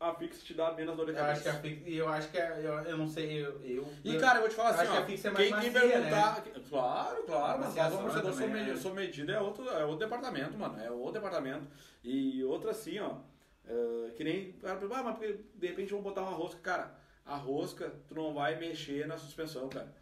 a 0.00 0.14
Fix 0.14 0.42
te 0.42 0.54
dá 0.54 0.72
menos 0.72 0.96
dor 0.96 1.06
de 1.06 1.12
Eu 1.18 1.24
acho 1.24 1.42
que 1.42 1.48
a 1.48 1.52
cabeça. 1.54 1.74
Fix, 1.76 1.92
eu 1.96 2.08
acho 2.08 2.28
que 2.30 2.38
a- 2.38 2.60
eu, 2.60 2.72
eu 2.82 2.96
não 2.96 3.08
sei, 3.08 3.44
eu, 3.44 3.60
eu 3.62 3.88
E, 4.04 4.16
cara, 4.18 4.36
eu 4.38 4.40
vou 4.42 4.48
te 4.50 4.54
falar 4.54 4.70
Eu 4.70 4.74
assim, 4.74 4.82
acho 4.82 4.92
que 4.92 4.98
ó, 4.98 5.02
a 5.02 5.06
Fix 5.06 5.24
é 5.24 5.30
mais 5.30 5.48
quem, 5.48 5.60
quem 5.60 5.70
macia, 5.72 5.90
perguntar... 5.90 6.42
Claro, 6.68 7.22
claro, 7.24 7.60
mas 7.60 7.72
zona 7.74 7.86
amortecedor, 7.86 8.32
sob, 8.32 8.44
também, 8.46 8.62
medi- 8.62 8.70
né? 8.70 8.76
sob 8.76 8.94
medida 8.96 9.32
é 9.32 9.40
outro, 9.40 9.68
é 9.70 9.84
outro 9.84 9.98
departamento, 9.98 10.56
mano, 10.58 10.80
é 10.82 10.90
outro 10.90 11.14
departamento. 11.14 11.66
E 12.04 12.44
outra 12.44 12.70
assim, 12.70 12.98
ó, 13.00 13.16
é, 13.66 14.10
que 14.16 14.22
nem... 14.24 14.50
o 14.50 14.52
Cara, 14.60 14.78
ah, 14.92 15.02
mas 15.02 15.16
porque, 15.16 15.40
de 15.54 15.66
repente 15.66 15.90
vamos 15.90 16.04
botar 16.04 16.22
uma 16.22 16.30
rosca. 16.36 16.60
Cara, 16.60 16.94
a 17.26 17.36
rosca, 17.36 17.92
tu 18.06 18.14
não 18.14 18.32
vai 18.34 18.56
mexer 18.56 19.06
na 19.06 19.16
suspensão, 19.18 19.68
cara. 19.68 19.92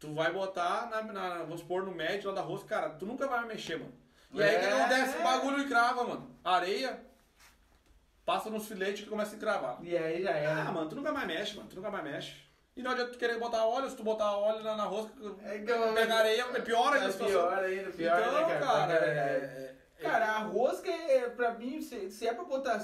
Tu 0.00 0.12
vai 0.14 0.32
botar, 0.32 0.88
na, 0.90 1.02
na- 1.12 1.38
vamos 1.44 1.60
supor, 1.60 1.84
no 1.84 1.94
médio 1.94 2.30
lá 2.30 2.36
da 2.36 2.40
rosca, 2.42 2.68
cara, 2.68 2.90
tu 2.90 3.04
nunca 3.06 3.28
vai 3.28 3.44
mexer, 3.46 3.78
mano. 3.78 3.92
E 4.34 4.42
aí 4.42 4.56
o 4.56 4.60
que 4.60 4.64
É. 4.64 4.72
acontece? 4.80 5.18
O 5.18 5.22
bagulho 5.22 5.60
encrava, 5.60 6.04
mano. 6.04 6.36
Areia, 6.42 6.98
passa 8.24 8.50
nos 8.50 8.66
filetes 8.66 9.04
que 9.04 9.10
começa 9.10 9.34
a 9.34 9.36
encravar. 9.36 9.78
E 9.82 9.96
aí 9.96 10.22
já 10.22 10.30
era. 10.30 10.62
Ah, 10.62 10.72
mano, 10.72 10.88
tu 10.88 10.96
nunca 10.96 11.12
mais 11.12 11.26
mexe, 11.26 11.56
mano. 11.56 11.68
Tu 11.68 11.76
nunca 11.76 11.90
mais 11.90 12.04
mexe. 12.04 12.34
E 12.74 12.82
não 12.82 12.90
adianta 12.92 13.12
tu 13.12 13.18
querer 13.18 13.38
botar 13.38 13.66
óleo, 13.66 13.90
se 13.90 13.96
tu 13.96 14.02
botar 14.02 14.34
óleo 14.36 14.62
na, 14.64 14.76
na 14.76 14.84
rosca, 14.84 15.12
É 15.44 15.58
que 15.58 15.64
pega 15.94 16.14
areia, 16.14 16.46
é 16.54 16.60
pior 16.60 16.92
ainda 16.94 17.06
É 17.08 17.12
pior 17.12 17.58
ainda, 17.58 17.90
pior 17.90 18.18
então, 18.20 18.32
né, 18.32 18.40
cara? 18.48 18.60
cara, 18.60 18.86
Porque- 18.94 19.04
é, 19.10 19.12
é- 19.12 19.76
Cara, 20.02 20.26
a 20.26 20.38
rosca 20.38 20.90
é, 20.90 21.28
pra 21.30 21.52
mim, 21.54 21.80
se, 21.80 22.10
se 22.10 22.26
é 22.26 22.34
pra 22.34 22.44
botar. 22.44 22.80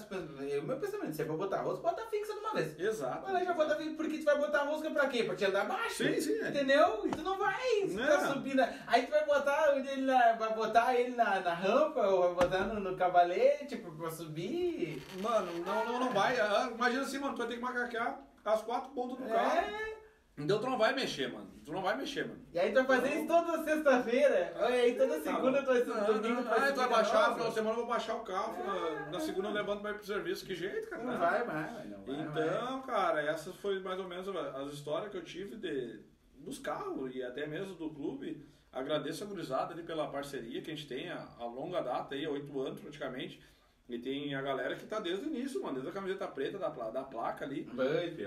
É 0.50 0.58
o 0.58 0.62
meu 0.62 0.76
pensamento, 0.78 1.14
se 1.14 1.22
é 1.22 1.24
pra 1.24 1.34
botar 1.36 1.62
rosca, 1.62 1.82
bota 1.82 2.06
fixa 2.06 2.32
de 2.32 2.38
uma 2.38 2.54
vez. 2.54 2.78
Exato. 2.78 3.22
Mas 3.26 3.34
aí 3.34 3.44
já 3.44 3.52
bota 3.54 3.76
fixa, 3.76 3.94
porque 3.96 4.18
tu 4.18 4.24
vai 4.24 4.38
botar 4.38 4.60
a 4.60 4.64
rosca 4.64 4.90
pra 4.90 5.08
quê? 5.08 5.24
Pra 5.24 5.34
te 5.36 5.44
andar 5.44 5.66
baixo? 5.66 6.04
Sim, 6.04 6.20
sim. 6.20 6.38
é. 6.40 6.48
Entendeu? 6.48 7.06
E 7.06 7.10
tu 7.10 7.22
não 7.22 7.36
vai 7.38 7.80
Não. 7.82 7.88
ficar 7.88 8.32
subindo. 8.32 8.62
Aí 8.86 9.02
tu 9.06 9.10
vai 9.10 9.24
botar 9.26 9.76
ele 9.76 10.02
na, 10.02 10.32
vai 10.34 10.54
botar 10.54 10.94
ele 10.94 11.16
na, 11.16 11.40
na 11.40 11.54
rampa 11.54 12.00
ou 12.06 12.34
vai 12.34 12.48
botar 12.48 12.64
no, 12.64 12.80
no 12.80 12.96
cavalete 12.96 13.76
pra, 13.76 13.90
pra 13.90 14.10
subir. 14.10 15.02
Mano, 15.20 15.52
não, 15.64 15.84
não, 15.84 16.00
não 16.00 16.10
vai. 16.10 16.38
Ah, 16.40 16.70
Imagina 16.72 17.02
assim, 17.02 17.18
mano, 17.18 17.34
tu 17.34 17.38
vai 17.38 17.48
ter 17.48 17.54
que 17.56 17.60
macaquear 17.62 18.18
as 18.44 18.62
quatro 18.62 18.90
pontas 18.92 19.18
do 19.18 19.24
carro. 19.28 19.58
É. 19.58 19.97
Então 20.38 20.60
tu 20.60 20.66
não 20.66 20.78
vai 20.78 20.94
mexer, 20.94 21.32
mano. 21.32 21.48
Tu 21.64 21.72
não 21.72 21.82
vai 21.82 21.96
mexer, 21.96 22.26
mano. 22.26 22.40
E 22.54 22.58
aí 22.58 22.72
tu 22.72 22.74
vai 22.76 23.00
fazer 23.00 23.16
isso 23.16 23.26
toda 23.26 23.64
sexta-feira. 23.64 24.54
Aí, 24.56 24.94
toda 24.94 25.20
segunda 25.20 25.62
tu 25.62 25.66
vai 25.66 25.84
Não, 25.84 26.06
domingo 26.06 26.42
não, 26.42 26.50
ah, 26.50 26.54
tu 26.54 26.60
vai 26.60 26.74
subir 26.74 26.88
baixar, 26.88 27.28
no 27.28 27.34
final 27.34 27.48
de 27.48 27.54
semana 27.54 27.70
eu 27.72 27.76
vou 27.76 27.86
baixar 27.86 28.14
o 28.14 28.20
carro. 28.20 28.64
Na, 28.64 29.10
na 29.10 29.20
segunda 29.20 29.48
eu 29.48 29.52
levanto 29.52 29.80
pra 29.82 29.90
ir 29.90 29.94
pro 29.94 30.06
serviço. 30.06 30.46
Que 30.46 30.54
jeito, 30.54 30.88
cara. 30.88 31.02
Não 31.02 31.18
vai 31.18 31.44
mais, 31.44 31.90
não 31.90 32.04
vai 32.04 32.16
mais. 32.16 32.30
Então, 32.30 32.82
cara, 32.82 33.20
essas 33.22 33.54
foi 33.56 33.80
mais 33.80 33.98
ou 33.98 34.08
menos 34.08 34.28
as 34.28 34.72
histórias 34.72 35.10
que 35.10 35.16
eu 35.16 35.24
tive 35.24 35.56
de, 35.56 36.00
dos 36.36 36.58
carros 36.58 37.14
e 37.14 37.22
até 37.22 37.46
mesmo 37.46 37.74
do 37.74 37.90
clube. 37.90 38.46
Agradeço 38.72 39.24
a 39.24 39.26
gurizada 39.26 39.72
ali 39.72 39.82
pela 39.82 40.08
parceria 40.08 40.62
que 40.62 40.70
a 40.70 40.74
gente 40.74 40.86
tem 40.86 41.10
a, 41.10 41.26
a 41.38 41.44
longa 41.44 41.80
data 41.80 42.14
aí, 42.14 42.26
oito 42.26 42.60
anos 42.60 42.80
praticamente. 42.80 43.42
E 43.88 43.98
tem 43.98 44.34
a 44.34 44.42
galera 44.42 44.76
que 44.76 44.86
tá 44.86 45.00
desde 45.00 45.24
o 45.24 45.28
início, 45.28 45.62
mano, 45.62 45.74
desde 45.74 45.90
a 45.90 45.92
camiseta 45.92 46.28
preta 46.28 46.58
da, 46.58 46.68
da 46.68 47.02
placa 47.02 47.44
ali. 47.44 47.66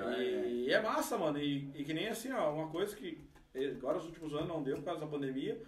Né? 0.05 0.47
E, 0.47 0.71
é 0.71 0.81
massa, 0.81 1.17
mano. 1.17 1.37
E, 1.37 1.69
e 1.75 1.83
que 1.83 1.93
nem 1.93 2.07
assim, 2.07 2.31
ó, 2.31 2.51
uma 2.51 2.69
coisa 2.69 2.95
que 2.95 3.23
eh, 3.53 3.75
agora 3.77 3.97
nos 3.97 4.07
últimos 4.07 4.33
anos 4.33 4.47
não 4.47 4.63
deu 4.63 4.77
por 4.77 4.85
causa 4.85 5.01
da 5.01 5.07
pandemia. 5.07 5.61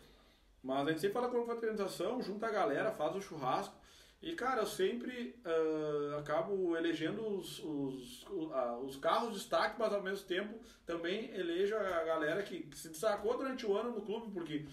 Mas 0.64 0.88
a 0.88 0.90
gente 0.90 1.02
sempre 1.02 1.14
fala 1.14 1.30
com 1.30 1.38
a 1.38 1.40
confraternização, 1.42 2.22
junta 2.24 2.48
a 2.48 2.52
galera, 2.52 2.92
faz 2.92 3.16
o 3.16 3.22
churrasco. 3.22 3.76
E, 4.24 4.34
cara, 4.34 4.62
eu 4.62 4.66
sempre 4.66 5.36
ah, 5.44 6.20
acabo 6.20 6.78
elegendo 6.78 7.28
os, 7.28 7.60
os, 7.60 8.26
ah, 8.54 8.80
os 8.82 8.96
carros 8.96 9.34
de 9.34 9.40
destaque, 9.40 9.76
mas 9.78 9.94
ao 9.94 10.02
mesmo 10.02 10.26
tempo 10.26 10.58
também 10.86 11.30
elejo 11.36 11.76
a 11.76 12.04
galera 12.06 12.42
que, 12.42 12.62
que 12.62 12.78
se 12.78 12.88
destacou 12.88 13.38
durante 13.38 13.66
o 13.66 13.76
ano 13.76 13.92
no 13.92 14.02
clube, 14.02 14.32
porque 14.32 14.66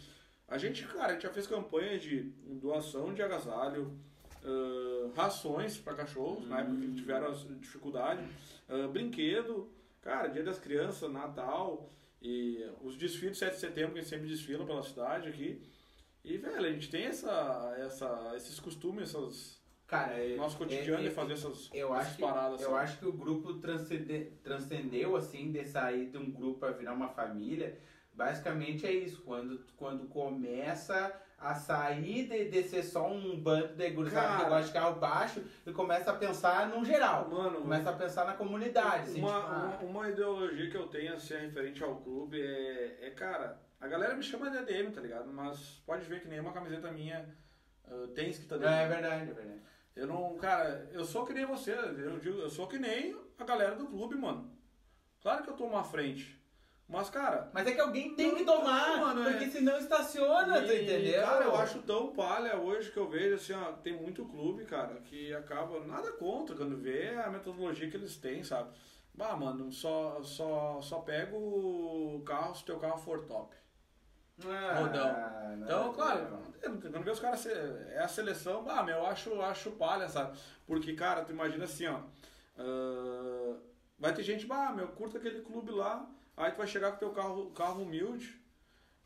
a 0.47 0.57
gente, 0.57 0.87
cara, 0.87 1.09
a 1.09 1.13
gente 1.15 1.23
já 1.23 1.31
fez 1.31 1.49
campanha 1.49 1.99
de 1.99 2.23
doação 2.61 3.13
de 3.13 3.23
agasalho, 3.23 3.99
ah, 4.45 5.11
rações 5.15 5.79
para 5.79 5.95
cachorros, 5.95 6.47
na 6.49 6.61
época 6.61 6.77
que 6.81 6.93
tiveram 6.95 7.33
dificuldade, 7.59 8.23
ah, 8.69 8.89
brinquedo, 8.89 9.71
cara, 10.01 10.29
dia 10.29 10.43
das 10.43 10.59
crianças, 10.59 11.11
Natal, 11.11 11.89
e 12.23 12.65
os 12.83 12.97
desfiles 12.97 13.39
7 13.39 13.55
de 13.55 13.61
setembro, 13.61 13.93
que 13.95 14.01
a 14.01 14.05
sempre 14.05 14.29
desfila 14.29 14.65
pela 14.67 14.83
cidade 14.83 15.29
aqui. 15.29 15.63
E, 16.23 16.37
velho, 16.37 16.67
a 16.67 16.73
gente 16.73 16.91
tem 16.91 17.05
essa, 17.05 17.75
essa, 17.79 18.33
esses 18.37 18.61
costumes, 18.61 19.05
essas, 19.15 19.59
Cara, 19.87 20.13
é- 20.23 20.37
nosso 20.37 20.57
cotidiano 20.59 21.03
é- 21.05 21.09
de 21.09 21.15
fazer 21.15 21.33
essas, 21.33 21.71
Eu 21.73 21.95
essas 21.95 22.07
acho, 22.09 22.17
que, 22.17 22.23
paradas. 22.23 22.61
eu 22.61 22.77
assim. 22.77 22.85
acho 22.85 22.99
que 22.99 23.07
o 23.07 23.13
grupo 23.13 23.55
transcende, 23.55 24.33
transcendeu, 24.43 25.17
assim, 25.17 25.51
de 25.51 25.65
sair 25.65 26.11
de 26.11 26.19
um 26.19 26.31
grupo 26.31 26.61
para 26.61 26.73
virar 26.73 26.93
uma 26.93 27.09
família. 27.09 27.77
Basicamente 28.13 28.87
é 28.87 28.93
isso, 28.93 29.23
quando, 29.23 29.65
quando 29.77 30.07
começa 30.09 31.13
a 31.41 31.55
sair 31.55 32.29
de, 32.29 32.51
de 32.51 32.63
ser 32.65 32.83
só 32.83 33.11
um 33.11 33.41
bando 33.41 33.75
de 33.75 33.91
gurizada 33.91 34.45
que 34.45 34.51
gosta 34.51 34.67
de 34.67 34.73
carro 34.73 35.01
baixo 35.01 35.43
e 35.67 35.73
começa 35.73 36.11
a 36.11 36.15
pensar 36.15 36.69
no 36.69 36.85
geral. 36.85 37.31
Mano, 37.31 37.63
Começa 37.63 37.89
a 37.89 37.95
pensar 37.95 38.27
na 38.27 38.35
comunidade. 38.35 39.11
Assim, 39.11 39.21
uma, 39.21 39.41
tipo, 39.41 39.47
ah, 39.47 39.79
uma, 39.81 39.91
uma 39.91 40.11
ideologia 40.11 40.71
que 40.71 40.77
eu 40.77 40.87
tenho 40.89 41.15
assim, 41.15 41.35
referente 41.35 41.83
ao 41.83 41.97
clube 41.97 42.39
é, 42.39 43.07
é, 43.07 43.11
cara, 43.11 43.59
a 43.81 43.89
galera 43.89 44.15
me 44.15 44.23
chama 44.23 44.51
de 44.51 44.59
ADM, 44.59 44.93
tá 44.93 45.01
ligado? 45.01 45.33
Mas 45.33 45.83
pode 45.87 46.05
ver 46.05 46.21
que 46.21 46.29
nenhuma 46.29 46.53
camiseta 46.53 46.93
minha 46.93 47.27
ah, 47.87 48.09
tem 48.15 48.29
escrita 48.29 48.57
ADM. 48.57 48.67
é 48.67 48.87
verdade, 48.87 49.31
é 49.31 49.35
verdade. 49.35 49.61
Eu 49.97 50.07
não, 50.07 50.37
cara, 50.37 50.89
eu 50.93 51.05
sou 51.05 51.25
que 51.25 51.33
nem 51.33 51.47
você, 51.47 51.73
eu 51.73 52.19
digo, 52.19 52.39
eu 52.39 52.51
sou 52.51 52.67
que 52.67 52.79
nem 52.79 53.17
a 53.39 53.45
galera 53.45 53.75
do 53.75 53.87
clube, 53.87 54.15
mano. 54.15 54.51
Claro 55.23 55.43
que 55.43 55.51
eu 55.51 55.57
tomo 55.57 55.77
à 55.77 55.83
frente. 55.83 56.40
Mas, 56.91 57.09
cara, 57.09 57.49
Mas 57.55 57.67
é 57.69 57.73
que 57.73 57.81
alguém 57.81 58.17
tem 58.17 58.35
que 58.35 58.45
tomar, 58.45 58.89
não, 58.89 59.07
mano, 59.07 59.23
porque 59.23 59.45
é- 59.45 59.49
senão 59.51 59.79
estaciona, 59.79 60.61
tu 60.61 60.73
E, 60.73 60.83
entendeu? 60.83 61.23
Cara, 61.23 61.45
eu 61.45 61.55
acho 61.55 61.79
tão 61.83 62.13
palha 62.13 62.57
hoje 62.57 62.91
que 62.91 62.97
eu 62.97 63.09
vejo 63.09 63.37
assim, 63.37 63.53
ó, 63.53 63.73
tem 63.75 63.93
muito 63.93 64.25
clube, 64.25 64.65
cara, 64.65 64.97
que 65.03 65.33
acaba 65.33 65.79
nada 65.87 66.11
contra 66.13 66.57
quando 66.57 66.77
vê 66.77 67.11
a 67.11 67.31
metodologia 67.31 67.89
que 67.89 67.97
eles 67.97 68.17
têm, 68.17 68.43
sabe? 68.43 68.71
Bah, 69.15 69.37
mano, 69.37 69.71
só, 69.71 70.21
só, 70.23 70.81
só 70.83 70.99
pega 71.01 71.37
o 71.37 72.23
carro 72.27 72.57
se 72.57 72.65
teu 72.65 72.79
carro 72.79 72.99
for 72.99 73.25
top. 73.25 73.55
Ah, 74.45 74.81
rodão. 74.81 75.63
Então, 75.63 75.85
não, 75.87 75.93
claro, 75.93 76.29
não. 76.29 76.81
quando 76.91 77.05
vê 77.05 77.11
os 77.11 77.21
caras, 77.21 77.47
é 77.47 78.01
a 78.03 78.09
seleção, 78.09 78.65
bah, 78.65 78.83
meu, 78.83 78.97
eu 78.97 79.07
acho, 79.07 79.41
acho 79.43 79.71
palha, 79.73 80.09
sabe? 80.09 80.37
Porque, 80.67 80.95
cara, 80.95 81.23
tu 81.25 81.31
imagina 81.31 81.65
assim, 81.65 81.87
ó, 81.87 82.01
ah, 82.59 83.57
vai 83.97 84.13
ter 84.13 84.25
gente, 84.25 84.45
bah, 84.45 84.73
meu, 84.73 84.89
curta 84.89 85.19
aquele 85.19 85.43
clube 85.43 85.71
lá, 85.71 86.05
aí 86.41 86.53
tu 86.53 86.59
vai 86.59 86.67
chegar 86.67 86.93
com 86.93 86.99
teu 86.99 87.11
carro, 87.11 87.51
carro 87.51 87.83
humilde 87.83 88.41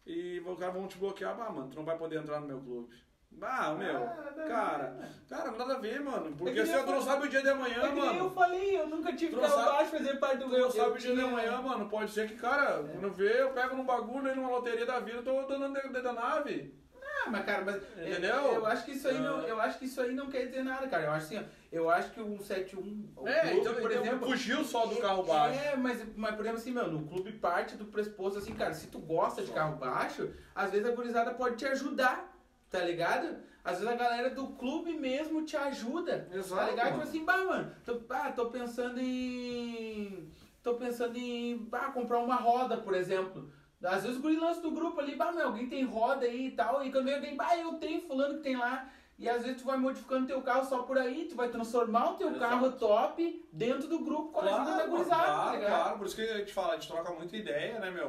e 0.06 0.40
os 0.44 0.58
caras 0.58 0.74
vão 0.74 0.86
te 0.86 0.98
bloquear, 0.98 1.36
bah, 1.36 1.50
mano, 1.50 1.68
tu 1.70 1.76
não 1.76 1.84
vai 1.84 1.96
poder 1.96 2.18
entrar 2.20 2.40
no 2.40 2.46
meu 2.46 2.60
clube. 2.60 2.94
Bah, 3.36 3.74
meu, 3.76 3.96
Ah, 4.04 4.32
cara, 4.46 4.90
ver, 4.90 5.26
cara, 5.28 5.50
nada 5.50 5.74
a 5.74 5.78
ver, 5.78 6.00
mano, 6.00 6.28
É 6.28 6.36
porque 6.36 6.52
que 6.52 6.66
se 6.66 6.72
nem 6.72 6.84
tu 6.84 6.90
não 6.90 6.96
eu 6.98 7.02
sabe 7.02 7.26
o 7.26 7.28
dia 7.28 7.42
de 7.42 7.48
amanhã, 7.48 7.78
É 7.82 7.88
nem 7.90 7.98
eu 7.98 8.04
mano, 8.14 8.30
falei, 8.30 8.78
eu 8.78 8.86
nunca 8.86 9.12
tive 9.12 9.34
não 9.34 9.42
carro 9.42 9.54
sabe- 9.54 9.70
baixo 9.72 9.90
fazer 9.90 10.14
parte 10.20 10.38
do 10.38 10.44
tu 10.50 10.56
não 10.58 10.70
sabe 10.70 10.88
eu 10.90 10.94
o 10.94 10.98
dia 10.98 11.14
de 11.16 11.20
amanhã, 11.20 11.60
mano, 11.60 11.88
pode 11.88 12.10
ser 12.12 12.28
que, 12.28 12.36
cara, 12.36 12.80
quando 12.84 13.10
vê, 13.12 13.42
eu 13.42 13.50
pego 13.50 13.74
num 13.74 13.84
bagulho 13.84 14.28
aí 14.30 14.36
numa 14.36 14.50
loteria 14.50 14.86
da 14.86 15.00
vida, 15.00 15.18
eu 15.18 15.24
tô 15.24 15.58
dando 15.58 15.72
dentro 15.74 16.00
da 16.02 16.12
nave. 16.12 16.78
Ah, 17.26 17.30
mas 17.30 17.44
cara, 17.44 17.64
mas 17.64 17.76
Entendeu? 17.98 18.36
Eu, 18.36 18.52
eu 18.54 18.66
acho 18.66 18.84
que 18.84 18.92
isso 18.92 19.08
aí 19.08 19.18
não, 19.18 19.38
Ah. 19.40 19.48
eu 19.48 19.60
acho 19.60 19.78
que 19.80 19.84
isso 19.86 20.00
aí 20.00 20.12
não 20.14 20.28
quer 20.28 20.46
dizer 20.46 20.62
nada, 20.62 20.86
cara. 20.86 21.04
Eu 21.04 21.10
acho 21.12 21.26
assim, 21.26 21.38
ó, 21.38 21.42
eu 21.76 21.90
acho 21.90 22.10
que 22.12 22.20
o 22.20 22.38
171, 22.38 23.12
o 23.16 23.28
É, 23.28 23.40
clube, 23.40 23.56
então, 23.60 23.74
por 23.74 23.90
então 23.90 24.04
exemplo, 24.04 24.28
fugiu 24.28 24.64
só 24.64 24.86
do 24.86 24.96
carro 24.96 25.22
baixo. 25.24 25.58
É, 25.58 25.76
mas, 25.76 26.02
mas 26.16 26.34
por 26.34 26.40
exemplo 26.42 26.58
assim, 26.60 26.70
meu, 26.72 26.90
no 26.90 27.06
clube 27.06 27.32
parte 27.32 27.76
do 27.76 27.84
pressuposto 27.86 28.38
assim, 28.38 28.54
cara, 28.54 28.72
se 28.74 28.86
tu 28.86 28.98
gosta 28.98 29.42
de 29.42 29.50
carro 29.52 29.76
baixo, 29.76 30.30
às 30.54 30.70
vezes 30.70 30.86
a 30.86 30.92
gurizada 30.94 31.34
pode 31.34 31.56
te 31.56 31.66
ajudar, 31.66 32.32
tá 32.70 32.80
ligado? 32.80 33.36
Às 33.64 33.78
vezes 33.78 33.92
a 33.92 33.96
galera 33.96 34.30
do 34.30 34.48
clube 34.48 34.92
mesmo 34.92 35.42
te 35.44 35.56
ajuda. 35.56 36.28
Exato, 36.32 36.60
Tá 36.64 36.70
ligado? 36.70 36.84
mano. 36.90 36.96
Tipo 36.98 37.08
assim, 37.08 37.24
bah, 37.24 37.44
mano, 37.44 37.72
tô, 37.84 38.00
ah, 38.10 38.30
tô 38.30 38.50
pensando 38.50 39.00
em. 39.00 40.30
Tô 40.62 40.74
pensando 40.74 41.16
em 41.16 41.56
bah, 41.58 41.90
comprar 41.92 42.18
uma 42.18 42.36
roda, 42.36 42.76
por 42.76 42.94
exemplo. 42.94 43.50
Às 43.82 44.02
vezes 44.02 44.18
o 44.18 44.22
guri 44.22 44.36
lança 44.36 44.60
do 44.62 44.70
grupo 44.70 44.98
ali, 45.00 45.14
bah, 45.14 45.30
meu, 45.32 45.46
alguém 45.48 45.68
tem 45.68 45.84
roda 45.84 46.24
aí 46.24 46.46
e 46.46 46.50
tal. 46.52 46.84
E 46.84 46.90
quando 46.90 47.04
vem 47.06 47.14
alguém, 47.16 47.36
bah, 47.36 47.56
eu 47.58 47.74
tenho 47.74 48.00
fulano 48.02 48.36
que 48.38 48.42
tem 48.42 48.56
lá. 48.56 48.88
E 49.16 49.28
às 49.28 49.42
vezes 49.42 49.62
tu 49.62 49.66
vai 49.66 49.76
modificando 49.76 50.26
teu 50.26 50.42
carro 50.42 50.64
só 50.64 50.82
por 50.82 50.98
aí, 50.98 51.26
tu 51.26 51.36
vai 51.36 51.48
transformar 51.48 52.12
o 52.12 52.16
teu 52.16 52.28
Exato. 52.30 52.40
carro 52.40 52.72
top 52.72 53.48
dentro 53.52 53.88
do 53.88 54.00
grupo 54.00 54.32
com 54.32 54.40
a 54.40 54.42
ajuda 54.42 54.64
da 54.64 54.72
Claro, 54.72 54.90
gurizada, 54.90 55.22
tá 55.22 55.32
claro, 55.34 55.56
ligado? 55.56 55.70
claro, 55.82 55.98
por 55.98 56.06
isso 56.06 56.16
que 56.16 56.22
a 56.22 56.38
gente 56.38 56.52
fala, 56.52 56.72
a 56.72 56.74
gente 56.76 56.88
troca 56.88 57.12
muita 57.12 57.36
ideia, 57.36 57.78
né, 57.78 57.90
meu? 57.90 58.08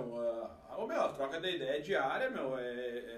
Ô, 0.77 0.87
meu, 0.87 1.13
troca 1.13 1.39
da 1.39 1.49
ideia 1.49 1.77
é 1.77 1.79
diária, 1.79 2.29
meu, 2.29 2.57
é, 2.57 2.61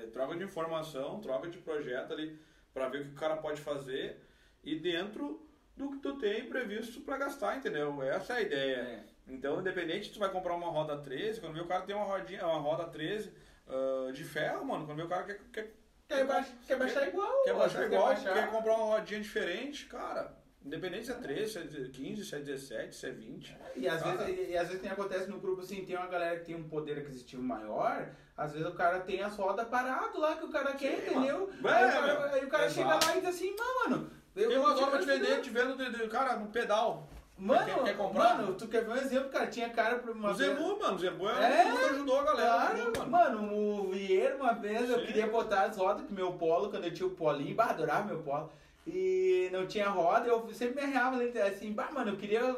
é 0.03 0.09
troca 0.11 0.35
de 0.35 0.43
informação, 0.43 1.19
troca 1.21 1.47
de 1.49 1.57
projeto 1.59 2.11
ali, 2.11 2.37
pra 2.73 2.89
ver 2.89 3.01
o 3.01 3.05
que 3.05 3.11
o 3.11 3.15
cara 3.15 3.37
pode 3.37 3.61
fazer 3.61 4.21
e 4.63 4.75
dentro 4.75 5.47
do 5.75 5.91
que 5.91 5.99
tu 5.99 6.17
tem 6.17 6.49
previsto 6.49 7.01
pra 7.01 7.17
gastar, 7.17 7.55
entendeu? 7.57 8.03
Essa 8.03 8.33
é 8.33 8.37
a 8.37 8.41
ideia. 8.41 8.75
É. 8.75 9.03
Então, 9.29 9.59
independente, 9.59 10.11
tu 10.11 10.19
vai 10.19 10.29
comprar 10.29 10.55
uma 10.55 10.67
roda 10.67 10.97
13, 10.97 11.39
quando 11.39 11.53
vê 11.53 11.61
o 11.61 11.67
cara 11.67 11.83
tem 11.83 11.95
uma 11.95 12.05
rodinha, 12.05 12.45
uma 12.45 12.59
roda 12.59 12.85
13 12.85 13.31
ah, 13.67 14.11
de 14.11 14.23
ferro, 14.23 14.65
mano, 14.65 14.85
quando 14.85 14.97
vê 14.97 15.03
o 15.03 15.07
cara 15.07 15.23
quer, 15.23 15.39
quer, 15.51 15.73
Quer, 16.07 16.25
baixar, 16.25 16.51
quer 16.65 16.77
baixar 16.77 17.07
igual. 17.07 17.43
quer 17.43 17.53
baixar 17.53 17.85
igual, 17.85 18.05
baixar. 18.07 18.33
quer 18.33 18.49
comprar 18.49 18.75
uma 18.75 18.85
rodinha 18.97 19.19
diferente, 19.19 19.85
cara, 19.87 20.33
independente 20.65 21.05
se 21.07 21.11
é 21.11 21.15
13, 21.15 21.51
se 21.51 21.57
é 21.59 21.89
15, 21.89 22.25
se 22.25 22.35
é 22.35 22.39
17, 22.39 22.95
se 22.95 23.05
é 23.07 23.11
20. 23.11 23.57
E 23.75 23.87
às, 23.87 24.01
Cara. 24.01 24.17
vezes, 24.17 24.47
e, 24.47 24.51
e 24.51 24.57
às 24.57 24.67
vezes 24.67 24.81
tem, 24.81 24.89
acontece 24.91 25.29
no 25.29 25.39
grupo 25.39 25.61
assim, 25.61 25.83
tem 25.85 25.97
uma 25.97 26.07
galera 26.07 26.39
que 26.39 26.45
tem 26.45 26.55
um 26.55 26.67
poder 26.67 26.97
aquisitivo 26.99 27.43
maior, 27.43 28.09
às 28.37 28.53
vezes 28.53 28.65
o 28.67 28.73
cara 28.73 29.01
tem 29.01 29.21
as 29.21 29.35
rodas 29.35 29.67
parado 29.67 30.17
lá 30.19 30.37
que 30.37 30.45
o 30.45 30.49
cara 30.49 30.73
quer, 30.73 30.97
Sim, 31.01 31.11
entendeu? 31.11 31.51
mano. 31.61 31.75
aí, 31.75 31.83
É, 31.83 31.87
o 31.87 31.91
cara, 32.17 32.33
aí 32.35 32.45
o 32.45 32.49
cara 32.49 32.69
chega 32.69 32.87
lá 32.95 33.15
e 33.17 33.19
diz 33.19 33.29
assim, 33.29 33.55
"Não, 33.57 33.83
mano, 33.89 34.11
eu 34.35 34.49
eu- 34.51 34.63
formas 34.63 35.05
de 35.05 35.11
eu- 35.11 35.19
vender, 35.19 35.41
te 35.41 35.49
vendo, 35.49 35.75
de, 35.75 35.89
de- 35.91 36.07
cara, 36.07 36.37
no 36.37 36.47
pedal. 36.47 37.09
Mano, 37.37 37.65
Quer- 37.65 37.83
quer 37.83 37.97
comprar? 37.97 38.37
mano, 38.37 38.55
tu 38.55 38.67
quer 38.67 38.83
ver 38.83 38.91
um 38.91 38.95
exemplo, 38.95 39.29
cara? 39.29 39.45
Tinha 39.47 39.69
cara 39.69 39.99
pra 39.99 40.11
uma 40.11 40.31
O 40.31 40.33
Zemu, 40.33 40.79
mano, 40.79 40.95
o 40.95 40.97
Zemu 40.99 41.29
É, 41.29 41.61
é, 41.61 41.71
o 41.73 41.77
que 41.77 41.83
ajudou 41.85 42.19
a 42.19 42.23
galera. 42.23 42.49
Claro, 42.49 42.77
Zemu, 42.77 42.91
mano. 42.97 43.11
mano, 43.41 43.53
o 43.53 43.91
Vieira 43.91 44.35
uma 44.35 44.53
vez 44.53 44.89
eu 44.89 44.99
Sim. 44.99 45.05
queria 45.05 45.27
botar 45.27 45.63
as 45.65 45.77
rodas 45.77 46.03
pro 46.03 46.15
meu 46.15 46.33
polo, 46.33 46.69
quando 46.71 46.85
eu 46.85 46.93
tinha 46.93 47.05
o 47.07 47.11
polinho, 47.11 47.55
bah, 47.55 47.65
adorava 47.65 48.05
meu 48.05 48.19
polo. 48.23 48.51
E 48.87 49.49
não 49.51 49.67
tinha 49.67 49.87
roda, 49.89 50.27
eu 50.27 50.51
sempre 50.53 50.75
me 50.75 50.81
arreava 50.87 51.17
assim, 51.47 51.73
bah, 51.73 51.89
mano, 51.93 52.11
eu 52.11 52.17
queria. 52.17 52.55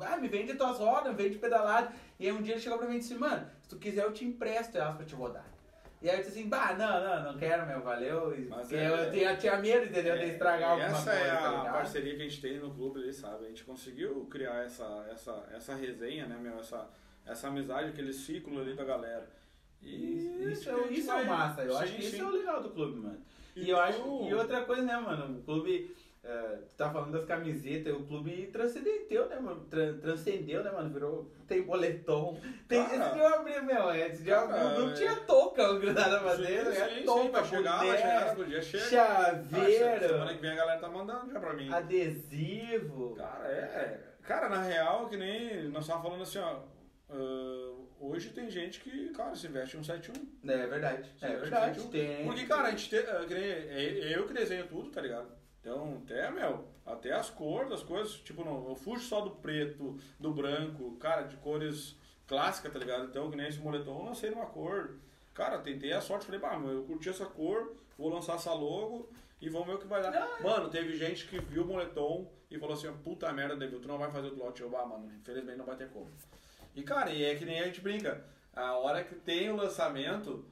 Ah, 0.00 0.16
me 0.16 0.28
vende 0.28 0.54
tuas 0.54 0.78
rodas, 0.78 1.14
me 1.14 1.22
vende 1.22 1.36
pedalado. 1.38 1.92
E 2.18 2.26
aí 2.26 2.32
um 2.32 2.40
dia 2.42 2.54
ele 2.54 2.60
chegou 2.62 2.78
pra 2.78 2.88
mim 2.88 2.96
e 2.96 2.98
disse, 3.00 3.14
mano, 3.14 3.46
se 3.62 3.68
tu 3.68 3.76
quiser 3.76 4.04
eu 4.04 4.12
te 4.12 4.24
empresto 4.24 4.78
elas 4.78 4.96
pra 4.96 5.04
te 5.04 5.14
rodar. 5.14 5.44
E 6.04 6.10
aí 6.10 6.18
eu 6.18 6.22
disse 6.22 6.38
assim, 6.38 6.48
bah, 6.50 6.74
não, 6.74 7.02
não, 7.02 7.32
não 7.32 7.38
quero, 7.38 7.66
meu, 7.66 7.80
valeu. 7.80 8.36
Mas 8.50 8.70
é- 8.70 8.88
eu 9.06 9.10
tinha, 9.10 9.36
tinha 9.38 9.56
medo, 9.56 9.86
entendeu? 9.86 10.18
de 10.18 10.24
estragar 10.26 10.72
alguma 10.72 10.88
essa 10.88 11.10
coisa. 11.12 11.26
é 11.26 11.30
tá 11.34 11.48
a 11.48 11.50
ligado? 11.50 11.72
parceria 11.72 12.14
que 12.16 12.20
a 12.20 12.28
gente 12.28 12.40
tem 12.42 12.58
no 12.58 12.74
clube 12.74 13.00
ali, 13.00 13.10
sabe? 13.10 13.46
A 13.46 13.48
gente 13.48 13.64
conseguiu 13.64 14.26
criar 14.26 14.64
essa, 14.66 15.06
essa, 15.10 15.48
essa 15.54 15.74
resenha, 15.74 16.26
né, 16.26 16.36
meu? 16.38 16.58
Essa, 16.58 16.86
essa 17.24 17.48
amizade, 17.48 17.88
aquele 17.88 18.12
ciclo 18.12 18.60
ali 18.60 18.74
da 18.74 18.84
galera. 18.84 19.26
E 19.80 20.50
Isso, 20.52 20.64
que 20.64 20.68
é, 20.68 20.76
gente 20.88 21.00
isso 21.00 21.10
é 21.10 21.14
vai- 21.14 21.24
massa, 21.24 21.62
eu 21.62 21.78
acho 21.78 21.88
Sim, 21.92 21.94
que 21.96 22.02
isso 22.02 22.16
sim. 22.16 22.20
é 22.20 22.24
o 22.26 22.30
legal 22.32 22.62
do 22.62 22.68
clube, 22.68 23.00
mano. 23.00 23.20
E 23.56 23.62
Então- 23.62 23.74
eu 23.74 23.80
acho. 23.82 24.24
E 24.28 24.34
outra 24.34 24.62
coisa, 24.66 24.82
né, 24.82 24.96
mano? 24.98 25.38
O 25.38 25.42
clube. 25.42 25.96
Eh, 26.24 26.58
tu 26.68 26.74
tá 26.76 26.90
falando 26.90 27.12
das 27.12 27.24
camisetas, 27.24 27.94
o 27.94 28.04
clube 28.04 28.46
transcendeu, 28.52 29.28
né, 29.28 29.38
mano? 29.38 29.64
Tran- 29.70 29.98
transcendeu, 29.98 30.64
né, 30.64 30.70
mano? 30.70 30.88
Virou. 30.90 31.30
Tem 31.46 31.62
boletom. 31.62 32.40
Tem, 32.66 32.82
Cara, 32.82 32.96
esse 33.04 33.14
dia 33.14 33.22
eu 33.22 33.34
abri, 33.34 33.60
meu, 33.60 33.90
é, 33.90 34.08
esse 34.08 34.22
dia 34.22 34.42
o 34.42 34.48
grupo 34.48 34.90
é- 34.90 34.92
tinha 34.94 35.16
touca, 35.16 35.62
Sim, 35.68 36.24
madeira, 36.24 36.72
sim, 36.72 36.80
é 36.80 36.88
sim, 36.88 37.02
touca, 37.04 37.40
vai 37.42 37.44
chegar, 37.44 37.78
vai 37.84 37.98
chegar, 37.98 38.36
no 38.36 38.44
dia 38.46 38.62
chega. 38.62 38.84
Ah, 38.84 39.24
chaveiro, 39.24 40.08
semana 40.08 40.34
que 40.34 40.40
vem 40.40 40.50
a 40.50 40.54
galera 40.54 40.80
tá 40.80 40.88
mandando 40.88 41.30
já 41.30 41.38
pra 41.40 41.52
mim. 41.52 41.70
adesivo. 41.72 43.14
Cara, 43.16 43.48
é. 43.48 44.00
Cara, 44.22 44.48
na 44.48 44.62
real, 44.62 45.06
que 45.08 45.16
nem 45.18 45.64
nós 45.68 45.86
tava 45.86 46.02
falando 46.02 46.22
assim, 46.22 46.38
ó. 46.38 46.60
ah, 47.10 47.74
hoje 48.00 48.30
tem 48.30 48.50
gente 48.50 48.80
que, 48.80 49.10
cara, 49.10 49.34
se 49.34 49.46
veste 49.48 49.76
um 49.76 49.84
71. 49.84 50.14
É 50.50 50.66
verdade, 50.66 51.08
Sim, 51.20 51.26
é 51.26 51.36
verdade. 51.36 51.80
71. 51.80 51.90
Tem. 51.90 52.24
Porque, 52.26 52.46
cara, 52.46 52.68
a 52.68 52.70
gente 52.70 52.88
tem. 52.88 53.00
ah, 53.00 53.26
é 53.28 54.12
eu 54.16 54.26
que 54.26 54.32
desenho 54.32 54.66
tudo, 54.66 54.90
tá 54.90 55.02
ligado? 55.02 55.28
Então, 55.64 56.02
até, 56.04 56.30
meu, 56.30 56.62
até 56.84 57.10
as 57.12 57.30
cores 57.30 57.70
das 57.70 57.82
coisas, 57.82 58.16
tipo, 58.16 58.44
não, 58.44 58.68
eu 58.68 58.76
fujo 58.76 59.02
só 59.02 59.22
do 59.22 59.30
preto, 59.30 59.98
do 60.20 60.30
branco, 60.30 60.94
cara, 60.96 61.22
de 61.22 61.38
cores 61.38 61.96
clássicas, 62.26 62.70
tá 62.70 62.78
ligado? 62.78 63.06
Então, 63.06 63.30
que 63.30 63.36
nem 63.36 63.48
esse 63.48 63.58
moletom, 63.60 64.00
eu 64.00 64.04
lancei 64.04 64.28
numa 64.28 64.44
cor. 64.44 64.98
Cara, 65.32 65.58
tentei 65.58 65.94
a 65.94 66.02
sorte, 66.02 66.26
falei, 66.26 66.38
bah, 66.38 66.58
meu, 66.58 66.70
eu 66.70 66.82
curti 66.82 67.08
essa 67.08 67.24
cor, 67.24 67.74
vou 67.96 68.10
lançar 68.10 68.34
essa 68.34 68.52
logo 68.52 69.08
e 69.40 69.48
vamos 69.48 69.66
ver 69.66 69.74
o 69.76 69.78
que 69.78 69.86
vai 69.86 70.02
dar. 70.02 70.38
Mano, 70.42 70.68
teve 70.68 70.96
gente 70.96 71.26
que 71.26 71.40
viu 71.40 71.62
o 71.62 71.66
moletom 71.66 72.30
e 72.50 72.58
falou 72.58 72.74
assim, 72.74 72.92
puta 73.02 73.32
merda, 73.32 73.56
David, 73.56 73.80
tu 73.80 73.88
não 73.88 73.96
vai 73.96 74.10
fazer 74.10 74.28
o 74.28 74.36
lote. 74.36 74.60
Eu, 74.60 74.76
ah, 74.76 74.84
mano, 74.84 75.10
infelizmente 75.18 75.56
não 75.56 75.64
vai 75.64 75.76
ter 75.76 75.88
como. 75.88 76.10
E, 76.76 76.82
cara, 76.82 77.10
e 77.10 77.24
é 77.24 77.34
que 77.36 77.46
nem 77.46 77.60
a 77.60 77.64
gente 77.64 77.80
brinca. 77.80 78.22
A 78.54 78.76
hora 78.76 79.02
que 79.02 79.14
tem 79.14 79.48
o 79.48 79.56
lançamento, 79.56 80.44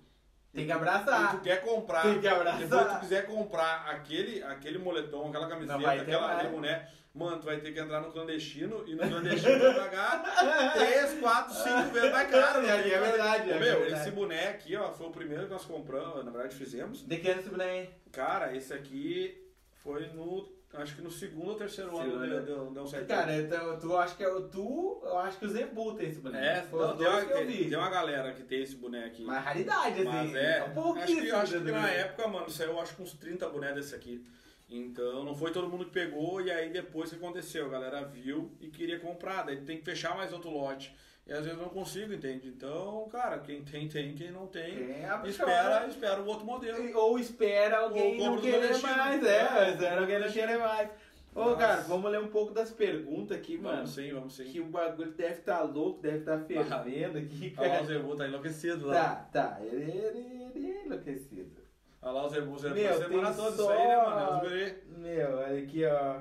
Tem 0.53 0.67
que 0.67 0.73
abraçar. 0.73 1.31
tu 1.33 1.41
quer 1.43 1.63
comprar, 1.63 2.03
Tem 2.03 2.21
que 2.21 2.29
abraçar. 2.29 2.61
depois 2.61 2.87
tu 2.93 3.01
quiser 3.01 3.27
comprar 3.27 3.87
aquele, 3.89 4.43
aquele 4.43 4.79
moletom, 4.79 5.29
aquela 5.29 5.49
camiseta, 5.49 5.91
aquela 5.93 6.27
mais. 6.29 6.47
ali, 6.47 6.57
né? 6.59 6.89
Mano, 7.15 7.39
tu 7.41 7.45
vai 7.45 7.59
ter 7.61 7.73
que 7.73 7.79
entrar 7.81 8.01
no 8.01 8.11
clandestino 8.11 8.85
e 8.87 8.95
no 8.95 9.07
clandestino 9.07 9.59
vai 9.59 9.75
pagar 9.75 10.73
3, 10.73 11.21
4, 11.21 11.55
5 11.55 11.83
vezes 11.93 12.11
mais 12.11 12.31
caro. 12.31 12.67
É, 12.67 12.71
é 12.91 13.01
verdade, 13.01 13.51
Ô, 13.51 13.55
é 13.55 13.59
meu, 13.59 13.81
verdade. 13.81 14.01
esse 14.01 14.11
boné 14.13 14.49
aqui, 14.49 14.77
ó, 14.77 14.91
foi 14.93 15.07
o 15.09 15.11
primeiro 15.11 15.45
que 15.45 15.51
nós 15.51 15.65
compramos, 15.65 16.25
na 16.25 16.31
verdade 16.31 16.55
fizemos. 16.55 17.07
De 17.07 17.17
que 17.19 17.29
ano 17.31 17.41
esse 17.41 17.51
boné? 17.51 17.89
Cara, 18.11 18.57
esse 18.57 18.73
aqui 18.73 19.47
foi 19.83 20.07
no, 20.09 20.51
acho 20.75 20.97
que 20.97 21.03
no 21.03 21.11
segundo 21.11 21.51
ou 21.51 21.55
terceiro 21.55 21.97
ano 21.99 22.19
deu, 22.19 22.43
deu, 22.43 22.71
deu 22.71 22.83
um 22.83 22.87
certo. 22.87 23.07
Cara, 23.07 23.37
então, 23.37 23.79
tu 23.79 23.97
acha 23.97 24.15
que 24.15 24.25
é 24.25 24.29
o 24.29 24.49
tu, 24.49 25.01
eu 25.05 25.19
acho 25.19 25.39
que 25.39 25.47
o 25.47 25.49
Zebu 25.49 25.95
tem 25.95 26.09
esse 26.09 26.21
boné. 26.21 26.59
É, 26.59 26.63
Foi 26.63 26.87
não, 26.87 26.97
tem, 26.97 27.07
uma, 27.07 27.25
que 27.25 27.33
eu 27.33 27.47
vi. 27.47 27.69
tem 27.69 27.79
uma 27.79 27.91
galera 27.91 28.33
que 28.33 28.43
tem 28.43 28.63
esse 28.63 28.77
boné 28.77 29.05
aqui. 29.05 29.25
Mas 29.25 29.45
raridade, 29.45 30.01
assim. 30.01 30.05
Mas 30.05 30.35
é, 30.35 30.65
um 30.65 30.75
pouquinho. 30.75 31.03
acho 31.03 31.21
que, 31.21 31.31
acho 31.31 31.65
que 31.65 31.71
na 31.71 31.91
época, 31.91 32.29
mano, 32.29 32.51
saiu 32.51 32.81
acho 32.81 32.97
que 32.97 33.03
uns 33.03 33.13
30 33.15 33.49
bonés 33.49 33.75
desse 33.75 33.95
aqui. 33.95 34.25
Então 34.69 35.23
não 35.23 35.35
foi 35.35 35.53
todo 35.53 35.69
mundo 35.69 35.85
que 35.85 35.91
pegou 35.91 36.41
e 36.41 36.51
aí 36.51 36.71
depois 36.71 37.11
o 37.11 37.17
que 37.17 37.23
aconteceu? 37.23 37.67
A 37.67 37.69
galera 37.69 38.05
viu 38.05 38.51
e 38.59 38.69
queria 38.69 38.99
comprar, 38.99 39.43
daí 39.43 39.61
tem 39.61 39.77
que 39.77 39.85
fechar 39.85 40.17
mais 40.17 40.33
outro 40.33 40.51
lote. 40.51 40.97
E 41.27 41.33
às 41.33 41.45
vezes 41.45 41.53
eu 41.59 41.65
não 41.65 41.69
consigo, 41.69 42.13
entende? 42.13 42.49
Então, 42.49 43.09
cara, 43.11 43.39
quem 43.39 43.63
tem, 43.63 43.89
tem, 43.89 44.15
quem 44.15 44.31
não 44.33 44.47
tem, 44.47 44.75
É, 44.93 45.09
espera, 45.25 45.87
espera 45.87 46.21
o 46.21 46.27
outro 46.27 46.45
modelo. 46.45 46.99
Ou 46.99 47.19
espera 47.19 47.79
alguém 47.79 48.21
Ou 48.21 48.27
não 48.27 48.35
os 48.35 48.41
querer 48.43 48.79
mais, 48.81 49.25
é, 49.25 49.71
espera 49.71 50.01
alguém 50.01 50.19
não 50.19 50.31
querer 50.31 50.59
mais. 50.59 50.91
Ô, 51.35 51.41
Nossa. 51.45 51.57
cara, 51.57 51.81
vamos 51.83 52.11
ler 52.11 52.21
um 52.21 52.29
pouco 52.29 52.53
das 52.53 52.71
perguntas 52.71 53.37
aqui, 53.39 53.57
mano. 53.57 53.77
Vamos 53.77 53.95
sim, 53.95 54.13
vamos 54.13 54.37
sim. 54.37 54.45
Que 54.45 54.61
o 54.61 54.67
bagulho 54.67 55.13
deve 55.13 55.39
estar 55.39 55.63
louco, 55.63 56.03
deve 56.03 56.19
estar 56.19 56.39
fervendo 56.41 57.17
aqui, 57.19 57.55
Olha 57.57 57.69
lá 57.69 57.75
o 57.75 57.77
cara. 57.79 57.87
Zebu, 57.87 58.17
tá 58.17 58.29
enlouquecido 58.29 58.87
lá. 58.89 58.95
Tá, 58.95 59.15
tá, 59.33 59.59
ele, 59.65 59.91
ele, 59.91 60.51
ele 60.55 60.71
é 60.71 60.85
enlouquecido. 60.85 61.63
Olha 62.03 62.13
lá 62.13 62.27
o 62.27 62.29
Zebu, 62.29 62.59
Zebu 62.59 62.75
Meu, 62.75 62.91
a 62.91 62.99
semana 62.99 63.33
toda 63.33 63.57
só- 63.57 63.63
isso 63.63 63.71
aí, 63.71 63.89
né, 63.89 63.97
mano? 63.97 64.21
É 64.21 64.35
os 64.35 64.41
guri. 64.41 64.83
Meu, 64.99 65.37
olha 65.39 65.63
aqui, 65.63 65.85
ó. 65.87 66.21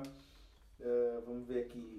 Ah, 0.84 1.20
vamos 1.26 1.46
ver 1.46 1.60
aqui. 1.62 1.91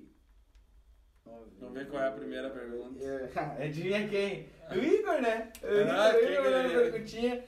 Vamos 1.60 1.74
ver 1.76 1.88
qual 1.90 2.04
é 2.04 2.08
a 2.08 2.12
primeira 2.12 2.50
pergunta. 2.50 3.04
É, 3.04 3.64
Adivinha 3.66 4.08
quem? 4.08 4.48
O 4.72 4.76
Igor, 4.76 5.22
né? 5.22 5.52
O 5.62 5.68
Ah, 5.90 6.10
Igor, 6.10 6.20
quem 6.20 6.30
o 6.30 6.32
Igor 6.32 6.44
que 6.44 6.50
na 6.52 6.60
ele- 6.64 6.92
perguntinha. 6.92 7.44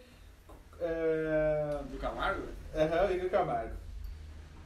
Ah, 0.81 1.83
Do 1.89 1.97
Camargo? 1.97 2.47
Aham, 2.73 3.07
o 3.07 3.11
Igor 3.11 3.29
Camargo. 3.29 3.75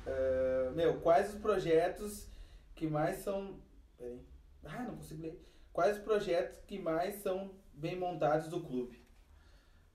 Ah, 0.08 0.72
meu, 0.76 1.00
quais 1.02 1.34
os 1.34 1.40
projetos 1.40 2.28
que 2.76 2.88
mais 2.88 3.18
são. 3.18 3.60
Peraí. 3.98 4.20
Ah, 4.66 4.84
não 4.84 4.96
consigo 4.98 5.22
ler. 5.24 5.46
Quais 5.74 5.98
os 5.98 6.04
projetos 6.04 6.60
que 6.68 6.78
mais 6.80 7.16
são 7.22 7.52
bem 7.74 7.96
montados 7.96 8.48
do 8.50 8.62
clube? 8.62 9.04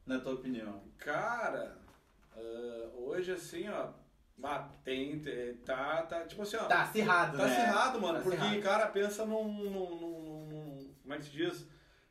Na 0.06 0.18
tua 0.20 0.34
opinião. 0.34 0.82
Cara, 0.98 1.76
ah, 2.36 2.88
hoje 2.96 3.32
assim, 3.32 3.68
ó. 3.68 3.88
Ah, 4.42 4.68
tem, 4.84 5.18
tá, 5.64 6.02
tá, 6.02 6.24
tipo 6.24 6.42
assim, 6.42 6.56
ó. 6.56 6.64
Tá 6.64 6.82
acirrado, 6.82 7.36
Tá 7.38 7.46
né? 7.46 7.56
acirrado, 7.56 8.00
mano, 8.00 8.18
Tá 8.18 8.22
porque, 8.22 8.36
acirrado. 8.38 8.60
cara, 8.62 8.86
pensa 8.88 9.24
num, 9.24 9.44
num, 9.52 9.70
num- 9.70 10.46
num- 10.48 10.94
Como 11.02 11.14
é 11.14 11.18
que 11.18 11.24
se 11.24 11.30
diz? 11.30 11.66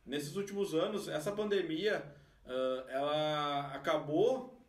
Nesses 0.06 0.36
últimos 0.36 0.74
anos, 0.74 1.08
essa 1.08 1.32
pandemia, 1.32 2.04
ah, 2.46 2.84
ela 2.90 3.72
acabou, 3.76 4.62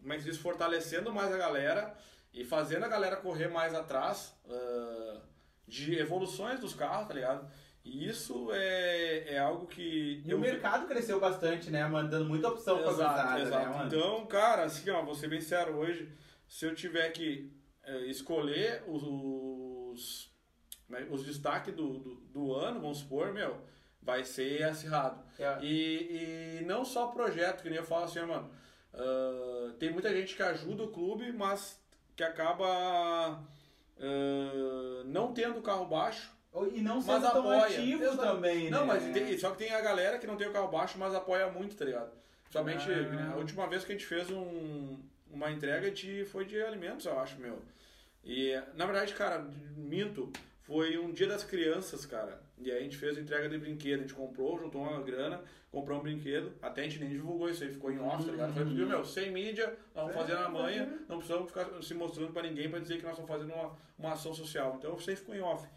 como 0.00 0.12
é 0.12 0.16
que 0.16 0.22
se 0.22 0.30
diz, 0.30 0.38
fortalecendo 0.38 1.12
mais 1.12 1.32
a 1.32 1.36
galera 1.36 1.94
e 2.32 2.44
fazendo 2.44 2.84
a 2.84 2.88
galera 2.88 3.16
correr 3.16 3.48
mais 3.48 3.74
atrás 3.74 4.34
ah, 4.48 5.20
de 5.66 5.98
evoluções 5.98 6.60
dos 6.60 6.74
carros, 6.74 7.08
tá 7.08 7.14
ligado? 7.14 7.48
E 7.84 8.08
isso 8.08 8.48
é, 8.52 9.34
é 9.34 9.38
algo 9.38 9.66
que. 9.66 10.22
E 10.24 10.32
o 10.34 10.38
vi- 10.40 10.42
mercado 10.48 10.86
cresceu 10.86 11.20
bastante, 11.20 11.70
né? 11.70 11.86
Mandando 11.86 12.24
muita 12.24 12.48
opção 12.48 12.78
pra 12.78 12.90
Exato, 12.90 13.28
gurizada, 13.28 13.40
exato. 13.42 13.66
né, 13.70 13.76
mano? 13.76 13.86
Então, 13.86 14.26
cara, 14.26 14.64
assim, 14.64 14.88
ó, 14.90 15.02
vou 15.02 15.14
ser 15.14 15.28
bem 15.28 15.38
sincero 15.40 15.74
hoje, 15.76 16.10
se 16.54 16.66
eu 16.66 16.72
tiver 16.72 17.10
que 17.10 17.50
eh, 17.82 18.06
escolher 18.06 18.84
os, 18.86 19.02
os, 19.02 20.30
né, 20.88 21.04
os 21.10 21.24
destaques 21.24 21.74
do, 21.74 21.98
do, 21.98 22.14
do 22.32 22.54
ano, 22.54 22.80
vamos 22.80 22.98
supor, 22.98 23.32
meu, 23.32 23.56
vai 24.00 24.22
ser 24.22 24.62
acirrado. 24.62 25.20
É. 25.36 25.58
E, 25.64 26.60
e 26.60 26.64
não 26.64 26.84
só 26.84 27.08
projeto, 27.08 27.60
que 27.60 27.68
nem 27.68 27.78
eu 27.78 27.84
falo 27.84 28.04
assim, 28.04 28.20
ó, 28.20 28.26
mano, 28.28 28.52
ah, 28.92 29.74
tem 29.80 29.90
muita 29.90 30.14
gente 30.14 30.36
que 30.36 30.44
ajuda 30.44 30.84
o 30.84 30.92
clube, 30.92 31.32
mas 31.32 31.82
que 32.14 32.22
acaba 32.22 32.64
ah, 32.68 33.42
não 35.06 35.34
tendo 35.34 35.60
carro 35.60 35.86
baixo, 35.86 36.30
E 36.72 36.80
não 36.80 37.02
mas 37.02 37.06
sendo 37.06 37.30
tão 37.32 37.40
apoia. 37.40 37.64
ativo 37.64 38.04
Exato. 38.04 38.22
também, 38.22 38.70
Não, 38.70 38.82
né? 38.82 38.86
mas 38.86 39.12
tem- 39.12 39.36
só 39.36 39.50
que 39.50 39.58
tem 39.58 39.72
a 39.72 39.80
galera 39.80 40.20
que 40.20 40.26
não 40.28 40.36
tem 40.36 40.46
o 40.46 40.52
carro 40.52 40.68
baixo, 40.68 40.96
mas 41.00 41.12
apoia 41.16 41.50
muito, 41.50 41.74
tá 41.74 41.84
ligado? 41.84 42.12
Somente 42.48 42.86
Ah. 42.92 43.32
a 43.32 43.36
última 43.38 43.66
vez 43.66 43.84
que 43.84 43.90
a 43.90 43.94
gente 43.96 44.06
fez 44.06 44.30
um, 44.30 45.02
uma 45.34 45.50
entrega 45.50 45.90
de, 45.90 46.24
foi 46.24 46.44
de 46.44 46.60
alimentos, 46.62 47.04
eu 47.06 47.18
acho, 47.18 47.38
meu. 47.40 47.60
E 48.22 48.52
na 48.74 48.86
verdade, 48.86 49.12
cara, 49.14 49.46
minto, 49.76 50.32
foi 50.62 50.96
um 50.98 51.12
dia 51.12 51.26
das 51.26 51.44
crianças, 51.44 52.06
cara. 52.06 52.40
E 52.58 52.70
aí 52.70 52.78
a 52.78 52.82
gente 52.82 52.96
fez 52.96 53.18
a 53.18 53.20
entrega 53.20 53.48
de 53.48 53.58
brinquedo, 53.58 53.98
a 54.00 54.02
gente 54.02 54.14
comprou, 54.14 54.58
juntou 54.58 54.80
uma 54.82 55.02
grana, 55.02 55.42
comprou 55.70 55.98
um 55.98 56.02
brinquedo. 56.02 56.52
Até 56.62 56.82
a 56.82 56.84
gente 56.84 57.00
nem 57.00 57.08
divulgou 57.10 57.50
isso 57.50 57.62
aí, 57.64 57.70
ficou 57.70 57.90
em 57.90 57.98
off, 57.98 58.24
tá 58.24 58.30
ligado? 58.32 58.54
Porque, 58.54 58.84
meu, 58.86 59.04
sem 59.04 59.30
mídia, 59.30 59.66
nós 59.94 60.04
vamos 60.06 60.14
fazer 60.14 60.34
na 60.34 60.48
manhã, 60.48 60.84
não 61.08 61.18
precisamos 61.18 61.48
ficar 61.48 61.82
se 61.82 61.92
mostrando 61.94 62.32
pra 62.32 62.42
ninguém 62.42 62.70
pra 62.70 62.78
dizer 62.78 62.96
que 62.98 63.02
nós 63.02 63.12
estamos 63.18 63.28
fazendo 63.30 63.52
uma, 63.52 63.76
uma 63.98 64.12
ação 64.12 64.32
social. 64.32 64.76
Então 64.78 64.94
você 64.94 65.14
ficou 65.16 65.34
em 65.34 65.40
off. 65.40 65.68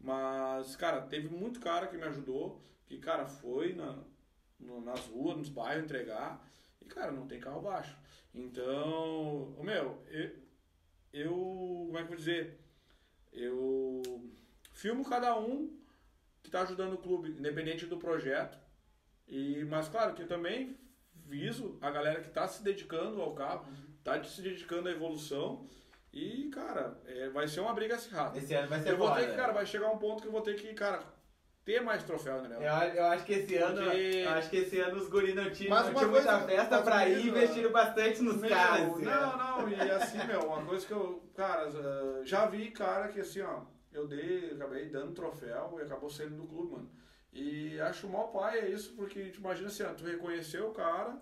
Mas, 0.00 0.76
cara, 0.76 1.00
teve 1.02 1.28
muito 1.28 1.60
cara 1.60 1.86
que 1.86 1.96
me 1.96 2.02
ajudou, 2.04 2.60
que, 2.86 2.98
cara, 2.98 3.24
foi 3.26 3.72
na, 3.72 3.96
no- 4.60 4.80
nas 4.80 5.00
ruas, 5.06 5.36
nos 5.38 5.48
bairros 5.48 5.84
entregar, 5.84 6.44
e, 6.82 6.84
cara, 6.84 7.10
não 7.10 7.26
tem 7.26 7.40
carro 7.40 7.60
baixo. 7.62 7.96
Então, 8.36 9.54
ô, 9.56 9.62
meu, 9.62 9.98
eu, 10.08 10.30
eu, 11.10 11.32
como 11.86 11.98
é 11.98 12.00
que 12.00 12.04
eu 12.04 12.08
vou 12.08 12.16
dizer? 12.16 12.60
Eu 13.32 14.02
filmo 14.72 15.08
cada 15.08 15.38
um 15.38 15.74
que 16.42 16.50
tá 16.50 16.60
ajudando 16.60 16.92
o 16.92 16.98
clube, 16.98 17.30
independente 17.30 17.86
do 17.86 17.96
projeto. 17.96 18.58
E, 19.26 19.64
mas, 19.64 19.88
claro, 19.88 20.14
que 20.14 20.22
eu 20.22 20.28
também 20.28 20.78
viso 21.14 21.78
a 21.80 21.90
galera 21.90 22.20
que 22.20 22.28
tá 22.28 22.46
se 22.46 22.62
dedicando 22.62 23.22
ao 23.22 23.34
carro, 23.34 23.66
tá 24.04 24.22
se 24.22 24.42
dedicando 24.42 24.88
à 24.88 24.92
evolução. 24.92 25.66
E, 26.12 26.50
cara, 26.50 27.00
é, 27.06 27.30
vai 27.30 27.48
ser 27.48 27.60
uma 27.60 27.72
briga 27.72 27.96
acirrada. 27.96 28.38
Esse 28.38 28.54
ano 28.54 28.68
vai 28.68 28.80
ser 28.82 28.90
Eu 28.90 28.98
vou 28.98 29.14
ter 29.14 29.30
que, 29.30 29.36
cara, 29.36 29.52
vai 29.52 29.66
chegar 29.66 29.90
um 29.90 29.98
ponto 29.98 30.20
que 30.20 30.28
eu 30.28 30.32
vou 30.32 30.42
ter 30.42 30.56
que, 30.56 30.72
cara, 30.74 31.02
ter 31.66 31.80
mais 31.82 32.04
troféu, 32.04 32.40
né? 32.42 32.56
Eu, 32.56 32.94
eu 32.94 33.04
acho 33.06 33.24
que 33.26 33.32
esse 33.34 33.56
ano, 33.56 33.82
Porque- 33.82 34.22
eu 34.24 34.30
acho 34.30 34.48
que 34.50 34.56
esse 34.58 34.78
ano 34.78 34.96
os 34.98 35.08
guris 35.08 35.34
não 35.34 35.50
tinham, 35.50 35.76
não 35.84 35.92
tinham 35.92 36.10
muita 36.12 36.38
festa 36.42 36.80
pra 36.80 37.08
ir 37.08 37.26
investindo 37.26 37.70
bastante 37.70 38.22
nos 38.22 38.36
Meu, 38.36 38.48
carros. 38.48 38.92
assim, 38.94 39.04
né? 39.04 39.10
Não, 39.16 39.36
não, 39.62 39.68
e 39.68 39.90
assim, 39.90 40.24
meu, 40.28 40.40
uma 40.46 40.64
coisa 40.64 40.86
que 40.86 40.92
eu, 40.92 41.28
cara, 41.34 41.68
eh, 41.68 42.20
já 42.24 42.46
vi 42.46 42.70
cara 42.70 43.08
que 43.08 43.18
assim, 43.18 43.40
ó, 43.40 43.62
eu 43.92 44.06
dei, 44.06 44.52
acabei 44.52 44.88
dando 44.90 45.12
troféu 45.12 45.76
e 45.80 45.82
acabou 45.82 46.08
saindo 46.08 46.36
do 46.36 46.46
clube, 46.46 46.70
mano. 46.72 46.90
E 47.32 47.78
acho 47.80 48.06
mó 48.06 48.28
pai 48.28 48.60
é 48.60 48.68
isso, 48.70 48.94
porque 48.94 49.24
tu 49.30 49.40
imagina 49.40 49.66
assim, 49.66 49.82
ó, 49.82 49.92
tu 49.92 50.04
reconheceu 50.04 50.68
o 50.68 50.72
cara 50.72 51.18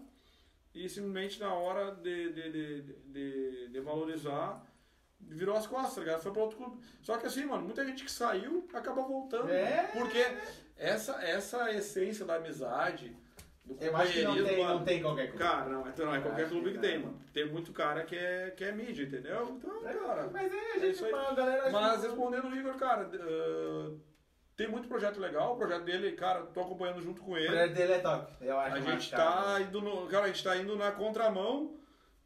e 0.74 0.86
simplesmente 0.90 1.40
na 1.40 1.54
hora 1.54 1.92
de, 1.92 2.32
de, 2.34 2.52
de, 2.52 2.82
de, 3.06 3.68
de 3.68 3.80
valorizar, 3.80 4.62
virou 5.28 5.56
as 5.56 5.66
costas, 5.66 5.94
tá 5.94 6.00
ligado? 6.00 6.22
Foi 6.22 6.32
pra 6.32 6.42
outro 6.42 6.56
clube. 6.56 6.78
Só 7.02 7.16
que 7.16 7.26
assim, 7.26 7.44
mano, 7.44 7.64
muita 7.64 7.84
gente 7.84 8.04
que 8.04 8.10
saiu 8.10 8.66
acaba 8.72 9.02
voltando. 9.02 9.50
É. 9.50 9.90
Porque 9.92 10.24
essa, 10.76 11.22
essa 11.24 11.72
essência 11.72 12.24
da 12.24 12.36
amizade, 12.36 13.16
do 13.64 13.76
Eu 13.80 13.96
acho 13.96 14.12
que 14.12 14.22
não 14.22 14.34
tem, 14.44 14.62
mano, 14.62 14.74
não 14.78 14.84
tem 14.84 15.02
qualquer 15.02 15.28
coisa. 15.28 15.44
Cara, 15.44 15.70
não, 15.70 15.88
então 15.88 16.06
não 16.06 16.14
é 16.14 16.20
qualquer 16.20 16.48
clube 16.48 16.70
que 16.70 16.74
que, 16.74 16.80
tem, 16.80 16.98
mano. 16.98 17.20
Tem 17.32 17.46
muito 17.48 17.72
cara 17.72 18.04
que 18.04 18.16
é, 18.16 18.50
que 18.50 18.64
é 18.64 18.72
mídia, 18.72 19.04
entendeu? 19.04 19.56
Então, 19.56 19.80
cara. 19.80 20.28
Mas 20.32 20.52
é, 20.52 20.56
a 20.56 20.76
é 20.76 20.80
gente, 20.80 20.90
isso 20.90 21.04
aí. 21.06 21.14
a 21.14 21.32
galera... 21.32 21.70
Mas 21.70 22.00
que- 22.00 22.06
respondendo 22.06 22.48
o 22.48 22.56
Igor, 22.56 22.74
cara, 22.76 23.08
uh, 23.08 24.00
tem 24.56 24.68
muito 24.68 24.86
projeto 24.86 25.18
legal. 25.18 25.54
O 25.54 25.56
projeto 25.56 25.82
dele, 25.82 26.12
cara, 26.12 26.42
tô 26.42 26.60
acompanhando 26.60 27.00
junto 27.00 27.22
com 27.22 27.32
O 27.32 27.38
ele. 27.38 27.46
projeto 27.46 27.74
dele 27.74 27.92
é 27.94 27.98
top. 27.98 28.32
Eu 28.40 28.58
acho 28.58 28.76
A 28.76 28.80
gente 28.80 29.10
tá 29.10 29.60
indo 29.60 29.80
no. 29.80 30.06
Cara, 30.08 30.24
a 30.24 30.28
gente 30.28 30.44
tá 30.44 30.56
indo 30.56 30.76
na 30.76 30.92
contramão 30.92 31.74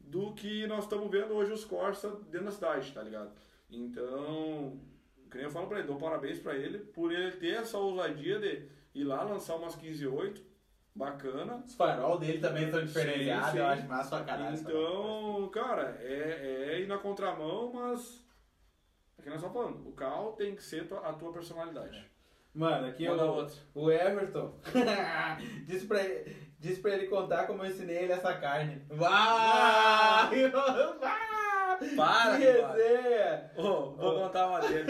do 0.09 0.33
que 0.33 0.65
nós 0.65 0.85
estamos 0.85 1.09
vendo 1.09 1.33
hoje 1.33 1.51
os 1.51 1.63
Corsa 1.63 2.09
dentro 2.29 2.45
da 2.45 2.51
cidade, 2.51 2.91
tá 2.91 3.03
ligado? 3.03 3.31
Então, 3.69 4.79
que 5.29 5.37
nem 5.37 5.45
eu 5.45 5.51
falo 5.51 5.67
pra 5.67 5.77
ele, 5.77 5.87
dou 5.87 5.97
parabéns 5.97 6.39
pra 6.39 6.55
ele 6.55 6.79
por 6.79 7.11
ele 7.11 7.31
ter 7.33 7.57
essa 7.57 7.77
ousadia 7.77 8.39
de 8.39 8.67
ir 8.95 9.03
lá 9.03 9.21
lançar 9.21 9.55
umas 9.55 9.75
15.8, 9.75 10.41
bacana. 10.95 11.63
Os 11.65 11.75
farol 11.75 12.17
dele 12.17 12.39
também 12.39 12.69
são 12.71 12.83
diferenciados, 12.83 13.55
eu 13.55 13.65
acho 13.67 13.87
massa 13.87 14.17
pra 14.17 14.25
caralho. 14.25 14.57
Então, 14.57 15.49
cara, 15.53 15.97
é, 16.01 16.71
é 16.71 16.81
ir 16.81 16.87
na 16.87 16.97
contramão, 16.97 17.71
mas. 17.71 18.25
É 19.17 19.21
que 19.21 19.29
nós 19.29 19.37
estamos 19.37 19.53
falando, 19.53 19.87
o 19.87 19.91
carro 19.91 20.31
tem 20.31 20.55
que 20.55 20.63
ser 20.63 20.87
a 21.03 21.13
tua 21.13 21.31
personalidade. 21.31 22.09
Mano, 22.53 22.87
aqui 22.87 23.07
Manda 23.07 23.25
o, 23.25 23.35
outra. 23.35 23.55
o 23.75 23.91
Everton 23.91 24.53
disse, 25.65 25.85
pra 25.85 26.03
ele, 26.03 26.35
disse 26.59 26.81
pra 26.81 26.91
ele 26.91 27.07
contar 27.07 27.45
como 27.45 27.63
eu 27.63 27.69
ensinei 27.69 27.97
ele 28.03 28.13
essa 28.13 28.33
carne. 28.35 28.81
Uau! 28.89 30.29
Para, 31.95 32.37
que 32.37 32.43
resenha! 32.43 33.51
Ô, 33.55 33.91
vou 33.91 34.19
contar 34.19 34.47
uma 34.47 34.59
dele. 34.59 34.85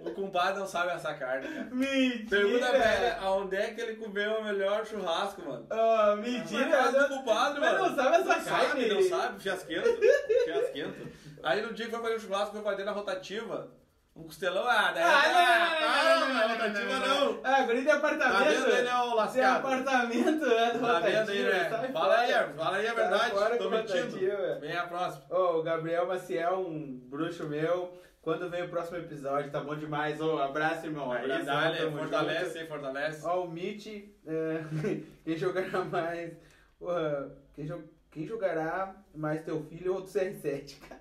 O 0.00 0.10
compadre 0.10 0.58
não 0.58 0.66
sabe 0.66 0.90
essa 0.90 1.14
carne, 1.14 1.46
cara. 1.46 1.68
Mentira! 1.72 2.28
Pergunta 2.28 2.66
pra 2.70 2.94
ele 2.96 3.14
aonde 3.20 3.54
é 3.56 3.70
que 3.72 3.80
ele 3.80 3.94
comeu 3.94 4.32
o 4.40 4.44
melhor 4.44 4.84
churrasco, 4.84 5.42
mano. 5.42 5.64
Na 5.70 6.16
mentira! 6.16 6.68
casa 6.70 7.06
do 7.08 7.16
compadre, 7.18 7.60
Mas 7.60 7.72
mano. 7.78 7.88
não 7.88 7.94
sabe 7.96 8.16
essa 8.16 8.24
não 8.36 8.44
carne? 8.44 8.88
Sabe, 8.88 8.94
não 8.94 9.02
sabe, 9.02 9.42
fiasquento. 9.42 9.88
Fiasquento. 10.44 11.08
Aí 11.42 11.62
no 11.62 11.72
dia 11.72 11.84
que 11.86 11.92
foi 11.92 12.00
fazer 12.02 12.14
o 12.16 12.20
churrasco, 12.20 12.54
foi 12.54 12.62
fazer 12.64 12.82
na 12.84 12.92
rotativa. 12.92 13.70
Um 14.16 14.22
costelão, 14.24 14.66
ah, 14.66 14.92
daí. 14.92 15.02
Ah, 15.04 16.16
não, 16.20 16.20
não, 16.20 16.28
não, 16.28 16.34
não, 16.34 16.48
rotativa 16.48 16.92
não, 16.98 17.06
não. 17.06 17.32
não. 17.34 17.40
Ah, 17.44 17.62
guri 17.64 17.82
de 17.82 17.90
apartamento. 17.90 18.38
Tá 18.38 18.44
vendo 18.48 18.70
ele, 18.70 18.88
ó, 18.88 19.02
Tem 19.04 19.14
lascado? 19.14 19.56
apartamento, 19.58 20.44
é 20.46 20.72
do 20.72 20.80
Tá 20.80 21.00
vendo 21.00 21.30
aí, 21.30 21.42
né? 21.42 21.64
Fala 21.92 22.16
aí, 22.16 22.32
fora. 22.32 22.54
fala 22.56 22.76
aí 22.78 22.86
a 22.86 22.94
Sai 22.94 22.96
verdade. 22.96 23.58
Tô 23.58 23.70
mentindo. 23.70 24.60
Vem 24.60 24.76
a 24.76 24.86
próxima. 24.86 25.24
Ô, 25.30 25.58
o 25.58 25.62
Gabriel 25.62 26.06
Maciel, 26.06 26.58
um 26.60 26.98
bruxo 27.08 27.46
meu. 27.46 27.92
Quando 28.22 28.50
vem 28.50 28.64
o 28.64 28.68
próximo 28.68 28.96
episódio, 28.96 29.52
tá 29.52 29.60
bom 29.60 29.76
demais. 29.76 30.18
Ô, 30.20 30.38
abraço, 30.38 30.86
irmão. 30.86 31.12
Aí, 31.12 31.24
Abração, 31.30 31.44
dale, 31.44 31.90
fortalece 31.92 32.44
junto. 32.46 32.58
aí, 32.58 32.66
fortalece. 32.66 33.26
Ó, 33.26 33.44
o 33.44 33.48
Mitch, 33.50 33.86
é, 34.26 34.64
quem 35.24 35.36
jogará 35.36 35.84
mais. 35.84 36.32
Porra, 36.78 37.30
quem, 37.54 37.66
jo- 37.66 37.84
quem 38.10 38.26
jogará 38.26 38.96
mais 39.14 39.44
teu 39.44 39.62
filho 39.64 39.94
ou 39.94 40.00
do 40.00 40.08
CR7? 40.08 40.76
Cara, 40.88 41.00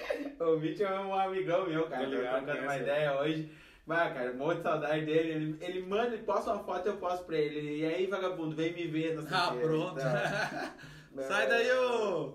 o 0.40 0.56
Mitch 0.58 0.80
é 0.80 0.90
um 1.00 1.14
amigão 1.14 1.66
meu, 1.66 1.86
cara. 1.88 2.04
Ligado 2.04 2.44
trocando 2.44 2.52
quem 2.52 2.60
é 2.60 2.62
uma 2.64 2.76
ideia 2.76 3.20
hoje. 3.20 3.52
Vai, 3.86 4.12
cara, 4.14 4.32
morro 4.34 4.54
de 4.54 4.62
saudade 4.62 5.04
dele. 5.06 5.30
Ele, 5.30 5.56
ele 5.60 5.82
manda, 5.86 6.08
ele 6.14 6.22
posta 6.22 6.52
uma 6.52 6.62
foto, 6.64 6.86
eu 6.86 6.96
posto 6.98 7.24
pra 7.24 7.36
ele. 7.38 7.78
E 7.78 7.86
aí, 7.86 8.06
vagabundo, 8.06 8.54
vem 8.54 8.72
me 8.74 8.86
ver. 8.86 9.14
Não 9.14 9.22
sei 9.22 9.36
Ah, 9.36 9.50
quê. 9.52 9.60
pronto. 9.60 9.96
Então, 11.10 11.24
Sai 11.26 11.48
daí, 11.48 11.68
ô! 11.72 12.34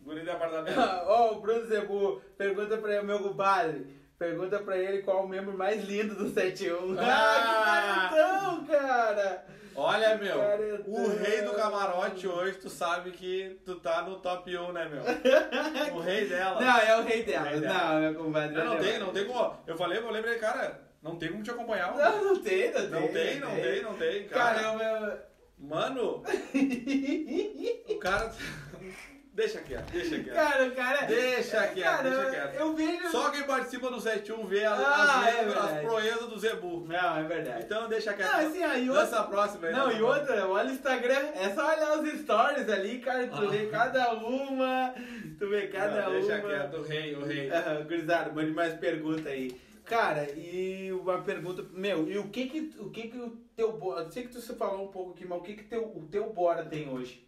Guri 0.00 0.22
de 0.22 0.30
apartamento. 0.30 0.78
Ó, 1.08 1.32
o 1.32 1.40
Bruno 1.40 1.66
Zebu, 1.66 2.20
pergunta 2.36 2.76
pra 2.76 2.94
ele, 2.96 3.06
meu 3.06 3.18
compadre. 3.20 3.86
Pergunta 4.18 4.58
pra 4.60 4.76
ele 4.78 5.02
qual 5.02 5.24
o 5.24 5.28
membro 5.28 5.56
mais 5.56 5.82
lindo 5.84 6.14
do 6.14 6.28
71. 6.28 6.96
Ah! 6.98 7.04
Ah, 7.04 8.08
que 8.10 8.14
caretão, 8.16 8.66
cara! 8.66 9.46
Olha, 9.80 10.16
meu, 10.16 10.36
Caretão. 10.38 10.92
o 10.92 11.16
rei 11.18 11.42
do 11.42 11.52
camarote 11.52 12.26
hoje, 12.26 12.58
tu 12.58 12.68
sabe 12.68 13.12
que 13.12 13.60
tu 13.64 13.76
tá 13.76 14.02
no 14.02 14.16
top 14.18 14.56
1, 14.56 14.72
né, 14.72 14.88
meu? 14.88 15.02
O 15.96 16.00
rei 16.00 16.26
dela. 16.28 16.60
Não, 16.60 16.78
é 16.78 16.96
o 16.98 17.02
rei 17.04 17.22
dela. 17.22 17.46
O 17.46 17.50
rei 17.50 17.60
dela. 17.60 17.74
Não, 17.92 18.00
meu 18.00 18.14
compadre. 18.24 18.56
Não, 18.56 18.64
não 18.64 18.78
tem, 18.78 18.98
não 18.98 19.12
tem 19.12 19.24
como. 19.26 19.56
Eu 19.66 19.76
falei, 19.76 19.98
eu 19.98 20.10
lembrei, 20.10 20.36
cara, 20.38 20.80
não 21.00 21.16
tem 21.16 21.30
como 21.30 21.42
te 21.44 21.50
acompanhar. 21.50 21.94
mano. 21.94 22.02
Não, 22.16 22.24
não 22.34 22.42
tem, 22.42 22.72
não 22.72 22.80
tem. 22.80 22.90
Não 22.90 23.08
tem, 23.08 23.40
não 23.40 23.54
tem, 23.54 23.82
não 23.82 23.94
tem, 23.94 24.26
Cara, 24.28 24.60
cara. 24.60 24.82
é. 25.24 25.28
Mano, 25.60 26.22
o 27.88 27.98
cara. 27.98 28.32
Deixa 29.38 29.60
quieto, 29.60 29.92
deixa 29.92 30.18
quieto. 30.18 30.34
Cara, 30.34 30.70
cara... 30.72 31.06
Deixa 31.06 31.68
quieto, 31.68 31.84
cara, 31.84 32.10
deixa 32.10 32.30
quieto. 32.30 32.54
Eu 32.56 32.74
vejo... 32.74 33.08
Só 33.08 33.30
quem 33.30 33.44
participa 33.44 33.88
do 33.88 34.00
71 34.00 34.44
vê 34.46 34.64
as, 34.64 34.80
Ah, 34.80 35.20
as, 35.20 35.26
é 35.28 35.40
as 35.58 35.80
proezas 35.82 36.28
do 36.28 36.36
Zebu. 36.40 36.84
Não, 36.88 37.16
é 37.18 37.22
verdade. 37.22 37.62
Então 37.64 37.88
deixa 37.88 38.12
quieto. 38.14 38.32
Não, 38.32 38.48
assim, 38.48 38.64
ó, 38.64 38.74
e 38.74 38.88
Lança 38.88 39.02
outra- 39.02 39.20
a 39.20 39.24
próxima 39.24 39.66
aí. 39.68 39.72
Não, 39.72 39.92
e 39.92 40.02
outra, 40.02 40.48
olha 40.48 40.68
o 40.68 40.72
Instagram, 40.72 41.28
é 41.36 41.50
só 41.50 41.68
olhar 41.72 42.00
os 42.00 42.20
stories 42.20 42.68
ali, 42.68 42.98
cara, 42.98 43.28
tu 43.28 43.36
Ah. 43.36 43.46
vê 43.46 43.66
cada 43.66 44.12
uma, 44.14 44.92
tu 45.38 45.48
vê 45.48 45.68
cada 45.68 46.02
Não, 46.02 46.10
uma. 46.10 46.18
Deixa 46.20 46.40
quieto, 46.40 46.74
o 46.76 46.82
rei, 46.82 47.14
o 47.14 47.24
rei. 47.24 47.48
Ah, 47.52 47.80
Gurizada, 47.86 48.32
mande 48.32 48.50
mais 48.50 48.74
pergunta 48.74 49.28
aí. 49.28 49.56
Cara, 49.84 50.28
e 50.36 50.90
uma 50.92 51.22
pergunta, 51.22 51.64
meu, 51.72 52.08
e 52.10 52.18
o 52.18 52.28
que 52.28 52.46
que, 52.48 52.74
o 52.80 52.90
que 52.90 53.06
que 53.08 53.18
o 53.18 53.30
teu 53.56 53.70
Bora, 53.72 54.02
eu 54.02 54.10
sei 54.10 54.24
que 54.24 54.30
tu 54.30 54.40
se 54.40 54.52
falou 54.56 54.84
um 54.84 54.88
pouco 54.88 55.12
aqui, 55.12 55.24
mas 55.24 55.38
o 55.38 55.42
que 55.42 55.54
que 55.54 55.62
teu, 55.64 55.84
o 55.84 56.08
teu 56.10 56.28
Bora 56.32 56.64
tem 56.64 56.88
hoje? 56.90 57.26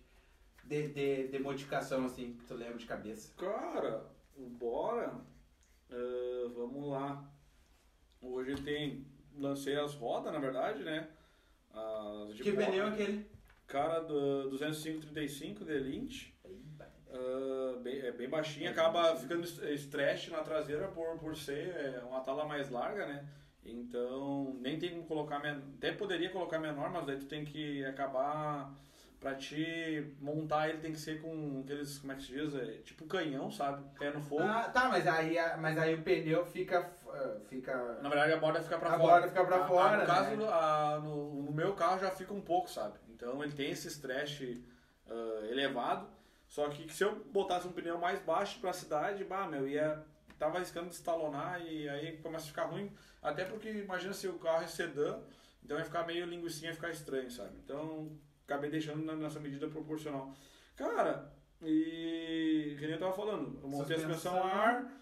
De, 0.71 0.87
de, 0.89 1.29
de 1.29 1.39
modificação, 1.41 2.05
assim, 2.05 2.35
que 2.35 2.45
tu 2.45 2.55
lembra 2.55 2.79
de 2.79 2.87
cabeça. 2.87 3.35
Cara, 3.37 4.07
bora. 4.37 5.21
Ah, 5.91 6.51
vamos 6.55 6.89
lá. 6.89 7.29
Hoje 8.23 8.55
tem. 8.63 9.05
Lancei 9.37 9.77
as 9.77 9.95
rodas, 9.95 10.33
na 10.33 10.39
verdade, 10.39 10.85
né? 10.85 11.09
As 11.73 12.37
de 12.37 12.43
que 12.43 12.53
pneu 12.53 12.85
é 12.85 12.89
aquele? 12.89 13.27
Cara, 13.67 14.01
do 14.01 14.51
205-35 14.51 15.65
de 15.65 15.79
Lynch. 15.79 16.35
Ah, 17.13 17.79
bem, 17.83 17.99
é 18.01 18.13
bem 18.13 18.29
baixinho, 18.29 18.71
acaba 18.71 19.17
ficando 19.17 19.45
stretch 19.75 20.29
na 20.29 20.43
traseira 20.43 20.87
por, 20.89 21.19
por 21.19 21.37
ser 21.37 21.75
é, 21.75 22.01
uma 22.05 22.21
tala 22.21 22.45
mais 22.45 22.71
larga, 22.71 23.07
né? 23.07 23.29
Então, 23.65 24.57
nem 24.61 24.79
tem 24.79 24.91
como 24.91 25.07
colocar 25.07 25.41
menor. 25.41 25.63
Até 25.79 25.93
poderia 25.93 26.31
colocar 26.31 26.59
menor, 26.61 26.91
mas 26.91 27.07
daí 27.07 27.19
tu 27.19 27.27
tem 27.27 27.45
que 27.45 27.85
acabar. 27.85 28.73
Pra 29.21 29.35
te 29.35 30.15
montar 30.19 30.71
ele 30.71 30.79
tem 30.79 30.93
que 30.93 30.99
ser 30.99 31.21
com 31.21 31.61
aqueles, 31.63 31.99
como 31.99 32.13
é 32.13 32.17
que 32.17 32.23
se 32.23 32.33
diz? 32.33 32.55
É, 32.55 32.79
tipo 32.83 33.05
canhão, 33.05 33.51
sabe? 33.51 33.85
Pé 33.99 34.11
no 34.11 34.23
fogo. 34.23 34.43
Ah, 34.43 34.65
tá, 34.73 34.89
mas 34.89 35.07
aí, 35.07 35.39
a- 35.39 35.59
mas 35.59 35.77
aí 35.77 35.95
o 35.95 36.01
pneu 36.03 36.47
fica, 36.47 36.91
ah, 37.07 37.37
fica... 37.47 37.99
Na 38.01 38.09
verdade, 38.09 38.33
a 38.33 38.39
borda 38.39 38.63
fica 38.63 38.79
pra 38.79 38.89
A 38.95 38.99
fora. 38.99 39.13
borda 39.13 39.29
fica 39.29 39.45
pra 39.45 39.57
A- 39.57 39.65
a- 39.65 39.69
fora, 39.69 39.97
No 39.99 40.07
caso, 40.07 40.37
né? 40.37 40.47
a- 40.51 41.01
no, 41.03 41.43
no 41.43 41.53
meu 41.53 41.75
carro 41.75 41.99
já 42.01 42.11
fica 42.11 42.33
um 42.33 42.41
pouco, 42.41 42.71
sabe? 42.71 42.95
Então 43.11 43.45
ele 43.45 43.53
tem 43.53 43.71
esse 43.71 43.89
stretch 43.89 44.41
ah, 45.11 45.47
elevado. 45.51 46.09
Só 46.49 46.69
que 46.71 46.91
se 46.91 47.05
eu 47.05 47.15
botasse 47.27 47.69
um 47.69 47.73
pneu 47.73 47.99
mais 47.99 48.21
baixo 48.21 48.59
pra 48.59 48.73
cidade, 48.73 49.23
bah, 49.25 49.47
meu, 49.47 49.69
ia. 49.69 50.03
Tava 50.39 50.57
arriscando 50.57 50.89
de 50.89 50.95
estalonar 50.95 51.61
e 51.61 51.87
aí 51.91 52.17
começa 52.23 52.47
a 52.47 52.49
ficar 52.49 52.65
ruim. 52.65 52.91
Até 53.23 53.45
porque 53.45 53.69
imagina 53.71 54.15
se 54.15 54.27
o 54.27 54.39
carro 54.39 54.63
é 54.65 54.67
sedã, 54.67 55.19
então 55.63 55.77
ia 55.77 55.85
ficar 55.85 56.07
meio 56.07 56.25
linguicinha, 56.25 56.71
ia 56.71 56.75
ficar 56.75 56.89
estranho, 56.89 57.31
sabe? 57.31 57.51
Então 57.63 58.11
acabei 58.51 58.68
deixando 58.70 59.05
na- 59.05 59.14
nessa 59.14 59.39
medida 59.39 59.68
proporcional. 59.68 60.35
Cara, 60.77 61.32
e. 61.62 62.74
Que 62.78 62.85
nem 62.86 62.93
eu 62.94 62.98
tava 62.98 63.12
falando, 63.12 63.59
eu 63.62 63.68
montei 63.68 63.97
a 63.97 63.98
suspensão 64.01 64.43
a 64.43 64.47
ar. 64.47 64.93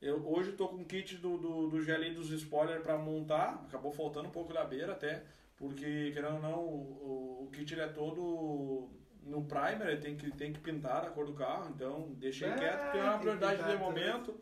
Eu, 0.00 0.24
hoje 0.28 0.52
tô 0.52 0.68
com 0.68 0.76
o 0.76 0.84
kit 0.84 1.16
do, 1.16 1.36
do, 1.38 1.68
do 1.68 1.84
GLI 1.84 2.14
dos 2.14 2.30
spoilers 2.30 2.82
pra 2.82 2.96
montar. 2.96 3.64
Acabou 3.66 3.90
faltando 3.90 4.28
um 4.28 4.32
pouco 4.32 4.52
da 4.52 4.64
beira 4.64 4.92
até. 4.92 5.24
Porque, 5.56 6.12
querendo 6.12 6.34
ou 6.36 6.40
não, 6.42 6.58
o, 6.60 7.44
o 7.46 7.50
kit 7.52 7.78
é 7.80 7.88
todo 7.88 8.88
no 9.24 9.44
primer, 9.44 9.88
ele 9.88 9.96
tem 10.00 10.16
que, 10.16 10.30
tem 10.30 10.52
que 10.52 10.60
pintar 10.60 11.04
a 11.04 11.10
cor 11.10 11.26
do 11.26 11.32
carro. 11.32 11.72
Então, 11.74 12.12
deixei 12.12 12.48
Ah, 12.48 12.54
quieto, 12.54 12.80
porque 12.82 12.98
é 12.98 13.00
tem 13.00 13.10
uma 13.10 13.18
prioridade 13.18 13.62
de 13.64 13.76
momento. 13.76 14.34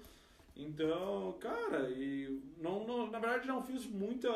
Então, 0.54 1.36
cara, 1.40 1.88
e 1.90 2.42
não, 2.58 2.86
não, 2.86 3.10
na 3.10 3.18
verdade 3.18 3.46
não 3.48 3.62
fiz 3.62 3.86
muita. 3.86 4.28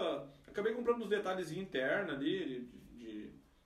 Acabei 0.48 0.72
comprando 0.72 1.02
uns 1.02 1.08
detalhes 1.08 1.52
internos 1.52 2.14
ali, 2.14 2.68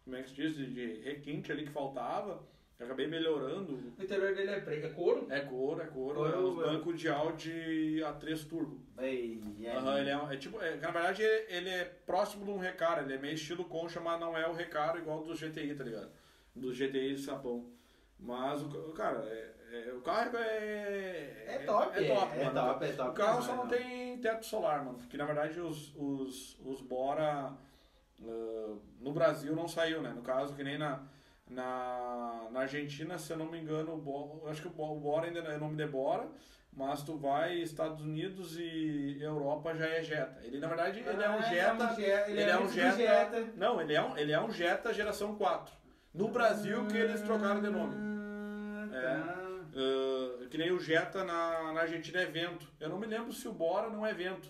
como 0.04 0.16
é 0.16 0.22
que 0.22 0.28
se 0.28 0.34
diz, 0.34 0.54
de, 0.54 0.66
de 0.66 1.00
requinte 1.02 1.50
ali 1.50 1.64
que 1.64 1.72
faltava. 1.72 2.42
Acabei 2.78 3.06
melhorando. 3.06 3.92
O 3.96 4.02
interior 4.02 4.34
dele 4.34 4.50
é 4.50 4.60
preto, 4.60 4.86
é 4.86 4.90
couro? 4.90 5.26
É 5.30 5.40
couro, 5.40 5.80
é 5.80 5.86
couro. 5.86 6.14
Couro, 6.16 6.60
é 6.60 6.68
é. 6.68 6.72
bancos 6.72 7.00
de 7.00 7.08
Audi 7.08 8.00
A3 8.00 8.48
Turbo. 8.48 8.80
Ei, 8.98 9.40
é. 9.62 9.70
Aham, 9.76 10.00
ele 10.00 10.10
é, 10.10 10.16
um- 10.16 10.30
é 10.30 10.36
tipo, 10.36 10.60
é, 10.60 10.76
na 10.76 10.90
verdade 10.90 11.22
ele, 11.22 11.46
ele 11.56 11.70
é 11.70 11.84
próximo 12.04 12.44
de 12.44 12.50
um 12.50 12.58
recaro, 12.58 13.02
ele 13.04 13.14
é 13.14 13.18
meio 13.18 13.34
estilo 13.34 13.64
concha, 13.64 14.00
mas 14.00 14.20
não 14.20 14.36
é 14.36 14.46
o 14.48 14.52
recaro 14.52 14.98
igual 14.98 15.22
do 15.22 15.34
GTI, 15.34 15.74
tá 15.74 15.84
ligado? 15.84 16.10
Do 16.54 16.72
GTI 16.74 17.14
de 17.14 17.20
sapão. 17.22 17.70
Mas 18.18 18.60
o 18.62 18.68
ca- 18.68 18.92
cara, 18.96 19.24
é, 19.28 19.54
é- 19.88 19.92
o 19.92 20.00
carro 20.02 20.36
é. 20.36 21.44
É 21.46 21.58
top, 21.64 21.96
é, 22.04 22.08
top, 22.14 22.38
é 22.38 22.44
mano. 22.44 22.60
top, 22.60 22.84
é 22.84 22.92
top 22.92 23.10
O 23.10 23.14
carro 23.14 23.42
só 23.42 23.52
demais, 23.52 23.70
não 23.70 23.78
tem 23.78 24.18
teto 24.18 24.44
solar, 24.44 24.84
mano. 24.84 24.98
Porque 24.98 25.16
na 25.16 25.24
verdade 25.26 25.60
os, 25.60 25.94
os, 25.96 26.58
os 26.60 26.80
Bora 26.80 27.56
ah, 28.22 28.74
no 29.00 29.12
Brasil 29.12 29.54
não 29.56 29.66
saiu, 29.68 30.00
né? 30.02 30.10
No 30.14 30.22
caso, 30.22 30.54
que 30.54 30.62
nem 30.64 30.78
na, 30.78 31.02
na, 31.48 32.48
na 32.50 32.60
Argentina, 32.60 33.18
se 33.18 33.32
eu 33.32 33.36
não 33.36 33.46
me 33.50 33.58
engano, 33.60 33.94
o 33.94 33.98
Bo- 33.98 34.42
acho 34.48 34.62
que 34.62 34.68
o 34.68 34.70
Bo- 34.70 34.96
o 34.96 35.00
Bora 35.00 35.26
ainda 35.26 35.40
é 35.40 35.56
nome 35.58 35.76
de 35.76 35.86
Bora. 35.86 36.28
Mas 36.76 37.04
tu 37.04 37.16
vai 37.16 37.54
Estados 37.58 38.02
Unidos 38.04 38.58
e 38.58 39.16
Europa 39.20 39.72
já 39.76 39.86
é 39.86 40.02
Jetta. 40.02 40.40
Ele 40.44 40.58
na 40.58 40.66
verdade 40.66 40.98
ele 40.98 41.22
é 41.22 41.30
um 41.30 41.34
Ah, 41.38 41.42
Jetta. 41.42 41.94
Je- 41.94 42.02
Ele, 42.32 42.40
é 42.50 42.56
um 42.58 42.62
antes 42.62 42.74
do 42.74 42.74
Jetta. 42.80 43.40
Não, 43.56 43.80
ele 43.80 43.94
é 43.94 44.02
um, 44.02 44.16
ele 44.18 44.32
é 44.32 44.40
um 44.40 44.50
Jetta 44.50 44.92
geração 44.92 45.36
4. 45.36 45.72
No 46.12 46.28
Brasil 46.28 46.84
que 46.88 46.96
eles 46.96 47.20
trocaram 47.22 47.62
de 47.62 47.70
nome. 47.70 47.94
Ah, 48.92 48.96
É. 48.96 49.06
Ah, 49.76 50.46
que 50.50 50.58
nem 50.58 50.72
o 50.72 50.80
Jetta 50.80 51.22
na, 51.24 51.72
na 51.72 51.80
Argentina 51.82 52.20
é 52.20 52.26
vento. 52.26 52.66
Eu 52.80 52.88
não 52.88 52.98
me 52.98 53.06
lembro 53.06 53.32
se 53.32 53.46
o 53.46 53.52
Bora 53.52 53.88
não 53.88 54.04
é 54.04 54.12
vento. 54.12 54.48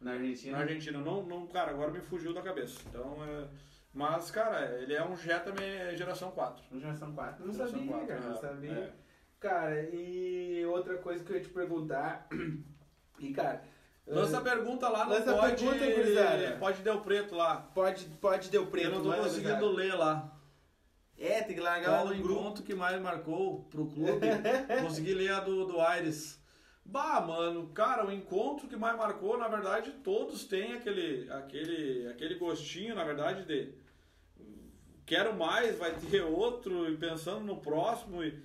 Na 0.00 0.12
Argentina. 0.12 0.56
Na 0.56 0.62
Argentina, 0.62 0.98
não, 0.98 1.22
não, 1.22 1.46
cara, 1.46 1.70
agora 1.72 1.90
me 1.90 2.00
fugiu 2.00 2.32
da 2.32 2.40
cabeça. 2.40 2.80
Então, 2.88 3.16
é, 3.24 3.46
mas, 3.92 4.30
cara, 4.30 4.80
ele 4.80 4.94
é 4.94 5.04
um 5.04 5.16
Jetta 5.16 5.52
me- 5.52 5.96
geração 5.96 6.30
4. 6.30 6.64
No 6.70 6.80
Geração 6.80 7.12
4. 7.12 7.44
Não 7.46 7.52
Geração 7.52 7.78
sabia, 7.78 7.92
quatro, 7.92 8.06
cara. 8.08 8.20
Não 8.20 8.30
é, 8.30 8.34
sabia. 8.40 8.70
é. 8.72 8.92
Cara, 9.38 9.82
e 9.82 10.64
outra 10.66 10.96
coisa 10.98 11.22
que 11.24 11.32
eu 11.32 11.36
ia 11.36 11.42
te 11.42 11.48
perguntar. 11.48 12.26
E, 13.18 13.34
cara. 13.34 13.62
Lança 14.06 14.38
a 14.38 14.40
eh, 14.40 14.44
pergunta 14.44 14.88
lá 14.88 15.04
no 15.04 15.10
lança 15.10 15.34
pode, 15.34 15.62
pergunta, 15.62 15.94
gurizada. 15.94 16.56
pode 16.58 16.80
Del 16.80 17.00
Preto 17.02 17.34
lá. 17.34 17.56
Pode, 17.74 18.06
pode 18.18 18.48
deu 18.48 18.66
preto. 18.66 18.86
Eu 18.86 18.92
não 18.92 19.02
tô 19.02 19.22
conseguindo 19.22 19.56
gurizada. 19.58 19.76
ler 19.76 19.94
lá. 19.94 20.40
É, 21.18 21.42
tem 21.42 21.54
que 21.54 21.60
largar 21.60 22.00
Qual 22.00 22.06
o 22.06 22.14
encontro 22.14 22.64
que 22.64 22.74
mais 22.74 22.98
marcou 22.98 23.64
pro 23.64 23.86
clube? 23.86 24.26
Consegui 24.80 25.12
ler 25.12 25.32
a 25.32 25.40
do, 25.40 25.66
do 25.66 25.78
Aires. 25.82 26.39
Bah, 26.90 27.20
mano, 27.20 27.68
cara, 27.68 28.04
o 28.04 28.10
encontro 28.12 28.66
que 28.66 28.74
mais 28.76 28.96
marcou, 28.96 29.38
na 29.38 29.46
verdade, 29.46 29.92
todos 30.02 30.44
têm 30.44 30.72
aquele, 30.74 31.30
aquele, 31.30 32.08
aquele 32.08 32.34
gostinho, 32.34 32.96
na 32.96 33.04
verdade, 33.04 33.44
de 33.44 33.72
quero 35.06 35.34
mais, 35.34 35.78
vai 35.78 35.92
ter 35.94 36.22
outro, 36.26 36.90
e 36.92 36.96
pensando 36.96 37.44
no 37.44 37.56
próximo, 37.60 38.24
e- 38.24 38.42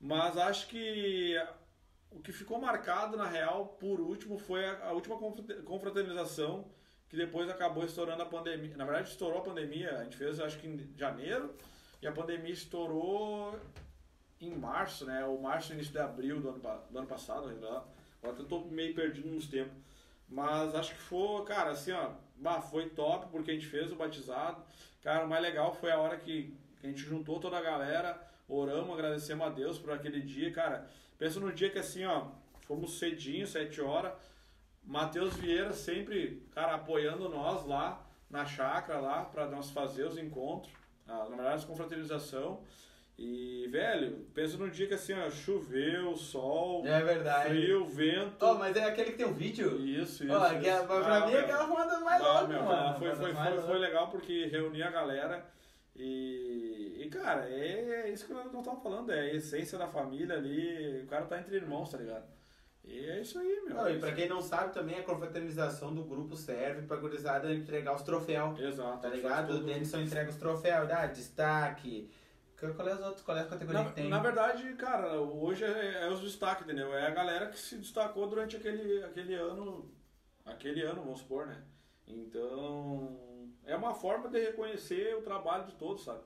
mas 0.00 0.36
acho 0.36 0.68
que 0.68 1.34
o 2.12 2.20
que 2.20 2.30
ficou 2.32 2.60
marcado, 2.60 3.16
na 3.16 3.26
real, 3.26 3.66
por 3.80 4.00
último, 4.00 4.38
foi 4.38 4.64
a, 4.64 4.90
a 4.90 4.92
última 4.92 5.16
confra- 5.18 5.62
confraternização, 5.62 6.70
que 7.08 7.16
depois 7.16 7.48
acabou 7.50 7.84
estourando 7.84 8.22
a 8.22 8.26
pandemia. 8.26 8.76
Na 8.76 8.84
verdade, 8.84 9.08
estourou 9.10 9.38
a 9.38 9.44
pandemia, 9.44 9.98
a 9.98 10.04
gente 10.04 10.16
fez, 10.16 10.38
acho 10.38 10.58
que 10.58 10.68
em 10.68 10.94
janeiro, 10.96 11.52
e 12.00 12.06
a 12.06 12.12
pandemia 12.12 12.52
estourou 12.52 13.58
em 14.40 14.54
março, 14.54 15.04
né? 15.04 15.24
Ou 15.24 15.40
março, 15.40 15.72
início 15.72 15.92
de 15.92 15.98
abril 15.98 16.40
do 16.40 16.48
ano, 16.50 16.60
do 16.90 16.98
ano 16.98 17.06
passado, 17.06 17.48
ainda 17.48 17.68
lá. 17.68 17.84
Agora 18.22 18.38
eu 18.38 18.46
tô 18.46 18.60
meio 18.60 18.94
perdido 18.94 19.28
nos 19.28 19.46
tempos. 19.46 19.76
Mas 20.28 20.74
acho 20.74 20.94
que 20.94 21.00
foi, 21.00 21.44
cara, 21.44 21.70
assim, 21.70 21.92
ó, 21.92 22.10
bah, 22.36 22.60
foi 22.60 22.90
top 22.90 23.28
porque 23.30 23.50
a 23.50 23.54
gente 23.54 23.66
fez 23.66 23.90
o 23.90 23.96
batizado. 23.96 24.62
Cara, 25.02 25.24
o 25.24 25.28
mais 25.28 25.42
legal 25.42 25.74
foi 25.74 25.90
a 25.90 25.98
hora 25.98 26.16
que, 26.16 26.54
a 26.82 26.86
gente 26.86 27.00
juntou 27.00 27.40
toda 27.40 27.56
a 27.56 27.62
galera, 27.62 28.20
oramos, 28.48 28.92
agradecemos 28.92 29.46
a 29.46 29.50
Deus 29.50 29.78
por 29.78 29.92
aquele 29.92 30.20
dia, 30.20 30.52
cara. 30.52 30.88
Pensa 31.16 31.40
no 31.40 31.52
dia 31.52 31.70
que 31.70 31.78
assim, 31.78 32.04
ó, 32.04 32.28
fomos 32.60 32.98
cedinho, 32.98 33.46
sete 33.46 33.80
horas. 33.80 34.12
Matheus 34.84 35.34
Vieira 35.36 35.72
sempre, 35.72 36.46
cara, 36.52 36.74
apoiando 36.74 37.28
nós 37.28 37.66
lá 37.66 38.06
na 38.30 38.44
chácara 38.44 39.00
lá 39.00 39.24
para 39.24 39.46
nós 39.46 39.70
fazer 39.70 40.04
os 40.04 40.16
encontros, 40.16 40.72
na 41.06 41.24
verdade, 41.24 41.54
as 41.54 41.64
confraternização. 41.64 42.62
E, 43.18 43.66
velho, 43.68 44.26
pensa 44.32 44.56
num 44.56 44.68
dia 44.70 44.86
que 44.86 44.94
assim, 44.94 45.12
ó, 45.12 45.28
choveu, 45.28 46.16
sol, 46.16 46.86
É 46.86 47.02
verdade. 47.02 47.48
frio, 47.48 47.84
vento. 47.88 48.36
Oh, 48.40 48.54
mas 48.54 48.76
é 48.76 48.84
aquele 48.84 49.10
que 49.10 49.16
tem 49.18 49.26
o 49.26 49.34
vídeo? 49.34 49.76
Isso, 49.80 50.22
isso. 50.24 50.32
Ó, 50.32 50.48
que 50.50 50.68
é- 50.68 50.76
isso. 50.76 50.86
pra 50.86 51.16
Ah, 51.16 51.26
mim 51.26 51.32
é 51.32 51.40
aquela 51.40 51.66
foda 51.66 51.98
mais 52.00 52.22
Ah, 52.22 52.32
louca, 52.40 52.46
meu, 52.46 52.62
mano. 52.62 52.98
Foi, 52.98 53.14
foi, 53.16 53.34
foi, 53.34 53.62
foi 53.62 53.78
legal 53.78 54.08
porque 54.08 54.46
reunia 54.46 54.86
a 54.86 54.90
galera 54.92 55.44
e, 55.96 56.96
e 57.02 57.08
cara, 57.10 57.48
é, 57.50 58.04
é 58.06 58.10
isso 58.10 58.24
que 58.24 58.32
nós 58.32 58.46
estamos 58.46 58.82
falando, 58.82 59.10
é 59.10 59.18
a 59.20 59.34
essência 59.34 59.76
da 59.76 59.88
família 59.88 60.36
ali, 60.36 61.02
o 61.02 61.06
cara 61.08 61.26
tá 61.26 61.40
entre 61.40 61.56
irmãos, 61.56 61.90
tá 61.90 61.98
ligado? 61.98 62.24
E 62.84 63.04
é 63.04 63.20
isso 63.20 63.36
aí, 63.40 63.62
meu. 63.66 63.74
Não, 63.74 63.90
e 63.90 63.98
pra 63.98 64.12
quem 64.12 64.28
não 64.28 64.40
sabe 64.40 64.72
também, 64.72 64.96
a 64.96 65.02
confraternização 65.02 65.92
do 65.92 66.04
grupo 66.04 66.36
serve 66.36 66.86
pra 66.86 66.96
gurizada 66.96 67.52
entregar 67.52 67.94
os 67.96 68.02
troféus. 68.02 68.58
Exato. 68.60 69.02
Tá 69.02 69.08
ligado? 69.08 69.48
tudo. 69.48 69.60
O 69.62 69.64
Denison 69.66 70.00
entrega 70.00 70.30
os 70.30 70.36
troféus, 70.36 70.88
dá 70.88 71.04
destaque. 71.06 72.08
Qual 72.58 72.88
é 72.88 72.92
as 72.92 73.00
outras, 73.00 73.22
qual 73.22 73.36
é 73.38 73.42
as 73.42 73.48
categorias 73.48 73.84
Na, 73.84 73.90
que 73.90 73.94
tem? 73.94 74.08
na 74.08 74.18
verdade, 74.18 74.74
cara, 74.74 75.20
hoje 75.20 75.64
é, 75.64 76.02
é 76.02 76.08
os 76.08 76.20
destaques, 76.20 76.64
entendeu? 76.64 76.92
É 76.92 77.06
a 77.06 77.10
galera 77.10 77.46
que 77.46 77.58
se 77.58 77.76
destacou 77.76 78.26
durante 78.28 78.56
aquele, 78.56 79.02
aquele 79.04 79.34
ano, 79.34 79.88
aquele 80.44 80.82
ano, 80.82 81.02
vamos 81.02 81.20
supor, 81.20 81.46
né? 81.46 81.62
Então, 82.06 83.16
é 83.64 83.76
uma 83.76 83.94
forma 83.94 84.28
de 84.28 84.40
reconhecer 84.40 85.14
o 85.14 85.22
trabalho 85.22 85.66
de 85.66 85.72
todos, 85.72 86.02
sabe? 86.04 86.20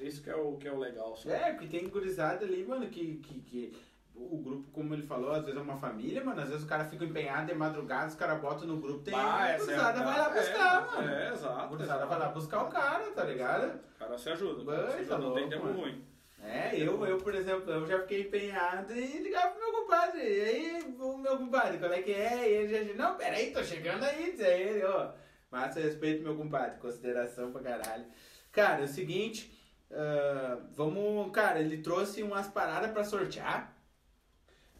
Isso 0.00 0.22
que 0.22 0.30
é 0.30 0.36
o, 0.36 0.56
que 0.56 0.68
é 0.68 0.72
o 0.72 0.78
legal, 0.78 1.16
sabe? 1.16 1.34
É, 1.34 1.52
porque 1.52 1.66
tem 1.66 1.88
gurizada 1.88 2.44
ali, 2.46 2.64
mano, 2.64 2.88
que, 2.88 3.16
que, 3.16 3.40
que 3.40 3.76
o 4.14 4.38
grupo, 4.42 4.70
como 4.70 4.94
ele 4.94 5.02
falou, 5.02 5.32
às 5.32 5.44
vezes 5.44 5.58
é 5.58 5.62
uma 5.62 5.76
família, 5.76 6.22
mano, 6.24 6.40
às 6.40 6.48
vezes 6.48 6.64
o 6.64 6.68
cara 6.68 6.84
fica 6.84 7.04
empenhado 7.04 7.46
de 7.46 7.54
madrugada, 7.54 8.08
os 8.08 8.14
caras 8.14 8.40
botam 8.40 8.66
no 8.66 8.76
grupo, 8.78 9.02
tem 9.02 9.14
Ah, 9.14 9.36
a 9.44 9.48
essa 9.50 9.70
é 9.72 9.74
a- 9.74 9.78
gurizada 9.92 10.04
vai 10.04 10.18
lá 10.18 10.28
buscar, 10.30 10.82
é, 10.82 10.96
mano. 10.96 11.08
É, 11.14 11.32
exato. 11.32 11.60
A 11.60 11.66
gurizada 11.66 12.06
vai 12.06 12.18
lá 12.18 12.28
buscar 12.28 12.62
o 12.62 12.68
cara, 12.68 13.10
tá 13.10 13.24
ligado? 13.24 13.80
O 13.96 13.98
cara 13.98 14.18
se 14.18 14.28
ajuda. 14.30 14.64
Cara 14.72 14.90
se 14.92 14.96
ajuda, 14.98 15.08
tá 15.08 15.18
não 15.18 15.32
tem 15.34 15.42
louco, 15.44 15.50
tempo 15.50 15.64
mano. 15.66 15.80
ruim. 15.80 16.04
É, 16.44 16.76
eu, 16.76 17.06
eu, 17.06 17.18
por 17.18 17.34
exemplo, 17.34 17.70
eu 17.70 17.86
já 17.86 18.00
fiquei 18.00 18.22
empenhado 18.22 18.92
e 18.92 19.18
ligava 19.18 19.50
pro 19.54 19.60
meu 19.60 19.72
compadre. 19.82 20.20
E 20.22 20.40
aí, 20.42 20.96
o 20.98 21.16
meu 21.16 21.38
compadre, 21.38 21.78
como 21.78 21.92
é 21.94 22.02
que 22.02 22.12
é? 22.12 22.48
E 22.50 22.52
ele 22.54 22.68
já 22.76 22.82
disse, 22.82 22.96
não, 22.98 23.14
peraí, 23.16 23.52
tô 23.52 23.62
chegando 23.62 24.02
aí, 24.04 24.32
diz 24.32 24.40
ele, 24.40 24.84
ó. 24.84 25.10
Massa 25.50 25.78
respeito, 25.80 26.22
meu 26.24 26.34
compadre, 26.34 26.78
consideração 26.80 27.52
pra 27.52 27.62
caralho. 27.62 28.04
Cara, 28.50 28.80
é 28.80 28.84
o 28.84 28.88
seguinte, 28.88 29.56
ah, 29.92 30.58
vamos, 30.74 31.30
cara, 31.32 31.60
ele 31.60 31.78
trouxe 31.78 32.22
umas 32.24 32.48
paradas 32.48 32.90
pra 32.90 33.04
sortear. 33.04 33.72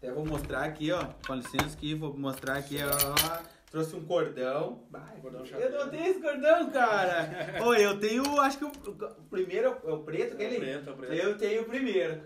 Até 0.03 0.11
vou 0.11 0.27
mostrar 0.27 0.65
aqui, 0.65 0.91
ó, 0.91 1.05
com 1.25 1.37
licença 1.37 1.77
aqui, 1.77 1.95
vou 1.95 2.13
mostrar 2.19 2.57
aqui, 2.57 2.77
ó. 2.83 3.43
Trouxe 3.71 3.95
um 3.95 4.05
cordão. 4.05 4.83
Vai, 4.91 5.17
Cordão 5.21 5.45
eu 5.47 5.71
não 5.71 5.89
tenho 5.89 6.07
esse 6.07 6.21
cordão, 6.21 6.71
cara. 6.73 7.31
Oi, 7.65 7.85
eu 7.87 7.97
tenho, 8.01 8.41
acho 8.41 8.59
que 8.59 8.65
o, 8.65 8.69
o 8.69 9.23
primeiro 9.31 9.69
é 9.85 9.93
o 9.93 9.99
preto, 10.03 10.35
aquele. 10.35 10.57
preto, 10.59 10.91
é 10.91 10.93
o 10.93 10.97
preto. 10.97 11.13
Eu 11.13 11.39
tenho 11.39 11.63
o 11.63 11.65
primeiro. 11.67 12.21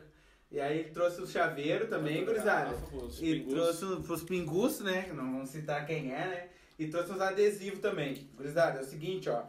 E 0.50 0.58
aí 0.58 0.78
ele 0.78 0.88
trouxe 0.88 1.20
o 1.20 1.26
chaveiro 1.26 1.86
também, 1.86 2.24
gurizada. 2.24 2.74
Os 2.94 3.20
E 3.22 3.40
trouxe 3.40 3.84
o- 3.84 4.00
pros 4.02 4.22
pingus, 4.22 4.80
né? 4.80 5.08
Não 5.12 5.32
vamos 5.32 5.50
citar 5.50 5.86
quem 5.86 6.14
é, 6.14 6.26
né? 6.26 6.48
E 6.78 6.86
trouxe 6.88 7.12
uns 7.12 7.20
adesivos 7.20 7.80
também. 7.80 8.30
Gurizada, 8.34 8.78
é 8.78 8.82
o 8.82 8.86
seguinte, 8.86 9.28
ó. 9.28 9.44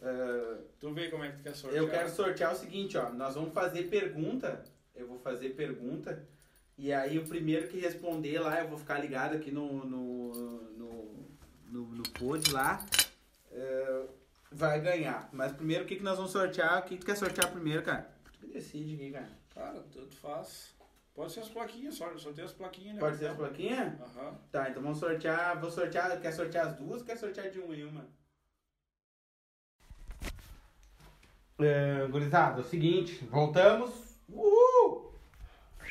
ah, 0.00 0.58
Tu 0.78 0.92
vê 0.92 1.08
como 1.08 1.24
é 1.24 1.30
que 1.32 1.38
tu 1.38 1.42
quer 1.42 1.56
sortear. 1.56 1.82
eu 1.82 1.90
quero 1.90 2.08
sortear 2.08 2.52
o 2.52 2.56
seguinte, 2.56 2.96
ó. 2.96 3.10
Nós 3.10 3.34
vamos 3.34 3.52
fazer 3.52 3.82
pergunta. 3.90 4.62
Eu 4.94 5.08
vou 5.08 5.18
fazer 5.18 5.50
pergunta. 5.50 6.24
E 6.76 6.92
aí 6.92 7.18
o 7.18 7.26
primeiro 7.26 7.68
que 7.68 7.78
responder 7.78 8.38
lá, 8.40 8.60
eu 8.60 8.68
vou 8.68 8.78
ficar 8.78 8.98
ligado 8.98 9.36
aqui 9.36 9.50
no. 9.50 9.84
no. 9.84 10.32
no, 10.72 11.28
no, 11.68 11.86
no 11.86 12.02
pod 12.10 12.50
lá. 12.52 12.84
eh, 13.52 14.06
vai 14.50 14.80
ganhar. 14.80 15.28
Mas 15.32 15.52
primeiro 15.52 15.84
o 15.84 15.86
que, 15.86 15.96
que 15.96 16.02
nós 16.02 16.16
vamos 16.16 16.32
sortear? 16.32 16.80
O 16.80 16.82
que, 16.84 16.96
tu 16.96 17.06
quer 17.06 17.16
sortear 17.16 17.50
primeiro, 17.50 17.82
cara? 17.82 18.10
Tu 18.24 18.32
que 18.40 18.46
decide 18.46 18.94
aqui, 18.94 19.10
cara. 19.12 19.28
Cara, 19.54 19.84
tanto 19.92 20.16
faz. 20.16 20.74
Pode 21.14 21.32
ser 21.32 21.40
as 21.40 21.48
plaquinhas, 21.48 21.94
só. 21.94 22.16
Sorteia 22.18 22.44
as 22.44 22.52
plaquinhas, 22.52 22.94
né? 22.94 23.00
Pode 23.00 23.16
ser 23.18 23.26
as 23.26 23.36
plaquinhas? 23.36 24.00
Aham. 24.00 24.34
Tá, 24.50 24.68
então 24.68 24.82
vamos 24.82 24.98
sortear. 24.98 25.60
Vou 25.60 25.70
sortear. 25.70 26.20
Quer 26.20 26.32
sortear 26.32 26.66
as 26.66 26.76
duas 26.76 27.00
ou 27.00 27.06
quer 27.06 27.16
sortear 27.16 27.50
de 27.50 27.60
uma 27.60 27.74
em 27.74 27.84
uma? 27.84 28.04
É, 31.60 32.06
gurizada, 32.08 32.60
é 32.60 32.64
o 32.64 32.68
seguinte, 32.68 33.24
voltamos. 33.26 34.18
Uhul! 34.28 35.03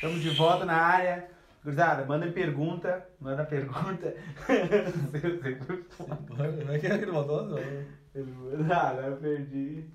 Estamos 0.03 0.21
de 0.21 0.31
volta 0.31 0.65
na 0.65 0.75
área. 0.75 1.29
Gurizada, 1.63 2.03
manda 2.03 2.27
pergunta. 2.27 3.07
Manda 3.21 3.45
pergunta. 3.45 4.13
Como 6.27 6.71
é 6.73 6.77
que 6.77 6.87
ele 6.87 7.05
mandou? 7.05 7.57
ah, 8.69 8.93
eu 9.01 9.15
perdi. 9.15 9.89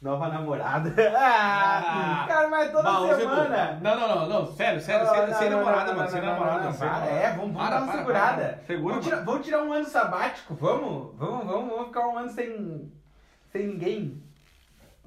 Nova 0.00 0.28
namorada. 0.28 0.94
Ah, 1.12 2.24
cara, 2.28 2.48
mas 2.48 2.70
toda 2.70 3.16
semana. 3.16 3.80
Não, 3.82 3.98
não, 3.98 4.08
não, 4.08 4.28
não, 4.28 4.46
sério, 4.46 4.80
sério, 4.80 5.04
Não, 5.04 5.12
sem, 5.12 5.26
não, 5.26 5.38
sem 5.38 5.50
não, 5.50 5.58
namorada, 5.58 5.90
não, 5.90 5.98
mano, 5.98 6.04
não, 6.04 6.08
sem 6.08 6.20
não, 6.20 6.28
namorada. 6.28 6.64
não, 6.64 6.74
para. 6.74 7.06
É, 7.06 7.30
vamos, 7.30 7.52
vamos 7.52 7.56
Para, 7.56 7.70
dar 7.70 7.82
uma 7.82 7.86
para, 7.86 7.98
segurada. 7.98 8.42
para. 8.42 8.58
Segura, 8.64 8.94
vamos, 8.94 9.04
tirar, 9.04 9.24
vamos 9.24 9.44
tirar 9.44 9.62
um 9.64 9.72
ano 9.72 9.86
sabático, 9.86 10.54
vamos? 10.54 11.16
Vamos, 11.16 11.46
vamos, 11.46 11.68
vamos 11.68 11.86
ficar 11.88 12.06
um 12.06 12.16
ano 12.16 12.30
sem, 12.30 12.92
sem 13.50 13.66
ninguém. 13.66 14.22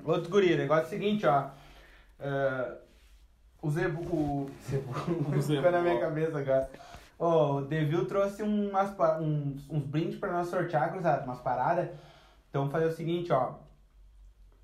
Outro 0.04 0.30
guri, 0.30 0.56
o 0.56 0.58
negócio 0.58 0.84
é 0.84 0.88
o 0.88 0.90
seguinte, 0.90 1.26
ó. 1.26 1.46
Ah, 2.20 2.81
o 3.62 3.70
Zebu. 3.70 4.02
O 4.02 4.50
Zebu. 4.70 4.94
O 5.38 5.42
Zebu, 5.42 5.72
na 5.72 5.82
minha 5.82 6.00
cabeça 6.00 6.40
agora. 6.40 6.70
Ó, 7.20 7.58
o 7.58 7.62
Devil 7.62 8.08
trouxe 8.08 8.42
umas, 8.42 8.96
uns, 9.20 9.70
uns 9.70 9.84
brindes 9.84 10.18
pra 10.18 10.32
nós 10.32 10.48
sortear, 10.48 10.92
cruzado, 10.92 11.24
umas 11.26 11.40
paradas. 11.40 11.88
Então 12.50 12.62
vamos 12.64 12.72
fazer 12.72 12.86
o 12.88 12.92
seguinte, 12.92 13.32
ó. 13.32 13.54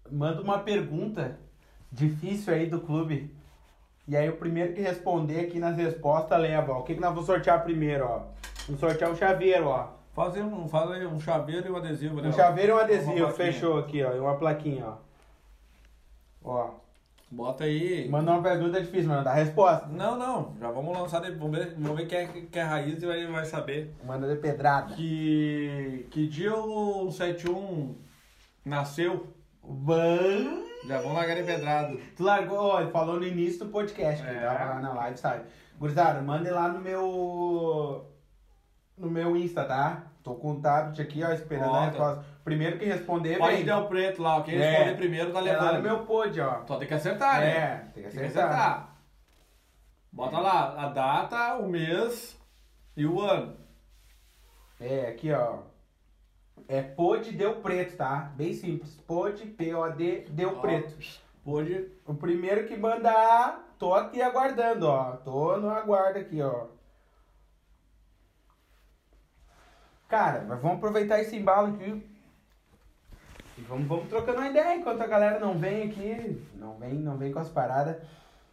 Manda 0.10 0.42
uma 0.42 0.60
pergunta 0.60 1.38
difícil 1.92 2.54
aí 2.54 2.66
do 2.66 2.82
clube. 2.82 3.32
E 4.08 4.16
aí 4.16 4.28
o 4.28 4.38
primeiro 4.38 4.74
que 4.74 4.82
responder 4.82 5.42
aqui 5.42 5.60
nas 5.60 5.78
respostas 5.78 6.40
leva, 6.40 6.74
ó. 6.74 6.80
O 6.80 6.84
que, 6.84 6.96
que 6.96 7.00
nós 7.00 7.12
vamos 7.12 7.28
sortear 7.28 7.64
primeiro, 7.64 8.06
ó? 8.06 8.24
Vamos 8.66 8.80
sortear 8.80 9.12
um 9.12 9.16
chaveiro, 9.16 9.68
ó. 9.68 9.90
Fazer 10.16 10.42
um, 10.42 10.68
fazer 10.68 11.06
um 11.06 11.20
chaveiro 11.20 11.68
e 11.68 11.72
um 11.72 11.78
adesivo, 11.78 12.20
né? 12.20 12.30
Um 12.30 12.34
chaveiro 12.34 12.72
e 12.72 12.76
um 12.76 12.80
adesivo, 12.80 13.32
fechou 13.34 13.78
aqui, 13.78 14.04
ó. 14.04 14.16
E 14.16 14.20
uma 14.20 14.36
plaquinha, 14.36 14.88
ó. 14.88 14.98
Ó. 16.44 16.87
Bota 17.30 17.66
aí. 17.66 18.08
Manda 18.10 18.32
uma 18.32 18.42
pergunta 18.42 18.80
difícil, 18.82 19.10
mano. 19.10 19.24
Dá 19.24 19.34
resposta. 19.34 19.88
Não, 19.88 20.18
não, 20.18 20.56
já 20.60 20.72
vamos 20.72 20.98
lançar, 20.98 21.22
vamos 21.34 21.58
ver, 21.58 21.74
vamos 21.78 21.98
ver 21.98 22.06
quem, 22.08 22.20
é, 22.20 22.28
quem 22.50 22.62
é 22.62 22.66
raiz 22.66 23.04
e 23.04 23.06
vai, 23.06 23.26
vai 23.28 23.46
saber. 23.46 23.94
Manda 24.06 24.28
de 24.34 24.40
pedrada. 24.40 24.96
Que, 24.96 26.08
que 26.10 26.26
dia 26.28 26.56
o 26.56 27.12
71 27.12 27.96
nasceu? 28.64 29.28
Ban... 29.62 30.64
Já 30.88 31.02
vamos 31.02 31.18
largar 31.18 31.36
de 31.36 31.44
pedrado. 31.44 32.00
Tu 32.16 32.24
largou, 32.24 32.60
ó, 32.60 32.80
ele 32.82 32.92
falou 32.92 33.20
no 33.20 33.28
início 33.28 33.66
do 33.66 33.72
podcast, 33.72 34.24
que 34.24 34.30
É. 34.30 34.40
tava 34.40 34.76
lá 34.76 34.80
na 34.80 34.94
live, 34.94 35.18
sabe? 35.18 35.44
Gurizada, 35.78 36.22
mande 36.22 36.50
lá 36.50 36.70
no 36.70 36.80
meu. 36.80 38.06
No 38.98 39.10
meu 39.10 39.36
Insta, 39.38 39.64
tá? 39.64 40.04
Tô 40.24 40.34
com 40.36 40.54
o 40.54 40.62
tablet 40.62 41.02
aqui, 41.02 41.24
ó, 41.24 41.32
esperando 41.32 41.76
a 41.76 41.86
resposta. 41.86 42.26
Primeiro 42.44 42.78
que 42.80 42.86
responder, 42.86 43.38
Pode 43.38 43.58
vem. 43.58 43.66
dar 43.66 43.80
o 43.80 43.88
preto 43.88 44.22
lá, 44.22 44.42
quem 44.44 44.56
É. 44.56 44.70
responder 44.72 44.98
primeiro 44.98 45.32
tá 45.32 45.40
É 45.40 45.42
lá 45.42 45.48
no 45.58 45.64
levando. 45.72 45.84
meu 45.84 46.06
pod, 46.06 46.42
ó. 46.42 46.66
Só 46.66 46.78
tem 46.78 46.88
que 46.88 46.94
acertar, 46.94 47.40
né? 47.42 47.48
É, 47.50 47.76
tem 47.94 48.04
que 48.04 48.10
Tem 48.10 48.20
que 48.20 48.26
acertar. 48.26 48.50
acertar. 48.50 48.96
Bota 50.12 50.40
lá 50.40 50.86
a 50.86 50.90
data, 50.90 51.56
o 51.58 51.68
mês 51.70 52.38
e 52.96 53.06
o 53.06 53.22
ano. 53.22 53.56
É, 54.80 55.08
aqui, 55.08 55.32
ó. 55.32 55.60
É 56.68 56.82
pod 56.82 57.32
deu 57.32 57.58
preto, 57.58 57.96
tá? 57.98 58.32
Bem 58.36 58.54
simples. 58.54 58.96
Pod, 59.08 59.46
P-O-D, 59.46 60.26
deu 60.32 60.58
Ó. 60.58 60.62
preto. 60.62 60.98
Pode. 61.44 61.88
O 62.06 62.14
primeiro 62.16 62.68
que 62.68 62.76
mandar, 62.76 63.74
tô 63.78 63.94
aqui 63.94 64.22
aguardando, 64.22 64.88
ó. 64.88 65.12
Tô 65.18 65.58
no 65.58 65.70
aguardo 65.70 66.20
aqui, 66.20 66.42
ó. 66.42 66.66
Cara, 70.08 70.46
mas 70.48 70.62
vamos 70.62 70.78
aproveitar 70.78 71.20
esse 71.20 71.36
embalo 71.36 71.76
aqui. 71.76 72.04
E 73.58 73.62
vamos, 73.62 73.88
vamos 73.88 74.08
trocando 74.08 74.40
uma 74.40 74.50
ideia 74.50 74.76
enquanto 74.76 75.02
a 75.02 75.08
galera 75.08 75.40
não 75.40 75.58
vem 75.58 75.84
aqui. 75.84 76.42
Não 76.56 76.78
vem, 76.78 76.94
não 76.94 77.18
vem 77.18 77.32
com 77.32 77.40
as 77.40 77.50
paradas. 77.50 77.98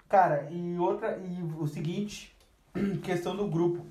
Cara, 0.08 0.48
e 0.50 0.78
outra, 0.78 1.18
e 1.18 1.42
o 1.58 1.66
seguinte, 1.66 2.34
questão 3.02 3.36
do 3.36 3.46
grupo. 3.46 3.84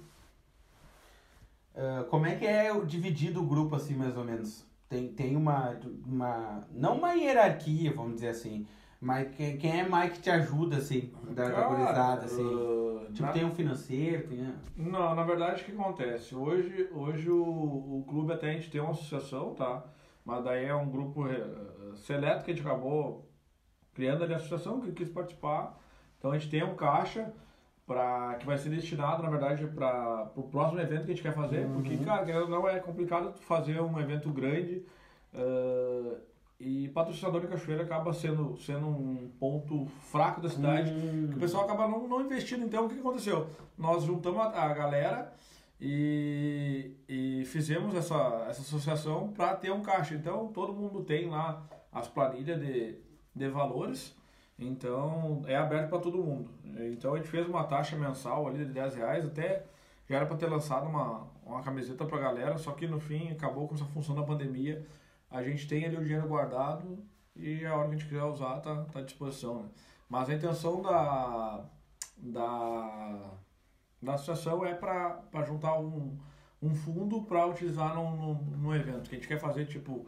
Ah, 1.76 2.06
como 2.10 2.26
é 2.26 2.35
que 2.35 2.45
é 2.45 2.73
dividido 2.81 3.41
o 3.41 3.48
grupo, 3.48 3.76
assim, 3.76 3.95
mais 3.95 4.15
ou 4.15 4.23
menos? 4.23 4.65
Tem, 4.88 5.07
tem 5.07 5.35
uma, 5.35 5.80
uma. 6.06 6.68
Não 6.72 6.98
uma 6.98 7.14
hierarquia, 7.14 7.94
vamos 7.94 8.15
dizer 8.15 8.30
assim. 8.30 8.68
Mas 9.03 9.35
quem, 9.35 9.80
é 9.81 9.88
mais 9.88 10.13
que 10.13 10.21
te 10.21 10.30
ajuda, 10.30 10.77
assim, 10.77 11.11
da, 11.31 11.49
da 11.49 11.67
gurizada, 11.67 12.25
assim? 12.25 12.55
uh, 12.55 13.05
Tipo, 13.11 13.23
na- 13.23 13.31
tem 13.34 13.43
um 13.45 13.51
financeiro, 13.51 14.27
tem. 14.30 14.45
a- 14.47 14.53
Não, 14.77 15.13
na 15.13 15.23
verdade, 15.23 15.61
o 15.61 15.65
que 15.65 15.71
acontece? 15.73 16.34
Hoje, 16.34 16.89
hoje 16.93 17.30
o, 17.30 17.38
o 17.99 18.05
clube 18.07 18.31
até 18.34 18.49
a 18.49 18.53
gente 18.53 18.71
tem 18.71 18.80
uma 18.81 18.91
associação, 18.91 19.53
tá? 19.53 19.84
Mas 20.25 20.43
daí 20.43 20.65
é 20.65 20.73
um 20.73 20.89
grupo 20.89 21.27
eh, 21.27 21.45
seleto 21.95 22.45
que 22.45 22.51
a 22.51 22.55
gente 22.55 22.65
acabou 22.65 23.30
criando 23.93 24.23
ali 24.23 24.34
a 24.34 24.38
associação, 24.38 24.80
que 24.80 24.91
quis 24.93 25.09
participar. 25.09 25.77
Então 26.17 26.31
a 26.31 26.38
gente 26.38 26.49
tem 26.49 26.63
um 26.63 26.75
caixa 26.75 27.31
pra, 27.85 28.35
que 28.39 28.45
vai 28.45 28.57
ser 28.57 28.69
destinado, 28.69 29.21
na 29.21 29.30
verdade, 29.30 29.67
para 29.67 30.31
o 30.35 30.43
próximo 30.43 30.80
evento 30.80 31.05
que 31.05 31.11
a 31.11 31.13
gente 31.15 31.21
quer 31.21 31.34
fazer. 31.35 31.67
Porque, 31.73 31.97
cara, 31.97 32.47
não 32.47 32.67
é 32.69 32.80
complicado 32.80 33.34
fazer 33.41 33.81
um 33.81 33.99
evento 33.99 34.30
grande. 34.30 34.85
eh, 35.34 36.17
e 36.64 36.88
patrocinador 36.90 37.44
em 37.44 37.48
Cachoeira 37.48 37.84
acaba 37.84 38.14
sendo, 38.14 38.57
sendo 38.57 38.88
um 38.88 39.30
ponto 39.38 39.85
fraco 40.10 40.40
da 40.40 40.49
cidade. 40.49 40.91
Hum. 40.91 41.27
que 41.30 41.35
o 41.35 41.40
pessoal 41.40 41.65
acaba 41.65 41.88
não, 41.88 42.07
não 42.07 42.22
investindo. 42.22 42.64
Então, 42.64 42.85
o 42.85 42.90
que 42.90 42.95
que 42.95 43.02
aconteceu? 43.02 43.49
Nós 43.77 44.03
juntamos 44.03 44.40
a, 44.40 44.45
a 44.45 44.73
galera 44.73 45.34
e, 45.80 46.95
e 47.07 47.44
fizemos 47.45 47.94
essa, 47.95 48.45
essa 48.49 48.61
associação 48.61 49.34
para 49.34 49.56
ter 49.56 49.72
um 49.72 49.81
caixa. 49.81 50.15
Então, 50.15 50.48
todo 50.48 50.73
mundo 50.73 51.03
tem 51.03 51.30
lá 51.30 51.68
as 51.91 52.07
planilhas 52.07 52.60
de, 52.61 52.95
de 53.35 53.49
valores. 53.49 54.15
Então, 54.57 55.41
é 55.45 55.57
aberto 55.57 55.90
para 55.90 55.99
todo 55.99 56.23
mundo. 56.23 56.49
Então, 56.94 57.14
a 57.14 57.18
gente 57.18 57.27
fez 57.27 57.45
uma 57.45 57.65
taxa 57.65 57.98
mensal 57.98 58.48
ali 58.48 58.65
de 58.65 58.72
10 58.72 58.95
reais. 58.95 59.26
Até 59.26 59.65
já 60.07 60.15
era 60.15 60.26
para 60.26 60.38
ter 60.38 60.48
lançado 60.48 60.88
uma, 60.88 61.27
uma 61.45 61.61
camiseta 61.61 62.06
para 62.06 62.19
galera. 62.19 62.57
Só 62.57 62.72
que, 62.72 62.88
no 62.88 63.02
fim, 63.02 63.31
acabou 63.31 63.68
com 63.68 63.76
essa 63.76 63.85
função 63.85 64.15
da 64.15 64.23
pandemia. 64.23 64.88
A 65.34 65.41
gente 65.41 65.68
tem 65.68 65.84
ali 65.84 65.97
o 65.97 66.03
dinheiro 66.03 66.27
guardado 66.27 67.03
e 67.35 67.65
a 67.65 67.76
hora 67.76 67.89
que 67.89 67.95
a 67.95 67.97
gente 67.97 68.07
quiser 68.07 68.23
usar 68.23 68.60
tá, 68.60 68.85
tá 68.85 68.99
à 68.99 69.01
disposição. 69.01 69.64
Né? 69.64 69.69
Mas 70.07 70.30
a 70.30 70.35
intenção 70.35 70.80
da, 70.80 71.65
da, 72.15 73.31
da 73.99 74.14
associação 74.14 74.64
é 74.64 74.76
para 74.76 75.43
juntar 75.43 75.80
um, 75.80 76.15
um 76.61 76.76
fundo 76.76 77.23
para 77.23 77.47
utilizar 77.47 77.95
no, 77.95 78.35
no 78.35 78.76
evento. 78.76 79.10
Que 79.10 79.15
a 79.15 79.18
gente 79.18 79.27
quer 79.27 79.39
fazer, 79.39 79.65
tipo, 79.65 80.05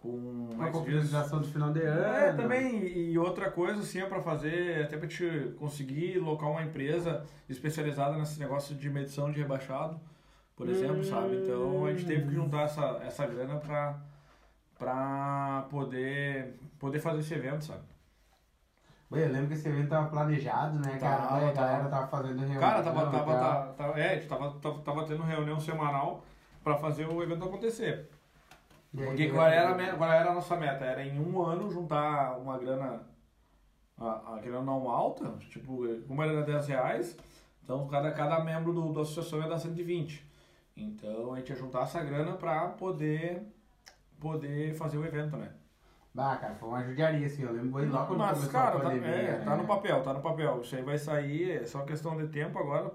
com... 0.00 0.48
Uma 0.54 0.70
confraternização 0.70 1.42
de 1.42 1.52
final 1.52 1.70
de 1.70 1.82
ano. 1.82 2.02
é, 2.02 2.32
também, 2.32 2.86
e 2.86 3.18
outra 3.18 3.50
coisa, 3.50 3.80
assim, 3.80 4.00
é 4.00 4.06
pra 4.06 4.22
fazer, 4.22 4.84
até 4.84 4.96
pra 4.96 5.06
te 5.06 5.52
conseguir 5.58 6.18
locar 6.18 6.50
uma 6.50 6.62
empresa 6.62 7.26
especializada 7.46 8.16
nesse 8.16 8.40
negócio 8.40 8.74
de 8.74 8.88
medição 8.88 9.30
de 9.30 9.38
rebaixado, 9.38 10.00
por 10.56 10.66
exemplo, 10.66 11.04
sabe? 11.04 11.36
Então, 11.36 11.84
a 11.84 11.92
gente 11.92 12.06
teve 12.06 12.26
que 12.26 12.34
juntar 12.34 12.62
essa, 12.62 13.00
essa 13.04 13.26
grana 13.26 13.56
pra, 13.56 14.02
pra 14.82 15.66
poder, 15.70 16.58
poder 16.78 16.98
fazer 16.98 17.20
esse 17.20 17.32
evento, 17.34 17.64
sabe? 17.64 17.82
Ué, 19.12 19.24
eu 19.26 19.32
lembro 19.32 19.48
que 19.48 19.54
esse 19.54 19.68
evento 19.68 19.90
tava 19.90 20.08
planejado, 20.08 20.78
né, 20.80 20.98
cara? 20.98 21.22
Tava, 21.22 21.36
Ué, 21.36 21.50
a 21.50 21.52
galera 21.52 21.88
tava. 21.88 22.06
fazendo 22.08 22.38
reunião. 22.40 22.60
Cara, 22.60 22.82
tava, 22.82 23.10
tava, 23.10 23.72
tava- 23.76 24.00
é, 24.00 24.14
gente 24.16 24.26
tava, 24.28 24.50
tava, 24.58 24.80
tava 24.80 25.06
tendo 25.06 25.22
reunião 25.22 25.60
semanal 25.60 26.24
pra 26.64 26.76
fazer 26.76 27.06
o 27.06 27.22
evento 27.22 27.44
acontecer. 27.44 28.08
Aí, 28.96 29.04
Porque 29.06 29.26
que 29.26 29.32
qual 29.32 29.46
era, 29.46 29.70
a 29.70 29.96
qual 29.96 30.12
era 30.12 30.30
a 30.30 30.34
nossa 30.34 30.56
meta? 30.56 30.84
Era 30.84 31.04
em 31.04 31.18
um 31.20 31.40
ano 31.42 31.70
juntar 31.70 32.38
uma 32.38 32.58
grana, 32.58 33.02
a, 33.98 34.34
a 34.34 34.40
grana 34.40 34.62
não 34.62 34.88
alta, 34.90 35.30
tipo, 35.50 35.82
como 36.08 36.22
era 36.22 36.42
10 36.42 36.66
reais, 36.68 37.16
então 37.62 37.86
cada, 37.88 38.10
cada 38.12 38.40
membro 38.42 38.72
do, 38.72 38.92
da 38.92 39.02
associação 39.02 39.40
ia 39.40 39.48
dar 39.48 39.58
120. 39.58 40.26
Então 40.76 41.32
a 41.32 41.38
gente 41.38 41.50
ia 41.50 41.56
juntar 41.56 41.82
essa 41.82 42.02
grana 42.02 42.32
pra 42.32 42.68
poder, 42.68 43.42
poder 44.26 44.72
fazer 44.74 44.96
o 44.96 45.04
evento, 45.04 45.36
né? 45.36 45.50
Bah, 46.14 46.36
cara, 46.36 46.54
foi 46.54 46.68
uma 46.68 46.82
judiaria, 46.84 47.26
assim. 47.26 47.42
Eu 47.42 47.52
lembro 47.52 47.80
bem 47.80 47.88
logo 47.90 48.06
quando 48.06 48.18
Mas, 48.20 48.30
começou 48.38 48.52
cara, 48.52 48.76
a 48.76 48.80
tá, 48.80 48.84
pandemia. 48.90 49.08
é, 49.08 49.32
tá 49.38 49.50
né? 49.50 49.62
no 49.62 49.66
papel, 49.66 50.02
tá 50.02 50.12
no 50.14 50.20
papel. 50.20 50.60
Isso 50.60 50.76
aí 50.76 50.82
vai 50.82 50.98
sair, 50.98 51.50
é 51.52 51.64
só 51.66 51.82
questão 51.82 52.16
de 52.16 52.26
tempo 52.28 52.58
agora, 52.58 52.92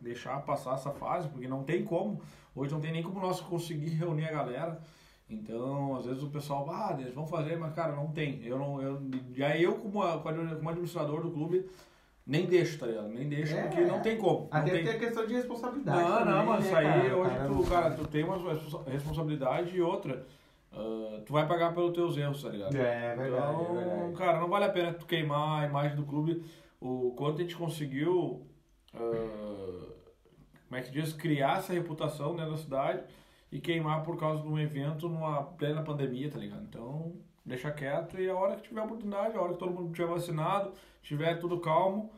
deixar 0.00 0.40
passar 0.40 0.74
essa 0.74 0.90
fase, 0.90 1.28
porque 1.28 1.46
não 1.46 1.62
tem 1.62 1.84
como. 1.84 2.20
Hoje 2.54 2.72
não 2.72 2.80
tem 2.80 2.90
nem 2.90 3.02
como 3.02 3.20
nós 3.20 3.40
conseguir 3.40 3.90
reunir 3.96 4.26
a 4.28 4.32
galera. 4.32 4.80
Então, 5.30 5.94
às 5.96 6.06
vezes 6.06 6.22
o 6.22 6.30
pessoal, 6.30 6.66
ah, 6.70 6.96
eles 6.98 7.12
vão 7.14 7.26
fazer, 7.26 7.56
mas 7.56 7.74
cara, 7.74 7.92
não 7.94 8.08
tem. 8.08 8.42
Eu 8.42 8.58
não, 8.58 8.80
eu, 8.80 8.98
já 9.34 9.54
eu 9.56 9.74
como, 9.74 10.02
a- 10.02 10.18
como 10.18 10.70
administrador 10.70 11.20
do 11.20 11.30
clube, 11.30 11.68
nem 12.26 12.46
deixo, 12.46 12.78
tá 12.78 12.86
ligado? 12.86 13.08
Nem 13.08 13.28
deixo, 13.28 13.54
É. 13.54 13.62
porque 13.64 13.82
não 13.82 14.00
tem 14.00 14.16
como. 14.16 14.48
Não 14.50 14.58
Até 14.58 14.70
tem... 14.70 14.84
tem 14.84 14.94
a 14.94 14.98
questão 14.98 15.26
de 15.26 15.34
responsabilidade. 15.34 16.00
Não, 16.00 16.18
também, 16.18 16.34
não, 16.34 16.46
mas 16.46 16.60
né, 16.60 16.66
isso 16.66 16.76
aí 16.76 16.84
cara? 16.86 17.16
hoje 17.18 17.30
Cara, 17.36 17.46
tu, 17.48 17.62
cara, 17.64 17.90
tu 17.94 18.06
tem 18.08 18.24
uma 18.24 18.36
responsa- 18.38 18.90
responsabilidade 18.90 19.76
e 19.76 19.82
outra, 19.82 20.26
ah, 20.72 21.22
tu 21.24 21.32
vai 21.32 21.46
pagar 21.46 21.74
pelos 21.74 21.92
teus 21.92 22.16
erros, 22.16 22.42
tá 22.42 22.48
ligado? 22.48 22.76
É, 22.76 23.16
verdade, 23.16 23.54
Então, 23.62 23.80
é 23.80 23.84
verdade. 23.84 24.12
cara, 24.16 24.40
não 24.40 24.48
vale 24.48 24.64
a 24.66 24.70
pena 24.70 24.92
tu 24.94 25.06
queimar 25.06 25.62
a 25.62 25.66
imagem 25.66 25.96
do 25.96 26.04
clube. 26.04 26.44
O 26.80 27.12
quanto 27.16 27.38
a 27.38 27.42
gente 27.42 27.56
conseguiu, 27.56 28.46
ah, 28.94 29.92
como 30.68 30.78
é 30.78 30.82
que 30.82 30.90
diz, 30.90 31.12
criar 31.12 31.58
essa 31.58 31.72
reputação 31.72 32.34
dentro 32.36 32.52
da 32.52 32.56
cidade 32.58 33.02
e 33.50 33.60
queimar 33.60 34.02
por 34.04 34.18
causa 34.18 34.42
de 34.42 34.48
um 34.48 34.58
evento 34.58 35.08
numa 35.08 35.42
plena 35.42 35.82
pandemia, 35.82 36.30
tá 36.30 36.38
ligado? 36.38 36.62
Então, 36.64 37.14
deixa 37.44 37.70
quieto 37.70 38.20
e 38.20 38.28
a 38.28 38.34
hora 38.36 38.56
que 38.56 38.62
tiver 38.68 38.82
oportunidade, 38.82 39.36
a 39.36 39.40
hora 39.40 39.54
que 39.54 39.58
todo 39.58 39.72
mundo 39.72 39.92
tiver 39.92 40.06
vacinado, 40.06 40.72
tiver 41.02 41.36
tudo 41.38 41.58
calmo, 41.60 42.12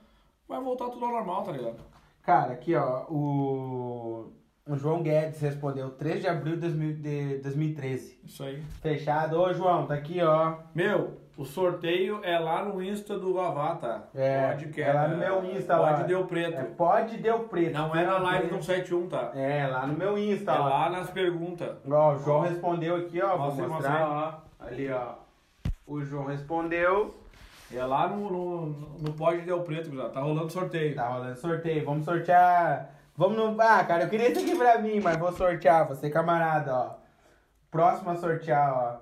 vai 0.48 0.60
voltar 0.60 0.88
tudo 0.90 1.04
ao 1.04 1.12
normal, 1.12 1.44
tá 1.44 1.52
ligado? 1.52 1.78
Cara, 2.22 2.52
aqui, 2.52 2.74
ó, 2.74 3.04
o... 3.08 4.32
o 4.66 4.76
João 4.76 5.02
Guedes 5.02 5.40
respondeu 5.40 5.90
3 5.90 6.20
de 6.20 6.28
abril 6.28 6.54
de 6.54 6.60
2000 6.60 6.92
de 6.96 7.38
2013. 7.38 8.18
Isso 8.24 8.42
aí. 8.44 8.62
Fechado. 8.80 9.40
Ô, 9.40 9.52
João, 9.52 9.86
tá 9.86 9.94
aqui, 9.94 10.22
ó. 10.22 10.54
Meu, 10.74 11.18
o 11.36 11.44
sorteio 11.44 12.20
é 12.22 12.38
lá 12.38 12.64
no 12.64 12.82
Insta 12.82 13.18
do 13.18 13.32
Vavá, 13.34 13.74
tá? 13.76 14.04
É, 14.14 14.48
Pode 14.48 14.80
é 14.80 14.92
lá 14.92 15.08
no 15.08 15.16
meu 15.16 15.44
Insta 15.44 15.76
lá. 15.76 15.94
Pode 15.94 16.08
deu 16.08 16.24
preto. 16.26 16.54
É, 16.58 16.64
pode 16.64 17.16
deu 17.16 17.40
preto. 17.40 17.72
Não 17.72 17.96
é 17.96 18.04
na 18.04 18.18
live 18.18 18.48
do 18.48 18.62
71, 18.62 19.08
tá? 19.08 19.32
É, 19.34 19.66
lá 19.66 19.86
no 19.86 19.94
meu 19.96 20.18
Insta, 20.18 20.52
É 20.52 20.58
ó. 20.60 20.68
lá 20.68 20.90
nas 20.90 21.10
perguntas. 21.10 21.76
Ó, 21.90 22.12
o 22.12 22.18
João 22.18 22.40
respondeu 22.42 22.96
aqui, 22.96 23.20
ó. 23.22 23.38
Mostra 23.38 23.64
vou 23.66 23.74
mostrar, 23.74 24.08
ó. 24.60 24.64
Ali, 24.66 24.90
ó. 24.92 25.14
O 25.86 26.04
João 26.04 26.26
respondeu. 26.26 27.14
É 27.72 27.84
lá 27.84 28.08
no, 28.08 28.30
no, 28.30 28.66
no 28.98 29.12
Pode 29.14 29.42
Deu 29.42 29.60
Preto, 29.60 29.94
já. 29.96 30.08
Tá 30.08 30.20
rolando 30.20 30.50
sorteio. 30.50 30.94
Tá 30.94 31.08
rolando 31.08 31.36
sorteio. 31.38 31.84
Vamos 31.84 32.04
sortear. 32.04 32.99
Vamos 33.20 33.36
no. 33.36 33.60
Ah, 33.60 33.84
cara, 33.84 34.04
eu 34.04 34.08
queria 34.08 34.30
isso 34.30 34.40
aqui 34.40 34.56
pra 34.56 34.78
mim, 34.78 34.98
mas 34.98 35.18
vou 35.18 35.30
sortear. 35.30 35.86
Você, 35.86 36.08
camarada, 36.08 36.74
ó. 36.74 36.94
Próximo 37.70 38.08
a 38.08 38.16
sortear, 38.16 38.72
ó. 38.72 38.96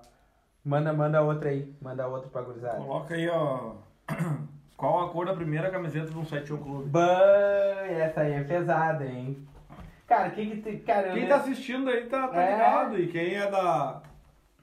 Manda, 0.64 0.92
manda 0.92 1.22
outra 1.22 1.50
aí. 1.50 1.72
Manda 1.80 2.04
outra 2.08 2.28
pra 2.28 2.42
gurizada. 2.42 2.78
Coloca 2.78 3.14
aí, 3.14 3.28
ó. 3.28 3.74
Qual 4.76 5.04
a 5.06 5.10
cor 5.10 5.24
da 5.26 5.34
primeira 5.34 5.70
camiseta 5.70 6.10
do 6.10 6.24
71 6.24 6.56
Clube? 6.58 6.88
Ban, 6.90 7.06
essa 7.88 8.22
aí 8.22 8.32
é 8.32 8.42
pesada, 8.42 9.04
hein? 9.06 9.46
Cara, 10.04 10.30
quem 10.30 10.50
que 10.50 10.56
tem. 10.62 10.78
Cara, 10.80 11.04
Quem 11.12 11.14
lembro- 11.14 11.28
tá 11.28 11.36
assistindo 11.36 11.88
aí 11.88 12.06
tá, 12.06 12.26
tá 12.26 12.42
É. 12.42 12.50
ligado. 12.52 12.98
E 12.98 13.06
quem 13.06 13.34
é 13.36 13.48
da, 13.48 14.02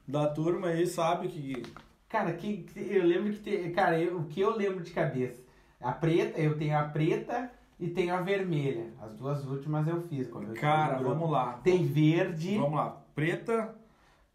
da 0.06 0.26
turma 0.28 0.68
aí 0.68 0.86
sabe 0.86 1.28
que. 1.28 1.62
Cara, 2.10 2.30
que, 2.34 2.66
eu 2.76 3.04
lembro 3.06 3.32
que 3.32 3.38
tem. 3.38 3.72
Cara, 3.72 3.98
eu- 3.98 4.18
o 4.18 4.24
que 4.24 4.38
eu 4.42 4.54
lembro 4.54 4.84
de 4.84 4.90
cabeça? 4.90 5.42
A 5.80 5.92
preta, 5.92 6.38
eu 6.38 6.58
tenho 6.58 6.76
a 6.78 6.82
preta 6.82 7.50
e 7.78 7.88
tenho 7.88 8.14
a 8.14 8.20
vermelha. 8.20 8.92
As 9.00 9.14
duas 9.14 9.44
últimas 9.46 9.86
eu 9.86 10.00
fiz. 10.02 10.28
Quando 10.28 10.48
eu 10.48 10.54
Cara, 10.60 10.98
vamos 10.98 11.30
lá. 11.30 11.54
Tem 11.62 11.84
verde. 11.84 12.56
Vamos 12.58 12.76
lá. 12.76 13.02
Preta, 13.14 13.74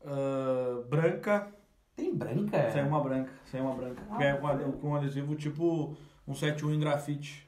ah, 0.06 0.82
branca. 0.90 1.48
Tem 1.96 2.16
branca? 2.16 2.72
Saiu 2.72 2.88
uma 2.88 3.02
branca. 3.02 3.32
Saiu 3.46 3.64
uma 3.66 3.76
branca. 3.76 4.02
Ah, 4.10 4.18
que 4.18 4.24
é 4.24 4.34
com 4.34 4.90
um 4.90 4.96
adesivo 4.96 5.36
tipo 5.36 5.96
um 6.28 6.34
71 6.34 6.74
em 6.74 6.80
grafite. 6.80 7.48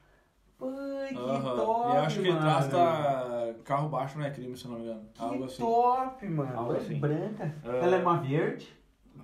Ai, 0.62 1.10
que 1.10 1.18
Aham. 1.18 1.56
top, 1.58 1.94
E 1.94 1.98
acho 1.98 2.22
que 2.22 2.28
mano. 2.30 2.40
atrás 2.40 2.68
tá 2.70 3.54
carro 3.66 3.90
baixo 3.90 4.18
não 4.18 4.26
é 4.26 4.32
crime, 4.32 4.56
se 4.56 4.68
não 4.68 4.76
me 4.78 4.84
engano. 4.84 5.02
Que 5.14 5.22
Algo 5.22 5.44
assim. 5.44 5.62
top, 5.64 6.30
mano. 6.30 6.58
Algo 6.58 6.74
É 6.74 6.78
assim. 6.78 7.00
branca. 7.00 7.54
Ah. 7.64 7.68
Ela 7.78 7.96
é 7.98 8.00
uma 8.00 8.18
verde? 8.18 8.74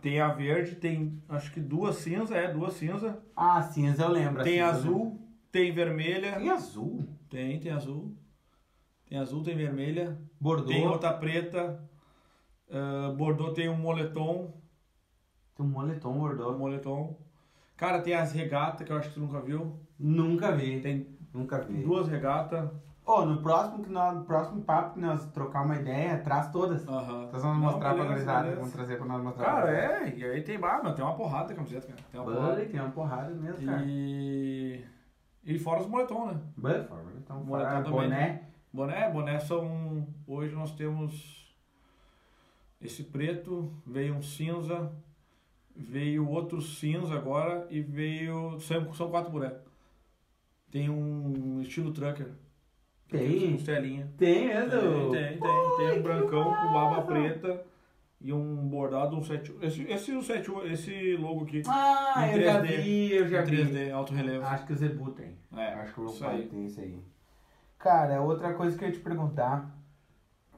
Tem 0.01 0.19
a 0.21 0.29
verde, 0.29 0.75
tem 0.75 1.21
acho 1.27 1.51
que 1.51 1.59
duas 1.59 1.95
cinza, 1.97 2.35
é, 2.35 2.51
duas 2.51 2.73
cinza. 2.73 3.19
Ah, 3.35 3.61
cinza 3.61 4.03
eu 4.03 4.09
lembro. 4.11 4.43
Tem 4.43 4.61
assim, 4.61 4.87
eu 4.87 4.93
azul, 4.93 5.19
tem 5.51 5.71
vermelha. 5.73 6.33
Tem 6.33 6.49
azul? 6.49 7.07
Tem, 7.29 7.59
tem 7.59 7.71
azul. 7.71 8.15
Tem 9.07 9.17
azul, 9.17 9.43
tem 9.43 9.55
vermelha. 9.55 10.17
Bordeaux. 10.39 10.69
Tem 10.71 10.87
outra 10.87 11.13
preta. 11.13 11.83
Ah, 12.71 13.13
Bordeaux 13.17 13.53
tem 13.53 13.67
um 13.69 13.77
moletom. 13.77 14.53
Tem 15.55 15.65
um 15.65 15.69
moletom 15.69 16.11
Um 16.11 16.19
Bordeaux. 16.19 16.57
moletom. 16.57 17.17
Cara, 17.75 18.01
tem 18.01 18.13
as 18.13 18.31
regatas 18.33 18.85
que 18.85 18.91
eu 18.91 18.97
acho 18.97 19.09
que 19.09 19.15
tu 19.15 19.21
nunca 19.21 19.39
viu. 19.41 19.79
Nunca 19.97 20.51
vi. 20.51 20.79
Tem 20.81 21.17
Nunca 21.33 21.59
vi. 21.59 21.81
duas 21.83 22.07
regatas. 22.07 22.69
Ô, 23.05 23.25
no 23.25 23.41
próximo, 23.41 23.83
que 23.83 23.89
nós, 23.89 24.15
no 24.15 24.23
próximo 24.23 24.61
papo 24.61 24.93
que 24.93 24.99
nós 24.99 25.25
trocar 25.31 25.63
uma 25.65 25.75
ideia, 25.77 26.19
traz 26.19 26.51
todas. 26.51 26.87
Aham. 26.87 27.29
Nós 27.31 27.41
vamos 27.41 27.57
Não, 27.57 27.71
mostrar 27.71 27.79
pra 27.79 27.93
beleza, 27.93 28.09
gurizada. 28.13 28.41
beleza. 28.41 28.59
Vamos 28.59 28.73
trazer 28.73 28.97
pra 28.97 29.05
nós 29.07 29.23
mostrar. 29.23 29.45
Cara, 29.45 29.71
é, 29.71 30.15
e 30.15 30.23
aí 30.23 30.41
tem, 30.43 30.59
ah, 30.63 30.81
meu, 30.83 30.93
tem 30.93 31.03
uma 31.03 31.15
porrada 31.15 31.47
de 31.47 31.55
camiseta, 31.55 31.87
cara. 31.87 31.99
Tem 32.11 32.19
uma 32.21 32.31
porrada. 32.31 32.65
Tem 32.65 32.79
uma 32.79 32.91
porrada 32.91 33.29
mesmo, 33.33 33.65
cara. 33.65 33.83
E. 33.83 34.85
E 35.43 35.57
fora 35.57 35.81
os 35.81 35.87
moletom, 35.87 36.27
né? 36.27 36.39
Bem, 36.57 36.85
então, 37.17 37.43
Moletom 37.43 37.69
fora, 37.69 37.83
também. 37.83 37.91
boné. 37.91 38.43
Boné, 38.71 39.09
boné 39.09 39.39
são. 39.39 40.07
Hoje 40.27 40.53
nós 40.53 40.71
temos 40.73 41.55
esse 42.81 43.03
preto, 43.03 43.73
veio 43.85 44.15
um 44.15 44.21
cinza, 44.21 44.91
veio 45.75 46.27
outro 46.27 46.61
cinza 46.61 47.15
agora 47.15 47.67
e 47.69 47.81
veio. 47.81 48.59
São, 48.59 48.93
são 48.93 49.09
quatro 49.09 49.31
bonecos. 49.31 49.61
Tem 50.69 50.89
um 50.89 51.61
estilo 51.61 51.91
trucker. 51.91 52.31
Tem? 53.09 53.53
Costelinha. 53.53 54.11
Tem 54.17 54.47
mesmo? 54.47 54.69
Tem, 54.69 55.11
tem, 55.11 55.39
tem. 55.39 55.77
Tem 55.77 55.99
um 55.99 56.03
brancão 56.03 56.43
com 56.43 56.73
baba 56.73 57.01
preta 57.01 57.65
e 58.21 58.33
um 58.33 58.67
bordado, 58.67 59.15
um 59.15 59.23
7. 59.23 59.55
Esse, 59.61 59.83
esse, 59.83 60.11
o 60.11 60.21
7, 60.21 60.51
esse 60.71 61.15
logo 61.15 61.43
aqui. 61.45 61.61
Ah, 61.67 62.27
Em 62.27 62.35
eu 62.37 62.43
já 62.43 62.61
3D. 62.61 62.81
vi, 62.81 63.11
eu 63.13 63.27
já 63.27 63.41
em 63.41 63.45
vi. 63.45 63.57
3D, 63.63 63.91
alto 63.93 64.13
relevo. 64.13 64.45
Acho 64.45 64.65
que 64.65 64.73
o 64.73 64.75
Zebu 64.75 65.11
tem. 65.11 65.37
É, 65.55 65.73
Acho 65.75 65.93
que 65.93 66.01
o 66.01 66.27
aí. 66.27 66.47
tem 66.47 66.65
isso 66.65 66.79
aí. 66.81 67.01
Cara, 67.77 68.21
outra 68.21 68.53
coisa 68.53 68.77
que 68.77 68.83
eu 68.83 68.89
ia 68.89 68.93
te 68.93 68.99
perguntar, 68.99 69.73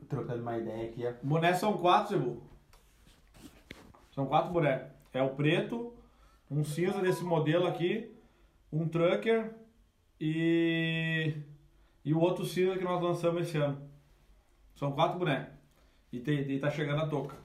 trocando 0.09 0.41
uma 0.41 0.57
ideia 0.57 0.87
aqui, 0.89 1.05
ó. 1.05 1.13
Boné 1.21 1.53
são 1.53 1.77
quatro, 1.77 2.17
Zebu. 2.17 2.43
São 4.11 4.25
quatro 4.25 4.51
bonecos. 4.51 4.89
É 5.13 5.21
o 5.21 5.29
preto, 5.35 5.93
um 6.49 6.63
cinza 6.63 6.99
desse 6.99 7.23
modelo 7.23 7.67
aqui, 7.67 8.11
um 8.71 8.87
trucker 8.87 9.53
e. 10.19 11.35
E 12.03 12.11
o 12.15 12.19
outro 12.19 12.43
cinza 12.43 12.75
que 12.77 12.83
nós 12.83 12.99
lançamos 13.01 13.43
esse 13.43 13.57
ano. 13.57 13.79
São 14.75 14.91
quatro 14.93 15.19
bonecos. 15.19 15.53
E, 16.11 16.19
tem, 16.19 16.39
e 16.39 16.59
tá 16.59 16.71
chegando 16.71 17.03
a 17.03 17.07
touca. 17.07 17.35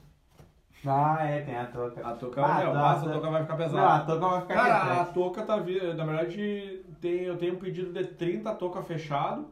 Ah, 0.85 1.23
é, 1.25 1.41
tem 1.41 1.55
a 1.57 1.65
touca. 1.65 2.07
A 2.07 2.13
touca, 2.15 2.45
Ah, 2.45 2.59
meu, 2.59 2.71
tá, 2.71 2.79
mas 2.81 3.03
tá. 3.03 3.09
a 3.09 3.13
touca 3.13 3.29
vai 3.29 3.41
ficar 3.41 3.57
pesada. 3.57 3.77
Não, 3.81 3.89
a 3.89 3.99
touca 4.05 4.27
vai 4.29 4.41
ficar 4.41 4.53
Cara, 4.55 4.75
a 4.77 4.85
quietinha. 4.95 5.13
touca 5.13 5.43
tá 5.43 5.57
vindo. 5.57 5.93
Na 5.95 6.05
verdade, 6.05 6.85
tem, 7.01 7.21
eu 7.23 7.37
tenho 7.37 7.55
um 7.55 7.59
pedido 7.59 7.91
de 7.91 8.05
30 8.13 8.53
touca 8.55 8.81
fechado. 8.81 9.47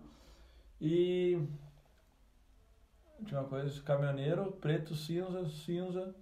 E. 0.80 1.39
Tinha 3.26 3.39
uma 3.41 3.49
coisa, 3.49 3.81
caminhoneiro, 3.81 4.52
preto, 4.61 4.93
cinza, 4.95 5.45
cinza. 5.49 6.14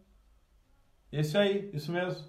Esse 1.12 1.38
aí, 1.38 1.70
isso 1.74 1.92
mesmo. 1.92 2.28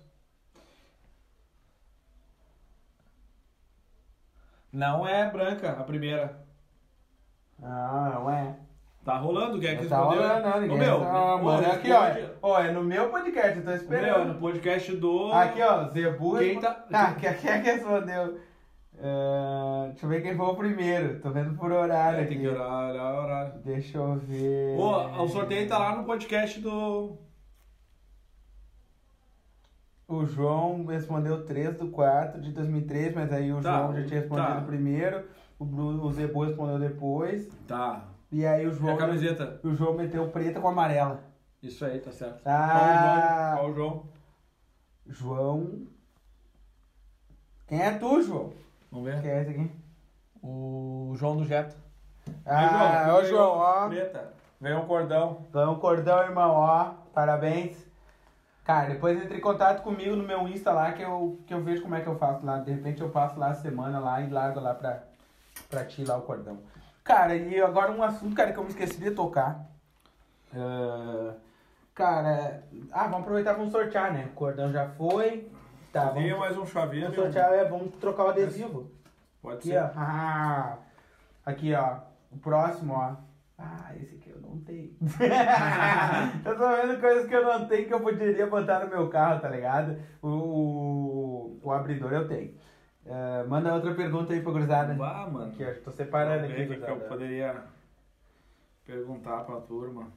Não 4.72 5.06
é 5.06 5.30
branca 5.30 5.70
a 5.70 5.84
primeira. 5.84 6.44
Ah, 7.62 8.20
ué. 8.24 8.58
Tá 9.04 9.18
rolando, 9.18 9.60
quer 9.60 9.76
que 9.78 9.86
Tá 9.86 9.98
respondeu? 9.98 10.22
rolando, 10.22 10.48
não, 10.48 10.60
ninguém. 10.62 10.78
Meu, 10.78 11.04
Ah, 11.04 11.58
aqui, 11.74 11.92
ó. 11.92 12.48
Ó, 12.50 12.58
é 12.58 12.72
no 12.72 12.82
meu 12.82 13.10
podcast, 13.10 13.56
eu 13.58 13.62
tô 13.62 13.68
Meu, 13.70 13.76
esperando. 13.76 14.32
no 14.32 14.40
podcast 14.40 14.96
do. 14.96 15.30
Aqui, 15.32 15.60
ó, 15.60 15.88
Zebu. 15.88 16.38
Quem 16.38 16.58
tá- 16.58 16.84
Ah, 16.92 17.12
quem, 17.12 17.34
quem 17.34 17.50
é 17.50 17.58
que 17.60 17.70
respondeu? 17.72 18.38
Ah, 19.02 19.88
deixa 19.90 20.06
eu 20.06 20.08
ver 20.08 20.22
quem 20.22 20.34
foi 20.34 20.46
o 20.46 20.54
primeiro. 20.56 21.20
Tô 21.20 21.28
vendo 21.30 21.54
por 21.54 21.70
horário 21.70 22.20
É, 22.20 22.22
aqui. 22.22 22.30
tem 22.34 22.40
que 22.40 22.48
olhar, 22.48 22.90
olhar 22.90 23.12
o 23.14 23.22
horário. 23.24 23.52
Deixa 23.62 23.98
eu 23.98 24.16
ver. 24.16 24.78
Ô, 24.78 25.22
o 25.24 25.28
sorteio 25.28 25.68
tá 25.68 25.76
lá 25.78 25.96
no 25.96 26.04
podcast 26.04 26.58
do. 26.60 27.18
O 30.08 30.24
João 30.26 30.84
respondeu 30.86 31.44
3 31.44 31.76
do 31.78 31.88
4 31.88 32.40
de 32.40 32.52
2003, 32.52 33.14
mas 33.14 33.32
aí 33.32 33.52
o 33.52 33.60
Tá, 33.60 33.78
João 33.78 33.94
já 33.96 34.06
tinha 34.06 34.20
respondido 34.20 34.48
tá. 34.48 34.60
primeiro. 34.62 35.24
O, 35.58 35.64
Bruno, 35.64 36.04
o 36.04 36.12
Zebu 36.12 36.44
respondeu 36.44 36.78
depois. 36.78 37.48
Tá. 37.66 38.04
E 38.34 38.44
aí 38.44 38.66
o 38.66 38.70
E 38.70 38.74
João. 38.74 38.94
a 38.96 38.98
camiseta? 38.98 39.60
O 39.62 39.72
João 39.76 39.94
meteu 39.94 40.28
preta 40.28 40.60
com 40.60 40.66
amarela. 40.66 41.20
Isso 41.62 41.84
aí, 41.84 42.00
tá 42.00 42.10
certo. 42.10 42.40
Ah. 42.44 43.54
Qual 43.58 43.70
o 43.70 43.74
João? 43.74 44.02
João. 45.06 45.86
Quem 47.68 47.80
é 47.80 47.92
tu, 47.92 48.20
João? 48.22 48.52
Vamos 48.90 49.06
ver. 49.08 49.22
Quem 49.22 49.30
é 49.30 49.40
esse 49.42 49.50
aqui? 49.50 49.70
O 50.42 51.12
João 51.16 51.36
do 51.36 51.44
Jetta. 51.46 51.76
Ah, 52.44 53.04
Aí, 53.04 53.10
ô 53.12 53.24
João, 53.24 53.50
ó. 53.56 53.88
Preta. 53.88 54.32
Ganhou 54.60 54.82
um 54.82 54.86
cordão. 54.86 55.46
Ganhou 55.52 55.74
um 55.76 55.78
cordão, 55.78 56.18
irmão, 56.24 56.50
ó. 56.50 56.90
Parabéns. 57.14 57.86
Cara, 58.64 58.88
depois 58.90 59.16
entre 59.22 59.36
em 59.38 59.40
contato 59.40 59.82
comigo 59.82 60.16
no 60.16 60.24
meu 60.24 60.48
Insta 60.48 60.72
lá 60.72 60.90
que 60.92 61.02
eu, 61.02 61.38
que 61.46 61.54
eu 61.54 61.62
vejo 61.62 61.82
como 61.82 61.94
é 61.94 62.00
que 62.00 62.08
eu 62.08 62.18
faço 62.18 62.44
lá. 62.44 62.58
De 62.58 62.72
repente 62.72 63.00
eu 63.00 63.10
passo 63.10 63.38
lá 63.38 63.50
a 63.50 63.54
semana 63.54 64.00
lá 64.00 64.20
e 64.22 64.28
largo 64.28 64.58
lá 64.58 64.74
pra, 64.74 65.04
pra 65.70 65.84
ti 65.84 66.04
lá 66.04 66.16
o 66.16 66.22
cordão. 66.22 66.58
Cara, 67.04 67.36
e 67.36 67.60
agora 67.60 67.92
um 67.92 68.02
assunto, 68.02 68.34
cara, 68.34 68.50
que 68.52 68.58
eu 68.58 68.62
me 68.64 68.70
esqueci 68.70 68.98
de 68.98 69.10
tocar. 69.10 69.66
Ah, 70.56 71.34
cara, 71.94 72.62
ah, 72.90 73.04
vamos 73.04 73.20
aproveitar 73.20 73.52
e 73.52 73.56
vamos 73.56 73.72
sortear, 73.72 74.10
né? 74.12 74.24
O 74.32 74.34
cordão 74.34 74.72
já 74.72 74.88
foi. 74.88 75.50
Tá, 75.92 76.08
Tem 76.08 76.30
vamos, 76.30 76.38
mais 76.38 76.56
um 76.56 76.66
chaveiro. 76.66 77.06
vamos 77.10 77.16
sortear, 77.22 77.52
é, 77.52 77.64
vamos 77.68 77.94
trocar 77.96 78.24
o 78.24 78.28
adesivo. 78.28 78.90
Pode 79.42 79.58
Aqui, 79.58 79.68
ser. 79.68 79.78
ó. 79.82 79.90
Ah, 79.96 80.78
aqui, 81.44 81.74
ó. 81.74 81.98
O 82.32 82.38
próximo, 82.38 82.94
ó. 82.94 83.16
Ah, 83.58 83.92
esse 84.00 84.16
aqui 84.16 84.30
eu 84.30 84.40
não 84.40 84.58
tenho. 84.60 84.90
eu 86.44 86.56
tô 86.56 86.68
vendo 86.76 87.00
coisas 87.00 87.28
que 87.28 87.34
eu 87.34 87.44
não 87.44 87.68
tenho 87.68 87.86
que 87.86 87.94
eu 87.94 88.00
poderia 88.00 88.46
botar 88.46 88.80
no 88.80 88.88
meu 88.90 89.08
carro, 89.10 89.40
tá 89.40 89.48
ligado? 89.48 89.96
O, 90.22 90.28
o, 90.28 91.60
o 91.62 91.70
abridor 91.72 92.12
eu 92.14 92.26
tenho. 92.26 92.54
Eh, 93.06 93.44
manda 93.48 93.74
outra 93.74 93.94
pergunta 93.94 94.32
aí 94.32 94.40
pra 94.40 94.52
gurizada. 94.52 94.94
Vá, 94.94 95.28
mano. 95.30 95.52
Aqui, 95.52 95.64
ó. 95.64 95.74
Tô 95.84 95.90
separando 95.90 96.46
aqui, 96.46 96.62
o 96.62 96.68
que, 96.68 96.76
que 96.76 96.90
eu 96.90 97.00
poderia 97.00 97.64
perguntar 98.86 99.44
pra 99.44 99.60
turma. 99.60 100.10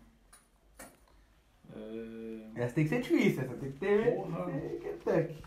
É, 1.75 2.51
Essa 2.55 2.75
tem 2.75 2.83
que 2.85 2.89
ser 2.89 3.01
difícil, 3.01 3.43
essa 3.43 3.55
tem 3.55 3.71
que 3.71 3.77
ter. 3.79 4.15
Porra. 4.15 4.45
que 4.51 5.37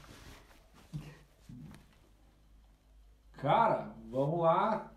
Cara, 3.39 3.89
vamos 4.11 4.41
lá. 4.41 4.93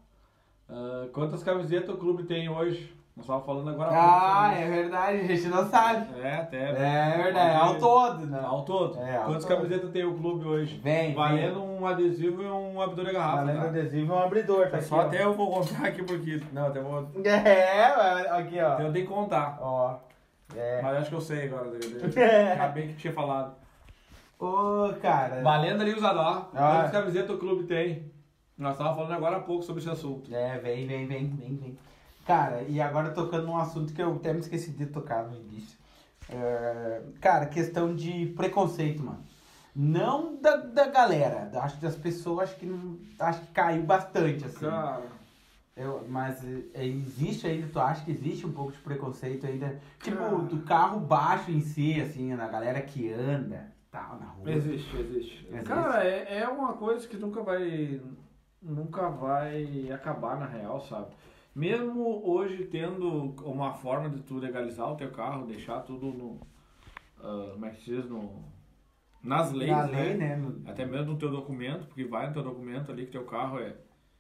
Ah, 0.67 1.07
quantas 1.13 1.43
camisetas 1.43 1.95
o 1.95 1.97
clube 1.97 2.23
tem 2.23 2.49
hoje? 2.49 2.93
Nós 3.15 3.25
estávamos 3.25 3.45
falando 3.45 3.69
agora 3.69 3.91
Ah, 3.93 4.49
pouco 4.49 4.63
é 4.63 4.69
verdade, 4.69 5.17
a 5.19 5.23
gente 5.23 5.47
não 5.47 5.69
sabe. 5.69 6.19
É, 6.19 6.35
até. 6.35 6.69
É 6.71 7.23
verdade, 7.23 7.55
ao 7.55 7.77
todo, 7.77 8.25
né? 8.25 8.41
Ao 8.43 8.65
todo. 8.65 8.99
É, 8.99 9.17
ao 9.17 9.25
Quantas 9.25 9.45
todo. 9.45 9.57
camisetas 9.57 9.91
tem 9.91 10.03
o 10.03 10.17
clube 10.17 10.45
hoje? 10.45 10.79
Vem, 10.83 11.13
Valendo 11.13 11.63
um 11.63 11.85
adesivo 11.85 12.41
e 12.41 12.47
um 12.47 12.81
abridor 12.81 13.05
de 13.05 13.13
garrafa. 13.13 13.37
Valendo 13.37 13.61
tá? 13.61 13.67
adesivo 13.67 14.13
é 14.13 14.15
um 14.15 14.23
abridor, 14.23 14.69
tá 14.69 14.77
aqui. 14.77 14.85
Só 14.85 14.95
ó. 14.95 15.01
até 15.01 15.23
eu 15.23 15.33
vou 15.33 15.51
contar 15.51 15.85
aqui 15.85 16.01
porque. 16.01 16.41
Não, 16.51 16.67
até 16.67 16.81
vou. 16.81 17.07
É, 17.23 18.29
aqui, 18.31 18.59
ó. 18.59 18.79
Eu 18.79 18.91
tenho 18.91 19.05
que 19.05 19.13
contar. 19.13 19.59
Ó. 19.61 19.95
É. 20.55 20.81
Mas 20.81 20.97
acho 20.97 21.09
que 21.09 21.15
eu 21.15 21.21
sei 21.21 21.45
agora. 21.45 21.69
É. 22.17 22.53
Acabei 22.53 22.87
que 22.87 22.93
tinha 22.95 23.13
falado. 23.13 23.53
Ô, 24.39 24.91
cara. 25.01 25.41
Valendo 25.43 25.81
ali 25.81 25.93
usado, 25.93 26.17
ó. 26.17 26.45
Ah. 26.55 26.75
Quantas 26.77 26.91
camisetas 26.91 27.35
o 27.35 27.37
clube 27.39 27.65
tem? 27.65 28.11
Nós 28.57 28.71
estávamos 28.73 28.97
falando 28.97 29.13
agora 29.17 29.37
há 29.37 29.41
pouco 29.41 29.63
sobre 29.63 29.81
esse 29.81 29.89
assunto. 29.91 30.33
É, 30.33 30.57
vem, 30.57 30.87
vem, 30.87 31.05
vem, 31.05 31.27
vem, 31.27 31.55
vem. 31.57 31.77
Cara, 32.25 32.63
e 32.63 32.79
agora 32.79 33.11
tocando 33.11 33.47
num 33.47 33.57
assunto 33.57 33.93
que 33.93 34.01
eu 34.01 34.15
até 34.15 34.33
me 34.33 34.39
esqueci 34.39 34.71
de 34.71 34.85
tocar 34.85 35.27
no 35.27 35.35
início. 35.35 35.77
É, 36.29 37.01
cara, 37.19 37.45
questão 37.45 37.93
de 37.93 38.27
preconceito, 38.27 39.03
mano. 39.03 39.23
Não 39.75 40.39
da, 40.39 40.55
da 40.57 40.87
galera, 40.87 41.49
acho 41.61 41.75
que 41.77 41.81
das 41.81 41.95
pessoas, 41.95 42.49
acho 42.49 42.59
que 42.59 42.65
não, 42.65 42.97
acho 43.19 43.41
que 43.41 43.47
caiu 43.47 43.83
bastante, 43.83 44.45
assim. 44.45 44.65
Cara. 44.65 45.23
Eu, 45.75 46.05
mas 46.07 46.45
é, 46.75 46.85
existe 46.85 47.47
ainda, 47.47 47.67
tu 47.67 47.79
acha 47.79 48.05
que 48.05 48.11
existe 48.11 48.45
um 48.45 48.51
pouco 48.51 48.71
de 48.71 48.77
preconceito 48.77 49.47
ainda? 49.47 49.79
Tipo, 49.99 50.17
Cara. 50.17 50.37
do 50.37 50.61
carro 50.61 50.99
baixo 50.99 51.49
em 51.49 51.61
si, 51.61 51.99
assim, 51.99 52.35
na 52.35 52.47
galera 52.47 52.79
que 52.81 53.11
anda, 53.11 53.71
tal, 53.89 54.19
na 54.19 54.27
rua. 54.27 54.51
Existe, 54.51 54.95
existe. 54.95 55.47
Existe. 55.47 55.65
Cara, 55.65 56.05
é, 56.05 56.41
é 56.41 56.47
uma 56.47 56.73
coisa 56.73 57.07
que 57.07 57.17
nunca 57.17 57.41
vai. 57.41 57.99
Nunca 58.61 59.09
vai 59.09 59.91
acabar 59.91 60.39
na 60.39 60.45
real, 60.45 60.79
sabe? 60.81 61.07
Mesmo 61.55 62.27
hoje 62.27 62.65
tendo 62.65 63.35
uma 63.43 63.73
forma 63.73 64.09
de 64.09 64.21
tu 64.21 64.37
legalizar 64.37 64.91
o 64.91 64.95
teu 64.95 65.11
carro, 65.11 65.45
deixar 65.45 65.81
tudo 65.81 66.07
no. 66.07 66.39
ah, 67.19 67.49
como 67.53 67.65
é 67.65 67.69
que 67.69 67.81
se 67.83 67.95
diz? 67.95 68.05
No, 68.09 68.43
nas 69.23 69.51
leis, 69.51 69.71
Na 69.71 69.85
né? 69.87 70.01
lei, 70.01 70.13
né? 70.15 70.51
Até 70.65 70.85
mesmo 70.85 71.13
no 71.13 71.17
teu 71.17 71.29
documento, 71.29 71.85
porque 71.87 72.03
vai 72.05 72.27
no 72.27 72.33
teu 72.33 72.43
documento 72.43 72.91
ali 72.91 73.05
que 73.05 73.11
teu 73.11 73.23
carro 73.23 73.59
é, 73.59 73.75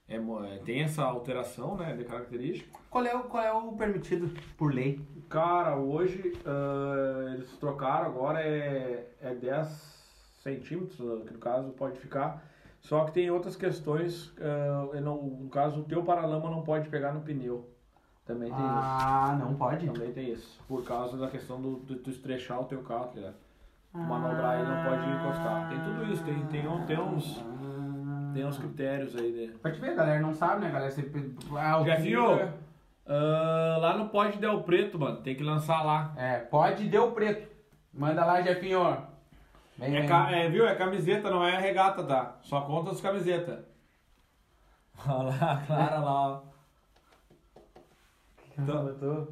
é, 0.07 0.15
é- 0.17 0.57
tem 0.63 0.81
essa 0.81 1.03
alteração, 1.03 1.75
né, 1.75 1.95
de 1.95 2.03
característica. 2.03 2.69
Qual 2.89 3.03
é, 3.05 3.15
o, 3.15 3.23
qual 3.23 3.43
é 3.43 3.51
o 3.51 3.73
permitido 3.73 4.31
por 4.55 4.73
lei? 4.73 5.01
Cara, 5.27 5.75
hoje 5.75 6.33
ah, 6.45 7.33
eles 7.33 7.51
trocaram, 7.57 8.05
agora 8.05 8.41
é, 8.41 9.11
é 9.19 9.33
10 9.33 9.67
centímetros, 10.43 10.97
que 11.25 11.33
no 11.33 11.39
caso 11.39 11.71
pode 11.71 11.99
ficar. 11.99 12.52
Só 12.83 13.05
que 13.05 13.13
tem 13.13 13.31
outras 13.31 13.55
questões, 13.55 14.33
ah, 14.41 14.89
eu 14.93 15.01
não- 15.01 15.21
no 15.23 15.49
caso 15.49 15.79
o 15.79 15.83
teu 15.83 16.03
paralama 16.03 16.49
não 16.49 16.61
pode 16.61 16.89
pegar 16.89 17.13
no 17.13 17.21
pneu. 17.21 17.69
Também 18.25 18.49
tem 18.49 18.59
Ah, 18.61 19.37
não 19.39 19.53
pode? 19.55 19.85
isso. 19.85 19.93
Também 19.93 20.11
tem 20.11 20.29
isso. 20.31 20.59
Por 20.67 20.83
causa 20.83 21.17
da 21.17 21.27
questão 21.27 21.61
do, 21.61 21.79
de 21.81 21.95
tu 21.95 22.09
estrechar 22.09 22.59
o 22.61 22.65
teu 22.65 22.81
carro, 22.81 23.05
tá 23.07 23.15
ligado? 23.15 23.35
Manobrar 23.93 24.59
ele 24.59 24.69
não 24.69 24.83
pode 24.83 25.09
encostar. 25.09 25.69
Tem 25.69 25.79
tudo 25.81 26.11
isso, 26.11 26.23
tem, 26.23 26.45
tem, 26.47 26.67
um- 26.67 26.85
tem 26.85 26.99
uns, 26.99 27.43
tem 28.33 28.45
uns 28.45 28.57
critérios 28.57 29.15
aí 29.15 29.31
de. 29.31 29.53
Pode 29.59 29.79
ver, 29.79 29.91
a 29.91 29.95
galera 29.95 30.19
não 30.21 30.33
sabe, 30.33 30.61
né? 30.61 30.71
Galera 30.71 30.91
sempre. 30.91 31.35
Ah, 31.55 31.79
o 31.79 31.85
ah, 33.05 33.77
lá 33.79 33.97
no 33.97 34.09
Pode 34.09 34.37
Del 34.39 34.63
Preto, 34.63 34.97
mano, 34.97 35.17
tem 35.17 35.35
que 35.35 35.43
lançar 35.43 35.83
lá. 35.83 36.13
É, 36.17 36.39
pode 36.39 36.87
deu 36.87 37.11
preto. 37.11 37.47
Manda 37.93 38.25
lá, 38.25 38.41
Jefinho. 38.41 39.12
Vem, 39.77 39.97
É, 39.97 40.07
ca- 40.07 40.31
é, 40.31 40.49
viu? 40.49 40.67
É 40.67 40.75
camiseta, 40.75 41.29
não 41.29 41.43
é 41.43 41.59
regata, 41.59 42.03
tá? 42.03 42.37
Só 42.41 42.61
conta 42.61 42.91
as 42.91 43.01
camisetas. 43.01 43.65
Olha 45.07 45.29
lá, 45.29 45.53
a 45.53 45.65
Clara 45.65 45.99
lá, 45.99 46.29
ó. 46.31 46.41
Que 48.53 48.61
eu 48.61 48.99
tô? 48.99 49.27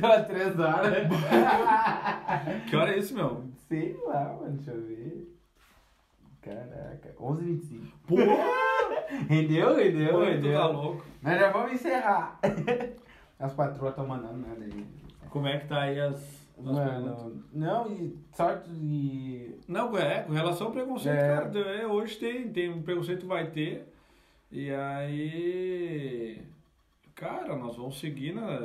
tô 0.00 0.06
há 0.06 0.22
três 0.24 0.58
horas. 0.58 1.08
Que 2.68 2.76
hora 2.76 2.92
é 2.94 2.98
isso, 2.98 3.14
meu? 3.14 3.44
Sei 3.68 3.96
lá, 4.06 4.36
mano, 4.40 4.52
deixa 4.56 4.70
eu 4.70 4.82
ver. 4.86 5.36
Caraca, 6.40 7.14
11h25. 7.18 7.90
Porra! 8.06 8.60
Rendeu, 9.28 9.74
rendeu, 9.76 10.12
Pô, 10.12 10.24
rendeu. 10.24 10.58
tá 10.58 10.66
louco. 10.68 11.04
Mas 11.20 11.40
já 11.40 11.50
vamos 11.50 11.72
encerrar. 11.72 12.38
As 13.38 13.52
patroas 13.52 13.90
estão 13.90 14.06
mandando 14.06 14.38
nada 14.46 14.64
aí. 14.64 14.86
Como 15.30 15.48
é 15.48 15.58
que 15.58 15.66
tá 15.66 15.80
aí 15.82 16.00
as? 16.00 16.39
Mano, 16.62 17.44
não, 17.52 17.90
e 17.90 18.16
sorte 18.32 18.70
e. 18.70 19.58
Não, 19.68 19.96
é, 19.96 20.22
com 20.22 20.32
relação 20.32 20.68
ao 20.68 20.72
preconceito, 20.72 21.16
É. 21.16 21.36
cara, 21.36 21.58
é, 21.58 21.86
hoje 21.86 22.16
tem, 22.18 22.48
tem 22.52 22.70
um 22.70 22.82
preconceito 22.82 23.26
vai 23.26 23.50
ter. 23.50 23.92
E 24.50 24.70
aí. 24.70 26.42
Cara, 27.14 27.56
nós 27.56 27.76
vamos 27.76 27.98
seguir 28.00 28.34
na, 28.34 28.58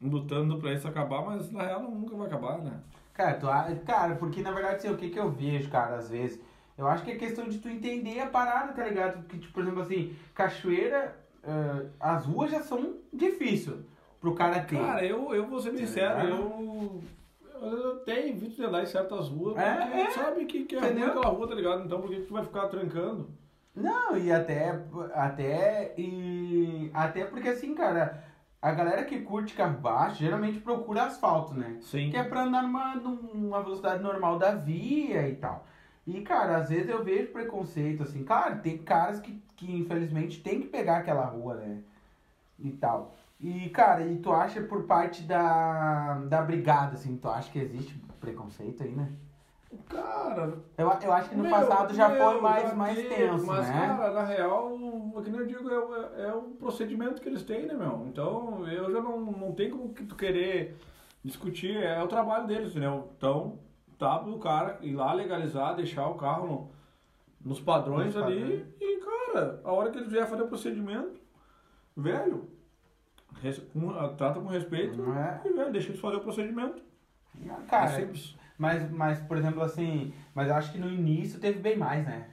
lutando 0.00 0.58
pra 0.58 0.72
isso 0.72 0.86
acabar, 0.86 1.24
mas 1.24 1.50
na 1.50 1.62
real 1.62 1.82
nunca 1.82 2.14
vai 2.16 2.26
acabar, 2.26 2.58
né? 2.58 2.80
Cara, 3.12 3.34
tu, 3.34 3.46
cara, 3.84 4.16
porque 4.16 4.42
na 4.42 4.50
verdade, 4.50 4.76
assim, 4.76 4.90
o 4.90 4.96
que 4.96 5.08
que 5.10 5.18
eu 5.18 5.30
vejo, 5.30 5.70
cara, 5.70 5.96
às 5.96 6.10
vezes, 6.10 6.40
eu 6.76 6.86
acho 6.86 7.04
que 7.04 7.12
é 7.12 7.16
questão 7.16 7.48
de 7.48 7.58
tu 7.58 7.68
entender 7.68 8.20
a 8.20 8.26
parada, 8.26 8.72
tá 8.72 8.84
ligado? 8.84 9.22
Porque, 9.22 9.38
tipo, 9.38 9.52
por 9.54 9.62
exemplo, 9.62 9.82
assim, 9.82 10.14
cachoeira, 10.34 11.16
ah, 11.44 11.84
as 12.00 12.26
ruas 12.26 12.50
já 12.50 12.60
são 12.60 12.96
difíceis 13.12 13.78
pro 14.24 14.34
cara 14.34 14.60
ter. 14.60 14.78
Cara, 14.78 15.04
eu, 15.04 15.34
eu 15.34 15.46
vou 15.46 15.60
ser 15.60 15.72
bem 15.72 15.84
eu, 15.84 17.02
eu 17.60 17.96
tenho 18.00 18.28
evito 18.30 18.56
de 18.56 18.64
andar 18.64 18.82
em 18.82 18.86
certas 18.86 19.28
ruas, 19.28 19.58
É, 19.58 19.74
porque 19.76 19.98
é. 19.98 20.10
sabe 20.12 20.44
que, 20.46 20.64
que 20.64 20.76
é 20.76 20.80
ruim 20.80 21.02
aquela 21.02 21.26
rua, 21.26 21.46
tá 21.46 21.54
ligado? 21.54 21.84
Então 21.84 22.00
por 22.00 22.08
que 22.08 22.16
que 22.16 22.26
tu 22.26 22.32
vai 22.32 22.42
ficar 22.42 22.68
trancando? 22.68 23.28
Não, 23.76 24.16
e 24.16 24.32
até, 24.32 24.80
até, 25.14 25.94
e 25.98 26.90
até 26.94 27.24
porque 27.24 27.48
assim, 27.48 27.74
cara, 27.74 28.24
a 28.62 28.70
galera 28.70 29.04
que 29.04 29.20
curte 29.20 29.54
carro 29.54 29.78
baixo 29.78 30.20
geralmente 30.20 30.60
procura 30.60 31.02
asfalto, 31.04 31.54
né? 31.54 31.76
Sim. 31.82 32.08
Que 32.10 32.16
é 32.16 32.22
pra 32.22 32.44
andar 32.44 32.62
numa, 32.62 32.94
numa 32.94 33.62
velocidade 33.62 34.02
normal 34.02 34.38
da 34.38 34.54
via 34.54 35.28
e 35.28 35.34
tal. 35.34 35.66
E, 36.06 36.20
cara, 36.20 36.58
às 36.58 36.68
vezes 36.68 36.88
eu 36.88 37.02
vejo 37.02 37.32
preconceito, 37.32 38.02
assim, 38.02 38.24
claro, 38.24 38.60
tem 38.60 38.78
caras 38.78 39.20
que, 39.20 39.42
que 39.56 39.74
infelizmente 39.74 40.40
tem 40.42 40.60
que 40.60 40.68
pegar 40.68 40.98
aquela 40.98 41.24
rua, 41.24 41.54
né? 41.56 41.82
E 42.58 42.70
tal. 42.70 43.14
E, 43.40 43.68
cara, 43.70 44.02
e 44.06 44.16
tu 44.18 44.32
acha 44.32 44.62
por 44.62 44.84
parte 44.84 45.22
da, 45.22 46.18
da 46.28 46.40
brigada, 46.42 46.94
assim, 46.94 47.16
tu 47.16 47.28
acha 47.28 47.50
que 47.50 47.58
existe 47.58 47.98
preconceito 48.20 48.82
aí, 48.82 48.92
né? 48.92 49.12
Cara, 49.88 50.54
Eu, 50.78 50.88
eu 51.02 51.12
acho 51.12 51.28
que 51.30 51.34
no 51.34 51.42
Meu, 51.42 51.50
passado 51.50 51.92
já 51.92 52.08
meu, 52.08 52.16
foi 52.22 52.40
mais, 52.40 52.68
já 52.70 52.74
mais 52.76 52.94
teve, 52.96 53.08
tenso, 53.08 53.44
mas, 53.46 53.68
né? 53.68 53.86
cara, 53.88 54.12
na 54.12 54.22
real, 54.24 54.72
o 54.72 55.20
que 55.22 55.30
nem 55.30 55.40
eu 55.40 55.46
digo, 55.46 55.68
é, 55.68 55.78
o- 55.78 55.94
é 56.22 56.32
o 56.34 56.42
procedimento 56.42 57.20
que 57.20 57.28
eles 57.28 57.42
têm, 57.42 57.66
né, 57.66 57.74
meu? 57.74 58.06
Então, 58.06 58.66
eu 58.68 58.90
já 58.92 59.00
não, 59.00 59.20
não 59.20 59.52
tenho 59.52 59.76
como 59.76 59.92
que 59.92 60.04
tu 60.04 60.14
querer 60.14 60.76
discutir, 61.24 61.76
é 61.76 62.00
o 62.02 62.06
trabalho 62.06 62.46
deles, 62.46 62.70
entendeu? 62.70 63.10
Então, 63.18 63.58
tá 63.98 64.16
pro 64.20 64.38
cara 64.38 64.78
ir 64.80 64.94
lá 64.94 65.12
legalizar, 65.12 65.74
deixar 65.74 66.06
o 66.08 66.14
carro 66.14 66.46
no- 66.46 66.70
nos 67.50 67.60
padrões 67.60 68.14
Nos 68.14 68.22
ali 68.22 68.40
padrões. 68.40 68.66
e, 68.80 68.96
cara, 69.04 69.60
a 69.64 69.72
hora 69.72 69.90
que 69.90 69.98
eles 69.98 70.10
vier 70.10 70.26
fazer 70.28 70.42
o 70.44 70.48
procedimento, 70.48 71.20
velho, 71.96 72.48
res- 73.44 73.58
com- 73.72 74.16
trata 74.16 74.40
com 74.40 74.46
respeito 74.48 75.00
é? 75.12 75.40
e, 75.44 75.52
velho, 75.52 75.70
deixa 75.70 75.88
eles 75.90 76.00
fazer 76.00 76.16
o 76.16 76.20
procedimento. 76.20 76.82
Cara, 77.68 77.90
é 77.92 78.00
simples. 78.00 78.34
Mas, 78.56 78.90
mas, 78.90 79.18
por 79.20 79.36
exemplo, 79.36 79.62
assim, 79.62 80.14
mas 80.34 80.50
acho 80.50 80.72
que 80.72 80.78
no 80.78 80.88
início 80.90 81.38
teve 81.38 81.58
bem 81.58 81.76
mais, 81.76 82.04
né? 82.06 82.28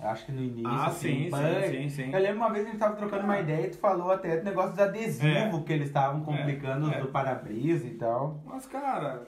Eu 0.00 0.08
acho 0.08 0.26
que 0.26 0.32
no 0.32 0.42
início, 0.42 0.70
Ah, 0.70 0.86
assim, 0.86 1.24
sim, 1.24 1.30
pã- 1.30 1.62
sim, 1.62 1.70
sim, 1.70 1.88
sim. 1.88 2.12
Eu 2.12 2.20
lembro 2.20 2.38
uma 2.38 2.50
vez 2.50 2.64
que 2.64 2.68
a 2.68 2.72
gente 2.72 2.80
tava 2.80 2.96
trocando 2.96 3.24
uma 3.24 3.38
ideia 3.38 3.66
e 3.66 3.70
tu 3.70 3.78
falou 3.78 4.10
até 4.10 4.38
do 4.38 4.44
negócio 4.44 4.70
dos 4.72 4.80
adesivos 4.80 5.64
que 5.64 5.72
eles 5.72 5.86
estavam 5.86 6.24
complicando 6.24 6.90
é. 6.90 7.00
do 7.00 7.08
para-brisa 7.08 7.86
e 7.86 7.94
tal. 7.94 8.42
Mas, 8.44 8.66
cara, 8.66 9.24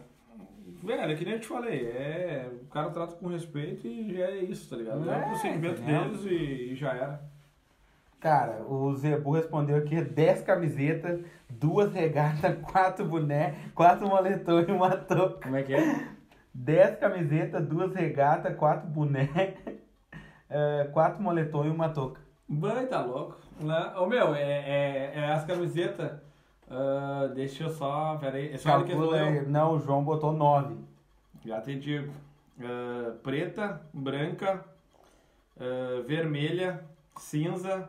velho, 0.82 1.12
é 1.12 1.14
que 1.14 1.24
nem 1.24 1.34
eu 1.34 1.40
te 1.40 1.46
falei, 1.46 1.86
é, 1.86 2.50
o 2.62 2.66
cara 2.66 2.90
trata 2.90 3.14
com 3.14 3.28
respeito 3.28 3.86
e 3.86 4.12
já 4.16 4.24
é 4.24 4.38
isso, 4.38 4.68
tá 4.68 4.76
ligado? 4.76 5.08
É, 5.08 5.14
É, 5.14 5.20
o 5.22 5.28
procedimento 5.28 5.82
deles 5.82 6.24
e, 6.24 6.72
e 6.72 6.74
já 6.74 6.92
era. 6.94 7.35
Cara, 8.26 8.64
o 8.68 8.92
Zebu 8.96 9.30
respondeu 9.30 9.76
aqui 9.76 10.02
10 10.02 10.42
camisetas, 10.42 11.20
duas 11.48 11.92
regatas, 11.92 12.58
quatro 12.72 13.04
boné, 13.04 13.54
quatro 13.72 14.08
moletom 14.08 14.62
e 14.62 14.72
uma 14.72 14.96
touca. 14.96 15.42
Como 15.44 15.54
é 15.54 15.62
que 15.62 15.72
é? 15.72 16.08
10 16.52 16.98
camisetas, 16.98 17.64
duas 17.64 17.94
regatas, 17.94 18.56
quatro 18.56 18.88
boné, 18.88 19.54
eh, 20.50 20.90
quatro 20.92 21.22
moletom 21.22 21.66
e 21.66 21.70
uma 21.70 21.88
touca. 21.90 22.20
Bem, 22.48 22.88
tá 22.88 23.00
louco. 23.00 23.38
Né? 23.60 23.92
Ô, 23.96 24.06
meu, 24.06 24.34
é, 24.34 24.42
é, 24.42 25.12
é 25.14 25.32
as 25.32 25.44
camisetas. 25.44 26.10
ah, 26.68 27.30
deixa 27.32 27.62
eu 27.62 27.70
só. 27.70 28.16
Pera 28.16 28.38
aí. 28.38 28.54
É 28.54 28.58
só 28.58 28.82
que 28.82 28.92
respondeu? 28.92 29.48
Não, 29.48 29.76
o 29.76 29.78
João 29.78 30.02
botou 30.02 30.32
9. 30.32 30.74
Já 31.44 31.60
te 31.60 31.78
digo. 31.78 32.12
Ah, 32.60 33.12
preta, 33.22 33.82
branca, 33.94 34.64
ah, 35.60 36.02
vermelha, 36.04 36.82
cinza, 37.16 37.88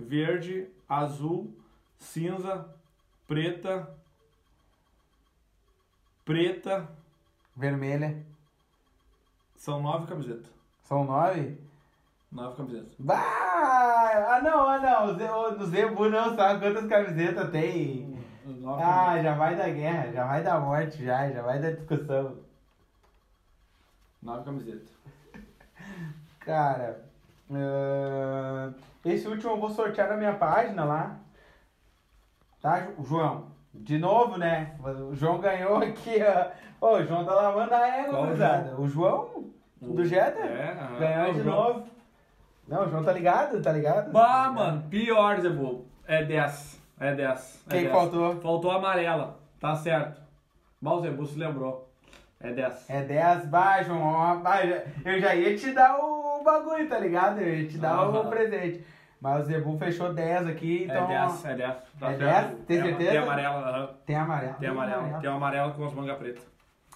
verde, 0.00 0.68
azul, 0.88 1.54
cinza, 1.98 2.68
preta, 3.26 3.88
preta. 6.24 6.88
Vermelha. 7.56 8.22
São 9.56 9.82
nove 9.82 10.06
camisetas. 10.06 10.50
São 10.84 11.04
9? 11.04 11.58
Nove 12.32 12.56
camisetas. 12.56 12.94
Bah! 12.98 13.16
Ah, 13.16 14.40
não, 14.42 14.66
ah, 14.68 14.78
não. 14.78 15.06
O 15.12 15.18
Ze- 15.18 15.28
O 15.28 15.62
o 15.62 15.66
Zebu 15.66 16.08
não 16.08 16.34
sabe 16.36 16.60
quantas 16.60 16.88
camisetas 16.88 17.50
tem. 17.50 18.18
Nove 18.46 18.82
Ah, 18.82 19.22
já 19.22 19.34
vai 19.34 19.56
da 19.56 19.68
guerra, 19.68 20.10
já 20.12 20.24
vai 20.26 20.42
da 20.42 20.58
morte, 20.58 21.04
já, 21.04 21.30
já 21.30 21.42
vai 21.42 21.60
da 21.60 21.70
discussão. 21.72 22.38
Nove 24.22 24.44
camisetas. 24.44 24.88
Cara, 26.40 27.04
ah, 27.52 28.72
esse 29.04 29.26
último 29.28 29.52
eu 29.52 29.60
vou 29.60 29.70
sortear 29.70 30.08
na 30.08 30.16
minha 30.16 30.34
página 30.34 30.84
lá. 30.84 31.16
Tá, 32.60 32.88
João? 33.02 33.48
De 33.72 33.98
novo, 33.98 34.36
né? 34.36 34.74
O 34.82 35.14
João 35.14 35.38
ganhou 35.38 35.76
aqui, 35.78 36.16
ó. 36.80 36.86
Ô, 36.86 36.96
o 36.96 37.04
João 37.04 37.24
tá 37.24 37.32
lavando 37.34 37.74
a 37.74 37.88
égua, 37.88 38.26
gurizada. 38.26 38.80
O 38.80 38.88
João? 38.88 39.50
Do 39.80 40.04
Jetta? 40.04 40.40
É, 40.40 40.72
aham. 40.72 40.98
Ganhou 40.98 41.30
O 41.30 41.34
de 41.34 41.42
novo. 41.42 41.86
Não, 42.68 42.84
o 42.86 42.88
João 42.90 43.02
tá 43.02 43.12
ligado, 43.12 43.62
tá 43.62 43.72
ligado? 43.72 44.12
Bah, 44.12 44.50
mano, 44.50 44.82
pior, 44.90 45.40
Zé 45.40 45.48
Bobo. 45.48 45.86
É 46.06 46.22
10. 46.24 46.80
É 47.00 47.14
10. 47.14 47.64
É 47.66 47.70
Quem 47.70 47.80
10. 47.84 47.92
faltou? 47.94 48.40
Faltou 48.40 48.70
a 48.70 48.76
amarela. 48.76 49.38
Tá 49.58 49.74
certo. 49.74 50.20
Bah, 50.80 50.92
o 50.94 51.00
Zé 51.00 51.10
Bobo 51.10 51.26
se 51.26 51.38
lembrou. 51.38 51.88
É 52.38 52.52
10. 52.52 52.90
É 52.90 53.02
10 53.02 53.46
baixo, 53.46 53.88
João. 53.90 54.02
ó, 54.02 54.36
bah, 54.36 54.60
Eu 55.04 55.20
já 55.20 55.34
ia 55.34 55.56
te 55.56 55.72
dar 55.72 55.96
o 55.98 56.19
bagulho, 56.50 56.88
tá 56.88 56.98
ligado? 56.98 57.40
Eu 57.40 57.54
ia 57.60 57.68
te 57.68 57.78
dar 57.78 58.08
o 58.08 58.16
Aham. 58.16 58.30
presente. 58.30 58.84
Mas 59.20 59.42
o 59.42 59.44
Zebu 59.46 59.76
fechou 59.78 60.14
10 60.14 60.46
aqui, 60.46 60.84
então. 60.84 61.04
É 61.04 61.06
10, 61.26 61.44
é 61.44 61.54
10. 61.54 61.74
Tá 61.98 62.10
É 62.10 62.16
certo. 62.16 62.48
10? 62.56 62.64
Tem 62.66 62.78
É, 62.78 62.82
certeza? 62.82 63.10
Tem 63.10 63.18
amarela, 63.20 63.58
aham. 63.68 63.90
Tem 64.06 64.16
amarelo. 64.16 64.54
Tem 64.54 64.68
amarela. 64.70 65.20
Tem 65.20 65.30
uma 65.30 65.36
amarela 65.36 65.72
com 65.72 65.84
as 65.84 65.92
mangas 65.92 66.16
pretas. 66.18 66.46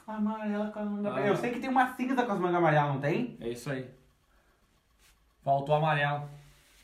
Amarela 0.06 0.70
com 0.70 0.78
as 0.80 0.86
mangas 0.88 1.16
Ah. 1.16 1.20
Eu 1.20 1.36
sei 1.36 1.50
que 1.50 1.60
tem 1.60 1.68
uma 1.70 1.94
cinza 1.94 2.22
com 2.24 2.32
as 2.32 2.38
mangas 2.38 2.56
amarelas, 2.56 2.94
não 2.94 3.00
tem? 3.00 3.36
É 3.40 3.48
isso 3.48 3.70
aí. 3.70 3.88
Faltou 5.44 5.74
amarela. 5.74 6.28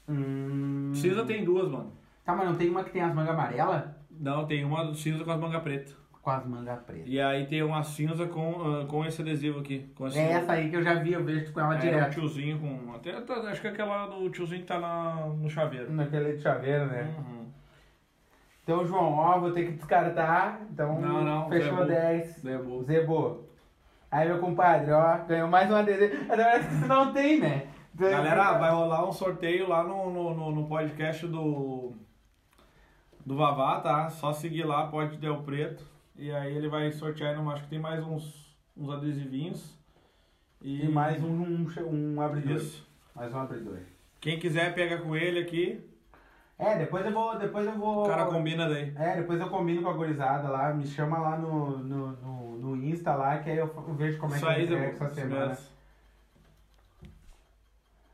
Hum. 0.09 0.93
Cinza 0.95 1.25
tem 1.25 1.45
duas, 1.45 1.71
mano. 1.71 1.93
Tá, 2.25 2.35
mas 2.35 2.47
não 2.47 2.57
tem 2.57 2.69
uma 2.69 2.85
que 2.85 2.91
tem 2.91 3.01
as 3.03 3.15
mangas 3.15 3.33
amarelas? 3.33 3.85
Não, 4.11 4.47
tem 4.47 4.63
uma 4.65 4.93
cinza 4.95 5.25
com 5.25 5.31
as 5.31 5.41
mangas 5.41 5.63
pretas. 5.63 5.97
Com 6.23 6.31
as 6.31 6.45
mangas 6.45 6.79
pretas. 6.81 7.05
E 7.07 7.19
aí 7.19 7.47
tem 7.47 7.63
uma 7.63 7.83
cinza 7.83 8.27
com, 8.27 8.51
ah, 8.63 8.87
com 8.87 9.05
esse 9.07 9.23
adesivo 9.23 9.61
aqui. 9.61 9.91
Com 9.95 10.07
esse 10.07 10.19
É 10.19 10.33
essa 10.33 10.53
aí 10.53 10.69
que 10.69 10.77
eu 10.77 10.83
já 10.83 10.95
vi, 10.95 11.15
eu 11.15 11.25
vejo 11.25 11.51
com 11.53 11.61
ela 11.61 11.75
É, 11.75 11.79
o 11.79 11.81
direto. 11.81 12.13
tiozinho 12.13 12.59
com. 12.59 12.95
Até, 12.95 13.13
acho 13.51 13.61
que 13.61 13.67
é 13.67 13.71
aquela 13.71 14.07
do 14.07 14.29
tiozinho 14.29 14.61
que 14.61 14.67
tá 14.67 14.79
na, 14.79 15.27
no 15.27 15.49
chaveiro. 15.49 15.91
Naquele 15.91 16.35
de 16.35 16.43
chaveiro, 16.43 16.87
né? 16.87 17.15
Uhum. 17.19 17.47
Então, 18.63 18.85
João, 18.85 19.15
ó, 19.15 19.39
vou 19.39 19.51
ter 19.51 19.65
que 19.65 19.73
descartar. 19.73 20.61
Então, 20.71 21.01
Não, 21.01 21.25
não, 21.25 21.49
fechou 21.49 21.79
Zebu. 21.79 21.89
10. 21.89 22.41
Zebu. 22.41 22.83
Zebo. 22.85 23.49
Aí, 24.11 24.29
meu 24.29 24.39
compadre, 24.39 24.93
ó, 24.93 25.19
ganhou 25.27 25.49
mais 25.49 25.71
um 25.71 25.77
adesivo. 25.77 26.33
Agora 26.33 26.63
você 26.63 26.87
não 26.87 27.13
tem, 27.13 27.41
né? 27.41 27.67
Galera, 27.95 28.59
vai 28.59 28.71
rolar 28.71 29.09
um 29.09 29.13
sorteio 29.13 29.69
lá 29.69 29.83
no, 29.83 30.11
no, 30.11 30.53
no, 30.53 30.67
podcast 30.67 31.27
do. 31.27 31.93
Do 33.25 33.37
Vavá, 33.37 33.81
tá? 33.81 34.09
Só 34.11 34.33
seguir 34.33 34.65
lá, 34.65 34.87
pode 34.87 35.17
Del 35.17 35.43
Preto. 35.43 35.85
E 36.21 36.31
aí 36.31 36.55
ele 36.55 36.69
vai 36.69 36.93
sortear, 36.93 37.35
não, 37.35 37.51
acho 37.51 37.63
que 37.63 37.71
tem 37.71 37.79
mais 37.79 38.05
uns, 38.05 38.55
uns 38.77 38.91
adesivinhos. 38.91 39.75
E 40.61 40.87
mais 40.87 41.25
um, 41.25 41.31
um, 41.31 41.67
um 41.91 42.21
abridor. 42.21 42.57
Isso. 42.57 42.87
Mais 43.17 43.33
um 43.33 43.39
abridor. 43.39 43.79
Quem 44.21 44.39
quiser, 44.39 44.75
pega 44.75 44.99
com 44.99 45.17
ele 45.17 45.41
aqui. 45.41 45.83
É, 46.59 46.77
depois 46.77 47.07
eu 47.07 47.13
vou. 47.13 47.39
Depois 47.39 47.67
eu 47.67 47.73
vou. 47.73 48.05
O 48.05 48.07
cara 48.07 48.27
combina 48.27 48.69
daí. 48.69 48.93
É, 48.97 49.17
depois 49.17 49.41
eu 49.41 49.49
combino 49.49 49.83
com 49.83 49.89
a 49.89 49.95
gurizada 49.95 50.47
lá, 50.51 50.75
me 50.75 50.87
chama 50.87 51.19
lá 51.19 51.39
no, 51.39 51.79
no, 51.79 52.13
no, 52.13 52.59
no 52.59 52.77
Insta 52.77 53.15
lá, 53.15 53.39
que 53.39 53.49
aí 53.49 53.57
eu 53.57 53.69
vejo 53.97 54.19
como 54.19 54.35
é 54.35 54.37
Isso 54.37 54.47
que 54.47 54.53
eu 54.53 54.63
entrego 54.63 54.83
Zé. 54.83 55.05
essa 55.05 55.15
semana. 55.15 55.59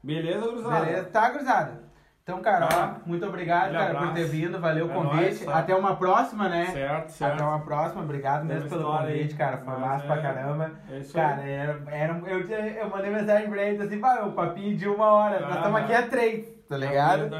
Beleza, 0.00 0.46
gurizada? 0.46 0.86
Beleza? 0.86 1.04
Tá, 1.06 1.30
gurizada? 1.30 1.82
Então, 2.28 2.42
cara, 2.42 2.66
Tá. 2.66 2.96
ó, 3.04 3.08
muito 3.08 3.24
obrigado, 3.24 3.70
cara, 3.70 3.90
por 3.90 3.96
abraço. 3.98 4.14
ter 4.14 4.24
vindo, 4.24 4.58
valeu 4.60 4.86
o 4.88 4.90
É 4.90 4.94
convite. 4.94 5.14
nóis, 5.14 5.44
tá. 5.44 5.58
Até 5.60 5.76
uma 5.76 5.94
próxima, 5.94 6.48
né? 6.48 6.66
Certo, 6.66 7.08
certo. 7.10 7.34
Até 7.34 7.44
uma 7.44 7.60
próxima, 7.60 8.02
obrigado 8.02 8.40
Tem 8.48 8.56
mesmo 8.56 8.68
pelo 8.68 8.82
convite, 8.82 9.30
aí. 9.30 9.34
cara, 9.34 9.58
foi 9.58 9.66
Mas 9.74 9.80
massa 9.80 10.04
é- 10.04 10.06
pra 10.08 10.22
caramba. 10.22 10.70
É 10.90 10.98
isso 10.98 11.14
Cara, 11.14 11.42
aí. 11.42 11.50
era, 11.52 11.80
era, 11.86 12.18
eu, 12.26 12.40
eu 12.40 12.90
mandei 12.90 13.12
mensagem 13.12 13.48
pra 13.48 13.62
eles 13.62 13.80
assim, 13.80 14.00
vai, 14.00 14.26
o 14.26 14.32
papinho 14.32 14.76
de 14.76 14.88
uma 14.88 15.06
hora, 15.06 15.38
nós 15.38 15.52
Ah. 15.52 15.56
estamos 15.58 15.80
aqui 15.82 15.94
a 15.94 16.02
três, 16.08 16.48
tá 16.68 16.76
ligado? 16.76 17.30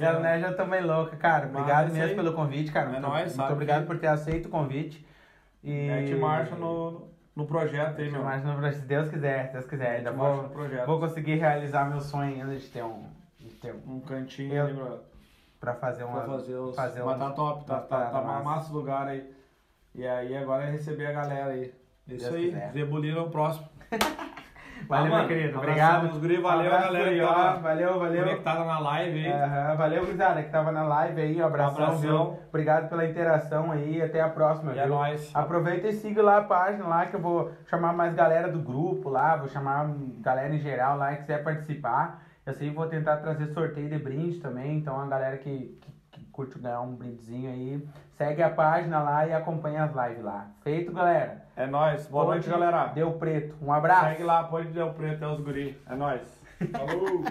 Ela 0.00 0.20
né, 0.20 0.38
já 0.38 0.52
também 0.52 0.80
louca, 0.80 1.16
cara. 1.16 1.46
Obrigado 1.46 1.90
é 1.90 1.92
mesmo 1.98 2.14
pelo 2.14 2.32
convite, 2.32 2.70
cara. 2.70 2.86
É 2.86 2.90
muito 2.90 3.02
nóis, 3.02 3.22
muito 3.24 3.34
sabe 3.34 3.52
obrigado 3.52 3.80
que- 3.80 3.86
por 3.88 3.98
ter 3.98 4.06
aceito 4.06 4.46
o 4.46 4.50
convite. 4.50 5.04
E 5.64 5.88
Mete 5.88 6.14
marcha 6.14 6.54
no, 6.54 7.08
no 7.34 7.46
projeto 7.46 8.00
aí, 8.00 8.08
meu. 8.08 8.22
marcha 8.22 8.46
no 8.46 8.52
projeto, 8.52 8.76
se 8.78 8.86
Deus 8.86 9.08
quiser, 9.08 9.46
se 9.48 9.54
Deus 9.54 9.66
quiser. 9.66 9.96
Ainda 9.96 10.12
vou, 10.12 10.48
vou 10.86 11.00
conseguir 11.00 11.34
realizar 11.34 11.86
meu 11.90 12.00
sonho 12.00 12.32
ainda 12.32 12.54
de 12.54 12.68
ter 12.68 12.84
um. 12.84 13.15
Um. 13.72 14.00
Cantinho 14.00 14.54
Eu- 14.54 14.64
ali 14.66 14.74
pra... 15.60 15.74
fazer 15.74 16.04
uma. 16.04 16.20
Pra 16.20 16.26
fazer 16.34 16.54
os. 16.56 16.76
fazer 16.76 17.02
mas 17.02 17.18
tá 17.18 17.30
top, 17.30 17.64
tá, 17.64 17.80
tá, 17.80 18.06
tá 18.06 18.20
massa. 18.20 18.44
massa 18.44 18.72
o 18.72 18.76
lugar 18.76 19.08
aí. 19.08 19.30
E 19.94 20.06
aí 20.06 20.36
agora 20.36 20.64
é 20.64 20.70
receber 20.70 21.06
a 21.06 21.12
galera 21.12 21.52
aí. 21.52 21.72
Isso 22.06 22.30
Deus 22.30 22.34
aí, 22.34 22.54
é 22.54 23.20
o 23.20 23.30
próximo. 23.30 23.68
Valeu, 24.88 25.14
Ah, 25.14 25.18
meu 25.20 25.28
querido. 25.28 25.58
Obrigado. 25.58 26.20
guri, 26.20 26.36
valeu, 26.36 26.70
galera, 26.70 27.10
que 27.10 27.20
ó. 27.22 27.56
Valeu, 27.60 27.98
valeu. 27.98 28.24
Conectada 28.24 28.64
na 28.64 28.78
live 28.78 29.26
aí. 29.26 29.76
Valeu, 29.76 30.04
gurizada, 30.04 30.42
que 30.42 30.50
tava 30.50 30.70
na 30.70 30.82
live 30.82 31.20
aí. 31.20 31.40
Um 31.40 31.46
abração? 31.46 32.38
Obrigado 32.48 32.88
pela 32.88 33.06
interação 33.06 33.72
aí. 33.72 34.02
Até 34.02 34.20
a 34.20 34.28
próxima, 34.28 34.74
E 34.74 34.78
é 34.78 34.86
nóis. 34.86 35.30
Aproveita 35.34 35.88
e 35.88 35.92
siga 35.92 36.22
lá 36.22 36.38
a 36.38 36.44
página 36.44 36.86
lá 36.86 37.06
que 37.06 37.16
eu 37.16 37.20
vou 37.20 37.52
chamar 37.66 37.92
mais 37.94 38.14
galera 38.14 38.48
do 38.52 38.58
grupo 38.60 39.08
lá, 39.08 39.36
vou 39.36 39.48
chamar 39.48 39.88
galera 40.20 40.54
em 40.54 40.58
geral 40.58 40.96
lá 40.98 41.12
que 41.12 41.22
quiser 41.22 41.42
participar. 41.42 42.25
Eu 42.46 42.54
sei 42.54 42.70
vou 42.70 42.86
tentar 42.86 43.16
trazer 43.16 43.48
sorteio 43.48 43.88
de 43.88 43.98
brinde 43.98 44.38
também, 44.38 44.78
então 44.78 45.00
a 45.00 45.06
galera 45.08 45.36
que, 45.36 45.76
que, 45.80 45.92
que 46.12 46.24
curte 46.26 46.56
ganhar 46.60 46.80
um 46.80 46.94
brindezinho 46.94 47.50
aí, 47.50 47.84
segue 48.12 48.40
a 48.40 48.48
página 48.48 49.02
lá 49.02 49.26
e 49.26 49.32
acompanha 49.32 49.82
as 49.82 49.92
lives 49.92 50.22
lá. 50.22 50.46
Feito, 50.62 50.92
galera? 50.92 51.44
É 51.56 51.66
nóis. 51.66 52.06
Boa 52.06 52.26
noite, 52.26 52.48
galera. 52.48 52.86
Deu 52.94 53.14
preto. 53.14 53.56
Um 53.60 53.72
abraço. 53.72 54.10
Segue 54.10 54.22
lá, 54.22 54.44
pode 54.44 54.68
Deu 54.68 54.94
Preto, 54.94 55.24
é 55.24 55.28
os 55.28 55.40
guri. 55.40 55.76
É 55.90 55.96
nóis. 55.96 56.40
Falou! 56.70 57.24